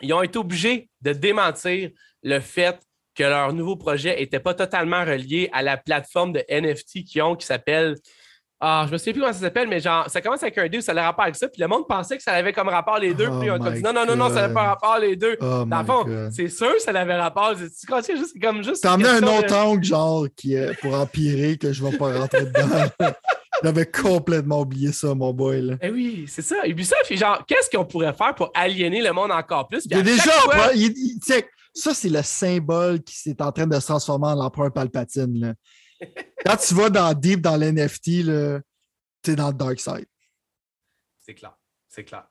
Ils 0.03 0.13
ont 0.13 0.23
été 0.23 0.37
obligés 0.37 0.91
de 1.01 1.13
démentir 1.13 1.91
le 2.25 2.41
fait 2.41 2.81
que 3.15 3.23
leur 3.23 3.53
nouveau 3.53 3.77
projet 3.77 4.17
n'était 4.17 4.41
pas 4.41 4.53
totalement 4.53 5.05
relié 5.05 5.49
à 5.53 5.63
la 5.63 5.77
plateforme 5.77 6.33
de 6.33 6.45
NFT 6.51 7.05
qu'ils 7.05 7.23
ont 7.23 7.37
qui 7.37 7.47
s'appelle. 7.47 7.95
Ah, 8.61 8.85
je 8.87 8.93
me 8.93 8.99
souviens 8.99 9.13
plus 9.13 9.21
comment 9.21 9.33
ça 9.33 9.41
s'appelle, 9.41 9.69
mais 9.69 9.81
genre, 9.81 10.09
ça 10.09 10.21
commence 10.21 10.43
avec 10.43 10.57
un 10.57 10.69
2, 10.69 10.81
ça 10.81 10.93
a 10.93 11.03
rapport 11.03 11.25
avec 11.25 11.37
ça. 11.37 11.49
Puis 11.49 11.61
le 11.61 11.69
monde 11.69 11.87
pensait 11.87 12.17
que 12.17 12.23
ça 12.23 12.33
avait 12.33 12.53
comme 12.53 12.69
rapport 12.69 12.99
les 12.99 13.13
deux. 13.13 13.29
puis 13.41 13.51
on 13.51 13.63
a 13.63 13.71
dit 13.71 13.83
non, 13.83 13.93
non, 13.93 14.07
non, 14.07 14.17
non, 14.17 14.29
ça 14.29 14.43
n'avait 14.43 14.55
pas 14.55 14.69
rapport 14.69 14.99
les 14.99 15.17
deux. 15.17 15.37
Oh 15.41 15.65
Dans 15.67 15.81
le 15.81 15.85
fond, 15.85 16.31
c'est 16.31 16.49
sûr 16.49 16.73
que 16.73 16.81
ça 16.81 16.91
avait 16.93 17.17
rapport. 17.17 17.55
Tu 17.57 17.87
crois 17.87 18.01
que 18.01 18.07
c'est 18.07 18.41
comme 18.41 18.63
juste. 18.63 18.83
T'as 18.83 18.93
amené 18.93 19.09
un 19.09 19.23
autre 19.23 19.55
angle, 19.55 19.85
genre, 19.85 20.27
qui 20.37 20.55
est 20.55 20.79
pour 20.81 20.95
empirer, 20.95 21.57
que 21.59 21.73
je 21.73 21.85
ne 21.85 21.91
vais 21.91 21.99
pas 21.99 22.19
rentrer 22.19 22.47
dedans. 22.47 22.89
J'avais 23.63 23.87
complètement 23.87 24.61
oublié 24.61 24.93
ça, 24.93 25.15
mon 25.15 25.33
boy. 25.33 25.63
Là. 25.63 25.75
Eh 25.81 25.91
oui, 25.91 26.25
c'est 26.27 26.43
ça. 26.43 26.67
Ubisoft, 26.67 27.15
genre, 27.15 27.45
qu'est-ce 27.47 27.71
qu'on 27.75 27.85
pourrait 27.85 28.13
faire 28.13 28.35
pour 28.35 28.51
aliéner 28.55 29.01
le 29.01 29.13
monde 29.13 29.31
encore 29.31 29.69
plus? 29.69 29.87
A 29.93 30.03
déjà, 30.03 30.33
ça, 31.75 31.93
c'est 31.93 32.09
le 32.09 32.23
symbole 32.23 33.03
qui 33.03 33.31
est 33.31 33.41
en 33.41 33.51
train 33.51 33.67
de 33.67 33.79
se 33.81 33.87
transformer 33.87 34.29
en 34.29 34.35
l'empereur 34.37 34.73
Palpatine. 34.73 35.41
Là. 35.41 35.55
Quand 36.45 36.57
tu 36.57 36.75
vas 36.75 36.91
dans 36.91 37.13
Deep, 37.15 37.41
dans 37.41 37.57
l'NFT, 37.57 38.25
tu 39.23 39.31
es 39.31 39.37
dans 39.37 39.49
le 39.49 39.55
Dark 39.55 39.81
Side. 39.81 40.07
C'est 41.21 41.35
clair. 41.35 41.57
C'est 41.89 42.05
clair. 42.05 42.27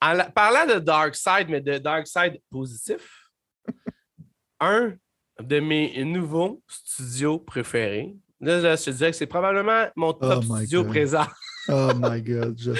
En 0.00 0.18
parlant 0.30 0.66
de 0.72 0.78
Dark 0.78 1.14
Side, 1.14 1.48
mais 1.48 1.60
de 1.60 1.78
Dark 1.78 2.06
Side 2.06 2.40
positif, 2.50 3.30
un 4.60 4.94
de 5.40 5.60
mes 5.60 6.04
nouveaux 6.04 6.62
studios 6.68 7.38
préférés, 7.38 8.14
là, 8.40 8.76
je 8.76 8.84
te 8.84 8.90
dirais 8.90 9.10
que 9.10 9.16
c'est 9.16 9.26
probablement 9.26 9.86
mon 9.96 10.12
top 10.12 10.44
oh 10.48 10.56
studio 10.56 10.84
présent. 10.84 11.26
oh 11.68 11.90
my 11.96 12.22
God. 12.22 12.76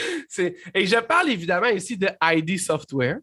Et 0.75 0.87
je 0.87 1.01
parle 1.01 1.31
évidemment 1.31 1.69
ici 1.69 1.97
de 1.97 2.09
ID 2.23 2.59
Software. 2.59 3.19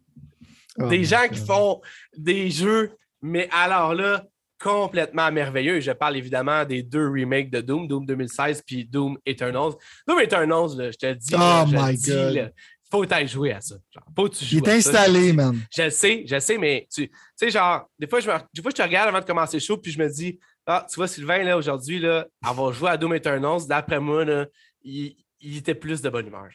Oh 0.77 0.87
des 0.87 1.03
gens 1.03 1.27
qui 1.29 1.39
font 1.39 1.81
des 2.15 2.49
jeux, 2.49 2.91
mais 3.21 3.49
alors 3.51 3.93
là, 3.93 4.25
complètement 4.61 5.31
merveilleux. 5.31 5.79
Je 5.79 5.91
parle 5.91 6.17
évidemment 6.17 6.63
des 6.65 6.83
deux 6.83 7.07
remakes 7.07 7.49
de 7.49 7.61
Doom, 7.61 7.87
Doom 7.87 8.05
2016 8.05 8.63
puis 8.65 8.85
Doom 8.85 9.17
Eternals. 9.25 9.73
Doom 10.07 10.19
Eternals, 10.19 10.69
je 10.77 10.97
te 10.97 11.13
dis, 11.13 11.33
oh 11.35 11.63
my 11.67 11.97
God. 11.97 12.53
faut 12.89 13.05
t'aller 13.05 13.27
jouer 13.27 13.53
à 13.53 13.61
ça. 13.61 13.75
faut 14.15 14.29
tu 14.29 14.45
Il 14.45 14.57
est 14.57 14.67
installé, 14.67 15.33
man. 15.33 15.59
Je 15.75 15.83
le 15.83 15.89
sais, 15.89 16.23
je 16.27 16.39
sais, 16.39 16.57
mais 16.57 16.87
tu 16.93 17.09
sais, 17.35 17.49
genre, 17.49 17.89
des 17.97 18.07
fois, 18.07 18.19
je 18.19 18.27
des 18.53 18.61
fois, 18.61 18.71
je 18.71 18.75
te 18.75 18.81
regarde 18.81 19.09
avant 19.09 19.19
de 19.19 19.25
commencer 19.25 19.57
le 19.57 19.61
show, 19.61 19.77
puis 19.77 19.91
je 19.91 19.99
me 19.99 20.07
dis, 20.09 20.39
ah, 20.67 20.85
tu 20.87 20.95
vois, 20.95 21.07
Sylvain, 21.07 21.43
là, 21.43 21.57
aujourd'hui, 21.57 21.99
là, 21.99 22.27
va 22.41 22.71
jouer 22.71 22.91
à 22.91 22.97
Doom 22.97 23.15
Eternals. 23.15 23.67
D'après 23.67 23.99
moi, 23.99 24.23
là, 24.25 24.45
il, 24.83 25.15
était 25.41 25.75
plus 25.75 26.01
de 26.01 26.09
bonne 26.09 26.27
humeur. 26.27 26.49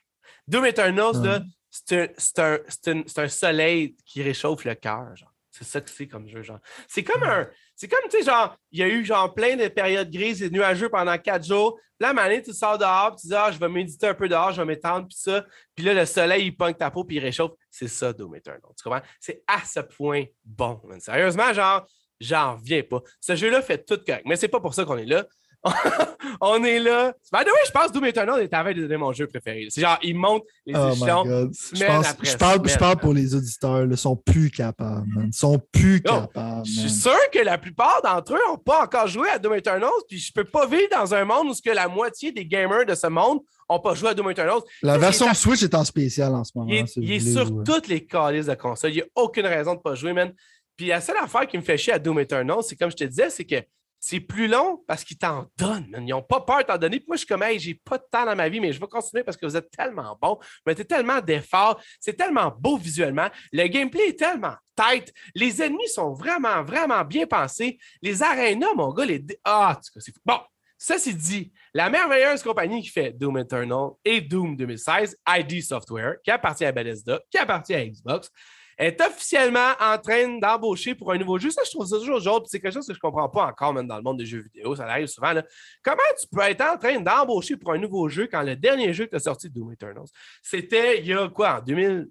Doom 0.46 0.64
Eternals, 0.66 1.22
là, 1.22 1.42
c'est 1.70 2.38
un, 2.38 2.58
un, 3.16 3.28
soleil 3.28 3.96
qui 4.04 4.22
réchauffe 4.22 4.64
le 4.64 4.74
cœur. 4.74 5.12
C'est 5.50 5.64
ça 5.64 5.80
que 5.80 5.90
c'est 5.90 6.06
comme 6.06 6.28
jeu. 6.28 6.42
Genre. 6.42 6.60
C'est 6.86 7.02
comme 7.02 7.22
un. 7.22 7.48
C'est 7.76 7.88
comme, 7.88 8.08
tu 8.10 8.18
sais, 8.18 8.24
genre, 8.24 8.56
il 8.72 8.80
y 8.80 8.82
a 8.82 8.88
eu 8.88 9.04
genre 9.04 9.32
plein 9.34 9.54
de 9.54 9.68
périodes 9.68 10.10
grises 10.10 10.42
et 10.42 10.50
nuageux 10.50 10.88
pendant 10.88 11.16
quatre 11.18 11.46
jours. 11.46 11.78
Là, 12.00 12.10
à 12.10 12.40
tu 12.40 12.52
sors 12.52 12.76
dehors, 12.76 13.16
tu 13.16 13.26
dis, 13.26 13.34
ah, 13.34 13.50
je 13.50 13.58
vais 13.58 13.68
méditer 13.68 14.08
un 14.08 14.14
peu 14.14 14.28
dehors, 14.28 14.52
je 14.52 14.60
vais 14.60 14.66
m'étendre, 14.66 15.06
puis 15.06 15.16
ça. 15.16 15.44
Puis 15.74 15.84
là, 15.84 15.94
le 15.94 16.04
soleil, 16.04 16.46
il 16.46 16.56
punk 16.56 16.76
ta 16.76 16.90
peau, 16.90 17.04
puis 17.04 17.16
il 17.16 17.20
réchauffe. 17.20 17.52
C'est 17.70 17.88
ça, 17.88 18.12
Doom 18.12 18.34
Eternal. 18.36 18.60
Tu 18.76 18.82
comprends? 18.82 19.02
C'est 19.20 19.42
à 19.46 19.64
ce 19.64 19.80
point 19.80 20.24
bon, 20.44 20.80
Sérieusement, 20.98 21.52
genre, 21.52 21.86
j'en 22.20 22.56
reviens 22.56 22.82
pas. 22.82 23.00
Ce 23.20 23.34
jeu-là 23.34 23.62
fait 23.62 23.84
tout 23.84 23.98
correct. 24.06 24.24
Mais 24.26 24.36
c'est 24.36 24.48
pas 24.48 24.60
pour 24.60 24.74
ça 24.74 24.84
qu'on 24.84 24.98
est 24.98 25.06
là. 25.06 25.26
on 26.40 26.62
est 26.64 26.78
là. 26.78 27.12
By 27.32 27.44
the 27.44 27.48
way, 27.48 27.52
je 27.66 27.70
pense 27.70 27.88
que 27.88 27.92
Doom 27.92 28.04
Eternal 28.06 28.40
est 28.40 28.52
avec 28.54 28.76
de 28.76 28.96
mon 28.96 29.12
jeu 29.12 29.26
préféré. 29.26 29.66
C'est 29.70 29.80
genre, 29.80 29.98
ils 30.02 30.14
montent 30.14 30.44
les 30.64 30.74
oh 30.76 30.90
échelons 30.90 31.24
je, 31.24 31.84
pense, 31.84 32.06
après 32.06 32.26
je, 32.26 32.36
parle, 32.36 32.68
je 32.68 32.78
parle 32.78 32.96
pour 32.96 33.12
les 33.12 33.34
auditeurs. 33.34 33.84
Ils 33.84 33.96
sont 33.96 34.16
plus 34.16 34.50
capables, 34.50 35.06
man. 35.14 35.26
Ils 35.28 35.36
sont 35.36 35.60
plus 35.72 36.02
capables. 36.02 36.66
Je 36.66 36.80
suis 36.80 36.90
sûr 36.90 37.18
que 37.32 37.40
la 37.40 37.58
plupart 37.58 38.00
d'entre 38.02 38.34
eux 38.34 38.40
n'ont 38.48 38.58
pas 38.58 38.84
encore 38.84 39.08
joué 39.08 39.28
à 39.28 39.38
Doom 39.38 39.54
Eternal. 39.54 39.90
Puis 40.08 40.18
je 40.18 40.32
peux 40.32 40.44
pas 40.44 40.66
vivre 40.66 40.88
dans 40.90 41.14
un 41.14 41.24
monde 41.24 41.48
où 41.48 41.54
que 41.54 41.70
la 41.70 41.88
moitié 41.88 42.32
des 42.32 42.46
gamers 42.46 42.86
de 42.86 42.94
ce 42.94 43.06
monde 43.06 43.40
n'ont 43.68 43.80
pas 43.80 43.94
joué 43.94 44.10
à 44.10 44.14
Doom 44.14 44.30
Eternal. 44.30 44.58
La 44.82 44.98
version 44.98 45.32
Switch 45.34 45.62
est 45.62 45.74
en 45.74 45.84
spécial 45.84 46.34
en 46.34 46.44
ce 46.44 46.52
moment. 46.54 46.70
Il 46.96 47.12
est, 47.12 47.20
sur 47.20 47.64
toutes 47.64 47.88
les 47.88 48.04
calices 48.04 48.46
de 48.46 48.54
console. 48.54 48.90
Il 48.90 48.96
n'y 48.96 49.02
a 49.02 49.06
aucune 49.14 49.46
raison 49.46 49.72
de 49.72 49.78
ne 49.78 49.82
pas 49.82 49.94
jouer, 49.94 50.12
man. 50.12 50.32
Puis 50.76 50.88
la 50.88 51.00
seule 51.00 51.16
affaire 51.16 51.46
qui 51.46 51.56
me 51.56 51.62
fait 51.62 51.78
chier 51.78 51.94
à 51.94 51.98
Doom 51.98 52.20
Eternal, 52.20 52.58
c'est 52.62 52.76
comme 52.76 52.90
je 52.90 52.96
te 52.96 53.04
disais, 53.04 53.30
c'est 53.30 53.44
que 53.44 53.56
c'est 54.08 54.20
plus 54.20 54.46
long 54.46 54.84
parce 54.86 55.02
qu'ils 55.02 55.18
t'en 55.18 55.50
donnent. 55.58 55.92
Ils 55.98 56.06
n'ont 56.06 56.22
pas 56.22 56.40
peur 56.40 56.58
de 56.58 56.62
t'en 56.62 56.78
donner. 56.78 57.00
Puis 57.00 57.08
moi, 57.08 57.16
je 57.16 57.22
suis 57.22 57.26
comme, 57.26 57.42
hey, 57.42 57.58
j'ai 57.58 57.74
pas 57.74 57.98
de 57.98 58.04
temps 58.08 58.24
dans 58.24 58.36
ma 58.36 58.48
vie, 58.48 58.60
mais 58.60 58.72
je 58.72 58.78
vais 58.78 58.86
continuer 58.86 59.24
parce 59.24 59.36
que 59.36 59.44
vous 59.46 59.56
êtes 59.56 59.68
tellement 59.68 60.16
bon. 60.22 60.38
Vous 60.40 60.62
mettez 60.64 60.84
tellement 60.84 61.20
d'efforts. 61.20 61.82
C'est 61.98 62.12
tellement 62.12 62.54
beau 62.56 62.76
visuellement. 62.76 63.28
Le 63.52 63.66
gameplay 63.66 64.10
est 64.10 64.18
tellement 64.18 64.54
tight. 64.76 65.12
Les 65.34 65.60
ennemis 65.60 65.88
sont 65.88 66.12
vraiment, 66.12 66.62
vraiment 66.62 67.02
bien 67.04 67.26
pensés. 67.26 67.78
Les 68.00 68.22
arénas, 68.22 68.74
mon 68.76 68.92
gars, 68.92 69.06
les. 69.06 69.24
Ah, 69.42 69.76
c'est 69.82 70.14
fou. 70.14 70.20
Bon, 70.24 70.38
ça, 70.78 70.98
c'est 70.98 71.12
dit. 71.12 71.52
La 71.74 71.90
merveilleuse 71.90 72.44
compagnie 72.44 72.82
qui 72.82 72.90
fait 72.90 73.10
Doom 73.10 73.38
Eternal 73.38 73.88
et 74.04 74.20
Doom 74.20 74.56
2016, 74.56 75.16
ID 75.28 75.60
Software, 75.64 76.14
qui 76.22 76.30
appartient 76.30 76.64
à 76.64 76.70
Bethesda, 76.70 77.20
qui 77.28 77.38
appartient 77.38 77.74
à 77.74 77.84
Xbox, 77.84 78.30
est 78.78 79.00
officiellement 79.00 79.72
en 79.80 79.98
train 79.98 80.38
d'embaucher 80.38 80.94
pour 80.94 81.12
un 81.12 81.18
nouveau 81.18 81.38
jeu. 81.38 81.50
Ça, 81.50 81.62
je 81.64 81.70
trouve 81.70 81.86
ça 81.86 81.96
toujours 81.96 82.20
jaune. 82.20 82.42
C'est 82.46 82.60
quelque 82.60 82.74
chose 82.74 82.86
que 82.86 82.92
je 82.92 82.98
ne 82.98 83.00
comprends 83.00 83.28
pas 83.28 83.46
encore, 83.46 83.72
même 83.72 83.86
dans 83.86 83.96
le 83.96 84.02
monde 84.02 84.18
des 84.18 84.26
jeux 84.26 84.40
vidéo. 84.40 84.76
Ça 84.76 84.86
arrive 84.86 85.06
souvent. 85.06 85.32
Comment 85.82 86.02
tu 86.20 86.26
peux 86.28 86.42
être 86.42 86.62
en 86.62 86.76
train 86.76 87.00
d'embaucher 87.00 87.56
pour 87.56 87.72
un 87.72 87.78
nouveau 87.78 88.08
jeu 88.08 88.28
quand 88.30 88.42
le 88.42 88.56
dernier 88.56 88.92
jeu 88.92 89.06
que 89.06 89.10
tu 89.10 89.16
as 89.16 89.20
sorti, 89.20 89.48
Doom 89.48 89.72
Eternals, 89.72 90.08
c'était 90.42 91.00
il 91.00 91.06
y 91.06 91.14
a 91.14 91.28
quoi, 91.28 91.58
en 91.58 91.60
2000, 91.62 92.08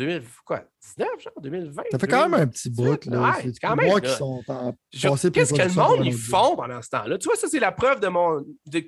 2000, 0.00 0.22
quoi, 0.46 0.64
19, 0.96 1.08
genre 1.20 1.32
2020? 1.42 1.82
Ça 1.90 1.98
fait 1.98 2.06
quand 2.06 2.28
même 2.28 2.40
un 2.40 2.46
petit 2.46 2.70
bout, 2.70 3.04
là. 3.04 3.36
c'est 3.42 3.58
quand 3.60 3.76
même. 3.76 3.86
Moi 3.86 4.00
qui 4.00 4.10
sont 4.10 4.42
en 4.48 4.74
Qu'est-ce 4.90 5.52
que 5.52 5.62
le 5.62 5.74
monde, 5.74 6.06
ils 6.06 6.14
font 6.14 6.56
pendant 6.56 6.80
ce 6.80 6.88
temps-là? 6.88 7.18
Tu 7.18 7.28
vois, 7.28 7.36
ça, 7.36 7.48
c'est 7.48 7.60
la 7.60 7.70
preuve 7.70 8.00
de, 8.00 8.08
mon, 8.08 8.40
de 8.66 8.84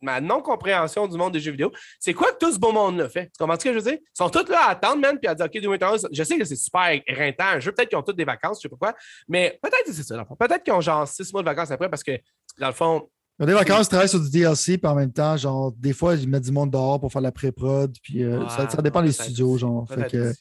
ma, 0.00 0.20
non-compréhension 0.22 1.06
du 1.06 1.18
monde 1.18 1.34
des 1.34 1.40
jeux 1.40 1.50
vidéo. 1.50 1.70
C'est 2.00 2.14
quoi 2.14 2.32
que 2.32 2.38
tout 2.38 2.52
ce 2.52 2.58
beau 2.58 2.72
monde-là 2.72 3.10
fait? 3.10 3.26
Tu 3.26 3.32
comprends 3.38 3.58
ce 3.58 3.64
que 3.64 3.72
je 3.72 3.78
veux 3.78 3.90
dire? 3.90 3.98
Ils 4.00 4.16
sont 4.16 4.30
tous 4.30 4.48
là 4.48 4.68
à 4.68 4.70
attendre, 4.70 5.02
man, 5.02 5.18
puis 5.18 5.28
à 5.28 5.34
dire, 5.34 5.46
OK, 5.46 5.60
Doom 5.60 5.74
Eternal, 5.74 5.98
je 6.10 6.22
sais 6.22 6.38
que 6.38 6.44
c'est 6.46 6.56
super 6.56 6.98
éreintant, 7.06 7.44
un 7.44 7.60
jeu. 7.60 7.72
Peut-être 7.72 7.90
qu'ils 7.90 7.98
ont 7.98 8.02
toutes 8.02 8.16
des 8.16 8.24
vacances, 8.24 8.58
je 8.58 8.62
sais 8.62 8.68
pas 8.70 8.76
quoi, 8.76 8.94
mais 9.28 9.58
peut-être 9.62 9.84
que 9.84 9.92
c'est 9.92 10.02
ça, 10.02 10.24
Peut-être 10.38 10.62
qu'ils 10.62 10.72
ont 10.72 10.80
genre 10.80 11.06
six 11.06 11.30
mois 11.32 11.42
de 11.42 11.46
vacances 11.46 11.70
après 11.70 11.90
parce 11.90 12.02
que, 12.02 12.12
dans 12.58 12.68
le 12.68 12.72
fond, 12.72 13.08
des 13.40 13.52
vacances, 13.52 13.86
ils 13.86 13.88
travaillent 13.88 14.08
sur 14.08 14.20
du 14.20 14.30
DLC, 14.30 14.78
puis 14.78 14.90
en 14.90 14.94
même 14.94 15.12
temps, 15.12 15.36
genre, 15.36 15.72
des 15.72 15.92
fois, 15.92 16.14
ils 16.14 16.28
mettent 16.28 16.44
du 16.44 16.52
monde 16.52 16.70
dehors 16.70 17.00
pour 17.00 17.10
faire 17.10 17.22
la 17.22 17.32
pré-prod, 17.32 17.92
puis 18.00 18.22
euh, 18.22 18.48
ça, 18.48 18.68
ça, 18.68 18.80
dépend 18.80 19.02
des 19.02 19.12
studios, 19.12 19.58
genre. 19.58 19.86
Fait 19.88 20.08
que, 20.08 20.32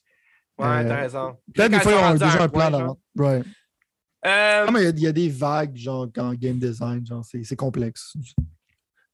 Ouais, 0.58 0.68
euh, 0.68 0.88
t'as 0.88 0.96
raison. 0.96 1.38
Peut-être 1.54 1.72
des 1.72 1.80
fois, 1.80 1.92
ils 1.92 2.06
ont 2.06 2.14
déjà 2.14 2.44
un 2.44 2.50
plan 2.50 2.72
d'avant. 2.72 3.00
Ouais. 3.16 3.42
Euh... 4.26 4.66
Non, 4.66 4.72
mais 4.72 4.90
il 4.90 5.00
y, 5.00 5.08
a 5.08 5.12
des 5.12 5.30
vagues, 5.30 5.76
genre, 5.76 6.08
en 6.18 6.34
game 6.34 6.58
design, 6.58 7.06
genre, 7.06 7.24
c'est 7.26 7.56
complexe. 7.56 8.14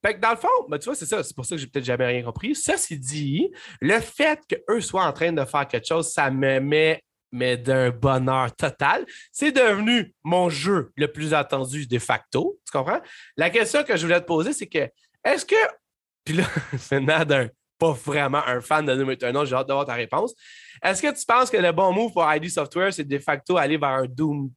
Fait 0.06 0.16
que 0.16 0.20
dans 0.20 0.32
le 0.32 0.38
fond, 0.38 0.48
ben, 0.70 0.78
tu 0.78 0.86
vois, 0.86 0.96
c'est 0.96 1.06
ça. 1.06 1.24
C'est 1.24 1.36
pour 1.36 1.46
ça 1.46 1.56
que 1.56 1.62
j'ai 1.62 1.68
peut-être 1.68 1.86
jamais 1.86 2.06
rien 2.06 2.24
compris. 2.24 2.56
Ça, 2.56 2.78
c'est 2.78 2.96
dit, 2.96 3.52
le 3.82 4.00
fait 4.00 4.40
qu'eux 4.48 4.82
soient 4.82 5.06
en 5.06 5.14
train 5.14 5.32
de 5.32 5.44
faire 5.46 5.68
quelque 5.68 5.88
chose, 5.88 6.10
ça 6.10 6.30
me 6.30 6.60
met 6.60 7.02
mais 7.32 7.58
d'un 7.58 7.92
bonheur 7.92 8.56
total. 8.56 9.06
C'est 9.32 9.52
devenu 9.52 10.14
mon 10.24 10.50
jeu 10.50 10.92
le 10.96 11.12
plus 11.12 11.34
attendu 11.34 11.86
de 11.88 12.00
facto. 12.00 12.60
Tu 12.66 12.72
comprends? 12.76 13.02
La 13.38 13.50
question 13.50 13.84
que 13.84 13.96
je 13.96 14.06
voulais 14.06 14.20
te 14.20 14.26
poser, 14.26 14.54
c'est 14.54 14.68
que 14.68 14.90
est-ce 15.24 15.46
que. 15.46 15.56
Puis 16.26 16.36
là, 16.36 16.44
c'est 16.78 17.04
d'un 17.04 17.50
pas 17.80 17.94
vraiment 17.94 18.46
un 18.46 18.60
fan 18.62 18.86
de 18.86 18.94
Doom 18.94 19.12
Eternal, 19.12 19.48
j'ai 19.48 19.56
hâte 19.56 19.68
d'avoir 19.68 19.86
ta 19.86 19.94
réponse. 19.94 20.36
Est-ce 20.84 21.02
que 21.02 21.18
tu 21.18 21.26
penses 21.26 21.50
que 21.50 21.58
le 21.58 21.72
bon 21.72 21.92
move 21.94 22.14
pour 22.14 22.26
ID 22.32 22.50
Software, 22.50 22.94
c'est 22.94 23.04
de 23.04 23.20
facto 23.20 23.58
aller 23.58 23.78
vers 23.78 23.90
un 23.90 24.06
Doom 24.06 24.50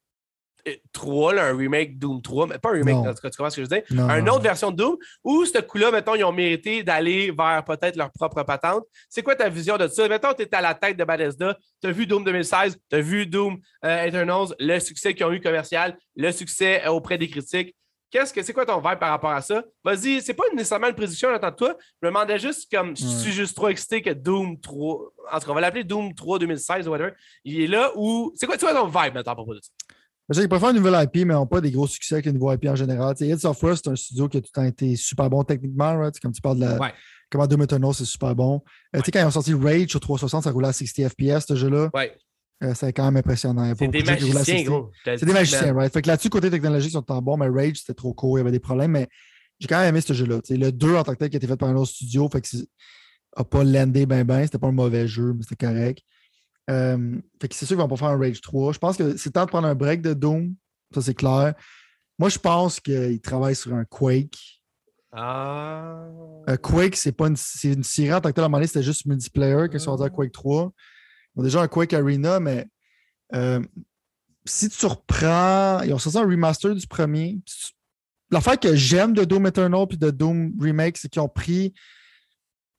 3, 0.92 1.40
un 1.40 1.56
remake 1.56 1.98
Doom 1.98 2.22
3, 2.22 2.46
mais 2.46 2.58
pas 2.58 2.70
un 2.70 2.74
remake, 2.74 2.94
en 2.94 3.14
tout 3.14 3.20
cas, 3.20 3.30
tu 3.30 3.36
comprends 3.36 3.50
ce 3.50 3.56
que 3.56 3.64
je 3.64 3.68
veux 3.68 3.80
dire? 3.80 4.16
une 4.16 4.28
autre 4.28 4.42
version 4.42 4.70
de 4.70 4.76
Doom, 4.76 4.96
ou 5.24 5.44
ce 5.44 5.58
coup-là, 5.58 5.90
mettons, 5.90 6.14
ils 6.14 6.24
ont 6.24 6.32
mérité 6.32 6.82
d'aller 6.82 7.30
vers 7.30 7.64
peut-être 7.64 7.96
leur 7.96 8.10
propre 8.12 8.42
patente. 8.42 8.84
C'est 9.08 9.22
quoi 9.22 9.34
ta 9.34 9.48
vision 9.48 9.76
de 9.76 9.88
ça? 9.88 10.08
Mettons, 10.08 10.32
tu 10.34 10.42
es 10.42 10.54
à 10.54 10.60
la 10.60 10.74
tête 10.74 10.96
de 10.96 11.04
Bethesda, 11.04 11.56
tu 11.82 11.88
as 11.88 11.92
vu 11.92 12.06
Doom 12.06 12.24
2016, 12.24 12.78
tu 12.88 12.96
as 12.96 13.00
vu 13.00 13.26
Doom 13.26 13.58
euh, 13.84 14.04
Eternals, 14.04 14.54
le 14.58 14.78
succès 14.78 15.14
qu'ils 15.14 15.26
ont 15.26 15.32
eu 15.32 15.40
commercial, 15.40 15.96
le 16.16 16.30
succès 16.30 16.82
euh, 16.86 16.90
auprès 16.90 17.18
des 17.18 17.28
critiques. 17.28 17.74
Qu'est-ce 18.12 18.34
que 18.34 18.42
c'est 18.42 18.52
quoi 18.52 18.66
ton 18.66 18.76
vibe 18.76 18.98
par 18.98 19.08
rapport 19.08 19.30
à 19.30 19.40
ça? 19.40 19.64
Vas-y, 19.82 20.20
c'est 20.20 20.34
pas 20.34 20.42
nécessairement 20.52 20.88
une 20.88 20.94
prédiction 20.94 21.30
en 21.30 21.32
de 21.32 21.56
toi. 21.56 21.74
Je 21.80 22.06
me 22.06 22.12
demandais 22.12 22.38
juste 22.38 22.70
comme 22.70 22.94
je 22.94 23.06
suis 23.06 23.32
juste 23.32 23.56
trop 23.56 23.68
excité 23.68 24.02
que 24.02 24.10
Doom 24.10 24.60
3. 24.60 25.12
En 25.32 25.40
tout 25.40 25.46
cas, 25.46 25.50
on 25.50 25.54
va 25.54 25.62
l'appeler 25.62 25.82
Doom 25.82 26.14
3 26.14 26.38
2016 26.40 26.86
ou 26.86 26.90
whatever. 26.90 27.12
Il 27.42 27.58
est 27.58 27.66
là 27.66 27.90
ou. 27.96 28.30
C'est 28.36 28.44
quoi, 28.44 28.58
quoi 28.58 28.74
ton 28.74 28.84
vibe 28.84 29.14
maintenant 29.14 29.32
à 29.32 29.34
propos 29.34 29.54
de 29.54 29.60
ça? 29.62 30.42
Ils 30.42 30.48
préfèrent 30.48 30.70
une 30.70 30.76
nouvelle 30.76 31.02
IP, 31.02 31.26
mais 31.26 31.32
n'ont 31.32 31.46
pas 31.46 31.62
des 31.62 31.70
gros 31.70 31.86
succès 31.86 32.16
avec 32.16 32.26
une 32.26 32.38
nouvelle 32.38 32.56
IP 32.56 32.66
en 32.68 32.76
général. 32.76 33.14
id 33.18 33.38
Software, 33.38 33.76
c'est 33.78 33.88
un 33.88 33.96
studio 33.96 34.28
qui 34.28 34.36
a 34.36 34.40
tout 34.42 34.50
le 34.54 34.60
temps 34.60 34.66
été 34.66 34.94
super 34.94 35.30
bon 35.30 35.42
techniquement. 35.42 35.96
Right? 35.96 36.20
Comme 36.20 36.32
tu 36.32 36.42
parles 36.42 36.58
de 36.58 36.66
la. 36.66 36.78
Ouais. 36.78 36.92
Comment 37.30 37.46
Doom 37.46 37.62
Eternal, 37.62 37.94
c'est 37.94 38.04
super 38.04 38.34
bon. 38.34 38.62
Euh, 38.94 38.98
tu 38.98 39.06
sais, 39.06 39.10
quand 39.10 39.20
ils 39.20 39.24
ont 39.24 39.30
sorti 39.30 39.54
Rage 39.54 39.88
sur 39.88 40.00
360, 40.00 40.44
ça 40.44 40.50
roulait 40.50 40.68
à 40.68 40.72
60 40.74 41.08
FPS, 41.08 41.46
ce 41.48 41.56
jeu-là. 41.56 41.88
Ouais. 41.94 42.14
Euh, 42.62 42.74
c'est 42.74 42.92
quand 42.92 43.04
même 43.04 43.16
impressionnant. 43.16 43.72
C'est 43.76 43.88
des 43.88 44.02
magiciens, 44.02 44.62
gros. 44.62 44.90
C'est 45.04 45.24
des 45.24 45.32
magiciens, 45.32 45.74
right? 45.74 45.92
Fait 45.92 46.02
que 46.02 46.08
là-dessus, 46.08 46.30
côté 46.30 46.50
technologique, 46.50 46.90
ils 46.90 46.94
sont 46.94 47.10
en 47.10 47.20
bon, 47.20 47.36
mais 47.36 47.48
Rage, 47.48 47.78
c'était 47.78 47.94
trop 47.94 48.14
court, 48.14 48.38
il 48.38 48.40
y 48.40 48.42
avait 48.42 48.52
des 48.52 48.60
problèmes, 48.60 48.92
mais 48.92 49.08
j'ai 49.58 49.66
quand 49.66 49.78
même 49.78 49.88
aimé 49.88 50.00
ce 50.00 50.12
jeu-là. 50.12 50.40
Le 50.48 50.70
2 50.70 50.96
en 50.96 51.02
tant 51.02 51.12
que 51.12 51.18
tel 51.18 51.30
qui 51.30 51.36
a 51.36 51.38
été 51.38 51.46
fait 51.46 51.56
par 51.56 51.68
un 51.68 51.76
autre 51.76 51.90
studio, 51.90 52.28
fait 52.30 52.40
que 52.40 52.56
n'a 53.36 53.44
pas 53.44 53.64
landé 53.64 54.06
ben 54.06 54.24
ben, 54.24 54.44
c'était 54.44 54.58
pas 54.58 54.68
un 54.68 54.72
mauvais 54.72 55.08
jeu, 55.08 55.32
mais 55.32 55.42
c'était 55.42 55.66
correct. 55.66 56.02
Euh, 56.70 57.16
fait 57.40 57.48
que 57.48 57.54
c'est 57.54 57.66
sûr 57.66 57.76
qu'ils 57.76 57.82
vont 57.82 57.88
pas 57.88 57.96
faire 57.96 58.08
un 58.08 58.18
Rage 58.18 58.40
3. 58.40 58.72
Je 58.72 58.78
pense 58.78 58.96
que 58.96 59.16
c'est 59.16 59.30
temps 59.30 59.44
de 59.44 59.50
prendre 59.50 59.66
un 59.66 59.74
break 59.74 60.00
de 60.00 60.14
Doom, 60.14 60.54
ça 60.94 61.02
c'est 61.02 61.14
clair. 61.14 61.54
Moi, 62.18 62.28
je 62.28 62.38
pense 62.38 62.78
qu'ils 62.78 63.20
travaillent 63.20 63.56
sur 63.56 63.74
un 63.74 63.84
Quake. 63.84 64.38
Ah. 65.10 66.06
Un 66.46 66.56
Quake, 66.56 66.94
c'est 66.94 67.12
pas 67.12 67.26
une, 67.26 67.36
c'est 67.36 67.72
une 67.72 67.82
série 67.82 68.12
en 68.12 68.20
tant 68.20 68.28
que 68.28 68.34
tel, 68.34 68.44
à 68.44 68.46
un 68.46 68.48
moment 68.48 68.58
donné, 68.58 68.68
c'était 68.68 68.82
juste 68.82 69.06
multiplayer, 69.06 69.68
qu'ils 69.68 69.80
sont 69.80 70.00
à 70.00 70.08
Quake 70.08 70.32
3 70.32 70.72
ont 71.37 71.43
déjà 71.43 71.61
un 71.61 71.68
Quake 71.68 71.95
Arena, 71.95 72.41
mais 72.41 72.66
euh, 73.35 73.61
si 74.45 74.68
tu 74.68 74.87
reprends. 74.87 75.80
Ils 75.83 75.93
ont 75.93 75.99
sorti 75.99 76.18
un 76.18 76.26
remaster 76.26 76.74
du 76.74 76.87
premier. 76.87 77.39
L'affaire 78.30 78.59
que 78.59 78.74
j'aime 78.74 79.12
de 79.12 79.24
Doom 79.24 79.47
Eternal 79.47 79.87
puis 79.87 79.99
de 79.99 80.11
Doom 80.11 80.55
Remake, 80.61 80.97
c'est 80.97 81.09
qu'ils 81.09 81.22
ont 81.22 81.28
pris 81.28 81.74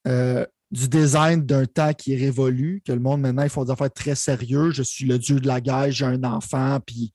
euh, 0.08 0.46
du 0.72 0.88
design 0.88 1.46
d'un 1.46 1.66
temps 1.66 1.94
qui 1.94 2.14
est 2.14 2.18
révolu, 2.18 2.82
que 2.86 2.92
le 2.92 3.00
monde 3.00 3.22
maintenant, 3.22 3.44
ils 3.44 3.50
font 3.50 3.64
des 3.64 3.72
affaires 3.72 3.94
très 3.94 4.16
sérieux. 4.16 4.72
Je 4.72 4.82
suis 4.82 5.06
le 5.06 5.20
dieu 5.20 5.40
de 5.40 5.48
la 5.48 5.62
guerre, 5.62 5.92
j'ai 5.92 6.06
un 6.06 6.24
enfant, 6.24 6.80
puis 6.86 7.14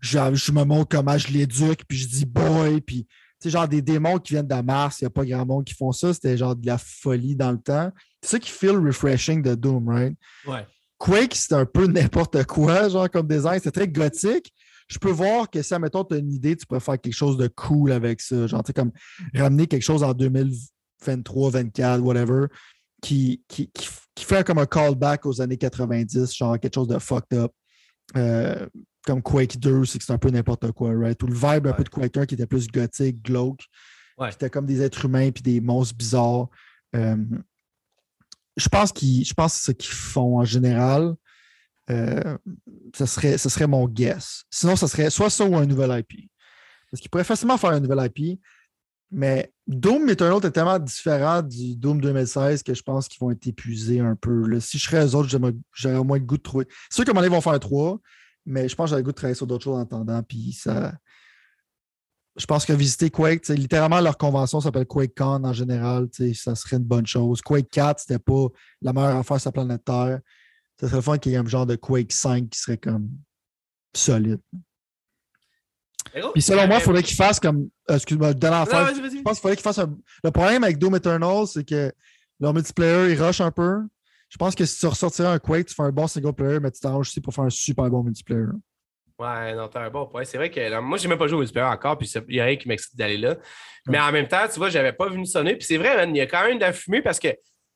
je, 0.00 0.18
me 0.52 0.64
montre 0.64 0.88
comment 0.88 1.18
je 1.18 1.28
l'éduque, 1.28 1.82
puis 1.86 1.98
je 1.98 2.08
dis 2.08 2.24
boy, 2.24 2.80
puis 2.80 3.06
c'est 3.38 3.50
genre 3.50 3.68
des 3.68 3.82
démons 3.82 4.18
qui 4.18 4.32
viennent 4.32 4.48
de 4.48 4.54
Mars, 4.54 5.00
il 5.00 5.04
n'y 5.04 5.08
a 5.08 5.10
pas 5.10 5.24
grand 5.26 5.44
monde 5.44 5.64
qui 5.64 5.74
font 5.74 5.92
ça, 5.92 6.14
c'était 6.14 6.38
genre 6.38 6.56
de 6.56 6.66
la 6.66 6.78
folie 6.78 7.36
dans 7.36 7.52
le 7.52 7.58
temps. 7.60 7.92
C'est 8.22 8.30
ça 8.30 8.38
qui 8.38 8.50
feel 8.50 8.76
refreshing 8.78 9.42
de 9.42 9.54
Doom, 9.54 9.86
right? 9.86 10.16
Ouais. 10.46 10.66
Quake, 11.04 11.34
c'est 11.34 11.52
un 11.52 11.66
peu 11.66 11.86
n'importe 11.86 12.44
quoi, 12.44 12.88
genre 12.88 13.10
comme 13.10 13.28
design. 13.28 13.60
C'est 13.62 13.72
très 13.72 13.88
gothique. 13.88 14.52
Je 14.88 14.98
peux 14.98 15.10
voir 15.10 15.50
que 15.50 15.60
si, 15.62 15.74
admettons, 15.74 16.04
tu 16.04 16.14
as 16.14 16.18
une 16.18 16.32
idée, 16.32 16.56
tu 16.56 16.66
pourrais 16.66 16.80
faire 16.80 17.00
quelque 17.00 17.14
chose 17.14 17.36
de 17.36 17.46
cool 17.48 17.92
avec 17.92 18.20
ça. 18.20 18.46
Genre, 18.46 18.62
tu 18.62 18.68
sais, 18.68 18.72
comme 18.72 18.92
ramener 19.34 19.66
quelque 19.66 19.82
chose 19.82 20.02
en 20.02 20.12
2023, 20.12 21.50
2024, 21.50 22.02
whatever, 22.02 22.46
qui, 23.02 23.42
qui, 23.48 23.70
fait 24.18 24.46
comme 24.46 24.58
un 24.58 24.66
callback 24.66 25.26
aux 25.26 25.40
années 25.42 25.58
90, 25.58 26.34
genre 26.34 26.58
quelque 26.58 26.74
chose 26.74 26.88
de 26.88 26.98
fucked 26.98 27.38
up. 27.38 27.52
Euh, 28.16 28.66
comme 29.04 29.22
Quake 29.22 29.58
2, 29.58 29.84
c'est 29.84 29.98
que 29.98 30.04
c'est 30.04 30.12
un 30.12 30.18
peu 30.18 30.30
n'importe 30.30 30.72
quoi, 30.72 30.94
right? 30.94 31.22
Ou 31.22 31.26
le 31.26 31.34
vibe 31.34 31.66
un 31.66 31.72
peu 31.72 31.84
de 31.84 31.90
Quake 31.90 32.16
1 32.16 32.26
qui 32.26 32.34
était 32.34 32.46
plus 32.46 32.66
gothique, 32.68 33.22
glauque. 33.22 33.64
C'était 34.30 34.48
comme 34.48 34.64
des 34.64 34.80
êtres 34.80 35.04
humains 35.04 35.30
puis 35.30 35.42
des 35.42 35.60
monstres 35.60 35.96
bizarres. 35.96 36.48
Euh, 36.94 37.16
je 38.56 38.68
pense, 38.68 38.92
je 39.00 39.34
pense 39.34 39.58
que 39.58 39.64
ce 39.64 39.72
qu'ils 39.72 39.94
font 39.94 40.38
en 40.38 40.44
général. 40.44 41.14
Euh, 41.90 42.38
ce, 42.94 43.04
serait, 43.04 43.36
ce 43.36 43.50
serait 43.50 43.66
mon 43.66 43.86
guess. 43.86 44.44
Sinon, 44.50 44.74
ce 44.74 44.86
serait 44.86 45.10
soit 45.10 45.28
ça 45.28 45.44
ou 45.44 45.54
un 45.54 45.66
nouvel 45.66 45.98
IP. 45.98 46.30
Parce 46.90 47.00
qu'ils 47.00 47.10
pourraient 47.10 47.24
facilement 47.24 47.58
faire 47.58 47.70
un 47.70 47.80
nouvel 47.80 48.10
IP. 48.16 48.40
Mais 49.10 49.52
Doom 49.66 50.08
Eternal 50.08 50.44
est 50.44 50.50
tellement 50.50 50.78
différent 50.78 51.42
du 51.42 51.76
Doom 51.76 52.00
2016 52.00 52.62
que 52.62 52.74
je 52.74 52.82
pense 52.82 53.06
qu'ils 53.06 53.20
vont 53.20 53.30
être 53.30 53.46
épuisés 53.46 54.00
un 54.00 54.16
peu. 54.16 54.58
Si 54.60 54.78
je 54.78 54.84
serais 54.88 55.06
eux 55.06 55.14
autres, 55.14 55.28
j'aurais 55.72 55.96
au 55.96 56.04
moins 56.04 56.18
le 56.18 56.24
goût 56.24 56.36
de 56.36 56.42
trouver. 56.42 56.66
C'est 56.88 56.96
sûr 56.96 57.04
qu'à 57.04 57.12
un 57.12 57.14
moment 57.14 57.26
ils 57.26 57.30
vont 57.30 57.40
faire 57.40 57.60
trois, 57.60 58.00
mais 58.46 58.68
je 58.68 58.74
pense 58.74 58.86
que 58.86 58.90
j'aurais 58.90 59.02
le 59.02 59.04
goût 59.04 59.12
de 59.12 59.16
travailler 59.16 59.36
sur 59.36 59.46
d'autres 59.46 59.64
choses 59.64 59.76
en 59.76 59.82
attendant. 59.82 60.22
Puis 60.22 60.52
ça, 60.52 60.94
je 62.36 62.46
pense 62.46 62.66
que 62.66 62.72
visiter 62.72 63.10
Quake, 63.10 63.46
littéralement, 63.48 64.00
leur 64.00 64.18
convention 64.18 64.60
s'appelle 64.60 64.86
QuakeCon 64.86 65.44
en 65.44 65.52
général. 65.52 66.08
Ça 66.34 66.54
serait 66.54 66.76
une 66.76 66.84
bonne 66.84 67.06
chose. 67.06 67.40
Quake 67.40 67.70
4, 67.70 68.00
c'était 68.00 68.18
pas 68.18 68.48
la 68.82 68.92
meilleure 68.92 69.16
affaire 69.16 69.40
sur 69.40 69.48
la 69.48 69.52
planète 69.52 69.84
Terre. 69.84 70.20
Ça 70.80 70.88
serait 70.88 70.96
le 70.96 71.02
fun 71.02 71.18
qu'il 71.18 71.32
y 71.32 71.34
ait 71.36 71.38
un 71.38 71.46
genre 71.46 71.66
de 71.66 71.76
Quake 71.76 72.12
5 72.12 72.48
qui 72.48 72.58
serait 72.58 72.78
comme 72.78 73.08
solide. 73.94 74.40
Puis 76.32 76.42
selon 76.42 76.66
moi, 76.66 76.76
il 76.76 76.82
faudrait 76.82 77.02
qu'ils 77.02 77.16
fassent 77.16 77.40
comme. 77.40 77.68
Euh, 77.90 77.96
excuse-moi, 77.96 78.34
de 78.34 78.46
l'enfer. 78.46 78.94
Je 78.94 79.22
pense 79.22 79.34
qu'il 79.34 79.42
faudrait 79.42 79.56
qu'ils 79.56 79.62
fassent 79.62 79.78
un. 79.78 79.96
Le 80.22 80.30
problème 80.30 80.64
avec 80.64 80.78
Doom 80.78 80.96
Eternal, 80.96 81.46
c'est 81.46 81.64
que 81.64 81.92
leur 82.40 82.52
multiplayer, 82.52 83.12
il 83.12 83.22
rush 83.22 83.40
un 83.40 83.50
peu. 83.50 83.80
Je 84.28 84.36
pense 84.36 84.54
que 84.54 84.64
si 84.64 84.78
tu 84.78 84.86
ressortirais 84.86 85.28
un 85.28 85.38
Quake, 85.38 85.66
tu 85.66 85.74
fais 85.74 85.82
un 85.82 85.92
bon 85.92 86.08
single 86.08 86.32
player, 86.32 86.58
mais 86.60 86.70
tu 86.70 86.80
t'arranges 86.80 87.08
aussi 87.08 87.20
pour 87.20 87.32
faire 87.32 87.44
un 87.44 87.50
super 87.50 87.88
bon 87.88 88.02
multiplayer. 88.02 88.46
Ouais, 89.18 89.54
non, 89.54 89.68
t'as 89.68 89.82
un 89.82 89.90
bon 89.90 90.06
point. 90.06 90.24
C'est 90.24 90.38
vrai 90.38 90.50
que 90.50 90.80
moi, 90.80 90.98
j'ai 90.98 91.08
même 91.08 91.18
pas 91.18 91.28
joué 91.28 91.36
au 91.36 91.40
multiplayer 91.40 91.68
encore, 91.68 91.96
puis 91.96 92.12
il 92.28 92.34
y 92.34 92.40
a 92.40 92.44
rien 92.44 92.56
qui 92.56 92.66
m'excite 92.66 92.96
d'aller 92.96 93.18
là. 93.18 93.36
Mais 93.86 94.00
en 94.00 94.10
même 94.10 94.26
temps, 94.26 94.46
tu 94.52 94.58
vois, 94.58 94.70
j'avais 94.70 94.92
pas 94.92 95.08
venu 95.08 95.24
sonner. 95.24 95.54
Puis 95.54 95.66
c'est 95.66 95.76
vrai, 95.76 96.08
il 96.08 96.16
y 96.16 96.20
a 96.20 96.26
quand 96.26 96.44
même 96.44 96.56
de 96.56 96.62
la 96.62 96.72
fumée 96.72 97.02
parce 97.02 97.20
que 97.20 97.28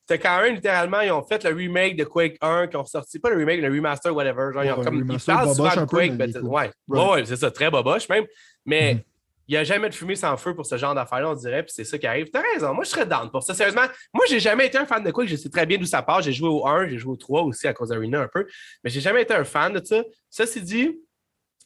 t'as 0.05 0.17
quand 0.17 0.41
même 0.41 0.55
littéralement, 0.55 1.01
ils 1.01 1.11
ont 1.11 1.23
fait 1.23 1.43
le 1.43 1.53
remake 1.55 1.95
de 1.95 2.03
Quake 2.03 2.37
1 2.41 2.67
qui 2.67 2.75
ont 2.75 2.85
sorti, 2.85 3.19
pas 3.19 3.29
le 3.29 3.37
remake, 3.37 3.61
le 3.61 3.69
remaster, 3.69 4.13
whatever. 4.13 4.51
Genre, 4.53 4.63
ils, 4.65 4.71
ont 4.71 4.83
comme, 4.83 5.07
ils 5.09 5.19
parlent 5.19 5.55
souvent 5.55 5.75
de 5.75 5.85
Quake. 5.85 6.13
mais 6.13 6.35
ouais, 6.37 6.71
ouais, 6.87 7.25
c'est 7.25 7.35
ça, 7.35 7.51
très 7.51 7.69
boboche 7.69 8.09
même. 8.09 8.25
Mais 8.65 8.95
mm-hmm. 8.95 9.03
il 9.47 9.51
n'y 9.51 9.57
a 9.57 9.63
jamais 9.63 9.87
de 9.87 9.93
fumée 9.93 10.15
sans 10.15 10.35
feu 10.35 10.55
pour 10.55 10.65
ce 10.65 10.77
genre 10.77 10.95
d'affaires-là, 10.95 11.29
on 11.29 11.35
dirait, 11.35 11.61
puis 11.61 11.71
c'est 11.75 11.83
ça 11.83 11.99
qui 11.99 12.07
arrive. 12.07 12.29
T'as 12.33 12.41
raison, 12.53 12.73
moi 12.73 12.83
je 12.83 12.89
serais 12.89 13.05
down 13.05 13.29
pour 13.29 13.43
ça. 13.43 13.53
Sérieusement, 13.53 13.85
moi 14.11 14.25
j'ai 14.27 14.39
jamais 14.39 14.65
été 14.65 14.79
un 14.79 14.85
fan 14.87 15.03
de 15.03 15.11
Quake, 15.11 15.29
je 15.29 15.35
sais 15.35 15.49
très 15.49 15.67
bien 15.67 15.77
d'où 15.77 15.85
ça 15.85 16.01
part. 16.01 16.23
J'ai 16.23 16.33
joué 16.33 16.49
au 16.49 16.67
1, 16.67 16.89
j'ai 16.89 16.97
joué 16.97 17.13
au 17.13 17.17
3 17.17 17.43
aussi 17.43 17.67
à 17.67 17.73
cause 17.73 17.89
d'Arena 17.89 18.21
un 18.21 18.27
peu, 18.27 18.47
mais 18.83 18.89
j'ai 18.89 19.01
jamais 19.01 19.21
été 19.21 19.35
un 19.35 19.43
fan 19.43 19.71
de 19.73 19.85
ça. 19.85 20.01
Ça, 20.31 20.47
c'est 20.47 20.61
dit, 20.61 20.99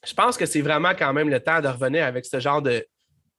je 0.06 0.14
pense 0.14 0.38
que 0.38 0.46
c'est 0.46 0.62
vraiment 0.62 0.92
quand 0.98 1.14
même 1.14 1.30
le 1.30 1.40
temps 1.40 1.62
de 1.62 1.68
revenir 1.68 2.06
avec 2.06 2.26
ce 2.26 2.40
genre 2.40 2.62
de, 2.62 2.86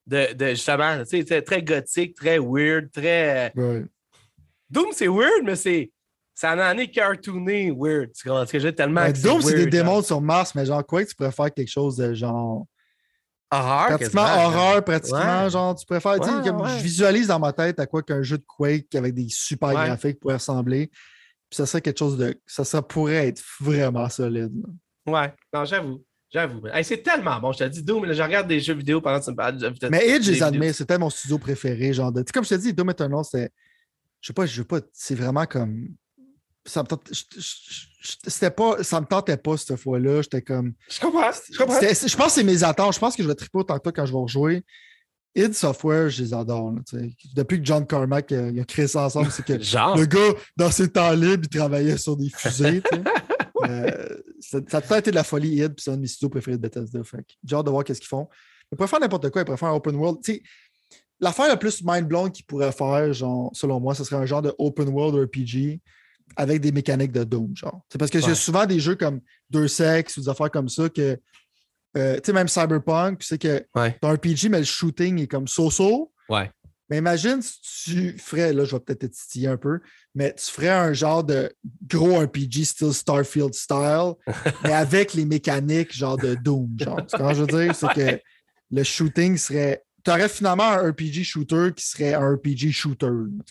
de, 0.07 0.33
de 0.33 0.49
justement, 0.51 1.03
tu 1.05 1.25
sais, 1.27 1.43
très 1.43 1.62
gothique, 1.62 2.15
très 2.17 2.39
weird, 2.39 2.91
très. 2.91 3.53
Doom, 4.71 4.87
c'est 4.93 5.09
weird, 5.09 5.45
mais 5.45 5.57
c'est. 5.57 5.91
Ça 6.37 6.53
en 6.55 6.79
est 6.79 6.89
cartooné 6.89 7.71
weird. 7.71 8.11
Tu 8.12 8.29
comprends 8.29 8.45
ce 8.45 8.51
que 8.51 8.59
j'ai 8.59 8.75
tellement. 8.75 9.09
Doom, 9.11 9.41
c'est 9.41 9.55
des 9.55 9.67
démons 9.67 10.03
sur 10.03 10.21
Mars, 10.21 10.53
mais 10.55 10.67
genre, 10.67 10.85
quoi, 10.85 11.05
tu 11.05 11.15
préfères 11.15 11.53
quelque 11.53 11.71
chose 11.71 11.97
de 11.97 12.12
genre. 12.12 12.67
Horreur, 13.53 13.87
pratiquement 13.87 14.23
horreur, 14.23 14.83
pratiquement. 14.83 15.49
Genre, 15.49 15.77
tu 15.77 15.87
préfères. 15.87 16.17
Je 16.23 16.83
visualise 16.83 17.29
dans 17.29 17.39
ma 17.39 17.53
tête 17.53 17.79
à 17.79 17.87
quoi 17.87 18.03
qu'un 18.03 18.23
jeu 18.23 18.39
de 18.39 18.45
Quake 18.45 18.95
avec 18.97 19.15
des 19.15 19.29
super 19.29 19.73
graphiques 19.73 20.19
pourrait 20.19 20.35
ressembler. 20.35 20.89
Puis 20.89 21.59
ça 21.59 21.67
serait 21.67 21.81
quelque 21.81 21.99
chose 21.99 22.19
de. 22.19 22.35
Ça, 22.47 22.65
ça 22.65 22.83
pourrait 22.83 23.29
être 23.29 23.43
vraiment 23.61 24.09
solide. 24.09 24.61
Ouais, 25.07 25.33
non, 25.53 25.65
j'avoue. 25.65 26.03
J'avoue. 26.35 26.62
c'est 26.82 27.01
tellement 27.01 27.39
bon. 27.39 27.53
Je 27.53 27.59
te 27.59 27.64
dis, 27.64 27.80
Doom, 27.80 28.12
je 28.12 28.20
regarde 28.20 28.49
des 28.49 28.59
jeux 28.59 28.74
vidéo 28.74 29.01
pendant 29.01 29.20
que 29.20 29.24
tu 29.24 29.30
me 29.30 29.37
parles. 29.37 29.57
Mais 29.89 30.09
Edge, 30.09 30.28
les 30.28 30.43
admets, 30.43 30.72
c'était 30.72 30.99
mon 30.99 31.09
studio 31.09 31.39
préféré. 31.39 31.93
Genre 31.93 32.11
de... 32.11 32.24
Comme 32.35 32.43
je 32.43 32.49
te 32.49 32.55
dis, 32.57 32.72
Doom 32.72 32.91
Eternal, 32.91 33.24
c'est. 33.24 33.53
Je 34.20 34.26
sais 34.26 34.32
pas, 34.32 34.45
je 34.45 34.57
sais 34.57 34.64
pas. 34.64 34.80
C'est 34.93 35.14
vraiment 35.14 35.47
comme. 35.47 35.91
Ça 36.66 36.82
me 36.82 36.89
tente... 36.89 37.09
C'était 38.26 38.51
pas. 38.51 38.82
Ça 38.82 39.01
me 39.01 39.07
tentait 39.07 39.37
pas 39.37 39.57
cette 39.57 39.76
fois-là. 39.76 40.22
J'étais 40.22 40.43
comme. 40.43 40.72
Je 40.91 40.99
comprends. 40.99 41.30
Je 41.53 41.57
comprends. 41.57 41.80
Je 41.80 42.16
pense 42.16 42.26
que 42.26 42.32
c'est 42.32 42.43
mes 42.43 42.64
attentes. 42.64 42.95
Je 42.95 42.99
pense 42.99 43.14
que 43.14 43.22
je 43.22 43.28
vais 43.28 43.37
triper 43.37 43.59
autant 43.59 43.78
que 43.78 43.85
toi 43.85 43.93
quand 43.93 44.07
je 44.07 44.12
vais 44.12 44.18
rejouer. 44.18 44.64
id 45.37 45.55
Software, 45.55 46.09
je 46.11 46.20
les 46.20 46.35
adore. 46.35 46.74
Depuis 47.37 47.61
que 47.61 47.64
John 47.64 47.87
Carmack 47.87 48.32
a, 48.32 48.47
a 48.47 48.64
créé 48.64 48.89
ça 48.89 49.03
ensemble, 49.05 49.30
c'est 49.30 49.45
que 49.45 49.53
le 49.99 50.05
gars, 50.07 50.37
dans 50.57 50.72
ses 50.72 50.89
temps 50.89 51.12
libres, 51.12 51.45
il 51.45 51.57
travaillait 51.57 51.97
sur 51.97 52.16
des 52.16 52.28
fusées. 52.28 52.82
Euh, 53.63 54.19
ça, 54.41 54.59
a 54.59 54.61
peut-être 54.61 54.99
été 54.99 55.11
de 55.11 55.17
la 55.17 55.25
folie, 55.25 55.57
Id, 55.57 55.75
puis 55.75 55.85
c'est 55.85 55.91
un 55.91 55.97
de 55.97 56.01
mes 56.01 56.07
studios 56.07 56.29
préférés 56.29 56.57
de 56.57 56.63
Bethesda. 56.63 57.01
J'ai 57.45 57.57
hâte 57.57 57.67
de 57.67 57.71
voir 57.71 57.85
qu'est-ce 57.85 58.01
qu'ils 58.01 58.09
font. 58.09 58.29
Ils 58.73 58.77
pourraient 58.77 58.89
faire 58.89 59.01
n'importe 59.01 59.31
quoi, 59.31 59.43
ils 59.43 59.45
pourraient 59.45 59.59
faire 59.59 59.69
un 59.69 59.75
open 59.75 59.95
world. 59.97 60.19
L'affaire 61.21 61.49
la 61.49 61.57
plus 61.57 61.83
mind-blown 61.85 62.31
qu'ils 62.33 62.45
pourraient 62.45 62.73
faire, 62.73 63.13
genre, 63.13 63.51
selon 63.55 63.79
moi, 63.81 63.95
ce 63.95 64.03
serait 64.05 64.17
un 64.17 64.27
genre 64.27 64.43
de 64.43 64.53
open 64.59 64.89
world 64.89 65.15
RPG 65.15 65.81
avec 66.37 66.61
des 66.61 66.73
mécaniques 66.73 67.13
de 67.13 67.25
Doom. 67.25 67.57
Genre. 67.57 67.83
C'est 67.89 67.99
parce 67.99 68.11
que 68.11 68.21
j'ai 68.21 68.35
souvent 68.35 68.67
des 68.67 68.81
jeux 68.81 68.97
comme 68.97 69.21
Deux 69.51 69.69
Sex 69.69 70.17
ou 70.17 70.23
des 70.23 70.29
affaires 70.29 70.51
comme 70.51 70.69
ça 70.69 70.89
que. 70.89 71.19
Euh, 71.97 72.17
tu 72.17 72.23
sais, 72.25 72.33
même 72.33 72.49
Cyberpunk, 72.49 73.23
c'est 73.23 73.39
que 73.39 73.65
ouais. 73.77 73.97
un 74.03 74.13
RPG, 74.15 74.49
mais 74.51 74.59
le 74.59 74.65
shooting 74.65 75.21
est 75.21 75.29
comme 75.29 75.47
so-so. 75.47 76.13
Ouais. 76.29 76.51
Mais 76.91 76.99
imagine 76.99 77.41
si 77.41 77.61
tu 78.12 78.18
ferais, 78.18 78.53
là, 78.53 78.64
je 78.64 78.76
vais 78.76 78.80
peut-être 78.80 79.01
te 79.01 79.07
titiller 79.07 79.49
un 79.49 79.57
peu, 79.57 79.80
mais 80.14 80.35
tu 80.35 80.51
ferais 80.51 80.68
un 80.68 80.93
genre 80.93 81.24
de 81.24 81.51
gros 81.89 82.20
RPG 82.20 82.64
style 82.64 82.93
Starfield 82.93 83.55
style, 83.55 84.12
mais 84.64 84.72
avec 84.72 85.14
les 85.14 85.24
mécaniques 85.24 85.95
genre 85.95 86.16
de 86.18 86.35
Doom. 86.35 86.68
Genre. 86.78 87.01
Ce 87.09 87.16
que 87.16 87.35
je 87.35 87.43
veux 87.43 87.47
dire, 87.64 87.74
c'est 87.74 87.93
que 87.95 88.20
le 88.70 88.82
shooting 88.82 89.37
serait. 89.39 89.82
Tu 90.05 90.11
aurais 90.11 90.28
finalement 90.28 90.64
un 90.68 90.91
RPG 90.91 91.22
shooter 91.24 91.70
qui 91.74 91.87
serait 91.87 92.12
un 92.12 92.35
RPG 92.35 92.70
shooter. 92.70 93.07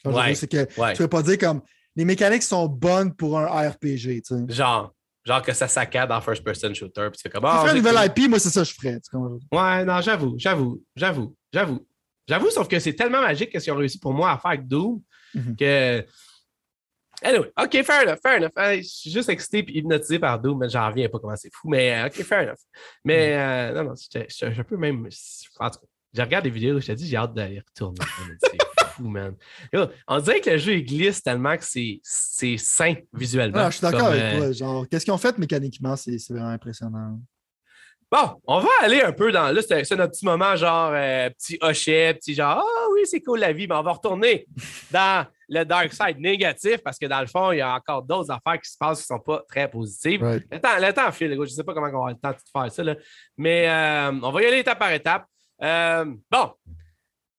Ouais. 0.06 0.36
C'est 0.36 0.48
que 0.52 0.66
tu 0.66 0.80
ne 0.82 0.96
peux 0.98 1.08
pas 1.08 1.24
dire 1.24 1.40
comme 1.40 1.62
les 1.96 2.06
mécaniques 2.06 2.44
sont 2.44 2.68
bonnes 2.68 3.14
pour 3.16 3.40
un 3.40 3.70
RPG. 3.70 4.22
Tu 4.22 4.22
sais. 4.26 4.36
Genre. 4.50 4.94
Genre 5.26 5.42
que 5.42 5.54
ça 5.54 5.68
saccade 5.70 6.12
en 6.12 6.20
first 6.20 6.44
person 6.44 6.74
shooter. 6.74 7.08
Puis 7.10 7.18
tu 7.18 7.22
fais 7.24 7.30
comme. 7.30 7.44
Tu 7.44 7.50
Ah, 7.50 7.62
ferais 7.62 7.72
une 7.78 7.84
nouvelle. 7.84 8.12
IP, 8.16 8.30
moi, 8.30 8.38
c'est 8.40 8.50
ça 8.50 8.62
que 8.62 8.68
je 8.68 8.74
ferais. 8.74 9.00
tu? 9.00 9.16
Ouais, 9.18 9.86
non, 9.86 10.02
j'avoue, 10.02 10.36
j'avoue, 10.38 10.84
j'avoue, 10.96 11.36
j'avoue. 11.54 11.88
J'avoue, 12.28 12.50
sauf 12.50 12.68
que 12.68 12.80
c'est 12.80 12.94
tellement 12.94 13.22
magique 13.22 13.50
ce 13.54 13.60
qu'ils 13.64 13.74
ont 13.74 13.78
réussi 13.78 14.00
pour 14.00 14.14
moi 14.14 14.32
à 14.32 14.38
faire 14.38 14.52
avec 14.52 14.68
Doom 14.68 15.02
Mhm. 15.36 15.56
que. 15.56 16.06
Anyway, 17.22 17.52
OK, 17.58 17.84
fair 17.84 18.04
enough, 18.04 18.20
fair 18.22 18.38
enough. 18.38 18.52
Je 18.78 18.82
suis 18.84 19.10
juste 19.12 19.30
excité 19.30 19.60
et 19.60 19.78
hypnotisé 19.78 20.20
par 20.20 20.40
Doom, 20.40 20.60
mais 20.60 20.70
j'en 20.70 20.88
reviens 20.90 21.08
pas 21.10 21.20
comment 21.20 21.36
c'est 21.36 21.54
fou. 21.54 21.70
Mais 21.70 21.94
euh, 22.04 22.08
OK, 22.08 22.22
fair 22.24 22.44
enough. 22.44 22.58
Mais 23.06 23.36
euh, 23.38 23.74
non, 23.74 23.90
non, 23.90 23.94
j'étais- 23.96 24.28
j'étais 24.30 24.60
un 24.60 24.64
peu 24.64 24.76
même. 24.78 25.08
En 25.60 25.70
tout 25.70 25.80
cas, 25.80 25.86
je 26.14 26.22
regarde 26.22 26.44
des 26.44 26.50
vidéos, 26.50 26.80
je 26.80 26.88
te 26.88 26.92
dis, 26.92 27.08
j'ai 27.08 27.16
hâte 27.18 27.34
d'aller 27.34 27.60
retourner. 27.66 27.98
C'est 28.42 28.58
fou, 28.96 29.08
man. 29.08 29.36
Yo, 29.72 29.86
on 30.08 30.20
dirait 30.20 30.42
que 30.42 30.50
le 30.52 30.58
jeu 30.58 30.74
il 30.74 30.86
glisse 30.86 31.24
tellement 31.24 31.56
que 31.58 31.64
c'est 31.64 32.02
sain 32.58 32.96
visuellement. 33.14 33.58
Ah, 33.60 33.70
je 33.70 33.78
suis 33.78 33.82
d'accord 33.86 34.08
avec 34.08 34.22
euh, 34.22 34.38
toi. 34.38 34.52
Genre, 34.52 34.90
qu'est-ce 34.90 35.06
qu'ils 35.06 35.14
ont 35.14 35.18
fait 35.18 35.38
mécaniquement? 35.38 35.96
C'est 35.96 36.18
vraiment 36.30 36.50
impressionnant. 36.50 37.20
Bon, 38.14 38.40
on 38.46 38.60
va 38.60 38.70
aller 38.84 39.02
un 39.02 39.12
peu 39.12 39.32
dans. 39.32 39.52
Là, 39.52 39.60
c'est 39.64 39.90
notre 39.96 40.12
petit 40.12 40.24
moment, 40.24 40.56
genre 40.56 40.92
euh, 40.94 41.32
petit 41.32 41.58
hochet, 41.60 42.14
petit 42.14 42.36
genre 42.36 42.64
Ah 42.64 42.86
oui, 42.94 43.02
c'est 43.06 43.22
cool 43.22 43.40
la 43.40 43.52
vie, 43.52 43.66
mais 43.66 43.74
on 43.74 43.82
va 43.82 43.94
retourner 43.94 44.46
dans 44.92 45.26
le 45.50 45.64
dark 45.64 45.92
side 45.92 46.20
négatif 46.20 46.78
parce 46.84 47.00
que 47.00 47.08
dans 47.08 47.22
le 47.22 47.26
fond, 47.26 47.52
il 47.52 47.58
y 47.58 47.62
a 47.62 47.74
encore 47.74 48.04
d'autres 48.04 48.30
affaires 48.30 48.62
qui 48.62 48.70
se 48.70 48.78
passent 48.78 49.04
qui 49.04 49.12
ne 49.12 49.18
sont 49.18 49.24
pas 49.24 49.44
très 49.50 49.68
positives. 49.68 50.22
Right. 50.22 50.44
Le 50.52 50.60
temps, 50.60 50.78
le 50.80 50.94
temps 50.94 51.12
file. 51.12 51.34
Je 51.34 51.40
ne 51.40 51.46
sais 51.48 51.64
pas 51.64 51.74
comment 51.74 51.88
on 51.88 51.90
va 51.90 51.98
avoir 51.98 52.10
le 52.10 52.20
temps 52.20 52.30
de 52.30 52.36
faire 52.52 52.72
ça, 52.72 52.84
là. 52.84 52.96
mais 53.36 53.68
euh, 53.68 54.12
on 54.22 54.30
va 54.30 54.44
y 54.44 54.46
aller 54.46 54.60
étape 54.60 54.78
par 54.78 54.92
étape. 54.92 55.26
Euh, 55.64 56.06
bon, 56.30 56.52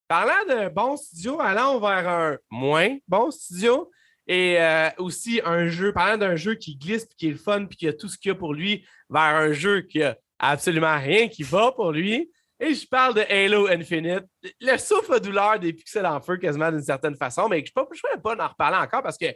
parlant 0.08 0.44
de 0.48 0.70
bon 0.70 0.96
studio, 0.96 1.40
allons 1.40 1.78
vers 1.78 2.08
un 2.08 2.36
moins 2.50 2.96
bon 3.06 3.30
studio. 3.30 3.92
Et 4.26 4.60
euh, 4.60 4.88
aussi 4.98 5.40
un 5.44 5.68
jeu, 5.68 5.92
parlant 5.92 6.16
d'un 6.16 6.34
jeu 6.34 6.56
qui 6.56 6.74
glisse, 6.74 7.04
puis 7.04 7.16
qui 7.16 7.28
est 7.28 7.32
le 7.32 7.36
fun, 7.36 7.66
puis 7.66 7.76
qui 7.76 7.86
a 7.86 7.92
tout 7.92 8.08
ce 8.08 8.18
qu'il 8.18 8.30
y 8.30 8.32
a 8.32 8.34
pour 8.34 8.54
lui, 8.54 8.84
vers 9.08 9.22
un 9.22 9.52
jeu 9.52 9.82
qui 9.82 10.02
a 10.02 10.16
absolument 10.38 10.98
rien 10.98 11.28
qui 11.28 11.42
va 11.42 11.72
pour 11.72 11.92
lui. 11.92 12.30
Et 12.60 12.74
je 12.74 12.86
parle 12.86 13.14
de 13.14 13.20
Halo 13.20 13.68
Infinite. 13.68 14.24
Le 14.60 14.76
souffle 14.78 15.20
douleur 15.20 15.58
des 15.58 15.72
pixels 15.72 16.06
en 16.06 16.20
feu, 16.20 16.36
quasiment 16.36 16.70
d'une 16.70 16.82
certaine 16.82 17.16
façon, 17.16 17.48
mais 17.48 17.64
je 17.66 17.72
ne 17.76 18.14
vais 18.14 18.20
pas 18.22 18.36
en 18.36 18.48
reparler 18.48 18.78
encore 18.78 19.02
parce 19.02 19.18
que, 19.18 19.26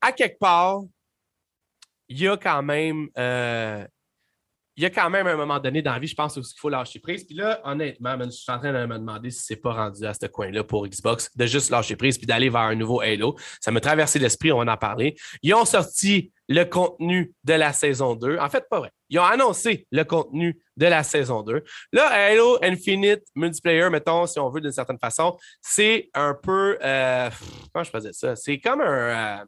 à 0.00 0.12
quelque 0.12 0.38
part, 0.38 0.82
il 2.08 2.20
y 2.20 2.28
a 2.28 2.36
quand 2.36 2.62
même. 2.62 3.08
euh, 3.16 3.86
il 4.76 4.82
y 4.82 4.86
a 4.86 4.90
quand 4.90 5.08
même 5.10 5.26
un 5.26 5.36
moment 5.36 5.58
donné 5.60 5.82
dans 5.82 5.92
la 5.92 5.98
vie, 5.98 6.06
je 6.08 6.14
pense, 6.14 6.36
où 6.36 6.40
il 6.40 6.58
faut 6.58 6.68
lâcher 6.68 6.98
prise. 6.98 7.24
Puis 7.24 7.36
là, 7.36 7.60
honnêtement, 7.64 8.16
je 8.24 8.30
suis 8.30 8.50
en 8.50 8.58
train 8.58 8.72
de 8.72 8.86
me 8.86 8.98
demander 8.98 9.30
si 9.30 9.42
c'est 9.44 9.56
pas 9.56 9.72
rendu 9.72 10.04
à 10.04 10.14
ce 10.14 10.26
coin-là 10.26 10.64
pour 10.64 10.86
Xbox, 10.86 11.30
de 11.36 11.46
juste 11.46 11.70
lâcher 11.70 11.96
prise 11.96 12.18
puis 12.18 12.26
d'aller 12.26 12.48
vers 12.48 12.62
un 12.62 12.74
nouveau 12.74 13.00
Halo. 13.00 13.36
Ça 13.60 13.70
m'a 13.70 13.80
traversé 13.80 14.18
l'esprit, 14.18 14.50
on 14.52 14.60
en 14.60 14.76
parler. 14.76 15.14
Ils 15.42 15.54
ont 15.54 15.64
sorti 15.64 16.32
le 16.48 16.64
contenu 16.64 17.32
de 17.44 17.54
la 17.54 17.72
saison 17.72 18.14
2. 18.16 18.38
En 18.38 18.48
fait, 18.50 18.66
pas 18.68 18.80
vrai. 18.80 18.90
Ils 19.08 19.18
ont 19.18 19.24
annoncé 19.24 19.86
le 19.92 20.02
contenu 20.04 20.58
de 20.76 20.86
la 20.86 21.02
saison 21.02 21.42
2. 21.42 21.62
Là, 21.92 22.06
Halo 22.08 22.58
Infinite 22.62 23.22
Multiplayer, 23.34 23.88
mettons, 23.90 24.26
si 24.26 24.38
on 24.40 24.50
veut 24.50 24.60
d'une 24.60 24.72
certaine 24.72 24.98
façon, 24.98 25.36
c'est 25.62 26.10
un 26.14 26.34
peu. 26.34 26.78
euh, 26.82 27.30
comment 27.72 27.84
je 27.84 27.90
faisais 27.90 28.12
ça? 28.12 28.34
C'est 28.36 28.58
comme 28.58 28.80
un. 28.80 29.40
euh, 29.40 29.44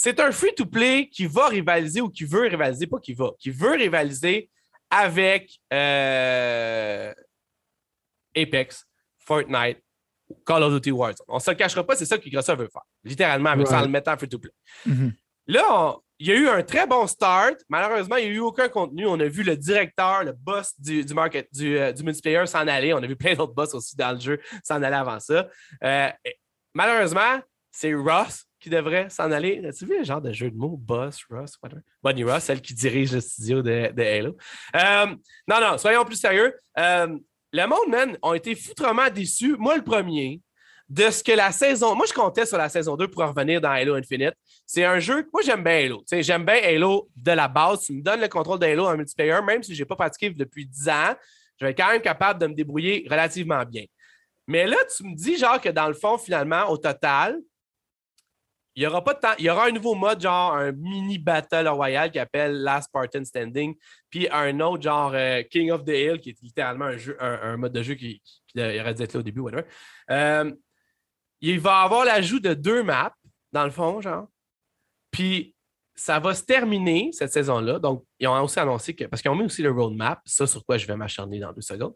c'est 0.00 0.20
un 0.20 0.30
free-to-play 0.30 1.08
qui 1.08 1.26
va 1.26 1.48
rivaliser 1.48 2.00
ou 2.00 2.08
qui 2.08 2.24
veut 2.24 2.42
rivaliser, 2.42 2.86
pas 2.86 3.00
qui 3.00 3.14
va, 3.14 3.32
qui 3.36 3.50
veut 3.50 3.72
rivaliser 3.72 4.48
avec 4.88 5.58
euh, 5.72 7.12
Apex, 8.36 8.86
Fortnite, 9.18 9.82
Call 10.46 10.62
of 10.62 10.72
Duty 10.74 10.92
Warzone. 10.92 11.26
On 11.26 11.34
ne 11.34 11.40
se 11.40 11.50
le 11.50 11.56
cachera 11.56 11.84
pas, 11.84 11.96
c'est 11.96 12.04
ça 12.04 12.16
que 12.16 12.24
Microsoft 12.24 12.60
veut 12.60 12.68
faire. 12.72 12.84
Littéralement, 13.02 13.50
avec 13.50 13.66
ça, 13.66 13.80
en 13.80 13.82
le 13.82 13.88
mettant 13.88 14.12
en 14.12 14.16
free-to-play. 14.16 14.52
Mhm. 14.86 15.14
Là, 15.48 15.96
il 16.20 16.28
y 16.28 16.30
a 16.30 16.34
eu 16.36 16.48
un 16.48 16.62
très 16.62 16.86
bon 16.86 17.04
start. 17.08 17.56
Malheureusement, 17.68 18.16
il 18.18 18.26
n'y 18.26 18.30
a 18.30 18.34
eu 18.34 18.38
aucun 18.38 18.68
contenu. 18.68 19.04
On 19.04 19.18
a 19.18 19.26
vu 19.26 19.42
le 19.42 19.56
directeur, 19.56 20.22
le 20.22 20.32
boss 20.32 20.78
du, 20.78 21.04
du 21.04 21.12
market, 21.12 21.48
du, 21.52 21.76
euh, 21.76 21.90
du 21.90 22.04
multiplayer 22.04 22.46
s'en 22.46 22.68
aller. 22.68 22.94
On 22.94 22.98
a 22.98 23.06
vu 23.08 23.16
plein 23.16 23.34
d'autres 23.34 23.52
boss 23.54 23.74
aussi 23.74 23.96
dans 23.96 24.12
le 24.12 24.20
jeu 24.20 24.40
s'en 24.62 24.80
aller 24.80 24.94
avant 24.94 25.18
ça. 25.18 25.48
Euh, 25.82 26.08
malheureusement, 26.72 27.40
c'est 27.78 27.94
Ross 27.94 28.44
qui 28.58 28.70
devrait 28.70 29.08
s'en 29.08 29.30
aller. 29.30 29.64
As-tu 29.64 29.86
vu 29.86 29.98
le 29.98 30.04
genre 30.04 30.20
de 30.20 30.32
jeu 30.32 30.50
de 30.50 30.56
mots? 30.56 30.76
Boss, 30.76 31.24
Ross, 31.30 31.56
whatever? 31.62 31.82
Bonnie 32.02 32.24
Ross, 32.24 32.42
celle 32.42 32.60
qui 32.60 32.74
dirige 32.74 33.12
le 33.12 33.20
studio 33.20 33.62
de, 33.62 33.92
Halo. 34.02 34.36
Euh, 34.74 35.06
non, 35.46 35.60
non, 35.60 35.78
soyons 35.78 36.04
plus 36.04 36.16
sérieux. 36.16 36.52
Euh, 36.76 37.16
le 37.52 37.66
monde, 37.66 37.88
man, 37.88 38.18
ont 38.20 38.34
été 38.34 38.56
foutrement 38.56 39.08
déçus. 39.10 39.56
Moi, 39.56 39.76
le 39.76 39.84
premier, 39.84 40.40
de 40.88 41.08
ce 41.08 41.22
que 41.22 41.30
la 41.30 41.52
saison. 41.52 41.94
Moi, 41.94 42.06
je 42.08 42.12
comptais 42.12 42.46
sur 42.46 42.58
la 42.58 42.68
saison 42.68 42.96
2 42.96 43.06
pour 43.06 43.22
revenir 43.22 43.60
dans 43.60 43.70
Halo 43.70 43.94
Infinite. 43.94 44.34
C'est 44.66 44.84
un 44.84 44.98
jeu 44.98 45.22
que 45.22 45.28
moi, 45.32 45.42
j'aime 45.44 45.62
bien 45.62 45.84
Halo. 45.84 46.02
J'aime 46.10 46.44
bien 46.44 46.60
Halo 46.60 47.08
de 47.14 47.30
la 47.30 47.46
base. 47.46 47.82
Tu 47.82 47.92
me 47.92 48.02
donnes 48.02 48.20
le 48.20 48.28
contrôle 48.28 48.58
de 48.58 48.66
Halo 48.66 48.86
en 48.86 48.96
multiplayer, 48.96 49.40
même 49.46 49.62
si 49.62 49.72
je 49.72 49.82
n'ai 49.82 49.86
pas 49.86 49.94
pratiqué 49.94 50.30
depuis 50.30 50.66
10 50.66 50.88
ans, 50.88 51.14
je 51.60 51.64
vais 51.64 51.70
être 51.70 51.76
quand 51.76 51.92
même 51.92 52.02
capable 52.02 52.40
de 52.40 52.48
me 52.48 52.54
débrouiller 52.54 53.06
relativement 53.08 53.64
bien. 53.64 53.84
Mais 54.48 54.66
là, 54.66 54.78
tu 54.96 55.04
me 55.04 55.14
dis, 55.14 55.36
genre, 55.36 55.60
que 55.60 55.68
dans 55.68 55.86
le 55.86 55.94
fond, 55.94 56.18
finalement, 56.18 56.68
au 56.70 56.76
total, 56.76 57.38
il 58.78 58.82
y 58.82 58.86
aura 58.86 59.02
pas. 59.02 59.18
Il 59.40 59.44
y 59.44 59.50
aura 59.50 59.66
un 59.66 59.72
nouveau 59.72 59.96
mode, 59.96 60.20
genre 60.20 60.54
un 60.54 60.70
mini 60.70 61.18
Battle 61.18 61.66
Royale 61.66 62.12
qui 62.12 62.20
appelle 62.20 62.62
Last 62.62 62.86
Spartan 62.86 63.24
Standing, 63.24 63.74
puis 64.08 64.28
un 64.30 64.60
autre, 64.60 64.84
genre 64.84 65.10
euh, 65.14 65.42
King 65.50 65.72
of 65.72 65.84
the 65.84 65.88
Hill, 65.88 66.20
qui 66.20 66.30
est 66.30 66.40
littéralement 66.40 66.84
un, 66.84 66.96
jeu, 66.96 67.16
un, 67.20 67.56
mode 67.56 67.72
de 67.72 67.82
jeu 67.82 67.94
qui, 67.94 68.20
qui, 68.20 68.40
qui 68.46 68.60
aurait 68.60 68.94
dû 68.94 69.02
être 69.02 69.14
là 69.14 69.18
au 69.18 69.22
début, 69.24 69.40
whatever. 69.40 69.64
Euh, 70.12 70.52
il 71.40 71.58
va 71.58 71.78
avoir 71.80 72.04
l'ajout 72.04 72.38
de 72.38 72.54
deux 72.54 72.84
maps, 72.84 73.12
dans 73.50 73.64
le 73.64 73.72
fond, 73.72 74.00
genre. 74.00 74.28
Puis 75.10 75.56
ça 75.96 76.20
va 76.20 76.32
se 76.32 76.44
terminer 76.44 77.10
cette 77.12 77.32
saison-là. 77.32 77.80
Donc, 77.80 78.04
ils 78.20 78.28
ont 78.28 78.40
aussi 78.44 78.60
annoncé 78.60 78.94
que. 78.94 79.06
Parce 79.06 79.20
qu'ils 79.20 79.30
ont 79.32 79.36
mis 79.36 79.44
aussi 79.44 79.62
le 79.62 79.72
roadmap, 79.72 80.20
ça 80.24 80.46
sur 80.46 80.64
quoi 80.64 80.78
je 80.78 80.86
vais 80.86 80.94
m'acharner 80.94 81.40
dans 81.40 81.52
deux 81.52 81.62
secondes. 81.62 81.94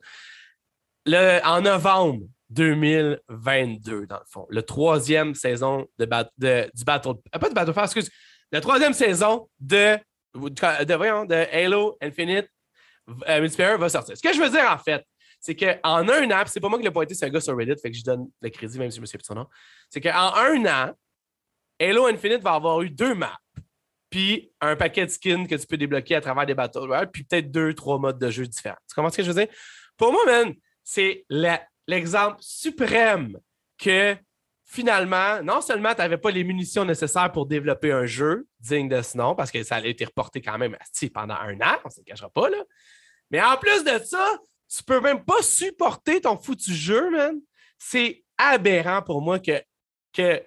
Le, 1.07 1.39
en 1.45 1.61
novembre 1.61 2.27
2022, 2.53 4.07
dans 4.07 4.19
le 4.19 4.25
fond, 4.29 4.47
le 4.51 4.63
troisième 4.63 5.35
saison 5.35 5.87
de, 5.99 6.05
bat- 6.05 6.31
du 6.39 6.85
Battle. 6.85 7.11
euh, 7.35 7.39
Pas 7.39 7.49
de 7.49 7.55
Battle 7.55 7.73
Pass. 7.73 7.95
La 8.51 8.61
troisième 8.61 8.93
saison 8.93 9.49
de, 9.59 9.97
de, 10.35 10.49
de 10.85 11.35
Halo 11.57 11.97
Infinite 12.01 12.49
euh, 13.29 13.41
Multiplayer 13.41 13.77
va 13.77 13.89
sortir. 13.89 14.17
Ce 14.17 14.23
que 14.23 14.33
je 14.33 14.41
veux 14.41 14.51
dire, 14.51 14.71
en 14.71 14.79
fait, 14.79 15.05
c'est 15.41 15.57
qu'en 15.57 15.79
un 16.09 16.31
an, 16.31 16.43
c'est 16.47 16.61
pas 16.61 16.69
moi 16.69 16.79
qui 16.79 16.85
l'ai 16.85 16.91
pointé, 16.91 17.15
c'est 17.15 17.27
un 17.27 17.31
gars 17.31 17.41
sur 17.41 17.57
Reddit, 17.57 17.75
fait 17.81 17.91
que 17.91 17.97
je 17.97 18.05
donne 18.05 18.29
le 18.41 18.49
crédit, 18.51 18.79
même 18.79 18.91
si 18.91 18.97
je 18.97 19.01
me 19.01 19.07
souviens 19.07 19.19
plus 19.19 19.27
son 19.27 19.35
nom. 19.35 19.47
C'est 19.91 20.01
qu'en 20.01 20.35
un 20.35 20.65
an, 20.67 20.93
Halo 21.81 22.07
Infinite 22.07 22.43
va 22.43 22.53
avoir 22.53 22.81
eu 22.83 22.91
deux 22.91 23.15
maps, 23.15 23.39
puis 24.09 24.53
un 24.61 24.77
paquet 24.77 25.07
de 25.07 25.11
skins 25.11 25.49
que 25.49 25.57
tu 25.57 25.67
peux 25.67 25.77
débloquer 25.77 26.15
à 26.15 26.21
travers 26.21 26.47
des 26.47 26.55
Battle 26.55 26.81
Royale, 26.87 27.11
puis 27.11 27.25
peut-être 27.25 27.51
deux, 27.51 27.75
trois 27.75 27.99
modes 27.99 28.19
de 28.21 28.31
jeu 28.31 28.47
différents. 28.47 28.77
Tu 28.89 28.95
comprends 28.95 29.11
ce 29.11 29.17
que 29.17 29.23
je 29.25 29.33
veux 29.33 29.45
dire? 29.45 29.53
Pour 29.97 30.13
moi, 30.13 30.25
man, 30.27 30.55
c'est 30.85 31.25
la- 31.29 31.67
l'exemple 31.87 32.37
suprême 32.41 33.39
que 33.79 34.17
finalement, 34.65 35.43
non 35.43 35.61
seulement 35.61 35.95
tu 35.95 36.01
n'avais 36.01 36.17
pas 36.17 36.31
les 36.31 36.45
munitions 36.45 36.85
nécessaires 36.85 37.31
pour 37.31 37.47
développer 37.47 37.93
un 37.93 38.07
jeu 38.07 38.47
digne 38.59 38.89
de 38.89 39.03
ce 39.03 39.19
nom, 39.19 39.35
parce 39.35 39.51
que 39.51 39.63
ça 39.63 39.77
a 39.77 39.85
été 39.85 40.05
reporté 40.07 40.41
quand 40.41 40.57
même 40.57 40.77
pendant 41.13 41.35
un 41.35 41.55
an, 41.61 41.79
on 41.85 41.89
ne 41.89 41.93
se 41.93 42.01
cachera 42.01 42.31
pas, 42.31 42.49
là. 42.49 42.59
Mais 43.31 43.43
en 43.43 43.57
plus 43.57 43.85
de 43.85 43.99
ça, 44.03 44.39
tu 44.75 44.83
peux 44.83 45.01
même 45.01 45.25
pas 45.25 45.43
supporter 45.43 46.23
ton 46.23 46.39
foutu 46.39 46.73
jeu, 46.73 47.11
man. 47.11 47.39
C'est 47.79 48.25
aberrant 48.39 49.03
pour 49.03 49.21
moi 49.21 49.39
que, 49.39 49.63
que 50.13 50.43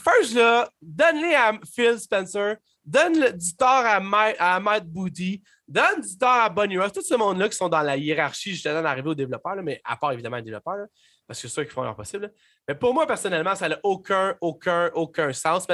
first, 0.00 0.34
là, 0.34 0.70
donne-les 0.80 1.34
à 1.34 1.58
Phil 1.74 1.98
Spencer, 1.98 2.56
donne 2.84 3.18
le, 3.18 3.32
du 3.32 3.56
tort 3.56 3.68
à, 3.68 3.96
à 3.96 4.60
Matt 4.60 4.86
Booty, 4.86 5.42
donne 5.68 6.00
du 6.00 6.16
tort 6.18 6.28
à 6.30 6.48
Bonnie 6.48 6.78
Ross, 6.78 6.92
tout 6.92 7.02
ce 7.02 7.14
monde-là 7.14 7.48
qui 7.48 7.56
sont 7.56 7.68
dans 7.68 7.82
la 7.82 7.96
hiérarchie 7.96 8.52
justement 8.52 8.82
d'arriver 8.82 9.10
aux 9.10 9.14
développeurs, 9.14 9.56
mais 9.62 9.80
à 9.84 9.96
part 9.96 10.12
évidemment 10.12 10.36
les 10.36 10.42
développeurs, 10.42 10.86
parce 11.26 11.40
que 11.40 11.48
c'est 11.48 11.54
sûr 11.54 11.64
qu'ils 11.64 11.72
font 11.72 11.82
leur 11.82 11.96
possible. 11.96 12.32
Mais 12.68 12.74
pour 12.74 12.94
moi, 12.94 13.06
personnellement, 13.06 13.54
ça 13.54 13.68
n'a 13.68 13.78
aucun, 13.82 14.36
aucun, 14.40 14.90
aucun 14.94 15.32
sens. 15.32 15.66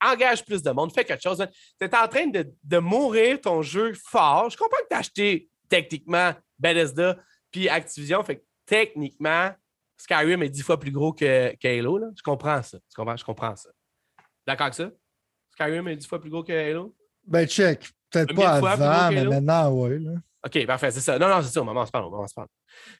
Engage 0.00 0.44
plus 0.44 0.62
de 0.62 0.70
monde, 0.70 0.92
fais 0.92 1.04
quelque 1.04 1.22
chose. 1.22 1.44
Tu 1.78 1.86
es 1.86 1.94
en 1.94 2.08
train 2.08 2.26
de, 2.26 2.78
mourir 2.78 3.40
ton 3.40 3.62
jeu 3.62 3.92
fort. 3.94 4.48
Je 4.50 4.56
comprends 4.56 4.78
que 4.78 4.88
tu 4.88 4.96
as 4.96 4.98
acheté 4.98 5.50
techniquement 5.68 6.32
Bethesda 6.58 7.18
puis 7.50 7.68
Activision. 7.68 8.22
Fait 8.24 8.36
que 8.36 8.44
techniquement, 8.64 9.50
Skyrim 9.98 10.42
est 10.42 10.50
dix 10.50 10.62
fois 10.62 10.78
plus 10.78 10.92
gros 10.92 11.12
que, 11.12 11.52
Halo. 11.62 12.00
Je 12.16 12.22
comprends 12.22 12.62
ça. 12.62 12.78
Tu 12.78 12.94
comprends? 12.94 13.16
Je 13.16 13.24
comprends 13.24 13.56
ça. 13.56 13.70
D'accord 14.46 14.66
avec 14.66 14.74
ça? 14.74 14.90
Skyrim 15.52 15.88
est 15.88 15.96
dix 15.96 16.06
fois 16.06 16.20
plus 16.20 16.30
gros 16.30 16.42
que 16.42 16.52
Halo? 16.52 16.94
Ben, 17.26 17.46
check. 17.46 17.90
Peut-être 18.10 18.34
pas 18.34 18.70
avant, 18.72 19.10
mais 19.12 19.24
maintenant, 19.24 19.70
oui. 19.72 20.02
Là. 20.04 20.12
OK, 20.44 20.66
parfait, 20.66 20.90
c'est 20.90 21.00
ça. 21.00 21.18
Non, 21.18 21.28
non, 21.28 21.42
c'est 21.42 21.52
ça. 21.52 21.60
Au 21.60 21.64
moment 21.64 21.82
on 21.82 21.86
se 21.86 21.90
parle, 21.90 22.04
au 22.06 22.10
moment 22.10 22.22
on 22.24 22.28
se 22.28 22.34
parle. 22.34 22.48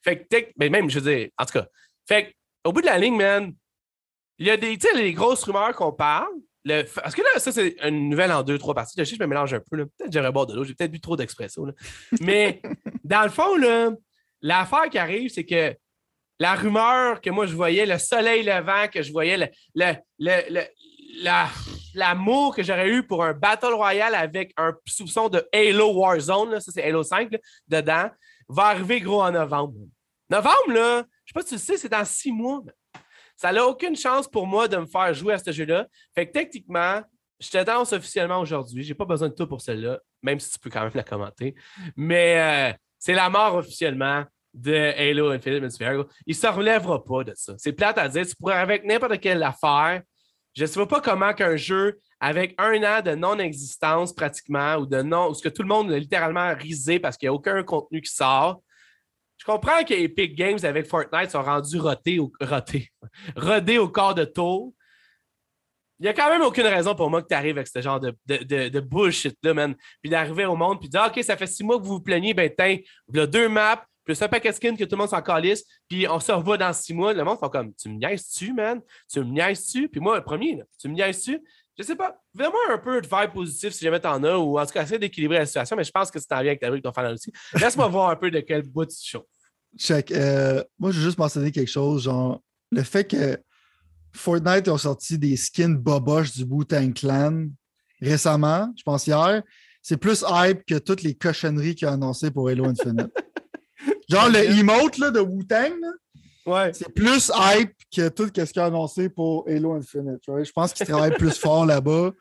Fait 0.03 0.19
que, 0.27 0.47
ben, 0.57 0.71
même, 0.71 0.91
je 0.91 0.99
veux 0.99 1.11
dire, 1.15 1.29
en 1.39 1.45
tout 1.45 1.53
cas, 1.53 1.67
fait 2.09 2.35
au 2.65 2.73
bout 2.73 2.81
de 2.81 2.87
la 2.87 2.99
ligne, 2.99 3.17
man, 3.17 3.53
il 4.39 4.47
y 4.47 4.51
a 4.51 4.57
des, 4.57 4.77
tu 4.77 4.89
sais, 4.89 4.97
les 4.97 5.13
grosses 5.13 5.45
rumeurs 5.45 5.75
qu'on 5.75 5.93
parle. 5.93 6.29
Le, 6.65 6.83
parce 6.83 7.15
que 7.15 7.23
là, 7.23 7.39
ça, 7.39 7.53
c'est 7.53 7.77
une 7.85 8.09
nouvelle 8.11 8.33
en 8.33 8.43
deux, 8.43 8.59
trois 8.59 8.75
parties. 8.75 8.95
Je 8.99 9.05
sais, 9.05 9.15
je 9.15 9.21
me 9.23 9.29
mélange 9.29 9.55
un 9.55 9.61
peu. 9.61 9.77
Peut-être 9.87 10.07
que 10.07 10.13
j'aurais 10.13 10.33
boire 10.33 10.47
de 10.47 10.55
l'eau. 10.57 10.65
J'ai 10.65 10.75
peut-être 10.75 10.91
bu 10.91 11.01
trop 11.01 11.17
d'expresso. 11.17 11.69
Mais 12.21 12.61
dans 13.05 13.23
le 13.23 13.29
fond, 13.29 13.55
là, 13.57 13.91
l'affaire 14.43 14.91
qui 14.91 14.99
arrive, 14.99 15.31
c'est 15.31 15.45
que 15.47 15.77
la 16.41 16.55
rumeur 16.57 17.21
que 17.21 17.31
moi 17.31 17.47
je 17.47 17.55
voyais, 17.55 17.87
le 17.87 17.99
soleil 17.99 18.43
levant, 18.43 18.89
que 18.93 19.01
je 19.03 19.13
voyais, 19.13 19.39
le, 19.39 19.47
le, 19.77 19.93
le- 20.19 20.43
le- 20.53 21.23
la, 21.23 21.49
l'amour 21.97 22.55
que 22.55 22.63
j'aurais 22.63 22.89
eu 22.91 23.03
pour 23.05 23.25
un 23.25 23.33
Battle 23.33 23.75
Royale 23.75 24.15
avec 24.15 24.53
un 24.57 24.75
soupçon 24.87 25.29
de 25.29 25.47
Halo 25.53 25.93
Warzone, 25.95 26.61
ça 26.61 26.71
c'est 26.73 26.85
Halo 26.85 27.03
5 27.03 27.31
dedans, 27.67 28.11
va 28.49 28.65
arriver 28.67 29.01
gros 29.01 29.23
en 29.23 29.33
novembre. 29.33 29.75
Novembre, 30.31 30.73
là, 30.73 31.05
je 31.25 31.33
sais 31.33 31.35
pas 31.35 31.43
si 31.43 31.49
tu 31.49 31.55
le 31.55 31.61
sais, 31.61 31.77
c'est 31.77 31.89
dans 31.89 32.05
six 32.05 32.33
mois. 32.33 32.63
Ça 33.37 33.53
n'a 33.53 33.67
aucune 33.67 33.97
chance 33.97 34.29
pour 34.29 34.47
moi 34.47 34.69
de 34.69 34.77
me 34.77 34.87
faire 34.87 35.13
jouer 35.15 35.35
à 35.35 35.39
ce 35.39 35.53
jeu-là. 35.53 35.87
Fait 36.15 36.27
que 36.27 36.33
techniquement, 36.33 37.03
je 37.39 37.65
danse 37.65 37.93
officiellement 37.93 38.41
aujourd'hui. 38.41 38.83
J'ai 38.83 38.95
pas 38.95 39.05
besoin 39.05 39.29
de 39.29 39.35
toi 39.35 39.49
pour 39.49 39.61
celle-là, 39.61 39.99
même 40.23 40.41
si 40.41 40.51
tu 40.51 40.59
peux 40.59 40.71
quand 40.71 40.83
même 40.83 40.93
la 40.95 41.03
commenter. 41.03 41.55
Mais 41.97 42.73
euh, 42.73 42.77
c'est 42.99 43.15
la 43.15 43.29
mort 43.29 43.57
officiellement 43.57 44.25
de 44.55 44.73
Halo 44.73 45.31
Infinite 45.31 45.61
Multiplayer. 45.61 46.03
Il 46.27 46.35
ne 46.35 46.41
se 46.41 46.47
relèvera 46.47 47.05
pas 47.05 47.25
de 47.25 47.33
ça. 47.35 47.55
C'est 47.59 47.73
plate 47.73 47.99
à 47.99 48.09
dire. 48.09 48.27
Tu 48.27 48.35
pourrais 48.37 48.55
avec 48.55 48.85
n'importe 48.85 49.21
quelle 49.21 49.43
affaire. 49.43 50.03
Je 50.57 50.63
ne 50.63 50.67
sais 50.67 50.87
pas 50.87 51.01
comment 51.03 51.35
qu'un 51.35 51.57
jeu 51.57 52.01
avec 52.19 52.55
un 52.57 52.83
an 52.83 53.03
de 53.03 53.15
non-existence 53.15 54.15
pratiquement 54.15 54.77
ou 54.77 54.87
de 54.87 55.03
non, 55.03 55.31
ou 55.31 55.35
ce 55.35 55.43
que 55.43 55.51
tout 55.51 55.61
le 55.61 55.69
monde 55.69 55.93
a 55.93 55.99
littéralement 55.99 56.55
risé 56.55 56.99
parce 56.99 57.19
qu'il 57.19 57.29
n'y 57.29 57.31
a 57.31 57.35
aucun 57.35 57.63
contenu 57.63 58.01
qui 58.01 58.13
sort. 58.13 58.63
Je 59.37 59.45
comprends 59.45 59.85
que 59.85 59.93
Epic 59.93 60.35
Games 60.35 60.59
avec 60.63 60.87
Fortnite 60.87 61.31
sont 61.31 61.43
rendus 61.43 61.79
rotés, 61.79 62.19
rotés, 62.41 62.91
rodés 63.37 63.77
au 63.77 63.89
corps 63.91 64.15
de 64.15 64.25
tour. 64.25 64.73
Il 65.99 66.05
n'y 66.05 66.09
a 66.09 66.15
quand 66.15 66.31
même 66.31 66.43
aucune 66.43 66.67
raison 66.67 66.95
pour 66.95 67.11
moi 67.11 67.23
que 67.23 67.29
tu 67.29 67.35
arrives 67.35 67.57
avec 67.57 67.69
ce 67.69 67.81
genre 67.83 68.01
de, 68.01 68.81
bullshit-là, 68.81 69.53
man. 69.53 69.75
Puis 70.01 70.11
d'arriver 70.11 70.47
au 70.47 70.57
monde, 70.57 70.81
puis 70.81 70.89
de 70.89 70.93
dire, 70.93 71.07
OK, 71.07 71.23
ça 71.23 71.37
fait 71.37 71.47
six 71.47 71.65
mois 71.65 71.79
que 71.79 71.85
vous 71.85 71.95
vous 71.95 72.01
plaignez, 72.01 72.33
ben, 72.33 72.51
tiens, 72.57 72.79
il 73.09 73.17
y 73.17 73.21
a 73.21 73.27
deux 73.27 73.49
maps, 73.49 73.85
plus 74.07 74.23
un 74.23 74.29
paquet 74.29 74.51
de 74.51 74.55
skins 74.55 74.77
que 74.77 74.85
tout 74.85 74.95
le 74.95 74.99
monde 74.99 75.11
s'en 75.11 75.21
calisse, 75.21 75.65
puis 75.89 76.09
on 76.09 76.21
se 76.21 76.33
revoit 76.33 76.57
dans 76.57 76.73
six 76.73 76.95
mois. 76.95 77.13
Le 77.13 77.25
monde 77.25 77.39
fait 77.39 77.51
comme, 77.51 77.75
tu 77.75 77.91
me 77.91 77.99
niaises-tu, 77.99 78.55
man? 78.55 78.81
Tu 79.13 79.19
me 79.21 79.25
niaises-tu? 79.25 79.89
Puis 79.89 80.01
moi, 80.01 80.17
le 80.17 80.23
premier, 80.23 80.63
tu 80.81 80.89
me 80.89 80.95
niaises-tu? 80.95 81.43
Je 81.77 81.83
sais 81.83 81.97
pas, 81.97 82.19
vraiment 82.33 82.57
un 82.71 82.79
peu 82.79 83.03
de 83.03 83.07
vibe 83.07 83.33
positif 83.35 83.75
si 83.75 83.85
jamais 83.85 84.01
t'en 84.01 84.23
as, 84.23 84.39
ou 84.39 84.59
en 84.59 84.65
tout 84.65 84.73
cas, 84.73 84.85
essayer 84.85 84.99
d'équilibrer 84.99 85.39
la 85.39 85.47
situation, 85.47 85.77
mais 85.77 85.85
je 85.85 85.91
pense 85.91 86.11
que 86.11 86.19
c'est 86.19 86.33
en 86.33 86.37
lien 86.37 86.47
avec 86.47 86.61
ta 86.61 86.69
avec 86.69 86.83
ton 86.83 86.93
fan 86.93 87.13
aussi. 87.13 87.31
Laisse-moi 87.53 87.89
voir 87.89 88.09
un 88.09 88.17
peu 88.17 88.31
de 88.31 88.41
quel 88.41 88.63
bout 88.63 88.87
tu 88.87 88.97
chauffes. 89.03 89.25
Check. 89.77 90.11
Euh, 90.13 90.65
moi, 90.79 90.91
je 90.93 90.99
veux 90.99 91.05
juste 91.05 91.19
mentionner 91.19 91.51
quelque 91.51 91.69
chose, 91.69 92.05
genre, 92.05 92.41
le 92.71 92.83
fait 92.83 93.05
que 93.05 93.39
Fortnite 94.15 94.69
ont 94.69 94.79
sorti 94.79 95.19
des 95.19 95.37
skins 95.37 95.77
boboches 95.77 96.33
du 96.33 96.45
Wu-Tang 96.45 96.95
Clan 96.95 97.49
récemment, 98.01 98.73
je 98.77 98.83
pense 98.83 99.07
hier, 99.07 99.43
c'est 99.83 99.97
plus 99.97 100.25
hype 100.29 100.65
que 100.65 100.79
toutes 100.79 101.03
les 101.03 101.15
cochonneries 101.15 101.75
qu'il 101.75 101.89
a 101.89 101.93
annoncées 101.93 102.31
pour 102.31 102.49
Halo 102.49 102.67
Infinite. 102.67 103.13
Genre 104.09 104.29
le 104.29 104.39
emote 104.59 104.99
là, 104.99 105.11
de 105.11 105.21
Wu-Tang, 105.21 105.81
ouais. 106.47 106.73
c'est 106.73 106.93
plus 106.93 107.31
hype 107.35 107.73
que 107.95 108.09
tout 108.09 108.27
ce 108.27 108.31
qu'il 108.31 108.63
a 108.63 108.67
annoncé 108.67 109.09
pour 109.09 109.49
Halo 109.49 109.73
Infinite. 109.73 110.23
Je 110.27 110.53
pense 110.53 110.73
qu'il 110.73 110.87
travaille 110.87 111.15
plus 111.15 111.37
fort 111.39 111.67
là-bas. 111.67 112.13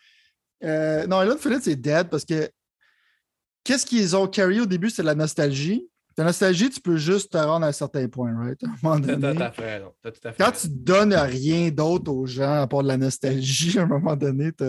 Euh, 0.63 1.05
non, 1.07 1.17
Halo 1.17 1.33
Infinite, 1.33 1.63
c'est 1.63 1.75
dead 1.75 2.09
parce 2.09 2.25
que 2.25 2.49
qu'est-ce 3.63 3.85
qu'ils 3.85 4.15
ont 4.15 4.27
carry 4.27 4.61
au 4.61 4.65
début, 4.65 4.89
c'est 4.89 5.03
la 5.03 5.15
nostalgie. 5.15 5.87
Ta 6.15 6.23
nostalgie, 6.23 6.69
tu 6.69 6.79
peux 6.79 6.95
juste 6.95 7.33
te 7.33 7.37
rendre 7.37 7.65
à 7.65 7.69
un 7.69 7.73
certain 7.73 8.07
point, 8.07 8.33
right? 8.33 8.63
À 8.63 8.67
un 8.67 8.75
moment 8.81 8.99
donné. 8.99 9.35
Tout 9.35 9.43
à 9.43 9.51
fait, 9.51 9.81
tout 10.01 10.09
à 10.23 10.31
fait 10.31 10.43
Quand 10.43 10.51
tu 10.51 10.67
donnes 10.69 11.13
rien 11.13 11.69
d'autre 11.71 12.09
aux 12.09 12.25
gens 12.25 12.61
à 12.61 12.67
part 12.67 12.83
de 12.83 12.87
la 12.87 12.95
nostalgie, 12.95 13.77
à 13.79 13.83
un 13.83 13.85
moment 13.85 14.15
donné, 14.15 14.53
tu 14.53 14.63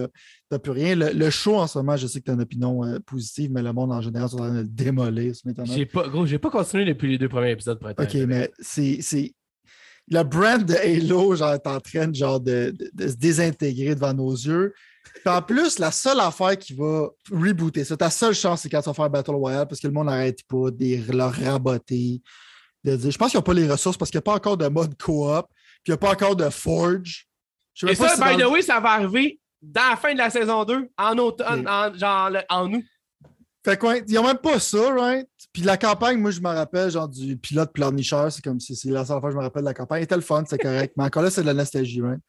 n'as 0.50 0.58
plus 0.58 0.72
rien. 0.72 0.96
Le, 0.96 1.30
show 1.30 1.56
en 1.56 1.68
ce 1.68 1.78
moment, 1.78 1.96
je 1.96 2.08
sais 2.08 2.18
que 2.18 2.24
tu 2.24 2.30
as 2.32 2.34
une 2.34 2.40
opinion 2.40 2.84
euh, 2.84 2.98
positive, 2.98 3.52
mais 3.52 3.62
le 3.62 3.72
monde 3.72 3.92
en 3.92 4.00
général, 4.00 4.28
tu 4.28 4.34
en 4.34 4.38
train 4.38 4.54
de 4.54 4.58
le 4.58 4.64
démolir. 4.64 5.34
J'ai 5.64 5.86
pas, 5.86 6.08
gros, 6.08 6.26
j'ai 6.26 6.40
pas 6.40 6.50
continué 6.50 6.84
depuis 6.84 7.08
les 7.08 7.18
deux 7.18 7.28
premiers 7.28 7.52
épisodes 7.52 7.78
pour 7.78 7.90
être 7.90 8.02
OK, 8.02 8.14
mais 8.26 8.50
c'est. 8.58 9.32
Le 10.08 10.22
brand 10.22 10.64
de 10.64 10.74
Halo, 10.74 11.34
genre, 11.34 11.54
est 11.54 11.66
en 11.66 11.80
train 11.80 12.12
genre, 12.12 12.38
de, 12.38 12.72
de 12.92 13.08
se 13.08 13.16
désintégrer 13.16 13.96
devant 13.96 14.14
nos 14.14 14.30
yeux 14.30 14.72
en 15.24 15.42
plus, 15.42 15.78
la 15.78 15.90
seule 15.90 16.20
affaire 16.20 16.56
qui 16.56 16.74
va 16.74 17.08
rebooter 17.30 17.84
ça, 17.84 17.96
ta 17.96 18.10
seule 18.10 18.34
chance, 18.34 18.62
c'est 18.62 18.68
quand 18.68 18.80
tu 18.80 18.88
vas 18.88 18.94
faire 18.94 19.10
Battle 19.10 19.32
Royale 19.32 19.66
parce 19.66 19.80
que 19.80 19.86
le 19.86 19.92
monde 19.92 20.06
n'arrête 20.06 20.40
pas 20.48 20.70
de 20.70 21.12
leur 21.12 21.32
raboter. 21.32 22.20
De 22.84 22.96
dire, 22.96 23.10
je 23.10 23.18
pense 23.18 23.30
qu'ils 23.30 23.38
n'ont 23.38 23.42
pas 23.42 23.54
les 23.54 23.68
ressources 23.68 23.96
parce 23.96 24.10
qu'il 24.10 24.18
n'y 24.18 24.22
a 24.22 24.28
pas 24.30 24.34
encore 24.34 24.56
de 24.56 24.68
mode 24.68 24.96
coop, 25.00 25.46
puis 25.82 25.88
il 25.88 25.90
n'y 25.90 25.94
a 25.94 25.98
pas 25.98 26.12
encore 26.12 26.36
de 26.36 26.48
Forge. 26.50 27.26
Et 27.86 27.94
ça, 27.94 28.14
by 28.16 28.40
the 28.40 28.46
way, 28.46 28.62
ça 28.62 28.80
va 28.80 28.92
arriver 28.92 29.40
dans 29.60 29.90
la 29.90 29.96
fin 29.96 30.12
de 30.12 30.18
la 30.18 30.30
saison 30.30 30.64
2, 30.64 30.88
en 30.96 31.18
automne, 31.18 31.66
en, 31.68 31.92
genre 31.94 32.30
en 32.48 32.72
août. 32.72 32.84
Fait 33.64 33.76
quoi, 33.76 33.96
ils 33.96 34.14
n'ont 34.14 34.22
même 34.22 34.38
pas 34.38 34.60
ça, 34.60 34.94
right? 34.94 35.28
Puis 35.52 35.62
la 35.62 35.76
campagne, 35.76 36.18
moi, 36.18 36.30
je 36.30 36.40
me 36.40 36.48
rappelle, 36.48 36.90
genre 36.90 37.08
du 37.08 37.36
pilote 37.36 37.72
pleurnicheur, 37.72 38.30
c'est 38.30 38.42
comme 38.42 38.60
si 38.60 38.76
c'est 38.76 38.90
la 38.90 39.04
seule 39.04 39.18
fois 39.18 39.30
que 39.30 39.32
je 39.32 39.38
me 39.38 39.42
rappelle 39.42 39.62
de 39.62 39.68
la 39.68 39.74
campagne. 39.74 40.02
C'était 40.02 40.14
le 40.14 40.20
fun, 40.20 40.44
c'est 40.46 40.58
correct. 40.58 40.94
Mais 40.96 41.04
encore 41.04 41.24
là, 41.24 41.30
c'est 41.30 41.40
de 41.40 41.46
la 41.46 41.54
nostalgie, 41.54 42.00
right? 42.00 42.20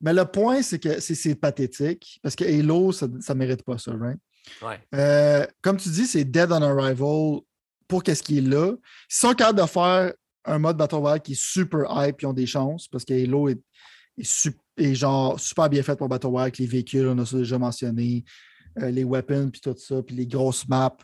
Mais 0.00 0.12
le 0.12 0.24
point, 0.24 0.62
c'est 0.62 0.78
que 0.78 1.00
c'est 1.00 1.34
pathétique 1.34 2.18
parce 2.22 2.36
que 2.36 2.44
Halo, 2.44 2.92
ça 2.92 3.06
ne 3.06 3.34
mérite 3.34 3.62
pas 3.62 3.78
ça, 3.78 3.92
right? 3.92 4.18
Euh, 4.94 5.46
comme 5.60 5.76
tu 5.76 5.88
dis, 5.88 6.06
c'est 6.06 6.24
Dead 6.24 6.50
on 6.50 6.62
Arrival 6.62 7.40
pour 7.86 8.02
qu'est-ce 8.02 8.22
qui 8.22 8.38
est 8.38 8.42
là. 8.42 8.72
Ils 8.72 9.14
sont 9.14 9.34
capables 9.34 9.60
de 9.60 9.66
faire 9.66 10.12
un 10.44 10.58
mode 10.58 10.76
Battle 10.76 10.96
Royale 10.96 11.20
qui 11.20 11.32
est 11.32 11.40
super 11.40 11.86
hype, 11.90 12.20
ils 12.22 12.26
ont 12.26 12.32
des 12.32 12.46
chances 12.46 12.88
parce 12.88 13.04
que 13.04 13.14
Halo 13.14 13.48
est, 13.48 14.94
genre 14.94 15.38
super 15.38 15.68
bien 15.68 15.82
fait 15.82 15.96
pour 15.96 16.08
Battle 16.08 16.26
Royale 16.26 16.46
avec 16.46 16.58
les 16.58 16.66
véhicules, 16.66 17.06
on 17.06 17.18
a 17.18 17.26
ça 17.26 17.36
déjà 17.36 17.58
mentionné, 17.58 18.24
euh, 18.80 18.90
les 18.90 19.04
weapons, 19.04 19.50
puis 19.50 19.60
tout 19.60 19.74
ça, 19.76 20.02
puis 20.02 20.16
les 20.16 20.26
grosses 20.26 20.66
maps. 20.66 20.96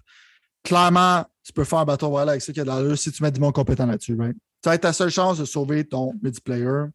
Clairement, 0.64 1.24
tu 1.44 1.52
peux 1.52 1.64
faire 1.64 1.78
un 1.78 1.84
Battle 1.84 2.06
Royale 2.06 2.30
avec 2.30 2.42
ça 2.42 2.52
qui 2.52 2.60
a 2.60 2.64
de 2.64 2.94
si 2.96 3.12
tu 3.12 3.22
mets 3.22 3.30
du 3.30 3.40
monde 3.40 3.54
compétent 3.54 3.86
là-dessus, 3.86 4.16
right? 4.16 4.36
Ça 4.62 4.70
va 4.70 4.74
être 4.74 4.82
ta 4.82 4.92
seule 4.92 5.10
chance 5.10 5.38
de 5.38 5.44
sauver 5.44 5.84
ton 5.84 6.12
multiplayer. 6.20 6.86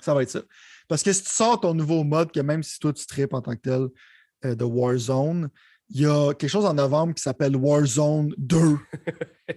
Ça 0.00 0.14
va 0.14 0.22
être 0.22 0.30
ça. 0.30 0.40
Parce 0.88 1.02
que 1.02 1.12
si 1.12 1.22
tu 1.22 1.30
sors 1.30 1.60
ton 1.60 1.74
nouveau 1.74 2.04
mode, 2.04 2.32
que 2.32 2.40
même 2.40 2.62
si 2.62 2.78
toi 2.78 2.92
tu 2.92 3.06
tripes 3.06 3.34
en 3.34 3.42
tant 3.42 3.54
que 3.54 3.60
tel 3.60 3.88
euh, 4.44 4.54
de 4.54 4.64
Warzone, 4.64 5.48
il 5.88 6.00
y 6.00 6.06
a 6.06 6.32
quelque 6.34 6.50
chose 6.50 6.64
en 6.64 6.74
novembre 6.74 7.14
qui 7.14 7.22
s'appelle 7.22 7.56
Warzone 7.56 8.34
2 8.36 8.58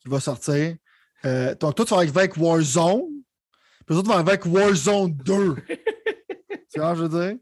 qui 0.00 0.08
va 0.08 0.20
sortir. 0.20 0.76
Euh, 1.24 1.54
donc, 1.54 1.74
toi, 1.74 1.84
tu 1.84 1.90
vas 1.90 1.98
arriver 1.98 2.18
avec 2.20 2.36
Warzone, 2.36 3.22
puis 3.86 3.94
toi, 3.94 4.02
tu 4.02 4.08
vas 4.08 4.14
arriver 4.14 4.32
avec 4.32 4.46
Warzone 4.46 5.12
2. 5.12 5.56
tu 6.72 6.80
vois 6.80 6.94
ce 6.94 7.00
que 7.00 7.06
je 7.06 7.08
veux 7.08 7.08
dire? 7.08 7.38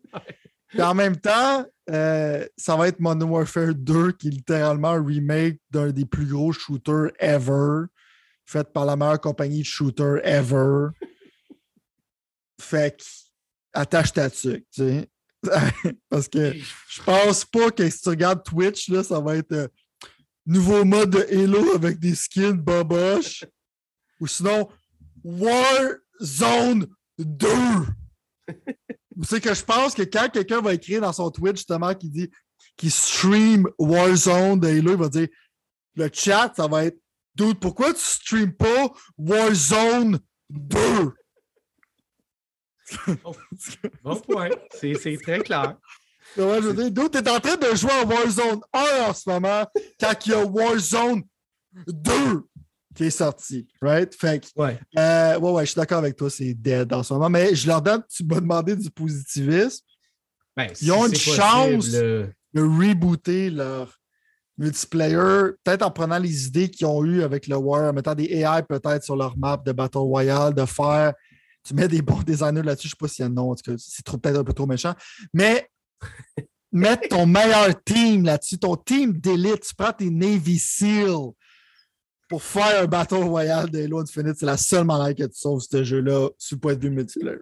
Puis 0.69 0.83
en 0.83 0.95
même 0.95 1.17
temps, 1.17 1.65
euh, 1.91 2.47
ça 2.57 2.77
va 2.77 2.89
être 2.89 3.01
Modern 3.01 3.31
Warfare 3.31 3.75
2, 3.75 4.13
qui 4.13 4.29
est 4.29 4.31
littéralement 4.31 4.91
un 4.91 5.05
remake 5.05 5.61
d'un 5.71 5.91
des 5.91 6.05
plus 6.05 6.27
gros 6.27 6.53
shooters 6.53 7.11
ever, 7.19 7.87
fait 8.47 8.73
par 8.73 8.85
la 8.85 8.97
meilleure 8.97 9.21
compagnie 9.21 9.61
de 9.61 9.67
shooters 9.67 10.19
ever. 10.25 10.89
Fait 12.61 12.97
que 12.97 13.05
attache 13.75 14.13
ta 14.13 14.31
tuque, 14.31 14.67
tu 14.73 14.83
sais. 14.83 15.11
Parce 16.09 16.29
que 16.29 16.55
je 16.55 17.03
pense 17.03 17.45
pas 17.45 17.71
que 17.71 17.89
si 17.91 18.01
tu 18.01 18.09
regardes 18.09 18.43
Twitch, 18.43 18.89
là, 18.89 19.03
ça 19.03 19.21
va 19.21 19.37
être 19.37 19.53
euh, 19.53 19.69
nouveau 20.47 20.85
mode 20.85 21.11
de 21.11 21.27
Halo 21.31 21.75
avec 21.75 21.99
des 21.99 22.15
skins 22.15 22.57
boboches. 22.57 23.45
Ou 24.21 24.27
sinon, 24.27 24.69
Warzone 25.23 26.87
2. 27.19 27.49
C'est 29.23 29.41
que 29.41 29.55
je 29.55 29.65
pense 29.65 29.95
que 29.95 30.03
quand 30.03 30.31
quelqu'un 30.33 30.61
va 30.61 30.75
écrire 30.75 31.03
dans 31.03 31.13
son 31.13 31.31
Twitch, 31.31 31.57
justement, 31.57 31.95
qui 31.95 32.09
dit 32.09 32.31
qu'il 32.77 32.91
stream 32.91 33.69
Warzone 33.79 34.61
de 34.61 34.69
Halo, 34.69 34.93
il 34.93 34.99
va 34.99 35.09
dire 35.09 35.29
le 35.97 36.09
chat, 36.13 36.53
ça 36.57 36.67
va 36.67 36.87
être 36.87 36.99
Dude, 37.35 37.59
pourquoi 37.59 37.93
tu 37.93 38.01
stream 38.01 38.53
pas 38.53 38.93
Warzone 39.19 40.21
2? 40.51 40.79
Bon 44.03 44.17
point. 44.17 44.51
C'est 44.73 45.19
très 45.23 45.41
clair. 45.41 45.77
Ouais, 46.37 46.61
je 46.61 46.69
veux 46.69 46.91
dire, 46.91 47.11
tu 47.11 47.19
es 47.19 47.31
en 47.31 47.39
train 47.39 47.57
de 47.57 47.77
jouer 47.77 47.93
à 47.93 48.05
Warzone 48.05 48.61
1 48.73 49.09
en 49.09 49.15
ce 49.15 49.31
moment, 49.31 49.65
quand 50.01 50.27
il 50.27 50.33
y 50.33 50.35
a 50.35 50.45
Warzone 50.45 51.23
2 51.87 52.13
qui 52.95 53.05
est 53.05 53.11
sorti, 53.11 53.69
right? 53.81 54.13
Fait 54.15 54.41
ouais. 54.57 54.79
Euh, 54.99 55.39
ouais, 55.39 55.51
ouais, 55.51 55.65
je 55.65 55.71
suis 55.71 55.79
d'accord 55.79 55.99
avec 55.99 56.17
toi, 56.17 56.31
c'est 56.31 56.55
dead 56.55 56.93
en 56.93 57.03
ce 57.03 57.13
moment, 57.13 57.29
mais 57.29 57.55
je 57.55 57.67
leur 57.67 57.83
donne, 57.83 58.03
tu 58.09 58.25
m'as 58.25 58.41
demandé 58.41 58.75
du 58.75 58.91
positivisme. 58.91 59.85
Ben, 60.57 60.71
Ils 60.81 60.93
ont 60.93 61.07
une 61.07 61.15
chance 61.15 61.91
de 61.91 62.33
rebooter 62.55 63.51
leur 63.51 63.97
multiplayer, 64.57 65.53
peut-être 65.65 65.83
en 65.83 65.91
prenant 65.91 66.19
les 66.19 66.47
idées 66.47 66.71
qu'ils 66.71 66.87
ont 66.87 67.05
eues 67.05 67.23
avec 67.23 67.49
le 67.49 67.57
War, 67.57 67.91
en 67.91 67.93
mettant 67.93 68.15
des 68.15 68.25
AI 68.25 68.63
peut-être 68.63 69.03
sur 69.03 69.17
leur 69.17 69.37
map 69.37 69.61
de 69.65 69.73
Battle 69.73 69.99
Royale, 69.99 70.55
de 70.55 70.65
faire 70.65 71.15
tu 71.65 71.75
mets 71.75 71.89
des 71.89 72.03
bons 72.03 72.23
designers 72.23 72.63
là-dessus, 72.63 72.89
je 72.89 72.95
ne 72.95 72.97
sais 72.97 72.97
pas 73.01 73.09
s'il 73.09 73.23
y 73.23 73.27
a 73.27 73.27
un 73.27 73.35
nom, 73.35 73.55
c'est 73.57 74.07
peut-être 74.07 74.39
un 74.39 74.45
peu 74.45 74.53
trop 74.53 74.67
méchant, 74.67 74.95
mais 75.33 75.69
mettre 76.73 77.09
ton 77.09 77.27
meilleur 77.27 77.83
team 77.83 78.25
là-dessus, 78.25 78.59
ton 78.59 78.77
team 78.77 79.13
d'élite, 79.13 79.63
tu 79.63 79.75
prends 79.75 79.93
tes 79.93 80.11
Navy 80.11 80.59
SEAL 80.59 81.33
pour 82.29 82.43
faire 82.43 82.83
un 82.83 82.87
Battle 82.87 83.17
Royale 83.17 83.71
de 83.71 83.83
Halo 83.83 84.01
Infinite, 84.01 84.37
c'est 84.39 84.47
la 84.47 84.57
seule 84.57 84.85
manière 84.85 85.15
que 85.15 85.25
tu 85.25 85.39
sauves 85.39 85.61
ce 85.61 85.85
jeu-là 85.85 86.29
sur 86.39 86.57
le 86.57 86.61
point 86.61 86.75
de 86.75 86.81
vue 86.81 86.91
multiplayer. 86.91 87.39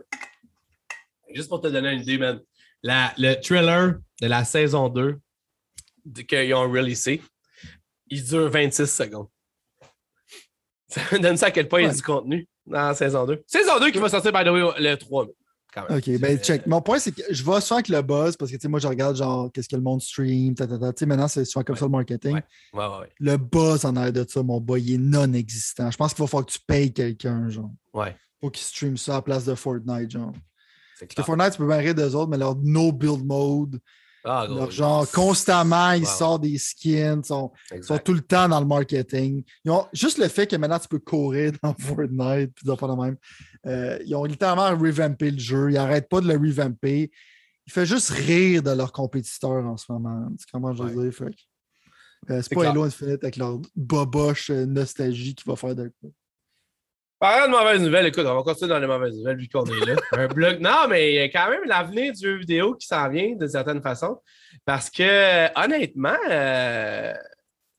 Juste 1.35 1.49
pour 1.49 1.61
te 1.61 1.69
donner 1.69 1.93
une 1.93 2.03
idée, 2.03 2.19
man, 2.19 2.41
le 2.83 3.35
trailer 3.41 3.99
de 4.21 4.27
la 4.27 4.45
saison 4.45 4.89
2 4.89 5.19
qu'ils 6.29 6.55
ont 6.55 6.71
releasé, 6.71 7.23
il 8.09 8.25
dure 8.25 8.51
26 8.51 8.87
secondes. 8.87 9.29
Ça 10.89 11.19
donne 11.19 11.37
ça 11.37 11.47
à 11.47 11.51
quel 11.51 11.69
point 11.69 11.81
il 11.81 11.87
y 11.87 11.91
a 11.91 11.95
du 11.95 12.03
contenu 12.03 12.47
dans 12.67 12.89
la 12.89 12.95
saison 12.95 13.27
2. 13.27 13.43
Saison 13.47 13.79
2 13.81 13.91
qui 13.91 13.99
va 13.99 14.09
sortir, 14.09 14.33
by 14.33 14.45
the 14.45 14.49
way, 14.49 14.63
le 14.79 14.95
3 14.97 15.27
mai. 15.27 15.33
OK, 15.77 16.19
ben 16.19 16.39
check. 16.39 16.67
Mon 16.67 16.83
point, 16.83 16.99
c'est 16.99 17.13
que 17.13 17.23
je 17.31 17.43
vois 17.43 17.61
souvent 17.61 17.77
avec 17.77 17.89
le 17.89 18.03
buzz 18.03 18.37
parce 18.37 18.51
que 18.51 18.57
tu 18.57 18.63
sais, 18.63 18.69
moi, 18.69 18.79
je 18.79 18.87
regarde 18.87 19.17
genre 19.17 19.51
qu'est-ce 19.51 19.69
que 19.69 19.77
le 19.77 19.83
monde 19.83 20.03
stream, 20.03 20.55
ta, 20.55 20.67
ta, 20.67 20.79
ta. 20.79 20.93
Tu 20.93 21.01
sais, 21.01 21.07
maintenant, 21.07 21.29
c'est 21.29 21.45
souvent 21.45 21.65
comme 21.65 21.77
ça 21.77 21.87
le 21.87 21.91
marketing. 21.91 22.41
Ouais, 22.75 22.87
ouais, 22.87 23.09
Le 23.19 23.37
buzz 23.39 23.85
en 23.87 23.97
arrière 23.97 24.13
de 24.13 24.27
ça, 24.29 24.43
mon 24.43 24.61
boy, 24.61 24.83
il 24.83 24.95
est 24.95 24.99
non 24.99 25.33
existant. 25.33 25.91
Je 25.91 25.97
pense 25.97 26.13
qu'il 26.13 26.23
va 26.23 26.29
falloir 26.29 26.47
que 26.47 26.53
tu 26.53 26.59
payes 26.67 26.93
quelqu'un, 26.93 27.49
genre. 27.49 27.71
Ouais. 27.95 28.15
Pour 28.39 28.53
qu'il 28.53 28.65
stream 28.65 28.97
ça 28.97 29.13
à 29.13 29.15
la 29.17 29.23
place 29.23 29.45
de 29.47 29.55
Fortnite, 29.55 30.11
genre. 30.11 30.33
Parce 31.01 31.15
que. 31.15 31.23
Fortnite, 31.23 31.53
tu 31.53 31.59
peux 31.59 31.67
barrer 31.67 31.95
d'eux 31.95 32.15
autres, 32.15 32.31
mais 32.31 32.39
leur 32.39 32.55
no 32.57 32.93
build 32.93 33.25
mode, 33.25 33.81
Ah, 34.25 34.47
gros, 34.49 34.71
genre 34.71 35.11
constamment, 35.11 35.93
ils 35.93 36.03
Wow. 36.05 36.09
sortent 36.09 36.43
des 36.43 36.57
skins, 36.59 37.21
ils 37.23 37.27
sont, 37.27 37.51
sont 37.83 37.99
tout 37.99 38.13
le 38.15 38.21
temps 38.21 38.49
dans 38.49 38.61
le 38.61 38.67
marketing. 38.67 39.43
Ils 39.65 39.71
ont, 39.71 39.87
juste 39.93 40.19
le 40.19 40.29
fait 40.29 40.47
que 40.47 40.55
maintenant 40.57 40.79
tu 40.79 40.87
peux 40.89 41.01
courir 41.01 41.53
dans 41.63 41.75
Fortnite, 41.75 42.53
puis 42.55 42.65
le 42.67 42.97
même. 43.03 43.17
euh, 43.67 43.99
ils 44.07 44.15
ont 44.15 44.25
littéralement 44.25 44.71
revampé 44.81 45.31
le 45.31 45.39
jeu. 45.39 45.71
Ils 45.71 45.75
n'arrêtent 45.75 46.09
pas 46.09 46.21
de 46.21 46.29
le 46.29 46.35
revamper. 46.35 47.11
Il 47.67 47.73
fait 47.73 47.87
juste 47.87 48.11
rire 48.11 48.63
de 48.63 48.71
leurs 48.71 48.93
compétiteurs 48.93 49.65
en 49.67 49.77
ce 49.77 49.91
moment. 49.91 50.29
C'est 50.39 50.51
comment 50.51 50.73
je 50.73 50.83
veux 50.83 51.11
dire? 51.11 51.17
Que, 51.19 52.33
euh, 52.33 52.43
c'est 52.43 52.55
pas. 52.55 52.71
Halo 52.71 52.85
Infinite 52.85 53.23
avec 53.25 53.37
leur 53.37 53.59
boboche 53.75 54.51
euh, 54.51 54.67
nostalgie 54.67 55.35
qui 55.35 55.45
va 55.49 55.57
faire 55.57 55.75
de 55.75 55.93
quoi. 56.01 56.11
Parlant 57.23 57.47
de 57.47 57.53
mauvaises 57.57 57.81
nouvelles, 57.81 58.07
écoute, 58.07 58.27
on 58.27 58.35
va 58.35 58.43
continuer 58.43 58.69
dans 58.69 58.81
les 58.81 58.87
mauvaises 58.89 59.17
nouvelles 59.17 59.37
vu 59.37 59.49
qu'on 59.49 59.65
est 59.65 59.87
là. 59.87 59.95
Un 60.13 60.27
blog. 60.27 60.59
Non, 60.59 60.89
mais 60.89 61.13
il 61.13 61.15
y 61.15 61.19
a 61.21 61.29
quand 61.29 61.49
même 61.51 61.63
l'avenir 61.67 62.13
du 62.13 62.19
jeu 62.19 62.37
vidéo 62.37 62.75
qui 62.75 62.89
s'en 62.89 63.09
vient 63.09 63.37
d'une 63.37 63.49
certaine 63.49 63.81
façon. 63.81 64.21
Parce 64.65 64.91
que 64.91 65.47
honnêtement, 65.57 66.17
euh, 66.29 67.15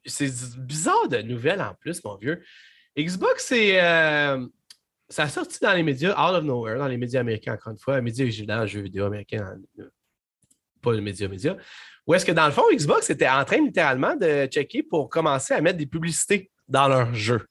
c'est 0.06 0.32
bizarre 0.60 1.10
de 1.10 1.18
nouvelles 1.18 1.62
en 1.62 1.74
plus, 1.74 2.02
mon 2.06 2.16
vieux. 2.16 2.42
Xbox, 2.98 3.46
c'est. 3.48 3.84
euh, 3.84 4.48
ça 5.10 5.24
a 5.24 5.28
sorti 5.28 5.60
dans 5.62 5.74
les 5.74 5.84
médias, 5.84 6.12
out 6.12 6.36
of 6.38 6.46
nowhere, 6.46 6.78
dans 6.78 6.88
les 6.88 6.96
médias 6.96 7.20
américains, 7.20 7.56
encore 7.56 7.74
une 7.74 7.80
fois, 7.80 8.00
médias 8.00 8.46
dans 8.48 8.62
le 8.62 8.68
jeu 8.68 8.80
vidéo 8.80 9.08
américain, 9.08 9.58
dans- 9.78 9.84
pas 10.82 10.94
les 10.94 11.02
médias 11.02 11.28
médias. 11.28 11.58
Où 12.08 12.14
est-ce 12.14 12.26
que 12.26 12.32
dans 12.32 12.46
le 12.46 12.54
fond, 12.54 12.64
Xbox 12.74 13.10
était 13.10 13.28
en 13.28 13.44
train 13.44 13.58
littéralement 13.58 14.16
de 14.16 14.46
checker 14.46 14.84
pour 14.84 15.10
commencer 15.10 15.54
à 15.54 15.60
mettre 15.60 15.80
des 15.80 15.86
publicités 15.86 16.50
dans 16.70 16.88
leur 16.88 17.14
jeu. 17.14 17.46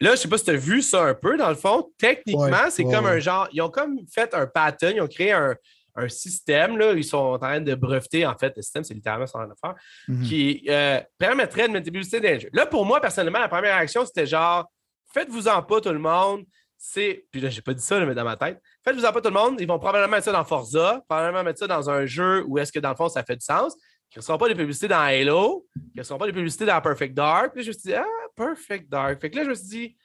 Là, 0.00 0.12
je 0.12 0.16
sais 0.16 0.28
pas 0.28 0.38
si 0.38 0.44
tu 0.44 0.50
as 0.50 0.56
vu 0.56 0.80
ça 0.82 1.02
un 1.04 1.14
peu, 1.14 1.36
dans 1.36 1.48
le 1.48 1.54
fond. 1.56 1.90
Techniquement, 1.98 2.44
Ouais, 2.44 2.70
c'est 2.70 2.84
ouais, 2.84 2.92
comme 2.94 3.06
un 3.06 3.18
genre. 3.18 3.48
Ils 3.52 3.60
ont 3.62 3.70
comme 3.70 3.98
fait 4.12 4.32
un 4.34 4.46
pattern, 4.46 4.94
ils 4.96 5.00
ont 5.00 5.08
créé 5.08 5.32
un, 5.32 5.56
un 5.96 6.08
système. 6.08 6.78
Là, 6.78 6.92
ils 6.92 7.02
sont 7.04 7.16
en 7.18 7.38
train 7.38 7.60
de 7.60 7.74
breveter, 7.74 8.24
en 8.24 8.36
fait. 8.38 8.52
Le 8.56 8.62
système, 8.62 8.84
c'est 8.84 8.94
littéralement 8.94 9.26
son 9.26 9.40
affaire, 9.40 9.74
Mhm. 10.06 10.22
qui 10.24 10.64
euh, 10.68 11.00
permettrait 11.18 11.66
de 11.66 11.72
mettre 11.72 11.84
des 11.86 11.90
publicités 11.90 12.20
dans 12.20 12.28
les 12.28 12.38
jeux. 12.40 12.50
Là, 12.52 12.66
pour 12.66 12.84
moi, 12.86 13.00
personnellement, 13.00 13.40
la 13.40 13.48
première 13.48 13.74
réaction, 13.76 14.06
c'était 14.06 14.26
genre 14.26 14.66
faites-vous-en 15.12 15.62
pas, 15.62 15.80
tout 15.80 15.88
le 15.90 15.98
monde. 15.98 16.44
C'est. 16.76 17.24
Puis 17.32 17.40
là, 17.40 17.48
j'ai 17.48 17.60
pas 17.62 17.74
dit 17.74 17.82
ça, 17.82 17.98
là, 17.98 18.06
mais 18.06 18.14
dans 18.14 18.22
ma 18.24 18.36
tête. 18.36 18.60
Faites-vous-en 18.84 19.12
pas, 19.12 19.20
tout 19.20 19.28
le 19.30 19.34
monde. 19.34 19.60
Ils 19.60 19.66
vont 19.66 19.80
probablement 19.80 20.12
mettre 20.12 20.26
ça 20.26 20.32
dans 20.32 20.44
Forza, 20.44 21.02
probablement 21.08 21.42
mettre 21.42 21.58
ça 21.58 21.66
dans 21.66 21.90
un 21.90 22.06
jeu 22.06 22.44
où 22.46 22.56
est-ce 22.58 22.70
que, 22.70 22.78
dans 22.78 22.90
le 22.90 22.94
fond, 22.96 23.08
ça 23.08 23.24
fait 23.24 23.34
du 23.34 23.44
sens. 23.44 23.74
Ne 24.16 24.22
seront 24.22 24.38
pas 24.38 24.48
des 24.48 24.54
publicités 24.54 24.88
dans 24.88 25.00
Halo, 25.00 25.66
ne 25.94 26.02
seront 26.02 26.18
pas 26.18 26.26
des 26.26 26.32
publicités 26.32 26.64
dans 26.66 26.80
Perfect 26.80 27.14
Dark. 27.14 27.52
Puis 27.52 27.60
là, 27.60 27.62
je 27.64 27.68
me 27.68 27.72
suis 27.72 27.82
dit, 27.90 27.94
ah, 27.94 28.06
Perfect 28.34 28.88
Dark. 28.88 29.20
Fait 29.20 29.30
que 29.30 29.36
là, 29.36 29.44
je 29.44 29.50
me 29.50 29.54
suis 29.54 29.66
dit, 29.66 29.96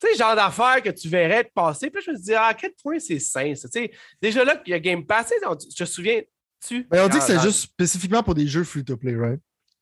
tu 0.00 0.08
sais, 0.08 0.16
genre 0.16 0.36
d'affaires 0.36 0.80
que 0.82 0.90
tu 0.90 1.08
verrais 1.08 1.44
te 1.44 1.52
passer. 1.52 1.90
Puis 1.90 2.00
là, 2.00 2.04
je 2.06 2.10
me 2.12 2.16
suis 2.16 2.24
dit, 2.26 2.34
ah, 2.34 2.46
à 2.46 2.54
quel 2.54 2.72
point 2.80 2.98
c'est 3.00 3.18
sain, 3.18 3.54
ça. 3.54 3.68
Tu 3.68 3.80
sais, 3.80 3.90
déjà 4.22 4.44
là, 4.44 4.62
il 4.64 4.70
y 4.70 4.74
a 4.74 4.78
Game 4.80 5.04
Pass. 5.04 5.28
tu 5.28 5.46
on- 5.46 5.58
Je 5.58 5.76
te 5.76 5.84
souviens-tu? 5.84 6.84
Ben, 6.84 7.04
on 7.04 7.08
dit 7.08 7.18
que 7.18 7.24
c'est 7.24 7.40
juste 7.40 7.60
spécifiquement 7.62 8.22
pour 8.22 8.34
des 8.34 8.46
jeux 8.46 8.64
free-to-play, 8.64 9.16
right? 9.16 9.40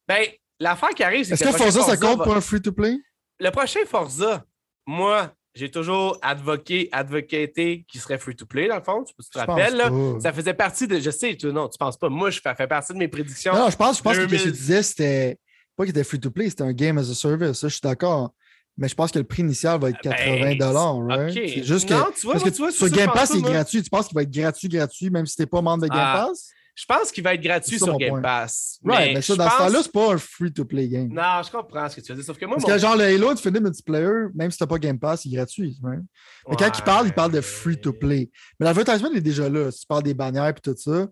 Ben, 0.08 0.26
l'affaire 0.58 0.90
qui 0.90 1.02
arrive, 1.04 1.24
c'est 1.26 1.34
Est-ce 1.34 1.44
que. 1.44 1.52
Forza, 1.52 1.82
ça 1.82 1.96
compte 1.98 2.18
va- 2.18 2.24
pour 2.24 2.34
un 2.36 2.40
free-to-play? 2.40 2.96
Le 3.38 3.50
prochain 3.50 3.80
Forza, 3.86 4.44
moi, 4.86 5.34
j'ai 5.56 5.70
toujours 5.70 6.18
advoqué, 6.22 6.88
advocaté 6.92 7.84
qu'il 7.88 8.00
serait 8.00 8.18
free-to-play, 8.18 8.68
dans 8.68 8.76
le 8.76 8.82
fond. 8.82 9.02
Tu 9.04 9.14
tu 9.14 9.30
te 9.30 9.38
rappelles, 9.38 9.74
là? 9.76 9.90
Ça 10.20 10.32
faisait 10.32 10.54
partie 10.54 10.86
de. 10.86 11.00
Je 11.00 11.10
sais, 11.10 11.34
tu, 11.36 11.46
non, 11.46 11.68
tu 11.68 11.78
penses 11.78 11.96
pas. 11.96 12.08
Moi, 12.08 12.30
je 12.30 12.40
fais, 12.40 12.54
fait 12.54 12.66
partie 12.66 12.92
de 12.92 12.98
mes 12.98 13.08
prédictions. 13.08 13.54
Non, 13.54 13.70
je 13.70 13.76
pense, 13.76 13.98
je 13.98 14.02
pense 14.02 14.14
que 14.16 14.20
ce 14.22 14.26
que 14.26 14.30
2000. 14.30 14.46
tu 14.46 14.52
disais, 14.52 14.82
c'était 14.82 15.38
pas 15.76 15.84
qu'il 15.84 15.90
était 15.90 16.04
free-to-play, 16.04 16.50
c'était 16.50 16.62
un 16.62 16.72
game 16.72 16.98
as 16.98 17.10
a 17.10 17.14
service. 17.14 17.58
Ça, 17.58 17.68
je 17.68 17.72
suis 17.74 17.80
d'accord. 17.82 18.32
Mais 18.78 18.88
je 18.88 18.94
pense 18.94 19.10
que 19.10 19.18
le 19.18 19.24
prix 19.24 19.40
initial 19.42 19.80
va 19.80 19.88
être 19.88 19.96
Ben, 20.04 20.10
80 20.12 21.06
right? 21.06 21.30
OK. 21.30 21.42
C'est 21.48 21.64
juste 21.64 21.88
que, 21.88 21.94
Non, 21.94 22.06
tu 22.14 22.26
vois, 22.26 22.32
parce 22.34 22.44
que 22.44 22.50
tu 22.50 22.58
vois, 22.58 22.70
sur 22.72 22.86
c'est 22.88 22.94
Game 22.94 23.10
Pass, 23.10 23.30
pas, 23.30 23.34
il 23.34 23.38
est 23.38 23.42
moi. 23.42 23.50
gratuit. 23.52 23.82
Tu 23.82 23.88
penses 23.88 24.06
qu'il 24.08 24.14
va 24.14 24.22
être 24.22 24.30
gratuit, 24.30 24.68
gratuit, 24.68 25.08
même 25.08 25.24
si 25.24 25.36
tu 25.36 25.42
n'es 25.42 25.46
pas 25.46 25.62
membre 25.62 25.84
de 25.84 25.88
Game 25.88 25.98
Ah, 25.98 26.26
Pass? 26.28 26.50
Je 26.78 26.84
pense 26.86 27.10
qu'il 27.10 27.24
va 27.24 27.32
être 27.32 27.42
gratuit 27.42 27.78
sur 27.78 27.96
Game 27.96 28.10
point. 28.10 28.20
Pass. 28.20 28.78
Right, 28.84 29.14
mais 29.14 29.22
ça, 29.22 29.34
dans 29.34 29.48
ce 29.48 29.56
temps-là, 29.56 29.80
c'est 29.82 29.92
pas 29.92 30.12
un 30.12 30.18
free-to-play 30.18 30.88
game. 30.88 31.08
Non, 31.08 31.42
je 31.42 31.50
comprends 31.50 31.88
ce 31.88 31.96
que 31.96 32.02
tu 32.02 32.12
veux 32.12 32.16
dire. 32.16 32.24
Sauf 32.26 32.36
que 32.36 32.44
moi, 32.44 32.56
Parce 32.56 32.68
mon- 32.68 32.74
que 32.74 32.78
genre 32.78 32.96
le 32.96 33.04
Halo 33.04 33.30
Infinite 33.30 33.62
Multiplayer, 33.62 34.26
même 34.34 34.50
si 34.50 34.58
t'as 34.58 34.66
pas 34.66 34.78
Game 34.78 34.98
Pass, 34.98 35.24
il 35.24 35.32
est 35.32 35.36
gratuit. 35.38 35.78
Mais 35.82 36.54
quand 36.56 36.70
il 36.78 36.82
parle, 36.84 37.06
il 37.06 37.14
parle 37.14 37.32
de 37.32 37.40
free-to-play. 37.40 38.30
Mais 38.60 38.66
l'advertisement 38.66 39.08
il 39.10 39.16
est 39.16 39.22
déjà 39.22 39.48
là. 39.48 39.70
Si 39.70 39.80
tu 39.80 39.86
parles 39.86 40.02
des 40.02 40.12
bannières 40.14 40.48
et 40.48 40.54
tout 40.54 40.76
ça. 40.76 41.08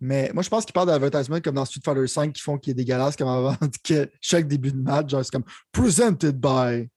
Mais 0.00 0.30
moi, 0.34 0.42
je 0.42 0.48
pense 0.48 0.64
qu'il 0.64 0.72
parle 0.72 0.88
d'advertisement 0.88 1.40
comme 1.40 1.54
dans 1.56 1.64
Street 1.66 1.80
Fighter 1.84 2.20
V 2.20 2.32
qui 2.32 2.40
font 2.42 2.56
qu'il 2.58 2.70
est 2.70 2.74
dégueulasse 2.74 3.16
comme 3.16 3.28
avant 3.28 3.56
que 3.84 4.10
chaque 4.20 4.48
début 4.48 4.72
de 4.72 4.80
match, 4.80 5.10
genre 5.10 5.24
c'est 5.24 5.30
comme 5.30 5.44
presented 5.72 6.36
by. 6.40 6.88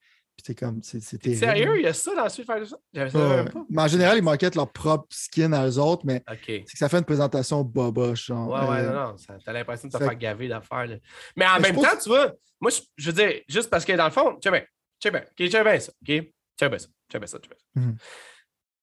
Comme, 0.57 0.81
c'est 0.83 0.99
terrible. 1.17 1.39
Sérieux, 1.39 1.77
il 1.79 1.83
y 1.83 1.87
a 1.87 1.93
ça 1.93 2.15
dans 2.15 2.27
Street 2.29 2.43
Fighter? 2.43 2.75
J'avais 2.93 3.09
ça 3.09 3.43
pas. 3.51 3.65
Mais 3.69 3.81
en 3.81 3.87
général, 3.87 4.17
ils 4.17 4.23
marketent 4.23 4.55
leur 4.55 4.71
propre 4.71 5.07
skin 5.09 5.51
à 5.53 5.67
eux 5.67 5.77
autres, 5.79 6.03
mais 6.05 6.23
c'est 6.45 6.63
que 6.63 6.77
ça 6.77 6.89
fait 6.89 6.97
une 6.99 7.05
présentation 7.05 7.61
boboche. 7.63 8.25
Genre, 8.27 8.47
Ouais, 8.49 8.59
ouais, 8.69 8.79
Euh, 8.85 8.91
non, 8.93 9.11
non. 9.11 9.37
T'as 9.45 9.53
l'impression 9.53 9.87
de 9.87 9.93
te 9.93 9.97
fait- 9.97 10.03
faire 10.05 10.15
gaver 10.17 10.47
d'affaires. 10.47 10.87
Mais 11.35 11.45
en 11.45 11.55
Mais 11.59 11.71
même 11.71 11.75
temps, 11.81 11.97
tu 12.01 12.09
vois, 12.09 12.33
moi, 12.59 12.71
je, 12.71 12.81
je 12.97 13.11
veux 13.11 13.13
dire, 13.13 13.41
juste 13.47 13.69
parce 13.69 13.85
que 13.85 13.93
dans 13.93 14.05
le 14.05 14.11
fond, 14.11 14.33
tu 14.35 14.39
sais 14.43 14.51
bien, 14.51 14.61
tu 14.61 14.67
sais 15.03 15.11
bien, 15.11 15.21
OK, 15.21 15.33
tu 15.37 15.49
sais 15.49 15.63
bien 15.63 15.79
ça, 15.79 15.91
OK? 16.01 16.07
Tu 16.07 16.33
sais 16.59 16.69
bien 16.69 16.79
ça, 16.79 16.87
tu 16.87 16.93
sais 17.13 17.19
bien 17.19 17.27
ça, 17.27 17.39
tu 17.39 17.49
bien 17.49 17.57
ça. 17.57 17.79
Mhm. 17.81 17.97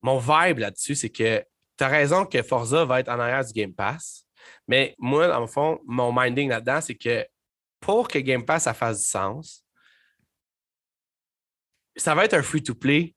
Mon 0.03 0.19
vibe 0.19 0.59
là-dessus, 0.59 0.95
c'est 0.95 1.11
que 1.11 1.45
tu 1.79 1.85
as 1.85 1.89
raison 1.89 2.25
que 2.25 2.43
Forza 2.43 2.85
va 2.85 3.01
être 3.01 3.09
en 3.09 3.19
arrière 3.19 3.45
du 3.45 3.53
Game 3.53 3.73
Pass. 3.75 4.25
Mais 4.69 4.95
moi, 4.99 5.27
dans 5.29 5.41
le 5.41 5.47
fond, 5.47 5.81
mon 5.87 6.13
minding 6.13 6.49
là-dedans, 6.49 6.81
c'est 6.81 6.95
que 6.95 7.27
pour 7.81 8.09
que 8.09 8.19
Game 8.19 8.45
Pass 8.45 8.65
ça 8.65 8.75
fasse 8.75 9.01
du 9.01 9.07
sens, 9.07 9.63
ça 11.97 12.15
va 12.15 12.25
être 12.25 12.35
un 12.35 12.43
free-to-play 12.43 13.15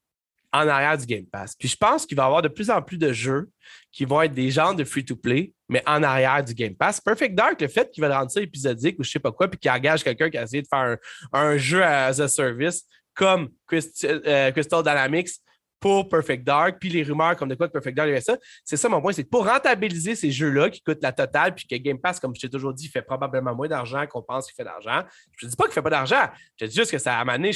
en 0.51 0.68
arrière 0.68 0.97
du 0.97 1.06
Game 1.06 1.26
Pass. 1.26 1.56
Puis 1.56 1.68
je 1.68 1.76
pense 1.76 2.06
qu'il 2.06 2.18
va 2.18 2.23
y 2.23 2.26
avoir 2.26 2.41
de 2.41 2.47
plus 2.47 2.69
en 2.69 2.81
plus 2.81 2.97
de 2.97 3.14
jeux 3.14 3.49
qui 3.91 4.06
vont 4.06 4.22
être 4.22 4.34
des 4.34 4.49
genres 4.49 4.73
de 4.73 4.84
free-to-play, 4.84 5.53
mais 5.68 5.84
en 5.85 6.01
arrière 6.01 6.43
du 6.43 6.53
Game 6.53 6.76
Pass. 6.76 6.99
Perfect 6.99 7.35
Dark, 7.35 7.61
le 7.61 7.68
fait 7.68 7.91
qu'il 7.91 8.01
va 8.03 8.18
rendre 8.18 8.31
ça 8.31 8.41
épisodique 8.41 8.97
ou 8.99 9.03
je 9.03 9.11
sais 9.11 9.19
pas 9.19 9.31
quoi, 9.31 9.47
puis 9.47 9.60
qu'il 9.60 9.69
engage 9.69 10.03
quelqu'un 10.03 10.30
qui 10.30 10.38
a 10.38 10.43
essayé 10.43 10.64
de 10.64 10.68
faire 10.68 10.97
un, 11.34 11.57
jeu 11.57 11.84
as 11.84 12.19
a 12.19 12.27
service 12.27 12.84
comme 13.14 13.49
Christ- 13.68 14.03
euh, 14.06 14.51
Crystal 14.51 14.81
Dynamics 14.81 15.30
pour 15.80 16.10
Perfect 16.10 16.43
Dark, 16.43 16.77
puis 16.80 16.89
les 16.89 17.03
rumeurs 17.03 17.35
comme 17.35 17.49
de 17.49 17.56
quoi 17.56 17.68
que 17.68 17.73
Perfect 17.73 17.95
Dark 17.95 18.07
il 18.07 18.10
y 18.10 18.14
avait 18.14 18.22
ça. 18.22 18.38
C'est 18.64 18.77
ça 18.77 18.89
mon 18.89 19.01
point, 19.01 19.14
c'est 19.14 19.23
pour 19.23 19.47
rentabiliser 19.47 20.15
ces 20.15 20.31
jeux-là 20.31 20.69
qui 20.69 20.81
coûtent 20.81 21.01
la 21.01 21.11
totale, 21.11 21.56
puis 21.56 21.65
que 21.68 21.76
Game 21.76 21.99
Pass, 21.99 22.19
comme 22.19 22.35
je 22.35 22.41
t'ai 22.41 22.49
toujours 22.49 22.73
dit, 22.73 22.88
fait 22.88 23.01
probablement 23.01 23.56
moins 23.56 23.68
d'argent 23.68 24.06
qu'on 24.07 24.22
pense 24.22 24.47
qu'il 24.47 24.56
fait 24.56 24.64
d'argent. 24.64 25.03
Je 25.38 25.45
ne 25.45 25.51
dis 25.51 25.56
pas 25.56 25.64
qu'il 25.64 25.72
ne 25.72 25.76
fait 25.76 25.81
pas 25.81 25.89
d'argent. 25.89 26.27
Je 26.60 26.65
dis 26.65 26.76
juste 26.76 26.91
que 26.91 26.97
ça 26.97 27.18
a 27.18 27.22
amené 27.22 27.51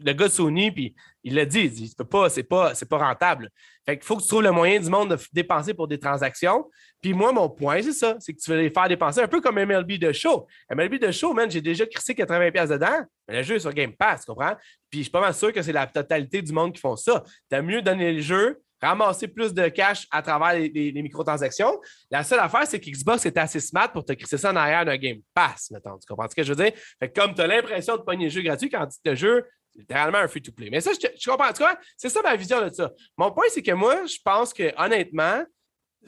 le 0.00 0.12
gars 0.12 0.28
de 0.28 0.32
Sony, 0.32 0.70
puis 0.70 0.94
il 1.22 1.34
l'a 1.34 1.44
dit, 1.44 1.60
il 1.60 1.70
dit, 1.70 1.88
c'est 1.88 1.96
pas, 1.96 2.28
pas, 2.48 2.74
c'est 2.74 2.88
pas 2.88 2.98
rentable. 2.98 3.50
Fait 3.86 3.96
qu'il 3.96 4.04
faut 4.04 4.16
que 4.16 4.22
tu 4.22 4.28
trouves 4.28 4.42
le 4.42 4.50
moyen 4.50 4.80
du 4.80 4.90
monde 4.90 5.10
de 5.10 5.18
dépenser 5.32 5.72
pour 5.72 5.86
des 5.86 5.98
transactions. 5.98 6.68
Puis 7.00 7.14
moi, 7.14 7.32
mon 7.32 7.48
point, 7.48 7.80
c'est 7.82 7.92
ça, 7.92 8.16
c'est 8.18 8.32
que 8.32 8.40
tu 8.40 8.50
veux 8.50 8.60
les 8.60 8.70
faire 8.70 8.88
dépenser 8.88 9.20
un 9.20 9.28
peu 9.28 9.40
comme 9.40 9.54
MLB 9.54 9.92
de 9.92 10.12
show. 10.12 10.46
MLB 10.70 10.98
de 10.98 11.12
show, 11.12 11.32
man, 11.32 11.48
j'ai 11.48 11.60
déjà 11.60 11.86
crissé 11.86 12.12
80$ 12.12 12.50
piastres 12.50 12.74
dedans, 12.74 13.04
mais 13.28 13.36
le 13.36 13.42
jeu 13.44 13.56
est 13.56 13.60
sur 13.60 13.72
Game 13.72 13.92
Pass, 13.92 14.22
tu 14.24 14.32
comprends? 14.32 14.56
Puis 14.90 15.00
je 15.00 15.02
suis 15.04 15.10
pas 15.10 15.20
mal 15.20 15.34
sûr 15.34 15.52
que 15.52 15.62
c'est 15.62 15.72
la 15.72 15.86
totalité 15.86 16.42
du 16.42 16.52
monde 16.52 16.72
qui 16.72 16.80
font 16.80 16.96
ça. 16.96 17.22
T'as 17.48 17.62
mieux 17.62 17.80
donner 17.80 18.12
le 18.12 18.20
jeu, 18.20 18.60
ramasser 18.82 19.28
plus 19.28 19.54
de 19.54 19.68
cash 19.68 20.06
à 20.10 20.22
travers 20.22 20.58
les, 20.58 20.92
microtransactions. 20.92 21.80
La 22.10 22.24
seule 22.24 22.40
affaire, 22.40 22.66
c'est 22.66 22.80
que 22.80 22.90
Xbox 22.90 23.24
est 23.26 23.38
assez 23.38 23.60
smart 23.60 23.90
pour 23.92 24.04
te 24.04 24.12
crisser 24.12 24.38
ça 24.38 24.50
en 24.50 24.56
arrière 24.56 24.84
d'un 24.84 24.96
Game 24.96 25.20
Pass, 25.34 25.70
mettons. 25.70 25.96
Tu 25.98 26.06
comprends 26.08 26.28
ce 26.28 26.34
que 26.34 26.42
je 26.42 26.52
veux 26.52 26.64
dire? 26.64 26.72
Fait 26.98 27.10
que 27.10 27.20
comme 27.20 27.34
tu 27.34 27.40
as 27.40 27.46
l'impression 27.46 27.96
de 27.96 28.02
pogner 28.02 28.24
le 28.24 28.30
jeu 28.30 28.42
gratuit 28.42 28.68
quand 28.68 28.88
le 29.04 29.14
jeu, 29.14 29.44
c'est 29.44 29.55
littéralement 29.76 30.18
un 30.18 30.28
free-to-play. 30.28 30.70
Mais 30.70 30.80
ça, 30.80 30.92
je, 30.92 31.06
je 31.18 31.30
comprends. 31.30 31.52
Tu 31.52 31.58
vois, 31.58 31.78
c'est 31.96 32.08
ça 32.08 32.22
ma 32.22 32.36
vision 32.36 32.66
de 32.66 32.72
ça. 32.72 32.90
Mon 33.16 33.30
point, 33.32 33.46
c'est 33.50 33.62
que 33.62 33.72
moi, 33.72 34.06
je 34.06 34.18
pense 34.24 34.52
que 34.52 34.72
honnêtement, 34.76 35.44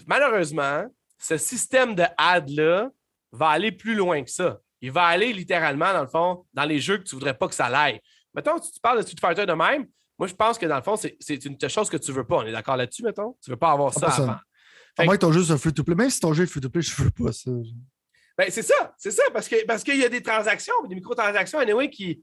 malheureusement, 0.06 0.86
ce 1.18 1.36
système 1.36 1.94
de 1.94 2.04
ad-là 2.16 2.90
va 3.32 3.48
aller 3.48 3.72
plus 3.72 3.94
loin 3.94 4.22
que 4.22 4.30
ça. 4.30 4.58
Il 4.80 4.92
va 4.92 5.04
aller 5.04 5.32
littéralement, 5.32 5.92
dans 5.92 6.02
le 6.02 6.08
fond, 6.08 6.46
dans 6.54 6.64
les 6.64 6.78
jeux 6.78 6.98
que 6.98 7.02
tu 7.02 7.14
ne 7.14 7.20
voudrais 7.20 7.36
pas 7.36 7.48
que 7.48 7.54
ça 7.54 7.68
l'aille. 7.68 8.00
Mettons, 8.34 8.60
si 8.62 8.72
tu 8.72 8.80
parles 8.80 8.98
de 8.98 9.02
Street 9.02 9.16
Fighter 9.20 9.46
de 9.46 9.52
même, 9.52 9.86
moi, 10.18 10.28
je 10.28 10.34
pense 10.34 10.58
que 10.58 10.66
dans 10.66 10.76
le 10.76 10.82
fond, 10.82 10.96
c'est 10.96 11.44
une 11.44 11.56
chose 11.68 11.88
que 11.88 11.96
tu 11.96 12.10
ne 12.10 12.16
veux 12.16 12.24
pas. 12.24 12.36
On 12.36 12.46
est 12.46 12.52
d'accord 12.52 12.76
là-dessus, 12.76 13.02
mettons? 13.02 13.36
Tu 13.42 13.50
ne 13.50 13.54
veux 13.54 13.58
pas 13.58 13.72
avoir 13.72 13.92
ça 13.92 14.08
100%. 14.08 14.22
avant. 14.22 14.36
À 14.96 15.04
moins 15.04 15.14
que 15.14 15.20
ton 15.20 15.32
jeu 15.32 15.44
soit 15.44 15.58
free-to-play. 15.58 15.94
Même 15.94 16.10
si 16.10 16.20
ton 16.20 16.32
jeu 16.32 16.44
est 16.44 16.46
free-to-play, 16.46 16.82
je 16.82 17.02
veux 17.02 17.10
pas 17.10 17.32
ça. 17.32 17.50
Ben, 18.36 18.50
c'est 18.50 18.62
ça, 18.62 18.94
c'est 18.96 19.10
ça, 19.10 19.24
parce 19.32 19.48
que 19.48 19.64
parce 19.66 19.82
qu'il 19.82 19.96
y 19.96 20.04
a 20.04 20.08
des 20.08 20.22
transactions, 20.22 20.74
des 20.88 20.94
microtransactions, 20.94 21.58
anyway, 21.58 21.90
qui, 21.90 22.22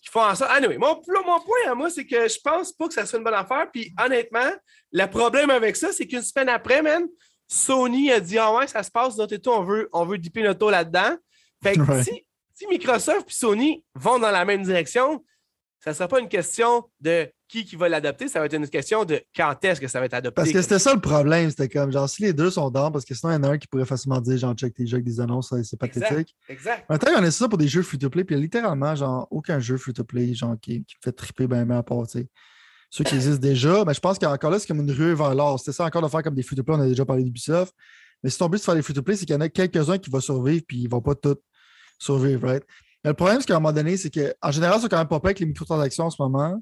qui 0.00 0.10
font 0.10 0.22
en 0.22 0.34
sorte. 0.34 0.50
Anyway, 0.52 0.78
mon, 0.78 0.94
mon 1.26 1.40
point 1.40 1.70
à 1.70 1.74
moi, 1.74 1.90
c'est 1.90 2.06
que 2.06 2.28
je 2.28 2.38
pense 2.42 2.72
pas 2.72 2.88
que 2.88 2.94
ça 2.94 3.04
soit 3.06 3.18
une 3.18 3.24
bonne 3.24 3.34
affaire. 3.34 3.70
Puis 3.72 3.92
honnêtement, 4.02 4.50
le 4.92 5.06
problème 5.06 5.50
avec 5.50 5.76
ça, 5.76 5.92
c'est 5.92 6.06
qu'une 6.06 6.22
semaine 6.22 6.48
après, 6.48 6.82
man, 6.82 7.06
Sony 7.46 8.10
a 8.12 8.20
dit 8.20 8.38
Ah 8.38 8.52
ouais, 8.54 8.66
ça 8.66 8.82
se 8.82 8.90
passe, 8.90 9.16
notre 9.16 9.36
tout, 9.36 9.50
on 9.50 9.62
veut, 9.64 9.88
on 9.92 10.04
veut 10.06 10.18
dipper 10.18 10.42
notre 10.42 10.60
taux 10.60 10.70
là-dedans. 10.70 11.16
Fait 11.62 11.74
que 11.74 11.80
Ouais. 11.82 12.02
si, 12.02 12.26
si 12.54 12.66
Microsoft 12.68 13.28
et 13.28 13.32
Sony 13.32 13.84
vont 13.94 14.18
dans 14.18 14.30
la 14.30 14.44
même 14.44 14.62
direction, 14.62 15.24
ça 15.80 15.90
ne 15.90 15.94
sera 15.94 16.08
pas 16.08 16.20
une 16.20 16.28
question 16.28 16.88
de 17.00 17.30
qui, 17.50 17.64
qui 17.64 17.74
va 17.74 17.88
l'adopter, 17.88 18.28
ça 18.28 18.38
va 18.38 18.46
être 18.46 18.54
une 18.54 18.68
question 18.68 19.04
de 19.04 19.20
quand 19.34 19.56
est-ce 19.64 19.80
que 19.80 19.88
ça 19.88 19.98
va 19.98 20.06
être 20.06 20.14
adopté. 20.14 20.36
Parce 20.36 20.52
que 20.52 20.62
c'était 20.62 20.78
ça 20.78 20.94
le 20.94 21.00
problème. 21.00 21.50
C'était 21.50 21.68
comme, 21.68 21.90
genre, 21.90 22.08
si 22.08 22.22
les 22.22 22.32
deux 22.32 22.50
sont 22.50 22.70
dans, 22.70 22.92
parce 22.92 23.04
que 23.04 23.12
sinon, 23.12 23.32
il 23.32 23.34
y 23.34 23.38
en 23.38 23.42
a 23.42 23.48
un 23.48 23.58
qui 23.58 23.66
pourrait 23.66 23.84
facilement 23.84 24.20
dire, 24.20 24.38
genre, 24.38 24.54
check 24.54 24.72
tes 24.72 24.86
jeux 24.86 24.96
avec 24.96 25.04
des 25.04 25.20
annonces, 25.20 25.52
c'est 25.64 25.76
pathétique. 25.76 26.36
Exact. 26.48 26.88
Maintenant, 26.88 27.12
on 27.18 27.24
a 27.24 27.30
ça 27.32 27.48
pour 27.48 27.58
des 27.58 27.66
jeux 27.66 27.82
free-to-play, 27.82 28.22
puis 28.22 28.36
il 28.36 28.38
y 28.38 28.40
a 28.40 28.42
littéralement, 28.42 28.94
genre, 28.94 29.26
aucun 29.32 29.58
jeu 29.58 29.76
free-to-play, 29.76 30.34
genre, 30.34 30.54
qui, 30.62 30.84
qui 30.84 30.94
fait 31.02 31.12
triper 31.12 31.48
bien, 31.48 31.66
bien 31.66 31.78
à 31.78 31.82
part, 31.82 32.06
tu 32.06 32.20
sais. 32.20 32.28
Ceux 32.88 33.04
qui 33.04 33.16
existent 33.16 33.40
déjà, 33.40 33.84
mais 33.84 33.94
je 33.94 34.00
pense 34.00 34.18
qu'encore 34.18 34.50
là, 34.50 34.58
c'est 34.58 34.66
comme 34.66 34.80
une 34.80 34.90
rue 34.90 35.14
vers 35.14 35.34
l'or. 35.34 35.58
C'était 35.58 35.72
ça 35.72 35.84
encore 35.84 36.02
de 36.02 36.08
faire 36.08 36.22
comme 36.22 36.34
des 36.34 36.42
free-to-play, 36.42 36.74
on 36.76 36.80
a 36.80 36.86
déjà 36.86 37.04
parlé 37.04 37.24
d'Ubisoft. 37.24 37.74
Mais 38.22 38.30
si 38.30 38.38
ton 38.38 38.48
but 38.48 38.58
de 38.58 38.62
faire 38.62 38.74
des 38.74 38.82
free-to-play, 38.82 39.16
c'est 39.16 39.26
qu'il 39.26 39.34
y 39.34 39.38
en 39.38 39.40
a 39.40 39.48
quelques-uns 39.48 39.98
qui 39.98 40.10
vont 40.10 40.20
survivre, 40.20 40.62
puis 40.66 40.78
ils 40.78 40.84
ne 40.84 40.90
vont 40.90 41.00
pas 41.00 41.14
tous 41.14 41.36
survivre, 41.98 42.46
right? 42.46 42.64
Mais 43.02 43.10
le 43.10 43.14
problème, 43.14 43.40
c'est 43.40 43.46
qu'à 43.46 43.56
un 43.56 43.60
moment 43.60 43.72
donné, 43.72 43.96
c'est 43.96 44.10
qu'en 44.10 44.50
général, 44.50 44.80
c'est 44.80 44.88
quand 44.88 44.98
même 44.98 45.08
pas 45.08 45.20
avec 45.22 45.40
les 45.40 45.46
microtransactions 45.46 46.04
en 46.06 46.10
ce 46.10 46.20
moment. 46.20 46.60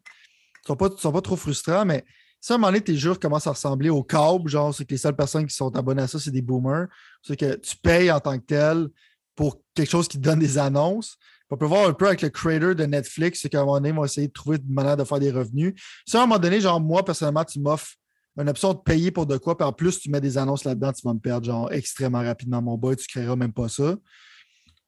Ils 0.68 0.84
ne 0.84 0.96
sont, 0.96 1.12
pas 1.12 1.20
trop 1.20 1.36
frustrants, 1.36 1.84
mais 1.84 2.04
si 2.40 2.52
à 2.52 2.54
un 2.54 2.58
moment 2.58 2.68
donné, 2.68 2.80
tes 2.80 2.96
jeux 2.96 3.14
commencent 3.14 3.46
à 3.46 3.52
ressembler 3.52 3.90
au 3.90 4.02
câble, 4.02 4.48
genre, 4.48 4.74
c'est 4.74 4.84
que 4.84 4.92
les 4.92 4.98
seules 4.98 5.16
personnes 5.16 5.46
qui 5.46 5.54
sont 5.54 5.74
abonnées 5.76 6.02
à 6.02 6.06
ça, 6.06 6.18
c'est 6.18 6.30
des 6.30 6.42
boomers. 6.42 6.86
C'est 7.22 7.36
que 7.36 7.56
tu 7.56 7.76
payes 7.76 8.10
en 8.10 8.20
tant 8.20 8.38
que 8.38 8.44
tel 8.44 8.88
pour 9.34 9.60
quelque 9.74 9.90
chose 9.90 10.08
qui 10.08 10.18
te 10.18 10.22
donne 10.22 10.38
des 10.38 10.58
annonces. 10.58 11.16
On 11.50 11.56
peut 11.56 11.66
voir 11.66 11.88
un 11.88 11.94
peu 11.94 12.06
avec 12.06 12.22
le 12.22 12.28
creator 12.28 12.74
de 12.74 12.84
Netflix, 12.84 13.40
c'est 13.40 13.48
qu'à 13.48 13.60
un 13.60 13.64
moment 13.64 13.76
donné, 13.76 13.88
ils 13.88 13.94
vont 13.94 14.04
essayer 14.04 14.28
de 14.28 14.32
trouver 14.32 14.58
une 14.58 14.72
manière 14.72 14.96
de 14.96 15.04
faire 15.04 15.18
des 15.18 15.30
revenus. 15.30 15.74
Si 16.06 16.16
à 16.16 16.22
un 16.22 16.26
moment 16.26 16.38
donné, 16.38 16.60
genre, 16.60 16.80
moi, 16.80 17.04
personnellement, 17.04 17.44
tu 17.44 17.58
m'offres 17.58 17.94
une 18.36 18.48
option 18.48 18.72
de 18.72 18.78
payer 18.78 19.10
pour 19.10 19.26
de 19.26 19.36
quoi, 19.36 19.56
puis 19.56 19.66
en 19.66 19.72
plus, 19.72 19.98
tu 19.98 20.10
mets 20.10 20.20
des 20.20 20.38
annonces 20.38 20.64
là-dedans, 20.64 20.92
tu 20.92 21.02
vas 21.04 21.14
me 21.14 21.18
perdre, 21.18 21.46
genre, 21.46 21.72
extrêmement 21.72 22.22
rapidement, 22.22 22.62
mon 22.62 22.76
boy, 22.76 22.96
tu 22.96 23.06
créeras 23.06 23.34
même 23.34 23.52
pas 23.52 23.68
ça. 23.68 23.96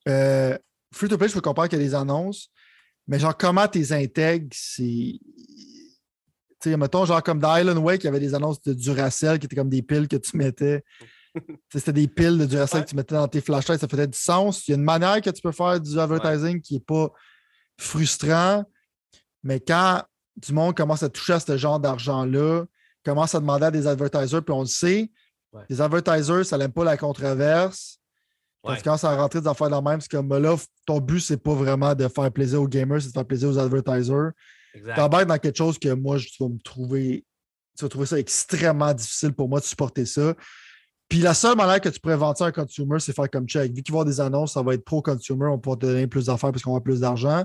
Euh, 0.09 0.57
free 0.93 1.09
to 1.09 1.19
play, 1.19 1.29
je 1.29 1.35
peux 1.35 1.41
comprendre 1.41 1.69
qu'il 1.69 1.79
y 1.79 1.83
a 1.83 1.85
des 1.85 1.95
annonces, 1.95 2.51
mais 3.09 3.19
genre, 3.19 3.37
comment 3.37 3.67
tu 3.67 3.79
les 3.79 3.93
intègres, 3.93 4.49
c'est. 4.53 5.19
Tu 6.61 6.71
sais, 6.71 6.77
mettons, 6.77 7.05
genre 7.05 7.23
comme 7.23 7.39
dans 7.39 7.57
Island 7.57 7.79
Wake, 7.79 8.03
il 8.03 8.07
y 8.07 8.09
avait 8.09 8.21
des 8.21 8.35
annonces 8.35 8.61
de 8.63 8.75
Duracell 8.75 9.39
qui 9.39 9.47
étaient 9.47 9.57
comme 9.57 9.71
des 9.71 9.83
piles 9.83 10.09
que 10.09 10.17
tu 10.17 10.37
mettais. 10.37 10.85
C'était 11.73 11.93
des 11.93 12.09
piles 12.09 12.39
de 12.39 12.45
Duracell 12.45 12.85
que 12.85 12.91
tu 12.91 12.97
mettais 12.97 13.15
dans 13.15 13.29
tes 13.29 13.41
flashlights, 13.41 13.81
ça 13.81 13.89
faisait 13.89 14.07
du 14.07 14.19
sens. 14.19 14.67
Il 14.67 14.73
y 14.73 14.75
a 14.75 14.77
une 14.77 14.85
manière 14.85 15.21
que 15.21 15.31
tu 15.31 15.41
peux 15.41 15.53
faire 15.53 15.81
du 15.81 15.99
advertising 15.99 16.61
qui 16.61 16.75
n'est 16.75 16.81
pas 16.81 17.09
frustrant, 17.79 18.65
mais 19.43 19.61
quand 19.61 20.03
du 20.37 20.53
monde 20.53 20.77
commence 20.77 21.03
à 21.03 21.09
toucher 21.09 21.35
à 21.35 21.41
ce 21.41 21.57
genre 21.57 21.81
d'argent-là, 21.81 22.65
commence 23.05 23.35
à 23.35 23.41
demander 23.41 23.67
à 23.67 23.71
des 23.71 23.87
advertisers, 23.87 24.43
puis 24.43 24.55
on 24.55 24.61
le 24.61 24.67
sait, 24.67 25.11
les 25.69 25.81
advertisers, 25.81 26.45
ça 26.45 26.59
n'aime 26.59 26.73
pas 26.73 26.85
la 26.85 26.97
controverse. 26.97 27.99
Quand 28.63 28.77
tu 28.77 28.83
commences 28.83 29.05
à 29.05 29.17
rentrer 29.17 29.41
dans 29.41 29.53
affaires 29.53 29.69
de 29.69 29.75
la 29.75 29.81
même, 29.81 30.01
c'est 30.01 30.11
comme 30.11 30.29
ben 30.29 30.39
là, 30.39 30.55
ton 30.85 31.01
but, 31.01 31.21
c'est 31.21 31.39
pas 31.39 31.55
vraiment 31.55 31.95
de 31.95 32.07
faire 32.09 32.31
plaisir 32.31 32.61
aux 32.61 32.69
gamers, 32.69 33.01
c'est 33.01 33.09
de 33.09 33.13
faire 33.13 33.25
plaisir 33.25 33.49
aux 33.49 33.59
advertisers. 33.59 34.33
T'embarques 34.95 35.27
dans 35.27 35.39
quelque 35.39 35.57
chose 35.57 35.79
que 35.79 35.93
moi, 35.93 36.19
je 36.19 36.29
vais 36.39 36.49
me 36.49 36.59
trouver. 36.59 37.25
Tu 37.77 37.85
vas 37.85 37.89
trouver 37.89 38.07
ça 38.07 38.19
extrêmement 38.19 38.93
difficile 38.93 39.33
pour 39.33 39.49
moi 39.49 39.61
de 39.61 39.65
supporter 39.65 40.07
ça. 40.07 40.35
Puis 41.11 41.19
la 41.19 41.35
seule 41.35 41.57
manière 41.57 41.81
que 41.81 41.89
tu 41.89 41.99
pourrais 41.99 42.17
vendre 42.17 42.41
un 42.41 42.53
consumer, 42.53 43.01
c'est 43.01 43.13
faire 43.13 43.29
comme 43.29 43.49
check. 43.49 43.75
Vu 43.75 43.83
qu'il 43.83 43.93
va 43.93 43.99
y 43.99 44.01
avoir 44.01 44.05
des 44.05 44.21
annonces, 44.21 44.53
ça 44.53 44.63
va 44.63 44.75
être 44.75 44.85
pro-consumer, 44.85 45.47
on 45.47 45.59
pourra 45.59 45.75
te 45.75 45.87
donner 45.87 46.07
plus 46.07 46.27
d'affaires 46.27 46.53
parce 46.53 46.63
qu'on 46.63 46.73
va 46.73 46.81
plus 46.81 47.01
d'argent. 47.01 47.45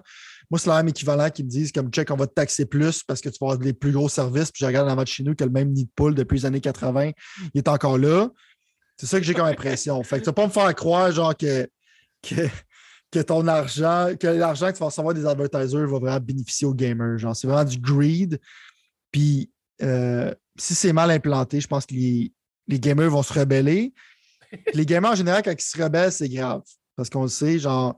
Moi, 0.51 0.59
c'est 0.59 0.69
le 0.69 0.75
même 0.75 0.87
équivalent 0.87 1.31
qui 1.31 1.43
me 1.43 1.49
disent 1.49 1.71
comme 1.71 1.89
check, 1.89 2.11
on 2.11 2.15
va 2.15 2.27
te 2.27 2.33
taxer 2.33 2.67
plus 2.67 3.01
parce 3.01 3.21
que 3.21 3.29
tu 3.29 3.37
vas 3.41 3.47
avoir 3.47 3.57
des 3.57 3.73
plus 3.73 3.91
gros 3.91 4.07
services. 4.07 4.51
Puis 4.51 4.61
je 4.61 4.67
regarde 4.67 4.87
dans 4.87 4.95
match 4.95 5.13
chez 5.13 5.23
nous 5.23 5.33
que 5.33 5.43
le 5.43 5.49
même 5.49 5.71
nid 5.71 5.85
de 5.85 5.89
poule 5.95 6.13
depuis 6.13 6.35
les 6.37 6.45
années 6.45 6.61
80, 6.61 7.11
il 7.55 7.57
est 7.57 7.67
encore 7.67 7.97
là. 7.97 8.29
C'est 8.97 9.07
ça 9.07 9.19
que 9.19 9.25
j'ai 9.25 9.33
comme 9.33 9.47
impression. 9.47 10.01
Fait 10.03 10.17
que 10.17 10.21
tu 10.21 10.25
vas 10.27 10.33
pas 10.33 10.45
me 10.45 10.51
faire 10.51 10.75
croire 10.75 11.11
genre 11.11 11.35
que, 11.35 11.67
que, 12.21 12.47
ton 13.19 13.47
argent, 13.47 14.09
que 14.19 14.27
l'argent 14.27 14.67
que 14.67 14.73
tu 14.73 14.79
vas 14.79 14.87
recevoir 14.87 15.13
des 15.13 15.25
advertisers 15.25 15.87
va 15.87 15.99
vraiment 15.99 16.19
bénéficier 16.19 16.67
aux 16.67 16.73
gamers. 16.73 17.17
Genre, 17.17 17.35
c'est 17.35 17.47
vraiment 17.47 17.63
du 17.63 17.77
greed. 17.77 18.39
Puis 19.11 19.49
euh, 19.81 20.33
si 20.57 20.75
c'est 20.75 20.93
mal 20.93 21.11
implanté, 21.11 21.59
je 21.59 21.67
pense 21.67 21.85
que 21.85 21.93
les, 21.93 22.31
les 22.67 22.79
gamers 22.79 23.09
vont 23.09 23.23
se 23.23 23.37
rebeller. 23.37 23.93
les 24.73 24.85
gamers, 24.85 25.11
en 25.11 25.15
général, 25.15 25.43
quand 25.43 25.51
ils 25.51 25.61
se 25.61 25.81
rebellent, 25.81 26.11
c'est 26.11 26.29
grave. 26.29 26.61
Parce 26.95 27.09
qu'on 27.09 27.23
le 27.23 27.29
sait, 27.29 27.59
genre, 27.59 27.97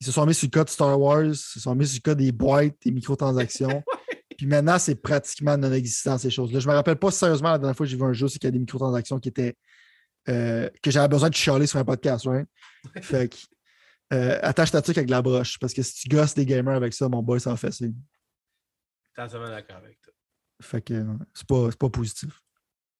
ils 0.00 0.06
se 0.06 0.12
sont 0.12 0.24
mis 0.26 0.34
sur 0.34 0.46
le 0.46 0.50
cas 0.50 0.64
de 0.64 0.70
Star 0.70 0.98
Wars, 0.98 1.24
ils 1.24 1.36
se 1.36 1.60
sont 1.60 1.74
mis 1.74 1.86
sur 1.86 2.00
le 2.04 2.10
cas 2.10 2.14
des 2.14 2.32
boîtes, 2.32 2.76
des 2.84 2.92
microtransactions. 2.92 3.82
Puis 4.38 4.46
maintenant, 4.46 4.78
c'est 4.78 4.94
pratiquement 4.94 5.56
non 5.58 5.72
existant, 5.72 6.16
ces 6.16 6.30
choses-là. 6.30 6.60
Je 6.60 6.66
ne 6.66 6.70
me 6.70 6.76
rappelle 6.76 6.96
pas 6.96 7.10
sérieusement 7.10 7.50
la 7.50 7.58
dernière 7.58 7.76
fois 7.76 7.84
que 7.84 7.90
j'ai 7.90 7.96
vu 7.96 8.04
un 8.04 8.12
jeu, 8.12 8.28
c'est 8.28 8.38
qu'il 8.38 8.46
y 8.46 8.48
a 8.48 8.52
des 8.52 8.60
microtransactions 8.60 9.18
qui 9.18 9.28
étaient. 9.28 9.56
Euh, 10.28 10.68
que 10.82 10.90
j'avais 10.90 11.08
besoin 11.08 11.30
de 11.30 11.34
chialer 11.34 11.66
sur 11.66 11.78
un 11.78 11.84
podcast, 11.84 12.26
ouais. 12.26 12.44
Fait 13.00 13.28
que. 13.28 13.36
Euh, 14.12 14.38
attache 14.42 14.70
ta 14.70 14.80
truc 14.80 14.96
avec 14.96 15.10
la 15.10 15.20
broche, 15.20 15.58
parce 15.58 15.74
que 15.74 15.82
si 15.82 16.08
tu 16.08 16.08
gosses 16.08 16.34
des 16.34 16.46
gamers 16.46 16.76
avec 16.76 16.94
ça, 16.94 17.08
mon 17.08 17.22
boy, 17.22 17.40
ça 17.40 17.50
va 17.50 17.56
fesser. 17.56 17.90
Totalement 19.14 19.48
d'accord 19.48 19.76
avec 19.76 20.00
toi. 20.00 20.12
Fait 20.62 20.80
que 20.80 21.04
c'est 21.34 21.46
pas, 21.46 21.68
pas 21.78 21.90
positif. 21.90 22.40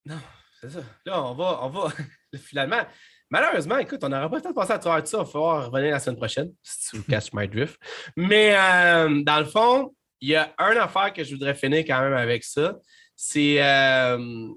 Non, 0.05 0.21
c'est 0.61 0.71
ça. 0.71 0.81
Là, 1.07 1.25
on 1.25 1.35
va, 1.35 1.61
on 1.63 1.71
va 1.71 1.93
finalement. 2.37 2.83
Malheureusement, 3.31 3.79
écoute, 3.79 4.03
on 4.03 4.09
n'aura 4.09 4.29
pas 4.29 4.37
le 4.37 4.43
temps 4.43 4.51
de 4.51 4.55
passer 4.55 4.73
à 4.73 4.79
travers 4.79 5.03
tout 5.03 5.11
ça. 5.11 5.19
Il 5.19 5.25
va 5.25 5.27
falloir 5.27 5.71
revenir 5.71 5.93
la 5.93 5.99
semaine 5.99 6.17
prochaine, 6.17 6.53
si 6.63 6.91
tu 6.91 7.03
catch 7.03 7.33
my 7.33 7.47
drift. 7.47 7.79
Mais 8.17 8.55
euh, 8.57 9.23
dans 9.23 9.41
le 9.41 9.45
fond, 9.45 9.95
il 10.21 10.31
y 10.31 10.37
a 10.37 10.55
une 10.59 10.79
affaire 10.79 11.13
que 11.13 11.25
je 11.25 11.35
voudrais 11.35 11.55
finir 11.55 11.81
quand 11.81 12.01
même 12.01 12.15
avec 12.15 12.45
ça. 12.45 12.77
C'est 13.15 13.63
euh, 13.63 14.49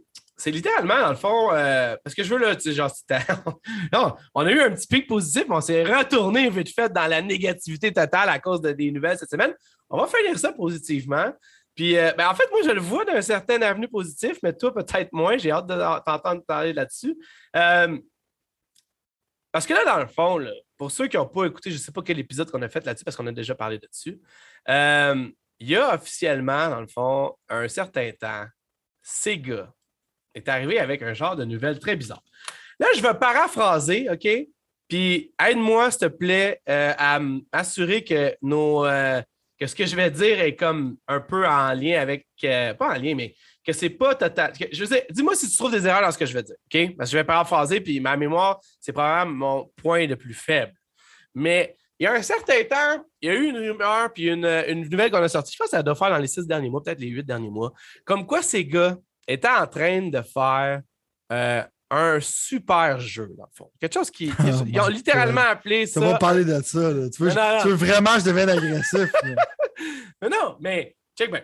c'est 0.42 0.50
littéralement, 0.50 1.00
dans 1.00 1.10
le 1.10 1.16
fond, 1.16 1.54
euh, 1.54 1.96
parce 2.04 2.16
que 2.16 2.24
je 2.24 2.34
veux, 2.34 2.40
là, 2.40 2.56
tu 2.56 2.64
sais, 2.64 2.74
genre, 2.74 2.92
non, 3.94 4.16
on 4.34 4.44
a 4.44 4.52
eu 4.52 4.60
un 4.60 4.72
petit 4.72 4.88
pic 4.88 5.08
positif, 5.08 5.46
mais 5.48 5.56
on 5.56 5.62
s'est 5.62 5.84
retourné 5.84 6.50
vite 6.50 6.74
fait 6.74 6.92
dans 6.92 7.06
la 7.06 7.22
négativité 7.22 7.94
totale 7.94 8.28
à 8.28 8.40
cause 8.40 8.60
de, 8.60 8.72
des 8.72 8.90
nouvelles 8.92 9.20
cette 9.20 9.30
semaine. 9.30 9.54
On 9.88 10.00
va 10.00 10.08
finir 10.08 10.40
ça 10.40 10.52
positivement. 10.52 11.32
Puis, 11.76 11.96
euh, 11.96 12.12
ben, 12.18 12.28
en 12.28 12.34
fait, 12.34 12.50
moi, 12.50 12.62
je 12.66 12.72
le 12.72 12.82
vois 12.82 13.06
d'un 13.06 13.22
certain 13.22 13.62
avenue 13.62 13.88
positif, 13.88 14.40
mais 14.42 14.52
toi, 14.54 14.74
peut-être 14.74 15.14
moins. 15.14 15.38
J'ai 15.38 15.52
hâte 15.52 15.68
de 15.68 15.76
t'entendre 16.04 16.44
parler 16.44 16.74
là-dessus. 16.74 17.16
Euh, 17.56 18.00
parce 19.52 19.68
que 19.68 19.74
là, 19.76 19.86
dans 19.86 20.00
le 20.00 20.08
fond, 20.08 20.44
pour 20.76 20.90
ceux 20.90 21.08
qui 21.08 21.18
n'ont 21.18 21.28
pas 21.28 21.46
écouté, 21.46 21.70
je 21.70 21.76
ne 21.76 21.82
sais 21.82 21.92
pas 21.92 22.02
quel 22.02 22.18
épisode 22.18 22.50
qu'on 22.50 22.64
a 22.64 22.70
fait 22.70 22.84
là-dessus, 22.84 23.06
parce 23.06 23.16
qu'on 23.16 23.28
a 23.28 23.32
déjà 23.32 23.54
parlé 23.54 23.80
là-dessus, 23.80 24.20
il 25.60 25.68
y 25.70 25.76
a 25.76 25.94
officiellement, 25.94 26.70
dans 26.70 26.82
le 26.82 26.88
fond, 26.88 27.36
un 27.48 27.68
certain 27.68 28.10
temps, 28.20 28.48
Sega 29.04 29.72
est 30.36 30.48
arrivé 30.50 30.80
avec 30.80 31.02
un 31.02 31.14
genre 31.14 31.36
de 31.36 31.46
nouvelle 31.46 31.80
très 31.80 31.96
bizarre. 31.96 32.24
Là, 32.80 32.88
je 32.96 33.02
vais 33.02 33.14
paraphraser, 33.14 34.10
OK? 34.10 34.28
Puis 34.88 35.34
aide-moi, 35.42 35.92
s'il 35.92 36.00
te 36.00 36.06
plaît, 36.08 36.62
à 36.66 37.20
m'assurer 37.20 38.04
que 38.04 38.36
nos 38.42 38.86
que 39.62 39.68
ce 39.68 39.76
que 39.76 39.86
je 39.86 39.96
vais 39.96 40.10
dire 40.10 40.42
est 40.42 40.56
comme 40.56 40.98
un 41.08 41.20
peu 41.20 41.48
en 41.48 41.72
lien 41.74 42.02
avec. 42.02 42.26
Euh, 42.44 42.74
pas 42.74 42.96
en 42.96 43.00
lien, 43.00 43.14
mais 43.14 43.36
que 43.64 43.72
c'est 43.74 43.92
pas 43.92 44.16
total. 44.16 44.54
je 44.72 44.84
veux 44.84 45.02
dis-moi 45.12 45.36
si 45.36 45.48
tu 45.48 45.56
trouves 45.56 45.72
des 45.72 45.86
erreurs 45.86 46.02
dans 46.02 46.12
ce 46.12 46.18
que 46.18 46.26
je 46.26 46.34
vais 46.34 46.42
dire, 46.42 46.56
OK? 46.66 46.96
Parce 46.98 47.12
que 47.12 47.12
je 47.12 47.18
vais 47.20 47.24
paraphraser, 47.24 47.80
puis 47.80 48.00
ma 48.00 48.18
mémoire, 48.18 48.60
c'est 48.80 48.92
probablement 48.92 49.36
mon 49.36 49.72
point 49.76 50.08
le 50.08 50.16
plus 50.16 50.34
faible. 50.34 50.74
Mais 51.36 51.76
il 52.00 52.06
y 52.06 52.08
a 52.08 52.14
un 52.14 52.24
certain 52.24 52.64
temps, 52.64 53.06
il 53.22 53.28
y 53.28 53.32
a 53.32 53.36
eu 53.36 53.46
une 53.46 53.58
rumeur, 53.58 54.12
puis 54.12 54.30
une, 54.30 54.46
une 54.68 54.90
nouvelle 54.90 55.12
qu'on 55.12 55.22
a 55.22 55.30
sortie, 55.30 55.54
je 55.54 55.58
pense 55.60 55.68
que 55.68 55.78
ça 55.78 55.84
doit 55.84 55.94
faire 55.94 56.10
dans 56.10 56.18
les 56.18 56.26
six 56.26 56.48
derniers 56.48 56.72
mois, 56.72 56.82
peut-être 56.82 57.00
les 57.00 57.10
huit 57.10 57.24
derniers 57.24 57.52
mois, 57.52 57.72
comme 58.04 58.26
quoi 58.26 58.42
ces 58.42 58.66
gars 58.66 58.98
étaient 59.28 59.48
en 59.48 59.68
train 59.68 60.10
de 60.10 60.22
faire 60.22 60.82
euh, 61.32 61.64
un 61.92 62.20
super 62.22 63.00
jeu, 63.00 63.30
dans 63.38 63.44
le 63.44 63.56
fond. 63.56 63.72
Quelque 63.80 63.94
chose 63.94 64.10
qui. 64.10 64.32
ils 64.68 64.80
ont 64.80 64.88
littéralement 64.88 65.42
appelé 65.42 65.86
ça. 65.86 66.00
Tu 66.00 66.06
vas 66.06 66.18
parler 66.18 66.46
de 66.46 66.62
ça. 66.62 66.94
Tu, 67.10 67.24
veux, 67.24 67.74
vraiment 67.74 68.14
que 68.16 68.22
je 68.22 68.26
devienne 68.26 68.50
agressif. 68.50 69.12
mais 70.22 70.30
non, 70.30 70.58
mais 70.60 70.96
check 71.18 71.32
bien. 71.32 71.44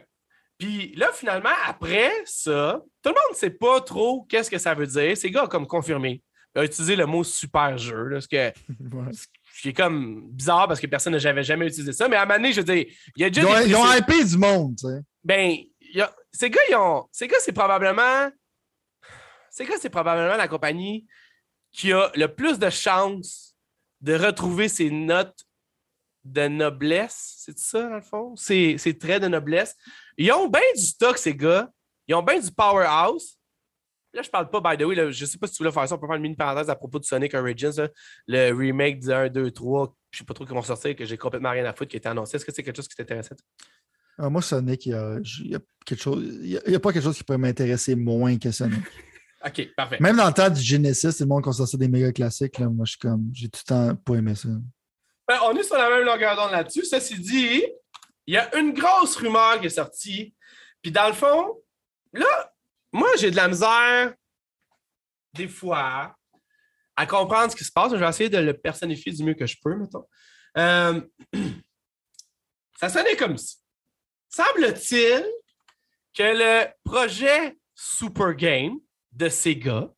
Puis 0.58 0.96
là, 0.96 1.12
finalement, 1.14 1.50
après 1.68 2.12
ça, 2.26 2.82
tout 3.04 3.10
le 3.10 3.16
monde 3.16 3.34
ne 3.34 3.36
sait 3.36 3.52
pas 3.52 3.82
trop 3.82 4.26
qu'est-ce 4.28 4.50
que 4.50 4.58
ça 4.58 4.74
veut 4.74 4.88
dire. 4.88 5.16
Ces 5.16 5.30
gars 5.30 5.44
ont 5.44 5.48
comme 5.48 5.68
confirmé. 5.68 6.24
Ils 6.56 6.62
ont 6.62 6.64
utilisé 6.64 6.96
le 6.96 7.06
mot 7.06 7.24
super 7.24 7.78
jeu. 7.78 8.06
Là, 8.06 8.22
ce, 8.22 8.28
que, 8.28 8.52
qui 9.62 9.70
est 9.70 9.74
comme 9.74 10.30
bizarre 10.32 10.68
parce 10.68 10.80
que 10.80 10.88
personne 10.88 11.16
n'avait 11.16 11.44
jamais 11.44 11.68
utilisé 11.68 11.92
ça. 11.92 12.08
Mais 12.08 12.16
à 12.16 12.24
un 12.24 12.26
moment 12.26 12.38
donné, 12.38 12.54
je 12.54 12.62
veux 12.62 12.74
dire, 12.74 12.86
il 13.16 13.22
y 13.22 13.26
a 13.26 13.30
déjà. 13.30 13.64
Ils 13.64 13.76
ont, 13.76 13.84
ils 13.84 14.14
ont 14.16 14.26
du 14.26 14.38
monde, 14.38 14.76
tu 14.80 14.88
sais. 14.88 15.02
Ben, 15.24 15.58
ces 16.38 16.50
gars, 16.50 16.62
ils 16.70 16.76
ont. 16.76 17.08
Ces 17.12 17.28
gars, 17.28 17.38
c'est 17.40 17.54
probablement 17.54 18.30
c'est 19.58 19.66
que 19.66 19.80
c'est 19.80 19.90
probablement 19.90 20.38
la 20.38 20.48
compagnie 20.48 21.08
qui 21.72 21.92
a 21.92 22.12
le 22.14 22.28
plus 22.28 22.60
de 22.60 22.70
chances 22.70 23.56
de 24.02 24.14
retrouver 24.14 24.70
ses 24.70 24.92
notes 24.92 25.46
de 26.24 26.48
noblesse. 26.48 27.38
C'est 27.40 27.58
ça, 27.58 27.90
dans 27.90 27.96
le 27.96 28.02
fond? 28.02 28.36
Ces, 28.36 28.78
traits 29.00 29.24
de 29.24 29.28
noblesse. 29.28 29.76
Ils 30.16 30.32
ont 30.32 30.48
bien 30.48 30.62
du 30.76 30.84
stock, 30.84 31.18
ces 31.18 31.36
gars. 31.36 31.72
Ils 32.08 32.14
ont 32.14 32.22
bien 32.22 32.40
du 32.40 32.52
powerhouse. 32.52 33.40
Là, 34.14 34.22
je 34.22 34.30
parle 34.30 34.52
pas, 34.52 34.62
by 34.62 34.78
the 34.78 34.86
way, 34.86 34.96
je 34.96 35.12
je 35.12 35.26
sais 35.26 35.40
pas 35.40 35.48
si 35.48 35.54
tu 35.54 35.58
voulais 35.64 35.72
faire 35.72 35.88
ça, 35.88 35.96
on 35.96 35.98
peut 35.98 36.06
faire 36.06 36.16
une 36.16 36.22
mini 36.22 36.36
parenthèse 36.36 36.70
à 36.70 36.76
propos 36.76 37.00
de 37.00 37.04
Sonic 37.04 37.34
Origins, 37.34 37.90
le 38.28 38.52
remake 38.52 39.00
du 39.00 39.12
1, 39.12 39.30
2, 39.30 39.52
3, 39.52 39.96
je 40.12 40.20
sais 40.20 40.24
pas 40.24 40.34
trop 40.34 40.46
comment 40.46 40.62
sortir, 40.62 40.96
que 40.96 41.06
j'ai 41.06 41.18
complètement 41.18 41.52
rien 41.52 41.66
à 41.66 41.74
foutre, 41.74 41.92
qui 41.92 41.98
était 41.98 42.10
annoncé. 42.10 42.38
Est-ce 42.38 42.46
que 42.46 42.54
c'est 42.54 42.64
quelque 42.64 42.76
chose 42.76 42.88
qui 42.88 42.96
t'intéressait? 42.96 43.36
Ah, 44.18 44.30
moi, 44.30 44.42
Sonic, 44.42 44.86
il 44.88 44.92
y 44.92 44.96
a, 45.56 45.60
quelque 45.86 46.02
chose. 46.02 46.24
Il 46.42 46.62
n'y 46.68 46.76
a, 46.76 46.80
pas 46.80 46.92
quelque 46.92 47.04
chose 47.04 47.18
qui 47.18 47.24
pourrait 47.24 47.38
m'intéresser 47.38 47.96
moins 47.96 48.38
que 48.38 48.52
Sonic. 48.52 48.84
OK, 49.46 49.74
parfait. 49.76 49.98
Même 50.00 50.18
dans 50.18 50.28
le 50.28 50.34
temps 50.34 50.50
du 50.50 50.62
Genesis, 50.62 51.12
c'est 51.12 51.22
le 51.22 51.28
monde 51.28 51.44
considère 51.44 51.80
des 51.80 51.88
méga 51.88 52.12
classiques. 52.12 52.58
Là. 52.58 52.68
Moi, 52.68 52.86
je 52.86 52.92
suis 52.92 53.00
comme, 53.00 53.30
j'ai 53.34 53.48
tout 53.48 53.62
le 53.64 53.70
temps 53.70 53.96
pas 53.96 54.16
aimé 54.16 54.34
ça. 54.36 54.50
Ben, 55.28 55.38
on 55.44 55.56
est 55.56 55.64
sur 55.64 55.78
la 55.78 55.90
même 55.90 56.06
longueur 56.06 56.36
d'onde 56.36 56.52
là-dessus. 56.52 56.86
Ceci 56.86 57.20
dit, 57.20 57.64
il 58.26 58.34
y 58.34 58.38
a 58.38 58.58
une 58.58 58.74
grosse 58.74 59.16
rumeur 59.18 59.60
qui 59.60 59.68
est 59.68 59.70
sortie. 59.70 60.34
Puis 60.82 60.92
dans 60.92 61.08
le 61.08 61.14
fond, 61.14 61.62
là, 62.14 62.54
moi, 62.92 63.10
j'ai 63.20 63.30
de 63.30 63.36
la 63.36 63.48
misère, 63.48 64.14
des 65.34 65.48
fois, 65.48 66.16
à 66.96 67.06
comprendre 67.06 67.52
ce 67.52 67.56
qui 67.56 67.64
se 67.64 67.72
passe. 67.72 67.92
Je 67.92 67.98
vais 67.98 68.10
essayer 68.10 68.30
de 68.30 68.40
le 68.40 68.54
personnifier 68.54 69.12
du 69.12 69.24
mieux 69.24 69.36
que 69.36 69.46
je 69.46 69.56
peux, 69.62 69.76
mettons. 69.76 70.06
Euh, 70.58 71.02
ça 72.80 72.90
sonnait 72.90 73.16
comme 73.16 73.38
ça. 73.38 73.56
Semble-t-il 74.30 75.26
que 76.16 76.24
le 76.24 76.68
projet 76.84 77.56
Super 77.76 78.34
Game 78.34 78.78
de 79.12 79.30
Sega, 79.30 79.90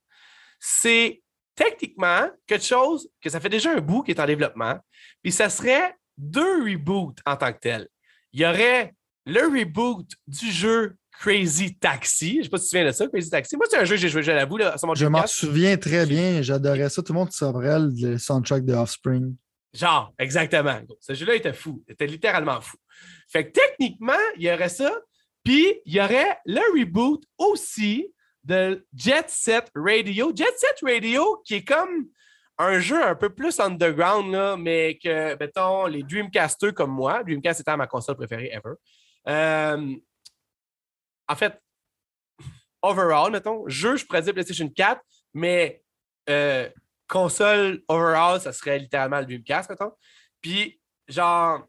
c'est 0.59 1.21
techniquement 1.55 2.29
quelque 2.47 2.65
chose 2.65 3.09
que 3.21 3.29
ça 3.29 3.39
fait 3.39 3.49
déjà 3.49 3.71
un 3.71 3.81
bout 3.81 4.03
qui 4.03 4.11
est 4.11 4.19
en 4.19 4.25
développement, 4.25 4.79
puis 5.21 5.31
ça 5.31 5.49
serait 5.49 5.95
deux 6.17 6.63
reboots 6.63 7.19
en 7.25 7.35
tant 7.35 7.51
que 7.53 7.59
tel. 7.59 7.87
Il 8.33 8.41
y 8.41 8.45
aurait 8.45 8.93
le 9.25 9.41
reboot 9.41 10.09
du 10.27 10.51
jeu 10.51 10.95
Crazy 11.19 11.75
Taxi. 11.75 12.35
Je 12.35 12.37
ne 12.37 12.43
sais 12.43 12.49
pas 12.49 12.57
si 12.57 12.63
tu 12.63 12.67
te 12.67 12.69
souviens 12.69 12.85
de 12.85 12.91
ça, 12.91 13.07
Crazy 13.07 13.29
Taxi. 13.29 13.57
Moi, 13.57 13.65
c'est 13.69 13.77
un 13.77 13.85
jeu 13.85 13.95
que 13.95 14.01
j'ai 14.01 14.09
joué, 14.09 14.27
à 14.29 14.45
vous, 14.45 14.57
là, 14.57 14.75
Je 14.95 15.05
m'en 15.05 15.27
souviens 15.27 15.75
très 15.77 16.05
bien. 16.05 16.41
J'adorais 16.41 16.89
ça. 16.89 17.01
Tout 17.01 17.13
le 17.13 17.19
monde 17.19 17.31
saurait 17.31 17.79
le 17.79 18.17
soundtrack 18.17 18.63
de 18.63 18.73
Offspring. 18.73 19.35
Genre, 19.73 20.13
exactement. 20.17 20.81
Ce 20.99 21.13
jeu-là 21.13 21.35
était 21.35 21.53
fou. 21.53 21.83
Il 21.87 21.93
était 21.93 22.07
littéralement 22.07 22.59
fou. 22.61 22.77
Fait 23.31 23.47
que 23.47 23.51
techniquement, 23.51 24.13
il 24.35 24.43
y 24.43 24.51
aurait 24.51 24.69
ça. 24.69 24.91
Puis, 25.43 25.79
il 25.85 25.93
y 25.93 26.01
aurait 26.01 26.37
le 26.45 26.61
reboot 26.79 27.23
aussi 27.37 28.13
de 28.43 28.85
Jet 28.95 29.29
Set 29.29 29.71
Radio. 29.75 30.31
Jet 30.35 30.57
Set 30.57 30.79
Radio, 30.81 31.41
qui 31.45 31.55
est 31.55 31.63
comme 31.63 32.07
un 32.57 32.79
jeu 32.79 33.01
un 33.01 33.15
peu 33.15 33.29
plus 33.29 33.59
underground, 33.59 34.33
là, 34.33 34.57
mais 34.57 34.97
que, 35.01 35.37
mettons, 35.39 35.85
les 35.85 36.03
Dreamcasters 36.03 36.73
comme 36.73 36.91
moi, 36.91 37.23
Dreamcast 37.23 37.61
étant 37.61 37.77
ma 37.77 37.87
console 37.87 38.17
préférée 38.17 38.51
ever. 38.51 38.73
Euh, 39.27 39.95
en 41.27 41.35
fait, 41.35 41.57
overall, 42.81 43.31
mettons, 43.31 43.67
jeu, 43.69 43.95
je 43.95 44.05
pourrais 44.05 44.23
dire 44.23 44.33
PlayStation 44.33 44.67
4, 44.67 45.01
mais 45.33 45.81
euh, 46.29 46.67
console 47.09 47.81
overall, 47.87 48.39
ça 48.39 48.53
serait 48.53 48.79
littéralement 48.79 49.19
le 49.19 49.25
Dreamcast, 49.25 49.69
mettons. 49.69 49.91
Puis, 50.41 50.79
genre, 51.07 51.67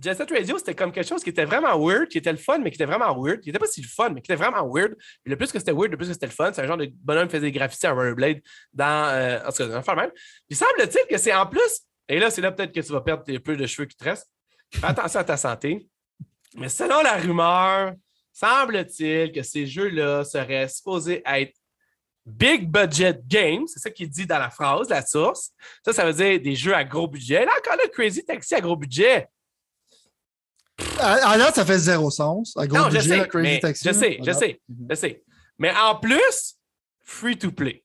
Jet 0.00 0.14
Set 0.14 0.30
Radio, 0.30 0.58
c'était 0.58 0.74
comme 0.74 0.92
quelque 0.92 1.08
chose 1.08 1.22
qui 1.22 1.30
était 1.30 1.44
vraiment 1.44 1.78
weird, 1.78 2.08
qui 2.08 2.18
était 2.18 2.32
le 2.32 2.38
fun, 2.38 2.58
mais 2.58 2.70
qui 2.70 2.76
était 2.76 2.84
vraiment 2.84 3.16
weird. 3.18 3.40
Qui 3.40 3.48
n'était 3.48 3.58
pas 3.58 3.66
si 3.66 3.80
le 3.80 3.88
fun, 3.88 4.10
mais 4.10 4.20
qui 4.20 4.30
était 4.30 4.42
vraiment 4.42 4.68
weird. 4.68 4.94
Puis 4.96 5.30
le 5.30 5.36
plus 5.36 5.50
que 5.50 5.58
c'était 5.58 5.72
weird, 5.72 5.90
le 5.90 5.96
plus 5.96 6.08
que 6.08 6.12
c'était 6.12 6.26
le 6.26 6.32
fun. 6.32 6.52
C'est 6.52 6.62
un 6.62 6.66
genre 6.66 6.76
de 6.76 6.90
bonhomme 7.02 7.26
qui 7.26 7.32
faisait 7.32 7.46
des 7.46 7.52
graffitis 7.52 7.86
à 7.86 7.92
Rollerblade 7.92 8.40
dans. 8.72 9.08
Euh, 9.10 9.38
en 9.46 9.50
tout 9.50 9.68
cas, 9.68 9.80
dans 9.80 9.96
même. 9.96 10.10
Puis 10.48 10.56
semble-t-il 10.56 11.06
que 11.08 11.16
c'est 11.16 11.34
en 11.34 11.46
plus, 11.46 11.82
et 12.08 12.18
là, 12.18 12.30
c'est 12.30 12.40
là 12.40 12.52
peut-être 12.52 12.72
que 12.72 12.80
tu 12.80 12.92
vas 12.92 13.00
perdre 13.00 13.24
les 13.26 13.38
peu 13.38 13.56
de 13.56 13.66
cheveux 13.66 13.86
qui 13.86 13.96
te 13.96 14.04
restent. 14.04 14.30
Fais 14.72 14.86
attention 14.86 15.20
à 15.20 15.24
ta 15.24 15.36
santé. 15.36 15.88
Mais 16.56 16.68
selon 16.68 17.00
la 17.02 17.16
rumeur, 17.16 17.94
semble-t-il 18.32 19.32
que 19.32 19.42
ces 19.42 19.66
jeux-là 19.66 20.24
seraient 20.24 20.68
supposés 20.68 21.22
être 21.24 21.54
big 22.24 22.70
budget 22.70 23.20
games. 23.26 23.66
C'est 23.66 23.80
ça 23.80 23.90
qu'il 23.90 24.08
dit 24.08 24.26
dans 24.26 24.38
la 24.38 24.50
phrase, 24.50 24.88
la 24.88 25.04
source. 25.04 25.50
Ça, 25.84 25.92
ça 25.92 26.04
veut 26.04 26.12
dire 26.12 26.40
des 26.40 26.56
jeux 26.56 26.74
à 26.74 26.84
gros 26.84 27.06
budget. 27.06 27.44
Là, 27.44 27.52
encore 27.58 27.76
là, 27.76 27.88
Crazy 27.88 28.24
Taxi 28.24 28.54
à 28.54 28.60
gros 28.60 28.76
budget. 28.76 29.28
Ah, 30.98 31.36
là, 31.36 31.52
ça 31.52 31.64
fait 31.64 31.78
zéro 31.78 32.10
sens. 32.10 32.56
À 32.56 32.66
gros 32.66 32.78
non, 32.78 32.88
budget, 32.88 33.00
je 33.00 33.08
sais, 33.08 33.28
Crazy 33.28 33.60
Taxi. 33.60 33.88
Je 33.88 33.92
sais, 33.92 34.18
je 34.24 34.32
sais, 34.32 34.60
je 34.90 34.94
sais. 34.94 35.22
Mais 35.58 35.72
en 35.76 35.96
plus, 35.96 36.56
free 37.02 37.38
to 37.38 37.50
play. 37.50 37.84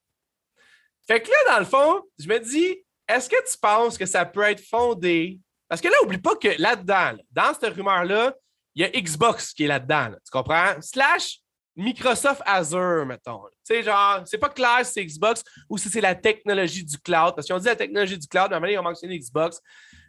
Fait 1.07 1.21
que 1.21 1.29
là, 1.29 1.53
dans 1.53 1.59
le 1.59 1.65
fond, 1.65 2.03
je 2.19 2.27
me 2.27 2.39
dis, 2.39 2.83
est-ce 3.07 3.29
que 3.29 3.51
tu 3.51 3.57
penses 3.59 3.97
que 3.97 4.05
ça 4.05 4.25
peut 4.25 4.43
être 4.43 4.63
fondé? 4.63 5.39
Parce 5.67 5.81
que 5.81 5.87
là, 5.87 5.95
oublie 6.03 6.19
pas 6.19 6.35
que 6.35 6.49
là-dedans, 6.59 7.17
dans 7.31 7.53
cette 7.53 7.73
rumeur-là, 7.73 8.33
il 8.75 8.83
y 8.83 8.85
a 8.85 8.89
Xbox 8.89 9.53
qui 9.53 9.65
est 9.65 9.67
là-dedans. 9.67 10.11
tu 10.23 10.31
comprends? 10.31 10.75
Slash 10.81 11.39
Microsoft 11.79 12.41
Azure, 12.45 13.05
mettons. 13.05 13.41
Tu 13.65 13.75
sais, 13.75 13.83
genre, 13.83 14.21
c'est 14.25 14.37
pas 14.37 14.49
clair 14.49 14.85
si 14.85 14.93
c'est 14.93 15.05
Xbox 15.05 15.43
ou 15.69 15.77
si 15.77 15.89
c'est 15.89 16.01
la 16.01 16.13
technologie 16.13 16.83
du 16.83 16.97
cloud. 16.97 17.33
Parce 17.35 17.47
qu'ils 17.47 17.57
dit 17.57 17.65
la 17.65 17.75
technologie 17.75 18.17
du 18.17 18.27
cloud, 18.27 18.47
mais 18.49 18.55
à 18.55 18.57
un 18.57 18.59
moment, 18.59 18.71
ils 18.73 18.79
ont 18.79 18.83
mentionné 18.83 19.17
Xbox. 19.17 19.61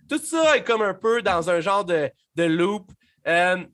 Tout 0.09 0.19
ça 0.19 0.57
est 0.57 0.65
comme 0.65 0.83
un 0.83 0.95
peu 0.95 1.23
dans 1.23 1.49
un 1.49 1.61
genre 1.61 1.85
de, 1.85 2.11
de 2.35 2.43
loop. 2.43 2.91
Euh, 3.29 3.65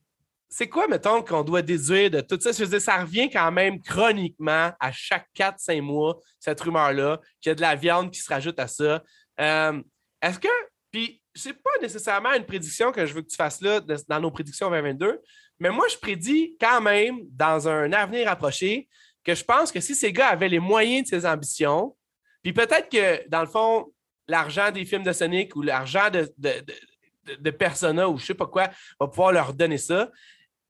c'est 0.48 0.68
quoi, 0.68 0.86
mettons, 0.88 1.22
qu'on 1.22 1.42
doit 1.42 1.62
déduire 1.62 2.10
de 2.10 2.20
tout 2.20 2.38
ça? 2.38 2.52
Je 2.52 2.64
veux 2.64 2.70
dire, 2.70 2.80
ça 2.82 2.98
revient 2.98 3.30
quand 3.30 3.50
même 3.50 3.80
chroniquement 3.80 4.72
à 4.78 4.92
chaque 4.92 5.28
4-5 5.34 5.80
mois, 5.80 6.20
cette 6.38 6.60
rumeur-là, 6.60 7.20
qu'il 7.40 7.50
y 7.50 7.52
a 7.52 7.54
de 7.54 7.62
la 7.62 7.74
viande 7.74 8.10
qui 8.10 8.20
se 8.20 8.28
rajoute 8.28 8.58
à 8.60 8.68
ça. 8.68 9.02
Euh, 9.40 9.82
est-ce 10.20 10.38
que. 10.38 10.48
Puis, 10.92 11.22
c'est 11.34 11.52
pas 11.52 11.70
nécessairement 11.80 12.32
une 12.34 12.44
prédiction 12.44 12.92
que 12.92 13.04
je 13.04 13.14
veux 13.14 13.22
que 13.22 13.28
tu 13.28 13.36
fasses 13.36 13.60
là 13.60 13.80
dans 13.80 14.20
nos 14.20 14.30
prédictions 14.30 14.70
2022, 14.70 15.20
mais 15.58 15.70
moi, 15.70 15.86
je 15.90 15.96
prédis 15.96 16.56
quand 16.60 16.80
même, 16.80 17.20
dans 17.30 17.68
un 17.68 17.92
avenir 17.92 18.28
approché, 18.28 18.88
que 19.24 19.34
je 19.34 19.44
pense 19.44 19.72
que 19.72 19.80
si 19.80 19.94
ces 19.94 20.12
gars 20.12 20.28
avaient 20.28 20.48
les 20.48 20.60
moyens 20.60 21.04
de 21.04 21.08
ses 21.08 21.26
ambitions, 21.26 21.96
puis 22.42 22.52
peut-être 22.52 22.88
que, 22.88 23.28
dans 23.28 23.40
le 23.40 23.48
fond, 23.48 23.92
l'argent 24.28 24.70
des 24.70 24.84
films 24.84 25.02
de 25.02 25.12
Sonic 25.12 25.56
ou 25.56 25.62
l'argent 25.62 26.10
de, 26.10 26.32
de, 26.38 27.50
Persona 27.50 28.08
ou 28.08 28.18
je 28.18 28.26
sais 28.26 28.34
pas 28.34 28.46
quoi 28.46 28.70
va 29.00 29.08
pouvoir 29.08 29.32
leur 29.32 29.52
donner 29.52 29.78
ça, 29.78 30.10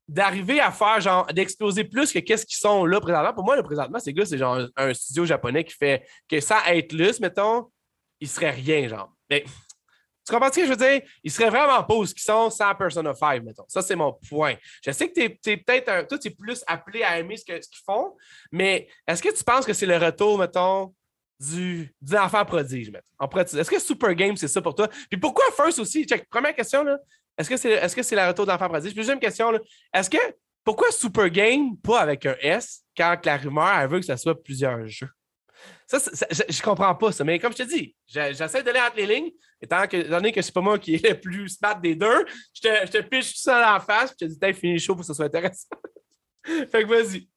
d'arriver 0.07 0.59
à 0.59 0.71
faire 0.71 1.01
genre 1.01 1.27
d'exploser 1.27 1.83
plus 1.83 2.11
que 2.11 2.19
qu'est-ce 2.19 2.45
qu'ils 2.45 2.57
sont 2.57 2.85
là 2.85 2.99
présentement. 2.99 3.33
Pour 3.33 3.43
moi, 3.43 3.55
le 3.55 3.63
présentement, 3.63 3.99
ces 3.99 4.13
gars, 4.13 4.25
c'est 4.25 4.37
genre 4.37 4.59
un 4.75 4.93
studio 4.93 5.25
japonais 5.25 5.63
qui 5.63 5.75
fait 5.75 6.07
que 6.27 6.39
sans 6.39 6.63
être 6.67 6.93
lus, 6.93 7.19
mettons, 7.19 7.69
il 8.19 8.27
serait 8.27 8.51
rien, 8.51 8.87
genre. 8.87 9.13
Mais 9.29 9.43
tu 10.27 10.33
comprends 10.33 10.51
ce 10.51 10.59
que 10.59 10.65
je 10.65 10.69
veux 10.69 10.75
dire? 10.75 11.01
Ils 11.23 11.31
seraient 11.31 11.49
vraiment 11.49 11.81
pas 11.83 11.95
où 11.95 12.03
ils 12.03 12.19
sont 12.19 12.49
sans 12.49 12.75
Persona 12.75 13.13
5, 13.13 13.43
mettons. 13.43 13.63
Ça, 13.69 13.81
c'est 13.81 13.95
mon 13.95 14.11
point. 14.27 14.55
Je 14.83 14.91
sais 14.91 15.09
que 15.09 15.13
tu 15.13 15.51
es, 15.51 15.57
peut-être 15.57 15.87
un. 15.87 16.03
Toi, 16.03 16.19
tu 16.19 16.27
es 16.27 16.31
plus 16.31 16.65
appelé 16.67 17.01
à 17.03 17.17
aimer 17.17 17.37
ce 17.37 17.45
qu'ils 17.45 17.61
font, 17.85 18.13
mais 18.51 18.89
est-ce 19.07 19.23
que 19.23 19.33
tu 19.33 19.41
penses 19.41 19.65
que 19.65 19.71
c'est 19.71 19.85
le 19.85 19.97
retour, 19.97 20.37
mettons, 20.37 20.93
du, 21.39 21.95
enfant 22.13 22.43
prodige, 22.43 22.91
mettons? 22.91 23.39
Est-ce 23.39 23.71
que 23.71 23.79
Super 23.79 24.13
Game, 24.15 24.35
c'est 24.35 24.49
ça 24.49 24.61
pour 24.61 24.75
toi? 24.75 24.89
Puis 25.09 25.17
pourquoi 25.17 25.45
First 25.55 25.79
aussi? 25.79 26.05
première 26.29 26.53
question, 26.53 26.83
là. 26.83 26.97
Est-ce 27.37 27.49
que 27.49 27.55
c'est 27.55 27.71
est 27.71 27.85
-ce 27.85 28.15
le 28.15 28.27
retour 28.27 28.45
de 28.45 28.51
l'enfant 28.51 28.67
prodige? 28.67 28.93
Deuxième 28.93 29.19
question. 29.19 29.53
Est-ce 29.93 30.09
que. 30.09 30.17
Pourquoi 30.65 30.91
Super 30.91 31.29
Game, 31.29 31.77
pas 31.77 32.01
avec 32.01 32.25
un 32.25 32.35
S, 32.41 32.83
quand 32.97 33.25
la 33.25 33.37
rumeur, 33.37 33.69
elle 33.79 33.89
veut 33.89 33.99
que 34.01 34.05
ce 34.05 34.17
soit 34.17 34.43
plusieurs 34.43 34.85
jeux? 34.85 35.07
Ça, 35.87 35.97
je, 36.29 36.43
ne 36.43 36.61
comprends 36.61 36.93
pas 36.93 37.13
ça. 37.13 37.23
Mais 37.23 37.39
comme 37.39 37.53
je 37.53 37.63
te 37.63 37.63
dis, 37.63 37.95
j'essaie 38.05 38.63
d'aller 38.63 38.81
entre 38.81 38.97
les 38.97 39.05
lignes. 39.05 39.31
Étant, 39.61 39.87
que, 39.87 40.07
donné 40.07 40.31
que 40.31 40.41
c'est 40.41 40.53
pas 40.53 40.61
moi 40.61 40.77
qui 40.77 40.95
est 40.95 41.09
le 41.09 41.19
plus 41.19 41.49
smart 41.49 41.79
des 41.79 41.95
deux, 41.95 42.25
je 42.53 42.61
te, 42.61 42.67
je 42.85 42.91
te 42.91 43.01
piche 43.01 43.33
tout 43.33 43.41
ça 43.41 43.75
en 43.75 43.79
face. 43.79 44.13
Je 44.19 44.25
te 44.25 44.31
dis, 44.31 44.39
t'as 44.39 44.53
fini 44.53 44.77
chaud 44.77 44.93
pour 44.93 45.01
que 45.01 45.07
ça 45.07 45.13
soit 45.13 45.25
intéressant. 45.25 45.67
fait 46.45 46.83
que 46.83 46.87
vas-y. 46.87 47.27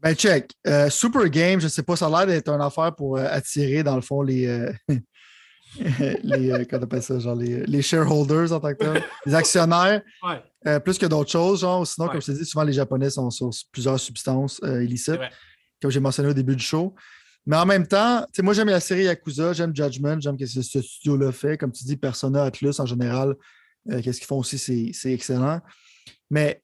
Ben, 0.00 0.14
check. 0.14 0.52
Euh, 0.66 0.88
Super 0.90 1.28
Game, 1.28 1.60
je 1.60 1.68
sais 1.68 1.82
pas, 1.82 1.96
ça 1.96 2.06
a 2.06 2.10
l'air 2.10 2.26
d'être 2.26 2.48
une 2.48 2.60
affaire 2.60 2.94
pour 2.94 3.16
euh, 3.16 3.26
attirer, 3.28 3.82
dans 3.82 3.96
le 3.96 4.02
fond, 4.02 4.22
les. 4.22 4.46
Euh, 4.46 4.72
les, 6.22 6.66
on 6.72 6.82
appelle 6.82 7.02
ça, 7.02 7.18
genre 7.18 7.34
les, 7.34 7.64
les, 7.66 7.82
shareholders 7.82 8.52
en 8.52 8.60
tant 8.60 8.72
que 8.72 8.78
tel, 8.78 9.04
les 9.26 9.34
actionnaires, 9.34 10.00
plus 10.82 10.96
que 10.96 11.06
d'autres 11.06 11.30
choses, 11.30 11.60
genre, 11.60 11.86
sinon, 11.86 12.08
comme 12.08 12.22
je 12.22 12.26
te 12.26 12.32
dis, 12.32 12.44
souvent 12.46 12.64
les 12.64 12.72
Japonais 12.72 13.10
sont 13.10 13.30
sur 13.30 13.50
plusieurs 13.70 14.00
substances 14.00 14.60
illicites, 14.64 15.20
comme 15.80 15.90
j'ai 15.90 16.00
mentionné 16.00 16.30
au 16.30 16.32
début 16.32 16.56
du 16.56 16.64
show. 16.64 16.94
Mais 17.46 17.56
en 17.56 17.66
même 17.66 17.86
temps, 17.86 18.26
moi, 18.42 18.52
j'aime 18.52 18.68
la 18.68 18.80
série 18.80 19.04
Yakuza, 19.04 19.52
j'aime 19.54 19.74
Judgment, 19.74 20.20
j'aime 20.20 20.38
ce 20.38 20.58
que 20.58 20.62
ce 20.62 20.82
studio-là 20.82 21.32
fait. 21.32 21.56
Comme 21.56 21.72
tu 21.72 21.84
dis, 21.84 21.96
Persona, 21.96 22.44
Atlus, 22.44 22.78
en 22.78 22.86
général, 22.86 23.34
euh, 23.90 24.02
qu'est-ce 24.02 24.18
qu'ils 24.18 24.26
font 24.26 24.38
aussi, 24.38 24.58
c'est 24.92 25.12
excellent. 25.12 25.60
Mais 26.30 26.62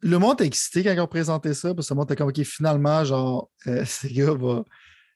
le 0.00 0.18
monde 0.18 0.40
est 0.40 0.46
excité 0.46 0.82
quand 0.84 0.92
ils 0.92 1.00
ont 1.00 1.06
présenté 1.06 1.54
ça, 1.54 1.74
parce 1.74 1.88
que 1.88 1.94
le 1.94 1.98
monde 1.98 2.08
était 2.08 2.16
comme, 2.16 2.28
OK, 2.28 2.42
finalement, 2.42 3.04
genre, 3.04 3.50
euh, 3.66 3.84
ces 3.86 4.12
gars 4.12 4.32
vont 4.32 4.64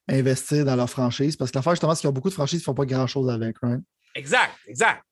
investir 0.08 0.64
dans 0.64 0.76
leur 0.76 0.88
franchise. 0.88 1.36
Parce 1.36 1.50
que 1.50 1.58
l'affaire, 1.58 1.74
justement, 1.74 1.94
c'est 1.94 2.02
qu'ils 2.02 2.10
ont 2.10 2.14
beaucoup 2.14 2.30
de 2.30 2.34
franchises 2.34 2.60
qui 2.60 2.70
ne 2.70 2.74
font 2.74 2.74
pas 2.74 2.86
grand-chose 2.86 3.28
avec, 3.28 3.56
right? 3.60 3.80
Exact, 4.14 4.52
exact. 4.66 5.02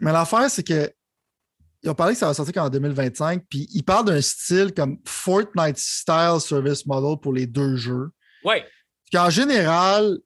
Mais 0.00 0.12
l'affaire, 0.12 0.50
c'est 0.50 0.62
que 0.62 0.90
ils 1.82 1.90
ont 1.90 1.94
parlé 1.94 2.14
que 2.14 2.18
ça 2.18 2.26
va 2.26 2.34
sortir 2.34 2.62
en 2.62 2.70
2025, 2.70 3.44
puis 3.48 3.68
ils 3.72 3.84
parlent 3.84 4.06
d'un 4.06 4.20
style 4.20 4.74
comme 4.74 4.98
Fortnite 5.04 5.78
style 5.78 6.38
service 6.40 6.84
model 6.86 7.16
pour 7.20 7.32
les 7.32 7.46
deux 7.46 7.76
jeux. 7.76 8.10
Oui. 8.44 8.56
Qu'en 9.12 9.30
général, 9.30 10.18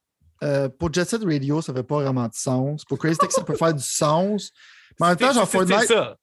euh, 0.42 0.68
pour 0.68 0.92
Jet 0.92 1.08
Set 1.08 1.22
Radio, 1.22 1.62
ça 1.62 1.72
ne 1.72 1.78
fait 1.78 1.84
pas 1.84 2.00
vraiment 2.02 2.26
de 2.26 2.34
sens. 2.34 2.84
Pour 2.84 2.98
Crazy 2.98 3.16
Taxi, 3.16 3.36
ça 3.36 3.44
peut 3.44 3.56
faire 3.56 3.74
du 3.74 3.82
sens. 3.82 4.50
Mais 5.00 5.06
en 5.06 5.08
même 5.10 5.18
temps, 5.18 5.32
genre 5.32 5.48
Fortnite. 5.48 5.86
Ça. 5.86 6.16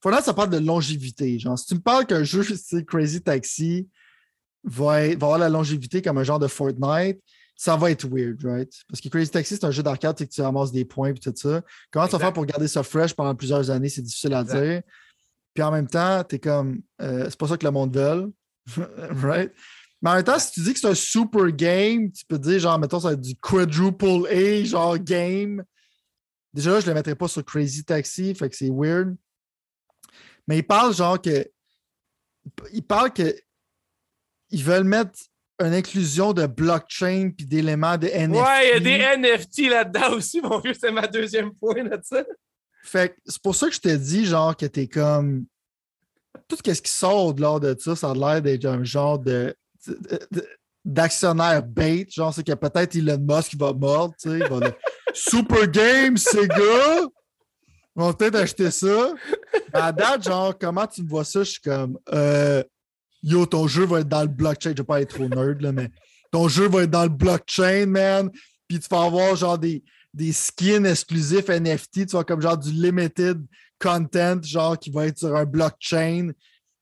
Fortnite, 0.00 0.24
ça 0.24 0.34
parle 0.34 0.50
de 0.50 0.58
longévité. 0.58 1.38
Genre, 1.38 1.58
si 1.58 1.66
tu 1.66 1.74
me 1.74 1.80
parles 1.80 2.06
qu'un 2.06 2.22
jeu 2.22 2.42
style 2.56 2.84
Crazy 2.84 3.20
Taxi 3.20 3.88
va, 4.64 4.92
avoir 5.12 5.38
la 5.38 5.48
longévité 5.48 6.02
comme 6.02 6.18
un 6.18 6.24
genre 6.24 6.38
de 6.38 6.46
Fortnite, 6.46 7.20
ça 7.56 7.76
va 7.76 7.90
être 7.90 8.06
weird, 8.08 8.42
right? 8.44 8.72
Parce 8.88 9.00
que 9.00 9.08
Crazy 9.08 9.30
Taxi, 9.30 9.54
c'est 9.54 9.64
un 9.64 9.70
jeu 9.70 9.82
d'arcade, 9.82 10.16
que 10.16 10.24
tu 10.24 10.40
ramasses 10.40 10.72
des 10.72 10.84
points 10.84 11.10
et 11.10 11.14
tout 11.14 11.32
ça. 11.34 11.62
Comment 11.90 12.06
tu 12.06 12.12
vas 12.12 12.18
faire 12.18 12.32
pour 12.32 12.46
garder 12.46 12.68
ça 12.68 12.82
fresh 12.82 13.14
pendant 13.14 13.34
plusieurs 13.34 13.70
années, 13.70 13.88
c'est 13.88 14.02
difficile 14.02 14.34
à 14.34 14.44
dire. 14.44 14.82
Puis 15.54 15.62
en 15.62 15.70
même 15.70 15.86
temps, 15.86 16.24
tu 16.24 16.36
es 16.36 16.38
comme, 16.38 16.80
euh, 17.00 17.26
c'est 17.28 17.38
pas 17.38 17.48
ça 17.48 17.56
que 17.56 17.64
le 17.64 17.70
monde 17.70 17.94
veut, 17.94 18.32
right? 19.22 19.52
Mais 20.02 20.10
en 20.10 20.14
même 20.16 20.24
temps, 20.24 20.38
si 20.38 20.50
tu 20.50 20.60
dis 20.60 20.74
que 20.74 20.80
c'est 20.80 20.88
un 20.88 20.94
super 20.94 21.46
game, 21.52 22.10
tu 22.10 22.24
peux 22.26 22.38
dire, 22.38 22.58
genre, 22.58 22.78
mettons, 22.78 22.98
ça 22.98 23.08
va 23.08 23.14
être 23.14 23.20
du 23.20 23.36
quadruple 23.36 24.26
A, 24.28 24.64
genre 24.64 24.98
game. 24.98 25.64
Déjà 26.52 26.72
là, 26.72 26.80
je 26.80 26.86
ne 26.86 26.90
le 26.90 26.94
mettrais 26.94 27.14
pas 27.14 27.28
sur 27.28 27.44
Crazy 27.44 27.84
Taxi, 27.84 28.34
fait 28.34 28.50
que 28.50 28.56
c'est 28.56 28.70
weird. 28.70 29.16
Mais 30.48 30.58
il 30.58 30.64
parle, 30.64 30.92
genre, 30.92 31.22
que 31.22 31.48
ils 32.72 32.82
parlent 32.82 33.12
que 33.12 33.32
ils 34.50 34.64
veulent 34.64 34.84
mettre 34.84 35.18
une 35.60 35.72
inclusion 35.72 36.32
de 36.32 36.46
blockchain 36.46 37.30
puis 37.36 37.46
d'éléments 37.46 37.96
de 37.96 38.08
NFT. 38.08 38.42
Ouais, 38.42 38.66
il 38.66 38.68
y 38.68 38.72
a 38.72 38.80
des 38.80 39.20
NFT 39.20 39.70
là-dedans 39.70 40.14
aussi, 40.14 40.40
mon 40.40 40.58
vieux, 40.58 40.74
c'est 40.74 40.90
ma 40.90 41.06
deuxième 41.06 41.54
point 41.54 41.84
là 41.84 41.98
ça. 42.02 42.24
Fait 42.82 43.16
c'est 43.24 43.40
pour 43.40 43.54
ça 43.54 43.68
que 43.68 43.74
je 43.74 43.80
te 43.80 43.96
dis, 43.96 44.26
genre, 44.26 44.56
que 44.56 44.66
t'es 44.66 44.88
comme. 44.88 45.46
Tout 46.48 46.56
ce 46.56 46.72
qui 46.72 46.90
sort 46.90 47.34
de 47.34 47.40
l'ordre 47.40 47.72
de 47.72 47.80
ça, 47.80 47.94
ça 47.94 48.10
a 48.10 48.14
l'air 48.14 48.42
d'être 48.42 48.64
un 48.64 48.82
genre 48.82 49.18
de, 49.18 49.54
d'actionnaire 50.84 51.62
bait. 51.62 52.06
Genre, 52.10 52.32
c'est 52.32 52.46
que 52.46 52.52
peut-être 52.52 52.96
Elon 52.96 53.18
Musk 53.18 53.56
va 53.56 53.72
mordre, 53.72 54.14
tu 54.20 54.30
sais. 54.30 54.38
Il 54.38 54.48
va 54.48 54.60
dire 54.60 54.74
Super 55.14 55.68
Game, 55.68 56.16
Sega! 56.16 57.06
On 57.94 58.06
va 58.06 58.14
peut-être 58.14 58.36
acheter 58.36 58.70
ça. 58.70 59.12
à 59.72 59.92
date, 59.92 60.24
genre, 60.24 60.56
comment 60.58 60.86
tu 60.86 61.02
me 61.02 61.08
vois 61.08 61.24
ça? 61.24 61.40
Je 61.40 61.50
suis 61.50 61.60
comme. 61.60 61.98
Euh, 62.12 62.62
Yo, 63.22 63.46
ton 63.46 63.68
jeu 63.68 63.86
va 63.86 64.00
être 64.00 64.08
dans 64.08 64.22
le 64.22 64.28
blockchain. 64.28 64.70
Je 64.70 64.78
vais 64.78 64.84
pas 64.84 65.00
être 65.00 65.14
trop 65.14 65.28
nerd, 65.28 65.60
là, 65.60 65.72
mais 65.72 65.90
ton 66.32 66.48
jeu 66.48 66.68
va 66.68 66.82
être 66.82 66.90
dans 66.90 67.04
le 67.04 67.08
blockchain, 67.08 67.86
man. 67.86 68.30
Puis 68.66 68.80
tu 68.80 68.88
vas 68.90 69.04
avoir 69.04 69.36
genre 69.36 69.58
des, 69.58 69.84
des 70.12 70.32
skins 70.32 70.86
exclusifs 70.86 71.48
NFT. 71.48 72.06
Tu 72.06 72.16
vas 72.16 72.24
comme 72.24 72.40
genre 72.40 72.58
du 72.58 72.72
limited 72.72 73.40
content, 73.78 74.42
genre 74.42 74.78
qui 74.78 74.90
va 74.90 75.06
être 75.06 75.18
sur 75.18 75.36
un 75.36 75.44
blockchain. 75.44 76.30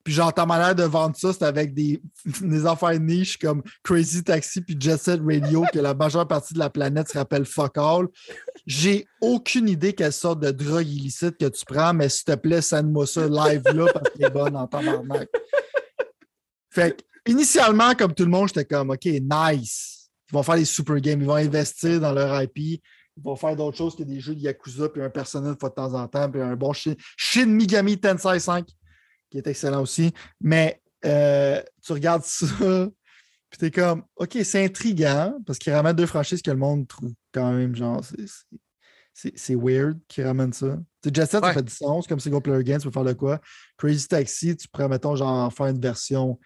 Puis 0.03 0.15
genre, 0.15 0.33
ta 0.33 0.47
manière 0.47 0.75
de 0.75 0.83
vendre 0.83 1.17
ça, 1.17 1.33
c'est 1.33 1.45
avec 1.45 1.75
des, 1.75 2.01
des 2.41 2.67
affaires 2.67 2.99
niches 2.99 3.39
comme 3.39 3.63
Crazy 3.83 4.25
Taxi 4.25 4.61
puis 4.61 4.77
Jet 4.79 4.99
Set 4.99 5.21
Radio, 5.25 5.65
que 5.73 5.79
la 5.79 5.95
majeure 5.95 6.27
partie 6.27 6.55
de 6.55 6.59
la 6.59 6.71
planète 6.71 7.09
se 7.09 7.19
rappelle 7.19 7.45
fuck 7.45 7.77
all. 7.77 8.07
J'ai 8.67 9.07
aucune 9.21 9.69
idée 9.69 9.93
quelle 9.93 10.13
sorte 10.13 10.41
de 10.41 10.51
drogue 10.51 10.87
illicite 10.87 11.37
que 11.37 11.47
tu 11.47 11.65
prends, 11.65 11.93
mais 11.93 12.09
s'il 12.09 12.25
te 12.25 12.35
plaît, 12.35 12.63
send-moi 12.63 13.07
ça 13.07 13.27
live 13.27 13.63
là 13.75 13.93
parce 13.93 14.11
qu'elle 14.11 14.27
est 14.27 14.31
bonne 14.31 14.57
en 14.57 14.67
temps 14.67 14.81
fait 16.71 17.05
initialement, 17.27 17.95
comme 17.95 18.15
tout 18.15 18.25
le 18.25 18.31
monde, 18.31 18.49
j'étais 18.49 18.65
comme, 18.65 18.91
OK, 18.91 19.05
nice. 19.05 20.11
Ils 20.31 20.35
vont 20.35 20.43
faire 20.43 20.57
des 20.57 20.65
super 20.65 21.01
games, 21.01 21.21
ils 21.21 21.27
vont 21.27 21.35
investir 21.35 22.01
dans 22.01 22.13
leur 22.13 22.41
IP, 22.43 22.59
ils 22.59 22.83
vont 23.23 23.35
faire 23.35 23.57
d'autres 23.57 23.77
choses 23.77 23.97
que 23.97 24.05
des 24.05 24.21
jeux 24.21 24.35
de 24.35 24.41
Yakuza, 24.41 24.89
puis 24.89 25.03
un 25.03 25.11
personnel 25.11 25.55
de 25.61 25.69
temps 25.69 25.95
en 25.95 26.07
temps, 26.07 26.31
puis 26.31 26.41
un 26.41 26.55
bon 26.55 26.73
Shin, 26.73 26.95
Shin 27.17 27.47
Megami 27.47 27.99
Tensei 27.99 28.39
5, 28.39 28.67
qui 29.31 29.39
est 29.39 29.47
excellent 29.47 29.83
aussi. 29.83 30.13
Mais 30.41 30.81
euh, 31.05 31.63
tu 31.83 31.93
regardes 31.93 32.25
ça, 32.25 32.47
puis 33.51 33.59
t'es 33.59 33.71
comme, 33.71 34.05
OK, 34.17 34.39
c'est 34.45 34.65
intriguant, 34.65 35.39
parce 35.47 35.59
qu'ils 35.59 35.73
ramènent 35.73 35.97
deux 35.97 36.07
franchises 36.07 36.43
que 36.43 36.51
le 36.51 36.57
monde 36.57 36.87
trouve 36.87 37.13
quand 37.33 37.53
même, 37.53 37.75
genre, 37.75 38.05
c'est 39.15 39.55
weird 39.55 39.99
qu'ils 40.09 40.25
ramènent 40.25 40.53
ça. 40.53 40.79
Tu 41.03 41.11
Jet 41.13 41.27
Set, 41.27 41.43
ça 41.43 41.53
fait 41.53 41.63
du 41.63 41.73
sens, 41.73 42.07
comme 42.07 42.21
single 42.21 42.43
player 42.43 42.63
game, 42.63 42.79
tu 42.79 42.87
peux 42.87 42.93
faire 42.93 43.05
de 43.05 43.13
quoi. 43.13 43.41
Crazy 43.77 44.07
Taxi, 44.07 44.57
tu 44.57 44.69
pourrais, 44.69 44.89
mettons, 44.89 45.17
genre, 45.17 45.53
faire 45.53 45.67
une 45.67 45.81
version 45.81 46.39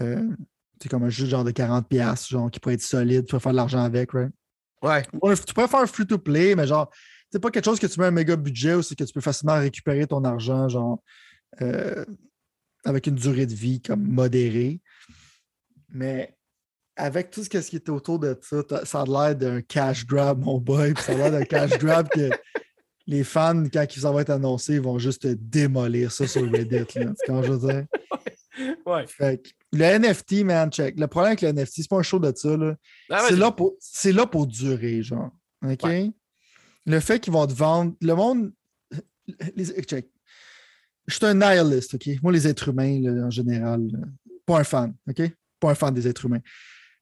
euh, 0.00 0.36
c'est 0.80 0.88
comme 0.88 1.04
un 1.04 1.10
jeu 1.10 1.26
genre 1.26 1.44
de 1.44 1.50
40$, 1.50 2.28
genre 2.28 2.50
qui 2.50 2.60
pourrait 2.60 2.74
être 2.74 2.82
solide, 2.82 3.26
tu 3.26 3.32
peux 3.32 3.38
faire 3.38 3.52
de 3.52 3.56
l'argent 3.56 3.82
avec, 3.82 4.12
right? 4.12 4.30
Ouais. 4.82 5.02
Tu 5.02 5.54
pourrais 5.54 5.68
faire 5.68 5.80
un 5.80 5.86
free-to-play, 5.86 6.54
mais 6.54 6.66
genre, 6.66 6.90
c'est 7.32 7.40
pas 7.40 7.50
quelque 7.50 7.64
chose 7.64 7.80
que 7.80 7.86
tu 7.86 7.98
mets 7.98 8.06
un 8.06 8.12
méga 8.12 8.36
budget 8.36 8.74
ou 8.74 8.82
c'est 8.82 8.94
que 8.94 9.04
tu 9.04 9.12
peux 9.12 9.20
facilement 9.20 9.58
récupérer 9.58 10.06
ton 10.06 10.22
argent, 10.24 10.68
genre, 10.68 11.02
euh, 11.60 12.04
avec 12.84 13.06
une 13.06 13.14
durée 13.14 13.46
de 13.46 13.54
vie 13.54 13.80
comme 13.80 14.02
modérée. 14.02 14.80
Mais 15.90 16.36
avec 16.96 17.30
tout 17.30 17.44
ce 17.44 17.48
qui 17.48 17.76
est 17.76 17.88
autour 17.88 18.18
de 18.18 18.38
ça, 18.42 18.84
ça 18.84 19.02
a 19.02 19.04
l'air 19.06 19.36
d'un 19.36 19.62
cash 19.62 20.06
grab, 20.06 20.40
mon 20.40 20.58
boy. 20.58 20.94
ça 20.98 21.12
a 21.12 21.16
l'air 21.16 21.30
d'un 21.32 21.44
cash 21.44 21.78
grab 21.78 22.08
que 22.08 22.30
les 23.06 23.24
fans, 23.24 23.64
quand 23.72 23.86
ils 23.96 24.02
vont 24.02 24.18
être 24.18 24.30
annoncés, 24.30 24.74
ils 24.74 24.80
vont 24.80 24.98
juste 24.98 25.26
démolir 25.26 26.12
ça 26.12 26.26
sur 26.26 26.42
Reddit. 26.50 26.76
Là. 26.76 27.12
C'est 27.16 27.26
quand 27.26 27.42
je 27.42 27.52
veux 27.52 27.72
dire? 27.72 27.86
Ouais. 28.84 29.06
le 29.72 29.98
NFT, 29.98 30.44
man, 30.44 30.70
check. 30.70 30.98
Le 30.98 31.06
problème 31.06 31.28
avec 31.32 31.42
le 31.42 31.52
NFT, 31.52 31.74
c'est 31.76 31.88
pas 31.88 31.98
un 31.98 32.02
show 32.02 32.18
de 32.18 32.32
ça. 32.34 32.56
c'est, 33.28 33.36
là 33.36 33.52
pour, 33.52 33.76
c'est 33.78 34.12
là 34.12 34.26
pour 34.26 34.46
durer, 34.46 35.02
genre. 35.02 35.30
OK? 35.64 35.88
Le 36.86 37.00
fait 37.00 37.20
qu'ils 37.20 37.32
vont 37.32 37.46
te 37.46 37.52
vendre. 37.52 37.94
Le 38.00 38.14
monde. 38.14 38.52
check. 39.86 40.08
Je 41.08 41.14
suis 41.14 41.24
un 41.24 41.34
nihiliste, 41.34 41.94
OK? 41.94 42.08
Moi, 42.22 42.32
les 42.32 42.46
êtres 42.46 42.68
humains, 42.68 43.24
en 43.24 43.30
général, 43.30 43.80
pas 44.44 44.60
un 44.60 44.64
fan, 44.64 44.94
OK? 45.08 45.22
Pas 45.58 45.70
un 45.70 45.74
fan 45.74 45.92
des 45.92 46.06
êtres 46.06 46.26
humains. 46.26 46.42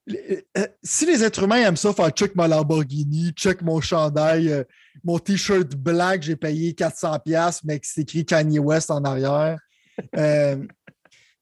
Euh, 0.09 0.67
si 0.81 1.05
les 1.05 1.23
êtres 1.23 1.43
humains 1.43 1.57
aiment 1.57 1.75
ça, 1.75 1.91
faire 1.91 2.09
check 2.11 2.33
ma 2.33 2.47
Lamborghini, 2.47 3.31
check 3.33 3.61
mon 3.61 3.81
chandail, 3.81 4.49
euh, 4.49 4.63
mon 5.03 5.19
t-shirt 5.19 5.75
black, 5.75 6.23
j'ai 6.23 6.37
payé 6.37 6.71
400$, 6.71 7.59
mais 7.65 7.79
c'est 7.83 8.01
écrit 8.01 8.25
Kanye 8.25 8.59
West 8.59 8.89
en 8.89 9.03
arrière. 9.03 9.59
Euh, 10.15 10.55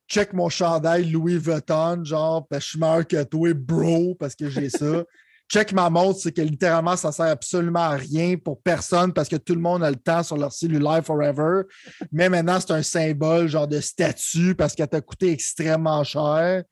check 0.08 0.34
mon 0.34 0.50
chandail 0.50 1.12
Louis 1.12 1.38
Vuitton, 1.38 2.04
genre, 2.04 2.48
je 2.52 2.60
suis 2.60 2.80
meilleur 2.80 3.06
que 3.06 3.22
toi, 3.24 3.54
bro, 3.54 4.16
parce 4.16 4.36
que 4.36 4.50
j'ai 4.50 4.70
ça. 4.70 5.04
Check 5.52 5.74
ma 5.74 5.90
montre, 5.90 6.20
c'est 6.20 6.32
que 6.32 6.42
littéralement, 6.42 6.96
ça 6.96 7.12
sert 7.12 7.28
absolument 7.28 7.82
à 7.82 7.96
rien 7.96 8.38
pour 8.38 8.62
personne 8.62 9.14
parce 9.14 9.30
que 9.30 9.36
tout 9.36 9.54
le 9.54 9.62
monde 9.62 9.84
a 9.84 9.90
le 9.90 9.96
temps 9.96 10.24
sur 10.24 10.38
leur 10.38 10.52
cellulaire 10.52 11.04
forever. 11.06 11.64
Mais 12.12 12.30
maintenant, 12.30 12.60
c'est 12.60 12.72
un 12.72 12.84
symbole, 12.84 13.48
genre 13.48 13.68
de 13.68 13.80
statut 13.80 14.56
parce 14.56 14.74
qu'elle 14.74 14.88
t'a 14.88 15.02
coûté 15.02 15.32
extrêmement 15.32 16.04
cher. 16.04 16.64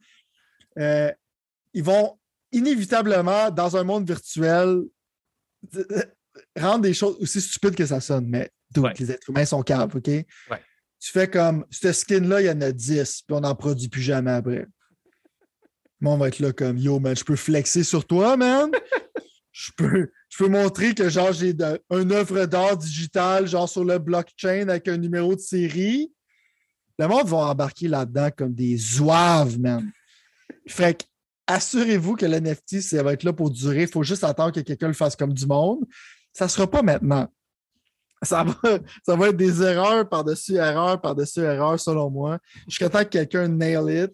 Euh, 0.79 1.11
ils 1.73 1.83
vont 1.83 2.17
inévitablement, 2.51 3.51
dans 3.51 3.77
un 3.77 3.83
monde 3.83 4.07
virtuel, 4.07 4.81
rendre 6.59 6.81
des 6.81 6.93
choses 6.93 7.17
aussi 7.19 7.41
stupides 7.41 7.75
que 7.75 7.85
ça 7.85 7.99
sonne. 7.99 8.27
Mais 8.27 8.51
les 8.99 9.11
êtres 9.11 9.29
humains 9.29 9.45
sont 9.45 9.61
caves, 9.61 9.95
OK? 9.95 10.07
Ouais 10.07 10.25
tu 11.03 11.11
fais 11.11 11.29
comme, 11.29 11.65
ce 11.69 11.91
skin-là, 11.91 12.39
il 12.39 12.45
y 12.45 12.49
en 12.49 12.61
a 12.61 12.71
10, 12.71 13.23
puis 13.27 13.35
on 13.35 13.41
n'en 13.41 13.55
produit 13.55 13.89
plus 13.89 14.01
jamais 14.01 14.31
après. 14.31 14.67
Moi, 16.03 16.13
on 16.13 16.17
va 16.17 16.27
être 16.27 16.39
là 16.39 16.51
comme, 16.51 16.77
yo, 16.77 16.99
man, 16.99 17.15
je 17.15 17.23
peux 17.23 17.37
flexer 17.37 17.83
sur 17.83 18.05
toi, 18.05 18.35
man. 18.35 18.69
je 19.53 19.71
peux, 19.77 20.11
je 20.27 20.37
peux 20.37 20.49
montrer 20.49 20.93
que, 20.93 21.07
genre, 21.07 21.31
j'ai 21.31 21.55
une 21.91 22.11
œuvre 22.11 22.45
d'art 22.45 22.75
digitale, 22.75 23.47
genre, 23.47 23.69
sur 23.69 23.85
le 23.85 23.97
blockchain 23.99 24.67
avec 24.67 24.89
un 24.89 24.97
numéro 24.97 25.33
de 25.33 25.39
série. 25.39 26.11
Le 26.99 27.07
monde 27.07 27.27
va 27.27 27.37
embarquer 27.37 27.87
là-dedans 27.87 28.29
comme 28.37 28.53
des 28.53 28.75
zouaves, 28.75 29.57
man. 29.57 29.89
Fait 30.67 30.99
que, 30.99 31.05
assurez-vous 31.47 32.17
que 32.17 32.25
l'NFT, 32.25 32.81
ça 32.81 33.01
va 33.01 33.13
être 33.13 33.23
là 33.23 33.31
pour 33.31 33.49
durer. 33.49 33.83
Il 33.83 33.87
faut 33.87 34.03
juste 34.03 34.25
attendre 34.25 34.51
que 34.51 34.59
quelqu'un 34.59 34.87
le 34.87 34.93
fasse 34.93 35.15
comme 35.15 35.33
du 35.33 35.47
monde. 35.47 35.85
Ça 36.33 36.45
ne 36.45 36.49
sera 36.49 36.69
pas 36.69 36.81
maintenant 36.81 37.29
ça 38.23 38.43
va, 38.43 38.53
ça 39.05 39.15
va 39.15 39.29
être 39.29 39.37
des 39.37 39.61
erreurs 39.61 40.07
par-dessus 40.07 40.55
erreurs 40.55 40.99
par-dessus 40.99 41.41
erreurs, 41.41 41.79
selon 41.79 42.09
moi. 42.09 42.39
Jusqu'à 42.67 42.89
temps 42.89 43.03
que 43.03 43.09
quelqu'un 43.09 43.47
nail 43.47 44.03
it. 44.05 44.13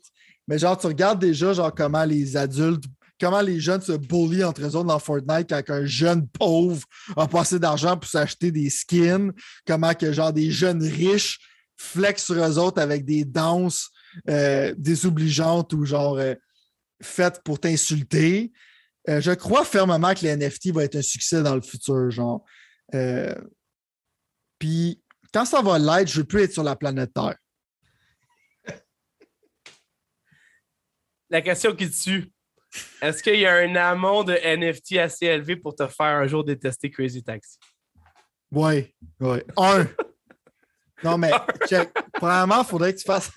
Mais 0.50 0.58
genre, 0.58 0.76
tu 0.76 0.88
regardes 0.88 1.22
déjà 1.22 1.54
genre 1.54 1.74
comment 1.74 2.04
les 2.04 2.36
adultes, 2.36 2.84
comment 3.22 3.40
les 3.40 3.60
jeunes 3.60 3.82
se 3.82 3.92
bullient 3.92 4.44
entre 4.44 4.66
eux 4.66 4.84
dans 4.84 4.98
Fortnite 4.98 5.48
quand 5.48 5.70
un 5.70 5.86
jeune 5.86 6.28
pauvre 6.28 6.84
a 7.16 7.28
passé 7.28 7.60
d'argent 7.60 7.96
pour 7.96 8.10
s'acheter 8.10 8.52
des 8.52 8.72
skins, 8.72 9.32
comment 9.68 9.94
que 9.94 10.12
genre 10.12 10.34
des 10.34 10.50
jeunes 10.50 10.82
riches 10.82 11.40
flexent 11.78 12.26
sur 12.26 12.36
eux 12.36 12.58
autres 12.58 12.82
avec 12.82 13.06
des 13.06 13.26
danses 13.26 13.92
euh, 14.28 14.74
désobligeantes 14.76 15.72
ou 15.74 15.86
genre 15.86 16.18
euh, 16.18 16.34
faites 17.00 17.44
pour 17.44 17.60
t'insulter. 17.60 18.52
Euh, 19.08 19.22
je 19.22 19.32
crois 19.32 19.64
fermement 19.64 20.16
que 20.16 20.22
les 20.22 20.36
NFT 20.36 20.74
va 20.74 20.84
être 20.84 20.96
un 20.96 21.04
succès 21.04 21.44
dans 21.44 21.56
le 21.56 21.62
futur, 21.62 22.10
genre. 22.10 22.44
Puis 24.58 25.00
quand 25.32 25.46
ça 25.46 25.62
va 25.62 25.78
l'être, 25.78 26.10
je 26.10 26.18
veux 26.18 26.26
plus 26.26 26.42
être 26.42 26.54
sur 26.54 26.64
la 26.64 26.76
planète 26.76 27.14
Terre. 27.14 27.38
La 31.30 31.42
question 31.42 31.76
qui 31.76 31.90
tue. 31.90 32.32
Est-ce 33.02 33.24
qu'il 33.24 33.40
y 33.40 33.46
a 33.46 33.56
un 33.56 33.76
amont 33.76 34.24
de 34.24 34.34
NFT 34.34 34.98
assez 34.98 35.26
élevé 35.26 35.56
pour 35.56 35.76
te 35.76 35.88
faire 35.88 36.18
un 36.18 36.28
jour 36.28 36.44
détester 36.44 36.90
Crazy 36.90 37.24
Taxi? 37.24 37.58
Oui, 38.52 38.94
oui. 39.20 39.40
Un. 39.58 39.88
non, 41.04 41.18
mais 41.18 41.32
check. 41.68 41.92
Premièrement, 42.14 42.62
il 42.62 42.66
faudrait 42.66 42.94
que 42.94 43.00
tu 43.00 43.06
fasses. 43.06 43.32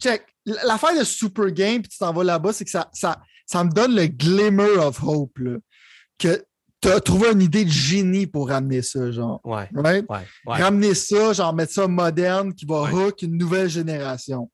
check. 0.00 0.26
L'affaire 0.44 0.98
de 0.98 1.04
Super 1.04 1.50
Game, 1.52 1.82
puis 1.82 1.90
tu 1.90 1.98
t'en 1.98 2.12
vas 2.12 2.24
là-bas, 2.24 2.52
c'est 2.52 2.64
que 2.64 2.70
ça, 2.70 2.90
ça, 2.92 3.20
ça 3.46 3.62
me 3.62 3.70
donne 3.70 3.94
le 3.94 4.06
glimmer 4.06 4.76
of 4.78 5.02
hope. 5.02 5.38
Là, 5.38 5.58
que 6.18 6.44
tu 6.80 6.88
as 6.88 7.00
trouvé 7.00 7.30
une 7.30 7.42
idée 7.42 7.64
de 7.64 7.70
génie 7.70 8.26
pour 8.26 8.48
ramener 8.48 8.82
ça, 8.82 9.12
genre. 9.12 9.40
Ouais. 9.44 9.68
ouais. 9.72 10.02
Ramener 10.46 10.94
ça, 10.94 11.32
genre 11.32 11.54
mettre 11.54 11.72
ça 11.72 11.86
moderne 11.86 12.52
qui 12.54 12.66
va 12.66 12.82
hook 12.82 13.22
une 13.22 13.38
nouvelle 13.38 13.68
génération. 13.68 14.50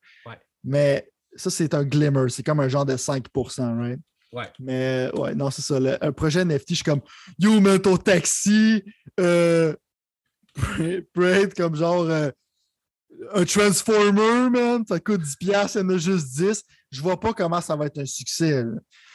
Mais 0.63 1.09
ça, 1.39 1.51
c'est 1.51 1.74
un 1.74 1.85
glimmer. 1.85 2.28
C'est 2.28 2.43
comme 2.43 2.60
un 2.60 2.69
genre 2.69 2.86
de 2.86 2.97
5% 2.97 3.78
right? 3.78 4.01
Ouais. 4.32 4.51
Mais 4.59 5.10
ouais, 5.15 5.35
non, 5.35 5.51
c'est 5.51 5.62
ça. 5.62 5.78
un 6.01 6.12
projet 6.12 6.44
NFT, 6.44 6.70
je 6.70 6.74
suis 6.74 6.85
comme 6.85 7.01
Yo, 7.39 7.60
mais 7.60 7.78
ton 7.78 7.97
taxi 7.97 8.82
euh, 9.19 9.74
peut 11.15 11.28
être 11.28 11.55
comme 11.55 11.74
genre 11.74 12.02
euh, 12.02 12.31
un 13.35 13.44
Transformer, 13.44 14.51
man. 14.51 14.85
Ça 14.86 15.01
coûte 15.01 15.23
10$, 15.23 15.36
il 15.40 15.48
y 15.48 15.56
en 15.56 15.89
a 15.89 15.98
juste 15.98 16.36
10 16.36 16.65
je 16.90 17.02
vois 17.02 17.20
pas 17.20 17.35
comment 17.35 17.60
ça 17.60 17.77
va 17.77 17.86
être 17.86 17.98
un 17.98 18.06
succès. 18.06 18.65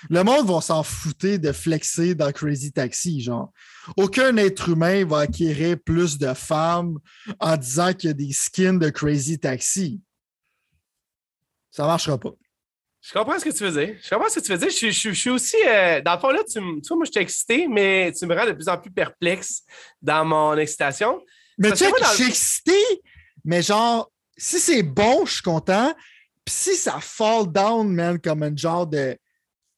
Le 0.09 0.23
monde 0.23 0.47
va 0.47 0.61
s'en 0.61 0.83
foutre 0.83 1.39
de 1.39 1.51
flexer 1.51 2.13
dans 2.13 2.31
Crazy 2.31 2.71
Taxi, 2.71 3.21
genre. 3.21 3.51
Aucun 3.97 4.37
être 4.37 4.69
humain 4.69 5.05
va 5.05 5.19
acquérir 5.19 5.77
plus 5.83 6.17
de 6.17 6.33
femmes 6.33 6.99
en 7.39 7.57
disant 7.57 7.93
qu'il 7.93 8.09
y 8.09 8.11
a 8.11 8.13
des 8.13 8.31
skins 8.31 8.77
de 8.77 8.89
Crazy 8.89 9.39
Taxi. 9.39 10.01
Ça 11.73 11.87
marchera 11.87 12.19
pas. 12.19 12.29
Je 13.01 13.11
comprends 13.11 13.37
ce 13.39 13.43
que 13.43 13.49
tu 13.49 13.63
veux 13.63 13.85
dire. 13.85 13.97
Je 14.01 14.09
comprends 14.09 14.29
ce 14.29 14.39
que 14.39 14.45
tu 14.45 14.51
veux 14.51 14.59
dire. 14.59 14.69
Je, 14.69 15.11
suis 15.11 15.29
aussi. 15.31 15.57
Euh, 15.67 16.01
dans 16.01 16.13
le 16.13 16.19
fond, 16.19 16.29
là, 16.29 16.43
tu, 16.43 16.53
tu 16.53 16.87
vois, 16.87 16.97
moi, 16.97 17.05
je 17.05 17.11
suis 17.11 17.19
excité, 17.19 17.67
mais 17.67 18.13
tu 18.17 18.27
me 18.27 18.35
rends 18.35 18.45
de 18.45 18.51
plus 18.51 18.69
en 18.69 18.77
plus 18.77 18.91
perplexe 18.91 19.63
dans 19.99 20.23
mon 20.23 20.55
excitation. 20.55 21.19
Mais 21.57 21.71
tu 21.71 21.77
sais, 21.77 21.91
je 21.99 22.15
suis 22.15 22.27
excité, 22.27 23.01
mais 23.43 23.63
genre, 23.63 24.11
si 24.37 24.59
c'est 24.59 24.83
bon, 24.83 25.25
je 25.25 25.33
suis 25.33 25.41
content. 25.41 25.93
Puis 26.45 26.53
si 26.53 26.75
ça 26.75 26.99
fall 27.01 27.51
down, 27.51 27.91
man, 27.91 28.19
comme 28.19 28.43
un 28.43 28.55
genre 28.55 28.85
de. 28.85 29.13
Tu 29.13 29.19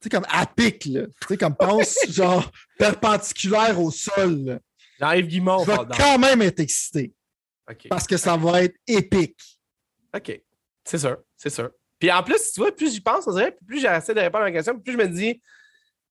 sais, 0.03 0.09
comme 0.09 0.25
à 0.29 0.45
pic, 0.45 0.83
là. 0.85 1.05
Tu 1.21 1.27
sais, 1.29 1.37
comme 1.37 1.55
pense, 1.55 1.97
genre, 2.09 2.51
perpendiculaire 2.77 3.79
au 3.79 3.89
sol. 3.89 4.59
J'arrive 4.99 5.27
Guimond. 5.27 5.63
Je 5.65 5.71
vais 5.71 5.77
quand 5.97 6.19
même 6.19 6.41
être 6.41 6.59
excité. 6.59 7.13
Parce 7.89 8.05
que 8.05 8.17
ça 8.17 8.35
va 8.35 8.63
être 8.63 8.75
épique. 8.85 9.39
OK. 10.13 10.41
C'est 10.83 10.99
sûr, 10.99 11.17
c'est 11.37 11.49
sûr. 11.49 11.71
Puis 11.99 12.11
en 12.11 12.23
plus, 12.23 12.51
tu 12.53 12.59
vois, 12.59 12.71
plus 12.71 12.93
j'y 12.93 13.01
pense, 13.01 13.27
on 13.27 13.33
dirait, 13.33 13.55
plus 13.65 13.79
j'essaie 13.79 14.13
de 14.13 14.19
répondre 14.19 14.43
à 14.43 14.47
la 14.47 14.51
question, 14.51 14.77
plus 14.79 14.93
je 14.93 14.97
me 14.97 15.07
dis, 15.07 15.41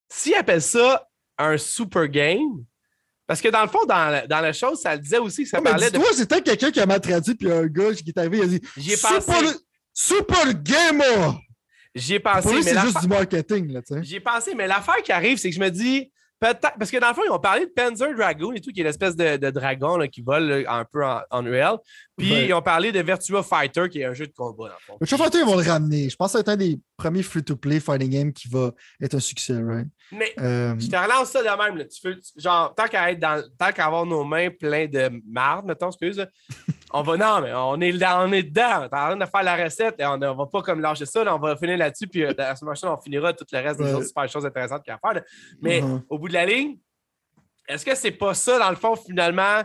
s'ils 0.09 0.35
appellent 0.35 0.63
ça 0.63 1.09
un 1.39 1.59
super 1.59 2.09
game, 2.09 2.65
parce 3.27 3.41
que 3.41 3.49
dans 3.49 3.63
le 3.63 3.69
fond, 3.69 3.85
dans 3.87 4.11
la, 4.11 4.27
dans 4.27 4.41
la 4.41 4.53
chose, 4.53 4.81
ça 4.81 4.95
le 4.95 5.01
disait 5.01 5.19
aussi 5.19 5.45
que 5.45 5.49
ça 5.49 5.61
parlait 5.61 5.91
de. 5.91 5.97
Toi, 5.97 6.07
c'était 6.15 6.43
quelqu'un 6.43 6.71
qui 6.71 6.87
m'a 6.87 7.01
traduit, 7.01 7.35
puis 7.35 7.51
un 7.51 7.67
gars 7.67 7.93
qui 7.95 8.11
est 8.11 8.19
arrivé, 8.19 8.39
il 8.39 8.43
a 8.43 8.47
dit 8.47 8.61
pensé. 9.01 9.57
Super 9.93 10.53
Gamer! 10.55 11.39
J'y 11.95 12.15
ai 12.15 12.21
pensé. 12.21 12.53
mais 12.53 12.63
c'est 12.63 12.81
juste 12.81 13.01
du 13.01 13.07
marketing, 13.07 13.73
là, 13.73 13.81
tu 13.81 13.95
sais. 13.95 14.03
J'y 14.03 14.17
ai 14.17 14.21
pensé, 14.21 14.55
mais 14.55 14.67
l'affaire 14.67 15.01
qui 15.03 15.13
arrive, 15.13 15.39
c'est 15.39 15.49
que 15.49 15.55
je 15.55 15.61
me 15.61 15.71
dis, 15.71 16.11
parce 16.53 16.91
que 16.91 16.99
dans 16.99 17.09
le 17.09 17.15
fond, 17.15 17.23
ils 17.25 17.31
ont 17.31 17.39
parlé 17.39 17.67
de 17.67 17.71
Panzer 17.71 18.15
Dragoon 18.15 18.53
et 18.53 18.61
tout, 18.61 18.71
qui 18.71 18.81
est 18.81 18.85
l'espèce 18.85 19.17
de, 19.17 19.51
dragon 19.51 19.99
qui 20.09 20.21
vole 20.21 20.65
un 20.69 20.85
peu 20.85 21.05
en, 21.05 21.21
Unreal. 21.31 21.79
Puis 22.17 22.47
ils 22.47 22.53
ont 22.53 22.63
parlé 22.63 22.93
de 22.93 23.01
Virtua 23.01 23.43
Fighter, 23.43 23.89
qui 23.89 24.01
est 24.01 24.05
un 24.05 24.15
jeu 24.15 24.27
de 24.27 24.33
combat. 24.33 24.69
Dans 24.69 24.75
le 24.75 24.81
fond. 24.81 24.97
Virtua 25.01 25.19
Fighter, 25.19 25.39
ils 25.39 25.47
vont 25.47 25.57
le 25.57 25.69
ramener. 25.69 26.09
Je 26.11 26.17
pense 26.17 26.33
que 26.33 26.39
c'est 26.39 26.49
un 26.49 26.57
des 26.57 26.79
premiers 27.05 27.23
free-to-play 27.23 27.81
fighting 27.81 28.11
games 28.11 28.33
qui 28.33 28.49
va 28.49 28.71
être 29.01 29.15
un 29.15 29.21
succès, 29.21 29.61
right? 29.61 29.87
Mais 30.11 30.33
euh, 30.41 30.75
je 30.79 30.89
te 30.89 30.97
relance 30.97 31.31
ça 31.31 31.43
de 31.43 31.49
même. 31.49 31.87
Tu 31.87 32.17
genre, 32.37 32.75
tant 32.75 32.87
qu'à 32.87 33.11
être 33.11 33.21
dans, 33.21 33.45
tant 33.59 33.73
qu'à 33.73 33.87
avoir 33.87 34.07
nos 34.07 34.25
mains 34.25 34.49
pleines 34.49 34.91
de 34.91 35.11
marde, 35.27 35.67
mettons, 35.67 35.89
excuse, 35.89 36.27
on 36.93 37.03
va, 37.03 37.17
non, 37.17 37.43
mais 37.43 37.53
on 37.53 37.79
est, 37.81 38.05
on 38.07 38.33
est 38.33 38.43
dedans. 38.43 38.79
On 38.79 38.83
est 38.83 38.85
en 38.85 38.89
train 38.89 39.17
de 39.17 39.27
faire 39.27 39.43
la 39.43 39.65
recette 39.65 39.97
et 39.99 40.07
on 40.07 40.17
ne 40.17 40.27
va 40.27 40.47
pas 40.47 40.63
comme 40.63 40.81
lâcher 40.81 41.05
ça. 41.05 41.23
on 41.35 41.39
va 41.39 41.57
finir 41.57 41.77
là-dessus. 41.77 42.07
Puis 42.07 42.25
euh, 42.25 42.33
la 42.37 42.57
semaine 42.57 42.73
prochaine, 42.73 42.91
on 42.91 43.01
finira 43.01 43.35
tout 43.35 43.45
le 43.53 43.59
reste 43.59 43.81
des 43.81 43.93
autres 43.93 44.07
super 44.07 44.29
choses 44.29 44.47
intéressantes 44.47 44.83
qu'il 44.83 44.93
y 44.93 44.95
a 44.95 44.99
à 45.03 45.13
faire. 45.13 45.23
Mais 45.61 45.83
uh-huh. 45.83 46.03
au 46.09 46.19
bout 46.19 46.29
de 46.29 46.35
la 46.35 46.47
ligne, 46.47 46.79
est-ce 47.69 47.85
que 47.85 47.95
c'est 47.95 48.13
pas 48.13 48.33
ça, 48.33 48.59
dans 48.59 48.71
le 48.71 48.77
fond, 48.77 48.97
finalement, 48.97 49.63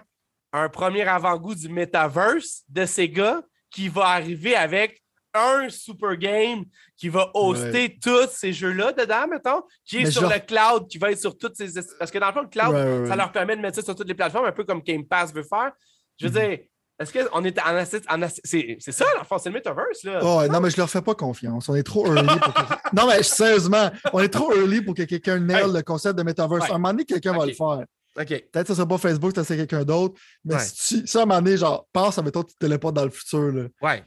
un 0.51 0.67
premier 0.67 1.03
avant-goût 1.03 1.55
du 1.55 1.69
metaverse 1.69 2.63
de 2.67 2.85
Sega 2.85 3.41
qui 3.69 3.87
va 3.87 4.07
arriver 4.07 4.55
avec 4.55 5.01
un 5.39 5.69
super 5.69 6.15
game 6.17 6.63
qui 6.97 7.09
va 7.09 7.31
hoster 7.33 7.97
tous 8.01 8.29
ces 8.31 8.53
jeux-là 8.53 8.93
dedans, 8.93 9.27
mettons, 9.29 9.63
qui 9.85 9.97
est 9.97 10.11
sur 10.11 10.29
le 10.29 10.39
cloud, 10.39 10.87
qui 10.87 10.97
va 10.97 11.11
être 11.11 11.19
sur 11.19 11.37
toutes 11.37 11.55
ces. 11.55 11.81
Parce 11.97 12.11
que 12.11 12.17
dans 12.17 12.27
le 12.27 12.33
fond, 12.33 12.41
le 12.41 12.47
cloud, 12.47 13.07
ça 13.07 13.15
leur 13.15 13.31
permet 13.31 13.55
de 13.55 13.61
mettre 13.61 13.75
ça 13.75 13.83
sur 13.83 13.95
toutes 13.95 14.07
les 14.07 14.15
plateformes, 14.15 14.45
un 14.45 14.51
peu 14.51 14.63
comme 14.63 14.81
Game 14.81 15.05
Pass 15.05 15.33
veut 15.33 15.43
faire. 15.43 15.71
Je 16.17 16.27
veux 16.27 16.33
mm-hmm. 16.33 16.49
dire, 16.49 16.59
est-ce 16.99 17.13
qu'on 17.13 17.43
est 17.45 17.57
en, 17.59 17.77
en 17.77 18.27
c'est 18.43 18.91
ça, 18.91 19.05
l'enfant, 19.17 19.37
c'est 19.37 19.49
le 19.49 19.55
metaverse, 19.55 20.03
là? 20.03 20.19
Oh, 20.21 20.45
non, 20.51 20.59
mais 20.59 20.69
je 20.69 20.75
leur 20.75 20.89
fais 20.89 21.01
pas 21.01 21.15
confiance. 21.15 21.69
On 21.69 21.75
est 21.75 21.83
trop 21.83 22.05
early 22.05 22.27
pour 22.27 22.53
que... 22.53 22.61
Non, 22.93 23.07
mais 23.07 23.23
sérieusement, 23.23 23.89
on 24.11 24.19
est 24.19 24.29
trop 24.29 24.53
early 24.53 24.81
pour 24.81 24.95
que 24.95 25.03
quelqu'un 25.03 25.39
nail 25.39 25.71
le 25.71 25.81
concept 25.81 26.17
de 26.17 26.23
metaverse. 26.23 26.69
À 26.69 26.75
un 26.75 26.77
moment 26.77 26.89
donné, 26.89 27.05
quelqu'un 27.05 27.37
va 27.37 27.45
le 27.45 27.53
faire. 27.53 27.85
Peut-être 28.15 28.51
que 28.51 28.67
ce 28.67 28.75
sera 28.75 28.85
pas 28.85 28.97
Facebook, 28.97 29.33
peut-être 29.33 29.47
c'est 29.47 29.55
quelqu'un 29.55 29.85
d'autre. 29.85 30.19
Mais 30.43 30.57
si, 30.59 31.05
tu, 31.05 31.17
à 31.17 31.21
un 31.21 31.25
moment 31.25 31.41
donné, 31.41 31.55
genre, 31.55 31.87
pense 31.93 32.17
à 32.17 32.21
mettons, 32.21 32.43
tu 32.43 32.53
te 32.53 32.59
téléportes 32.59 32.95
dans 32.95 33.05
le 33.05 33.11
futur. 33.11 33.51
Là. 33.53 33.63
Ouais. 33.81 34.03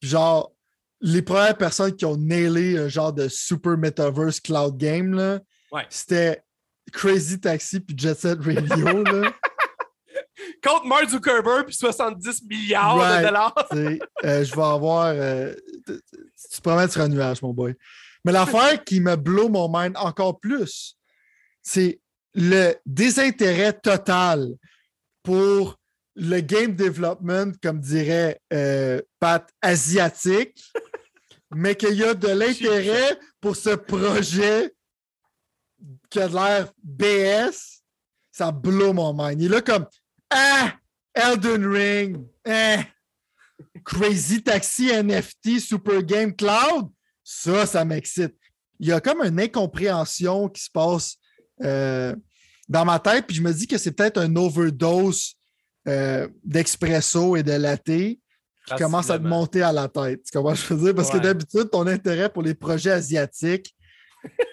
Genre, 0.00 0.52
les 1.06 1.22
premières 1.22 1.56
personnes 1.56 1.94
qui 1.94 2.04
ont 2.04 2.16
nailé 2.16 2.76
un 2.76 2.88
genre 2.88 3.12
de 3.12 3.28
super 3.28 3.78
metaverse 3.78 4.40
cloud 4.40 4.76
game, 4.76 5.14
là, 5.14 5.38
c'était 5.88 6.42
Crazy 6.92 7.40
Taxi 7.40 7.78
puis 7.78 7.96
Jet 7.96 8.18
Set 8.18 8.38
Radio. 8.40 9.04
là. 9.04 9.32
Contre 10.62 10.86
Mark 10.86 11.08
Zuckerberg 11.08 11.66
puis 11.66 11.74
70 11.74 12.42
milliards 12.42 12.96
de 12.96 13.24
dollars. 13.24 13.54
euh, 13.72 14.44
je 14.44 14.54
vais 14.54 14.62
avoir. 14.62 15.06
Euh, 15.06 15.54
tu 15.86 16.60
promets 16.60 16.88
sur 16.88 17.02
un 17.02 17.08
nuage, 17.08 17.40
mon 17.40 17.52
boy. 17.52 17.74
Mais 18.24 18.32
l'affaire 18.32 18.82
qui 18.82 19.00
me 19.00 19.14
blow 19.14 19.48
mon 19.48 19.70
mind 19.72 19.96
encore 19.96 20.40
plus, 20.40 20.96
c'est 21.62 22.00
le 22.34 22.74
désintérêt 22.84 23.72
total 23.72 24.48
pour 25.22 25.78
le 26.16 26.40
game 26.40 26.74
development, 26.74 27.52
comme 27.62 27.78
dirait 27.78 28.40
euh, 28.52 29.00
Pat, 29.20 29.48
asiatique, 29.62 30.60
mais 31.56 31.74
qu'il 31.74 31.94
y 31.94 32.04
a 32.04 32.12
de 32.12 32.28
l'intérêt 32.28 33.18
pour 33.40 33.56
ce 33.56 33.70
projet 33.70 34.74
qui 36.10 36.20
a 36.20 36.28
l'air 36.28 36.70
BS, 36.82 37.82
ça 38.30 38.52
blow 38.52 38.92
mon 38.92 39.14
mind. 39.14 39.40
Il 39.40 39.46
est 39.46 39.48
là 39.48 39.62
comme 39.62 39.86
Ah! 40.28 40.74
Elden 41.14 41.66
Ring! 41.66 42.26
Ah! 42.46 42.84
Crazy 43.86 44.42
Taxi 44.42 44.90
NFT 44.92 45.58
Super 45.58 46.02
Game 46.02 46.36
Cloud! 46.36 46.90
Ça, 47.24 47.64
ça 47.64 47.86
m'excite. 47.86 48.36
Il 48.78 48.88
y 48.88 48.92
a 48.92 49.00
comme 49.00 49.22
une 49.22 49.40
incompréhension 49.40 50.50
qui 50.50 50.62
se 50.62 50.70
passe 50.70 51.16
euh, 51.62 52.14
dans 52.68 52.84
ma 52.84 52.98
tête, 52.98 53.26
puis 53.26 53.36
je 53.36 53.42
me 53.42 53.52
dis 53.52 53.66
que 53.66 53.78
c'est 53.78 53.92
peut-être 53.92 54.18
un 54.18 54.36
overdose 54.36 55.36
euh, 55.88 56.28
d'expresso 56.44 57.34
et 57.34 57.42
de 57.42 57.52
latte 57.52 58.18
qui 58.66 58.74
commence 58.76 59.10
à 59.10 59.18
te 59.18 59.24
monter 59.24 59.62
à 59.62 59.72
la 59.72 59.88
tête. 59.88 60.22
Tu 60.24 60.36
comprends 60.36 60.54
ce 60.54 60.62
que 60.62 60.68
je 60.68 60.74
veux 60.74 60.86
dire? 60.86 60.94
Parce 60.94 61.10
que 61.10 61.18
d'habitude, 61.18 61.70
ton 61.70 61.86
intérêt 61.86 62.28
pour 62.28 62.42
les 62.42 62.54
projets 62.54 62.90
asiatiques 62.90 63.74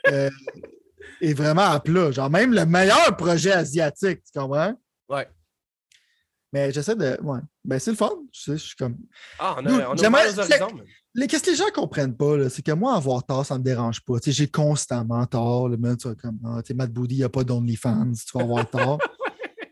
euh, 0.07 0.29
est 1.21 1.33
vraiment 1.33 1.63
à 1.63 1.79
plat. 1.79 2.11
Genre, 2.11 2.29
même 2.29 2.53
le 2.53 2.65
meilleur 2.65 3.15
projet 3.17 3.51
asiatique, 3.51 4.21
tu 4.23 4.39
comprends? 4.39 4.73
Ouais. 5.09 5.27
Mais 6.51 6.71
j'essaie 6.71 6.95
de. 6.95 7.19
Ouais. 7.23 7.39
Ben, 7.65 7.79
c'est 7.79 7.91
le 7.91 7.97
fun. 7.97 8.11
Je, 8.31 8.55
suis 8.55 8.75
comme. 8.75 8.97
Ah, 9.39 9.55
on 9.57 9.65
a, 9.65 9.89
on 9.89 10.13
a 10.13 11.27
Qu'est-ce 11.27 11.43
que 11.43 11.49
les 11.51 11.55
gens 11.55 11.65
ne 11.65 11.71
comprennent 11.71 12.15
pas, 12.15 12.49
c'est 12.49 12.63
que 12.63 12.71
moi, 12.71 12.95
avoir 12.95 13.23
tort, 13.23 13.45
ça 13.45 13.55
ne 13.55 13.59
me 13.59 13.63
dérange 13.63 14.01
pas. 14.01 14.15
J'ai 14.25 14.47
constamment 14.47 15.25
tort. 15.25 15.69
Le 15.69 15.77
tu 15.95 16.15
comme, 16.15 16.39
ah, 16.45 16.61
Matt 16.75 16.91
Booty, 16.91 17.15
il 17.15 17.17
n'y 17.19 17.23
a 17.23 17.29
pas 17.29 17.43
d'OnlyFans, 17.43 18.13
tu 18.13 18.37
vas 18.37 18.43
avoir 18.43 18.69
tort. 18.71 18.99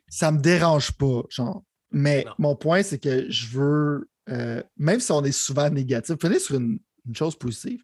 ça 0.07 0.31
ne 0.31 0.37
me 0.37 0.41
dérange 0.41 0.91
pas. 0.93 1.23
Genre. 1.29 1.63
Mais 1.91 2.25
mon 2.37 2.55
point, 2.55 2.83
c'est 2.83 2.99
que 2.99 3.29
je 3.29 3.47
veux, 3.47 4.09
euh, 4.29 4.61
même 4.77 4.99
si 4.99 5.11
on 5.11 5.23
est 5.23 5.31
souvent 5.31 5.69
négatif, 5.69 6.15
venez 6.21 6.39
sur 6.39 6.55
une, 6.55 6.79
chose 7.13 7.35
positive. 7.35 7.83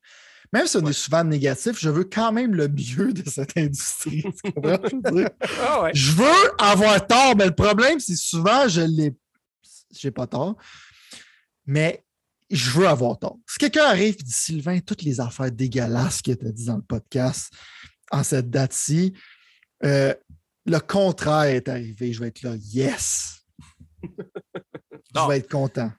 Même 0.53 0.67
si 0.67 0.77
on 0.77 0.85
est 0.85 0.93
souvent 0.93 1.23
négatif, 1.23 1.77
je 1.77 1.89
veux 1.89 2.05
quand 2.05 2.31
même 2.31 2.53
le 2.53 2.67
mieux 2.69 3.11
de 3.11 3.27
cette 3.29 3.57
industrie. 3.57 4.23
Ah 5.59 5.89
je 5.93 6.11
veux 6.11 6.61
avoir 6.61 7.05
tort, 7.05 7.35
mais 7.35 7.45
le 7.45 7.55
problème, 7.55 7.99
c'est 7.99 8.15
souvent, 8.15 8.67
je 8.67 8.81
l'ai. 8.81 9.15
J'ai 9.91 10.11
pas 10.11 10.27
tort. 10.27 10.55
Mais 11.65 12.05
je 12.49 12.69
veux 12.71 12.87
avoir 12.87 13.19
tort. 13.19 13.39
Si 13.47 13.57
quelqu'un 13.57 13.85
arrive 13.85 14.15
et 14.19 14.23
dit 14.23 14.31
Sylvain, 14.31 14.79
toutes 14.79 15.01
les 15.01 15.19
affaires 15.19 15.51
dégueulasses 15.51 16.21
que 16.21 16.31
tu 16.31 16.47
as 16.47 16.51
dit 16.51 16.65
dans 16.65 16.77
le 16.77 16.81
podcast 16.81 17.51
en 18.11 18.23
cette 18.23 18.49
date-ci, 18.49 19.13
euh, 19.83 20.13
le 20.65 20.79
contraire 20.79 21.55
est 21.55 21.67
arrivé. 21.67 22.13
Je 22.13 22.21
vais 22.21 22.27
être 22.27 22.43
là, 22.43 22.55
yes! 22.55 23.41
je 24.03 25.27
vais 25.27 25.37
être 25.37 25.49
content. 25.49 25.91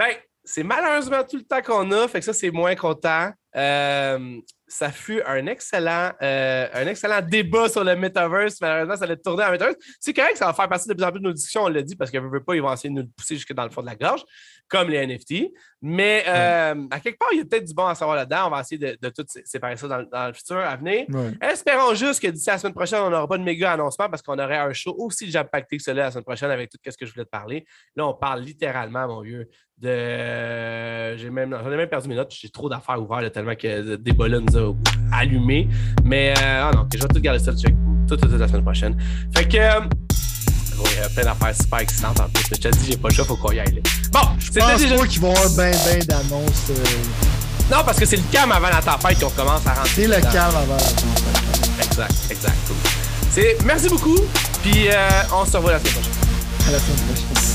Ben, 0.00 0.14
c'est 0.42 0.62
malheureusement 0.62 1.22
tout 1.28 1.36
le 1.36 1.42
temps 1.42 1.60
qu'on 1.60 1.92
a, 1.92 2.08
fait 2.08 2.20
que 2.20 2.24
ça, 2.24 2.32
c'est 2.32 2.50
moins 2.50 2.74
content. 2.74 3.30
Euh, 3.54 4.40
ça 4.66 4.90
fut 4.90 5.20
un 5.26 5.46
excellent, 5.46 6.12
euh, 6.22 6.68
un 6.72 6.86
excellent 6.86 7.20
débat 7.20 7.68
sur 7.68 7.84
le 7.84 7.94
metaverse. 7.96 8.58
Malheureusement, 8.62 8.96
ça 8.96 9.04
allait 9.04 9.18
tourner 9.18 9.44
en 9.44 9.50
metaverse. 9.50 9.76
C'est 9.98 10.14
correct, 10.14 10.38
ça 10.38 10.46
va 10.46 10.54
faire 10.54 10.70
partie 10.70 10.88
de 10.88 10.94
plus 10.94 11.04
en 11.04 11.10
plus 11.10 11.20
de 11.20 11.24
nos 11.24 11.34
discussions, 11.34 11.64
on 11.64 11.68
l'a 11.68 11.82
dit, 11.82 11.96
parce 11.96 12.10
qu'ils 12.10 12.22
ne 12.22 12.28
veulent 12.28 12.44
pas, 12.44 12.54
ils 12.54 12.62
vont 12.62 12.72
essayer 12.72 12.88
de 12.88 12.94
nous 12.94 13.02
le 13.02 13.10
pousser 13.14 13.34
jusque 13.34 13.52
dans 13.52 13.64
le 13.64 13.70
fond 13.70 13.82
de 13.82 13.86
la 13.86 13.96
gorge 13.96 14.24
comme 14.70 14.88
les 14.88 15.04
NFT. 15.06 15.50
Mais 15.82 16.24
euh, 16.28 16.86
à 16.90 17.00
quelque 17.00 17.18
part, 17.18 17.28
il 17.32 17.38
y 17.38 17.40
a 17.40 17.44
peut-être 17.44 17.64
du 17.64 17.74
bon 17.74 17.86
à 17.86 17.94
savoir 17.94 18.16
là-dedans. 18.16 18.46
On 18.46 18.50
va 18.50 18.60
essayer 18.60 18.78
de, 18.78 19.08
tout 19.08 19.24
séparer 19.44 19.76
ça 19.76 19.88
dans, 19.88 20.26
le 20.28 20.32
futur 20.32 20.58
à 20.58 20.76
venir. 20.76 21.06
Espérons 21.42 21.94
juste 21.94 22.22
que 22.22 22.28
d'ici 22.28 22.48
la 22.48 22.58
semaine 22.58 22.74
prochaine, 22.74 23.00
on 23.00 23.10
n'aura 23.10 23.26
pas 23.26 23.36
de 23.36 23.42
méga 23.42 23.72
annoncement 23.72 24.08
parce 24.08 24.22
qu'on 24.22 24.38
aurait 24.38 24.58
un 24.58 24.72
show 24.72 24.94
aussi 24.96 25.30
jam 25.30 25.46
pacté 25.50 25.76
que 25.76 25.82
celui 25.82 25.98
la 25.98 26.12
semaine 26.12 26.24
prochaine 26.24 26.50
avec 26.50 26.70
tout 26.70 26.78
ce 26.84 26.96
que 26.96 27.04
je 27.04 27.12
voulais 27.12 27.24
te 27.24 27.30
parler. 27.30 27.66
Là, 27.96 28.06
on 28.06 28.14
parle 28.14 28.42
littéralement, 28.42 29.08
mon 29.08 29.22
vieux, 29.22 29.48
de. 29.80 31.16
J'ai 31.16 31.30
même, 31.30 31.56
j'en 31.62 31.72
ai 31.72 31.76
même 31.76 31.88
perdu 31.88 32.08
mes 32.08 32.14
notes. 32.14 32.34
J'ai 32.38 32.48
trop 32.48 32.68
d'affaires 32.68 33.00
ouvertes 33.00 33.32
tellement 33.32 33.54
que 33.54 33.96
des 33.96 34.12
nous 34.12 34.58
a 34.58 34.74
allumé. 35.12 35.68
Mais 36.04 36.34
euh, 36.38 36.68
ah 36.68 36.70
non, 36.74 36.86
je 36.92 36.98
vais 36.98 37.08
tout 37.08 37.20
garder 37.20 37.38
ça 37.38 37.52
tout, 37.52 37.72
tout, 38.08 38.16
tout, 38.16 38.36
la 38.36 38.48
semaine 38.48 38.62
prochaine. 38.62 38.96
Fait 39.34 39.48
que. 39.48 39.56
Euh, 39.56 39.80
il 40.92 40.98
y 40.98 41.04
a 41.04 41.08
plein 41.10 41.24
d'affaires 41.24 41.54
super 41.54 41.78
excitantes 41.80 42.20
en 42.20 42.28
plus. 42.28 42.44
Je 42.52 42.56
te 42.56 42.68
dis, 42.68 42.92
j'ai 42.92 42.96
pas 42.96 43.08
le 43.08 43.14
choix, 43.14 43.24
faut 43.24 43.36
qu'on 43.36 43.52
y 43.52 43.60
aille. 43.60 43.82
Bon, 44.12 44.20
c'était 44.38 44.60
déjà. 44.78 44.96
pas 44.96 45.06
qu'ils 45.06 45.20
vont 45.20 45.34
avoir 45.34 45.50
ben, 45.56 45.76
ben 45.84 46.04
d'annonces. 46.04 46.70
Euh. 46.70 46.74
Non, 47.70 47.78
parce 47.84 47.98
que 47.98 48.06
c'est 48.06 48.16
le 48.16 48.22
calme 48.32 48.52
avant 48.52 48.68
la 48.68 48.82
tempête 48.82 49.20
qu'on 49.20 49.30
commence 49.30 49.66
à 49.66 49.74
rentrer. 49.74 49.90
C'est 49.94 50.06
le 50.06 50.20
calme 50.20 50.56
avant 50.56 50.76
la 50.76 50.82
tempête. 50.82 51.86
Exact, 51.86 52.14
exact. 52.30 52.56
C'est... 53.30 53.56
Merci 53.64 53.88
beaucoup, 53.88 54.18
puis 54.62 54.88
euh, 54.88 55.08
on 55.32 55.44
se 55.44 55.56
revoit 55.56 55.72
la 55.72 55.78
semaine 55.78 55.92
prochaine. 55.92 56.12
À 56.68 56.72
la 56.72 56.78
semaine 56.78 56.96
prochaine. 57.06 57.49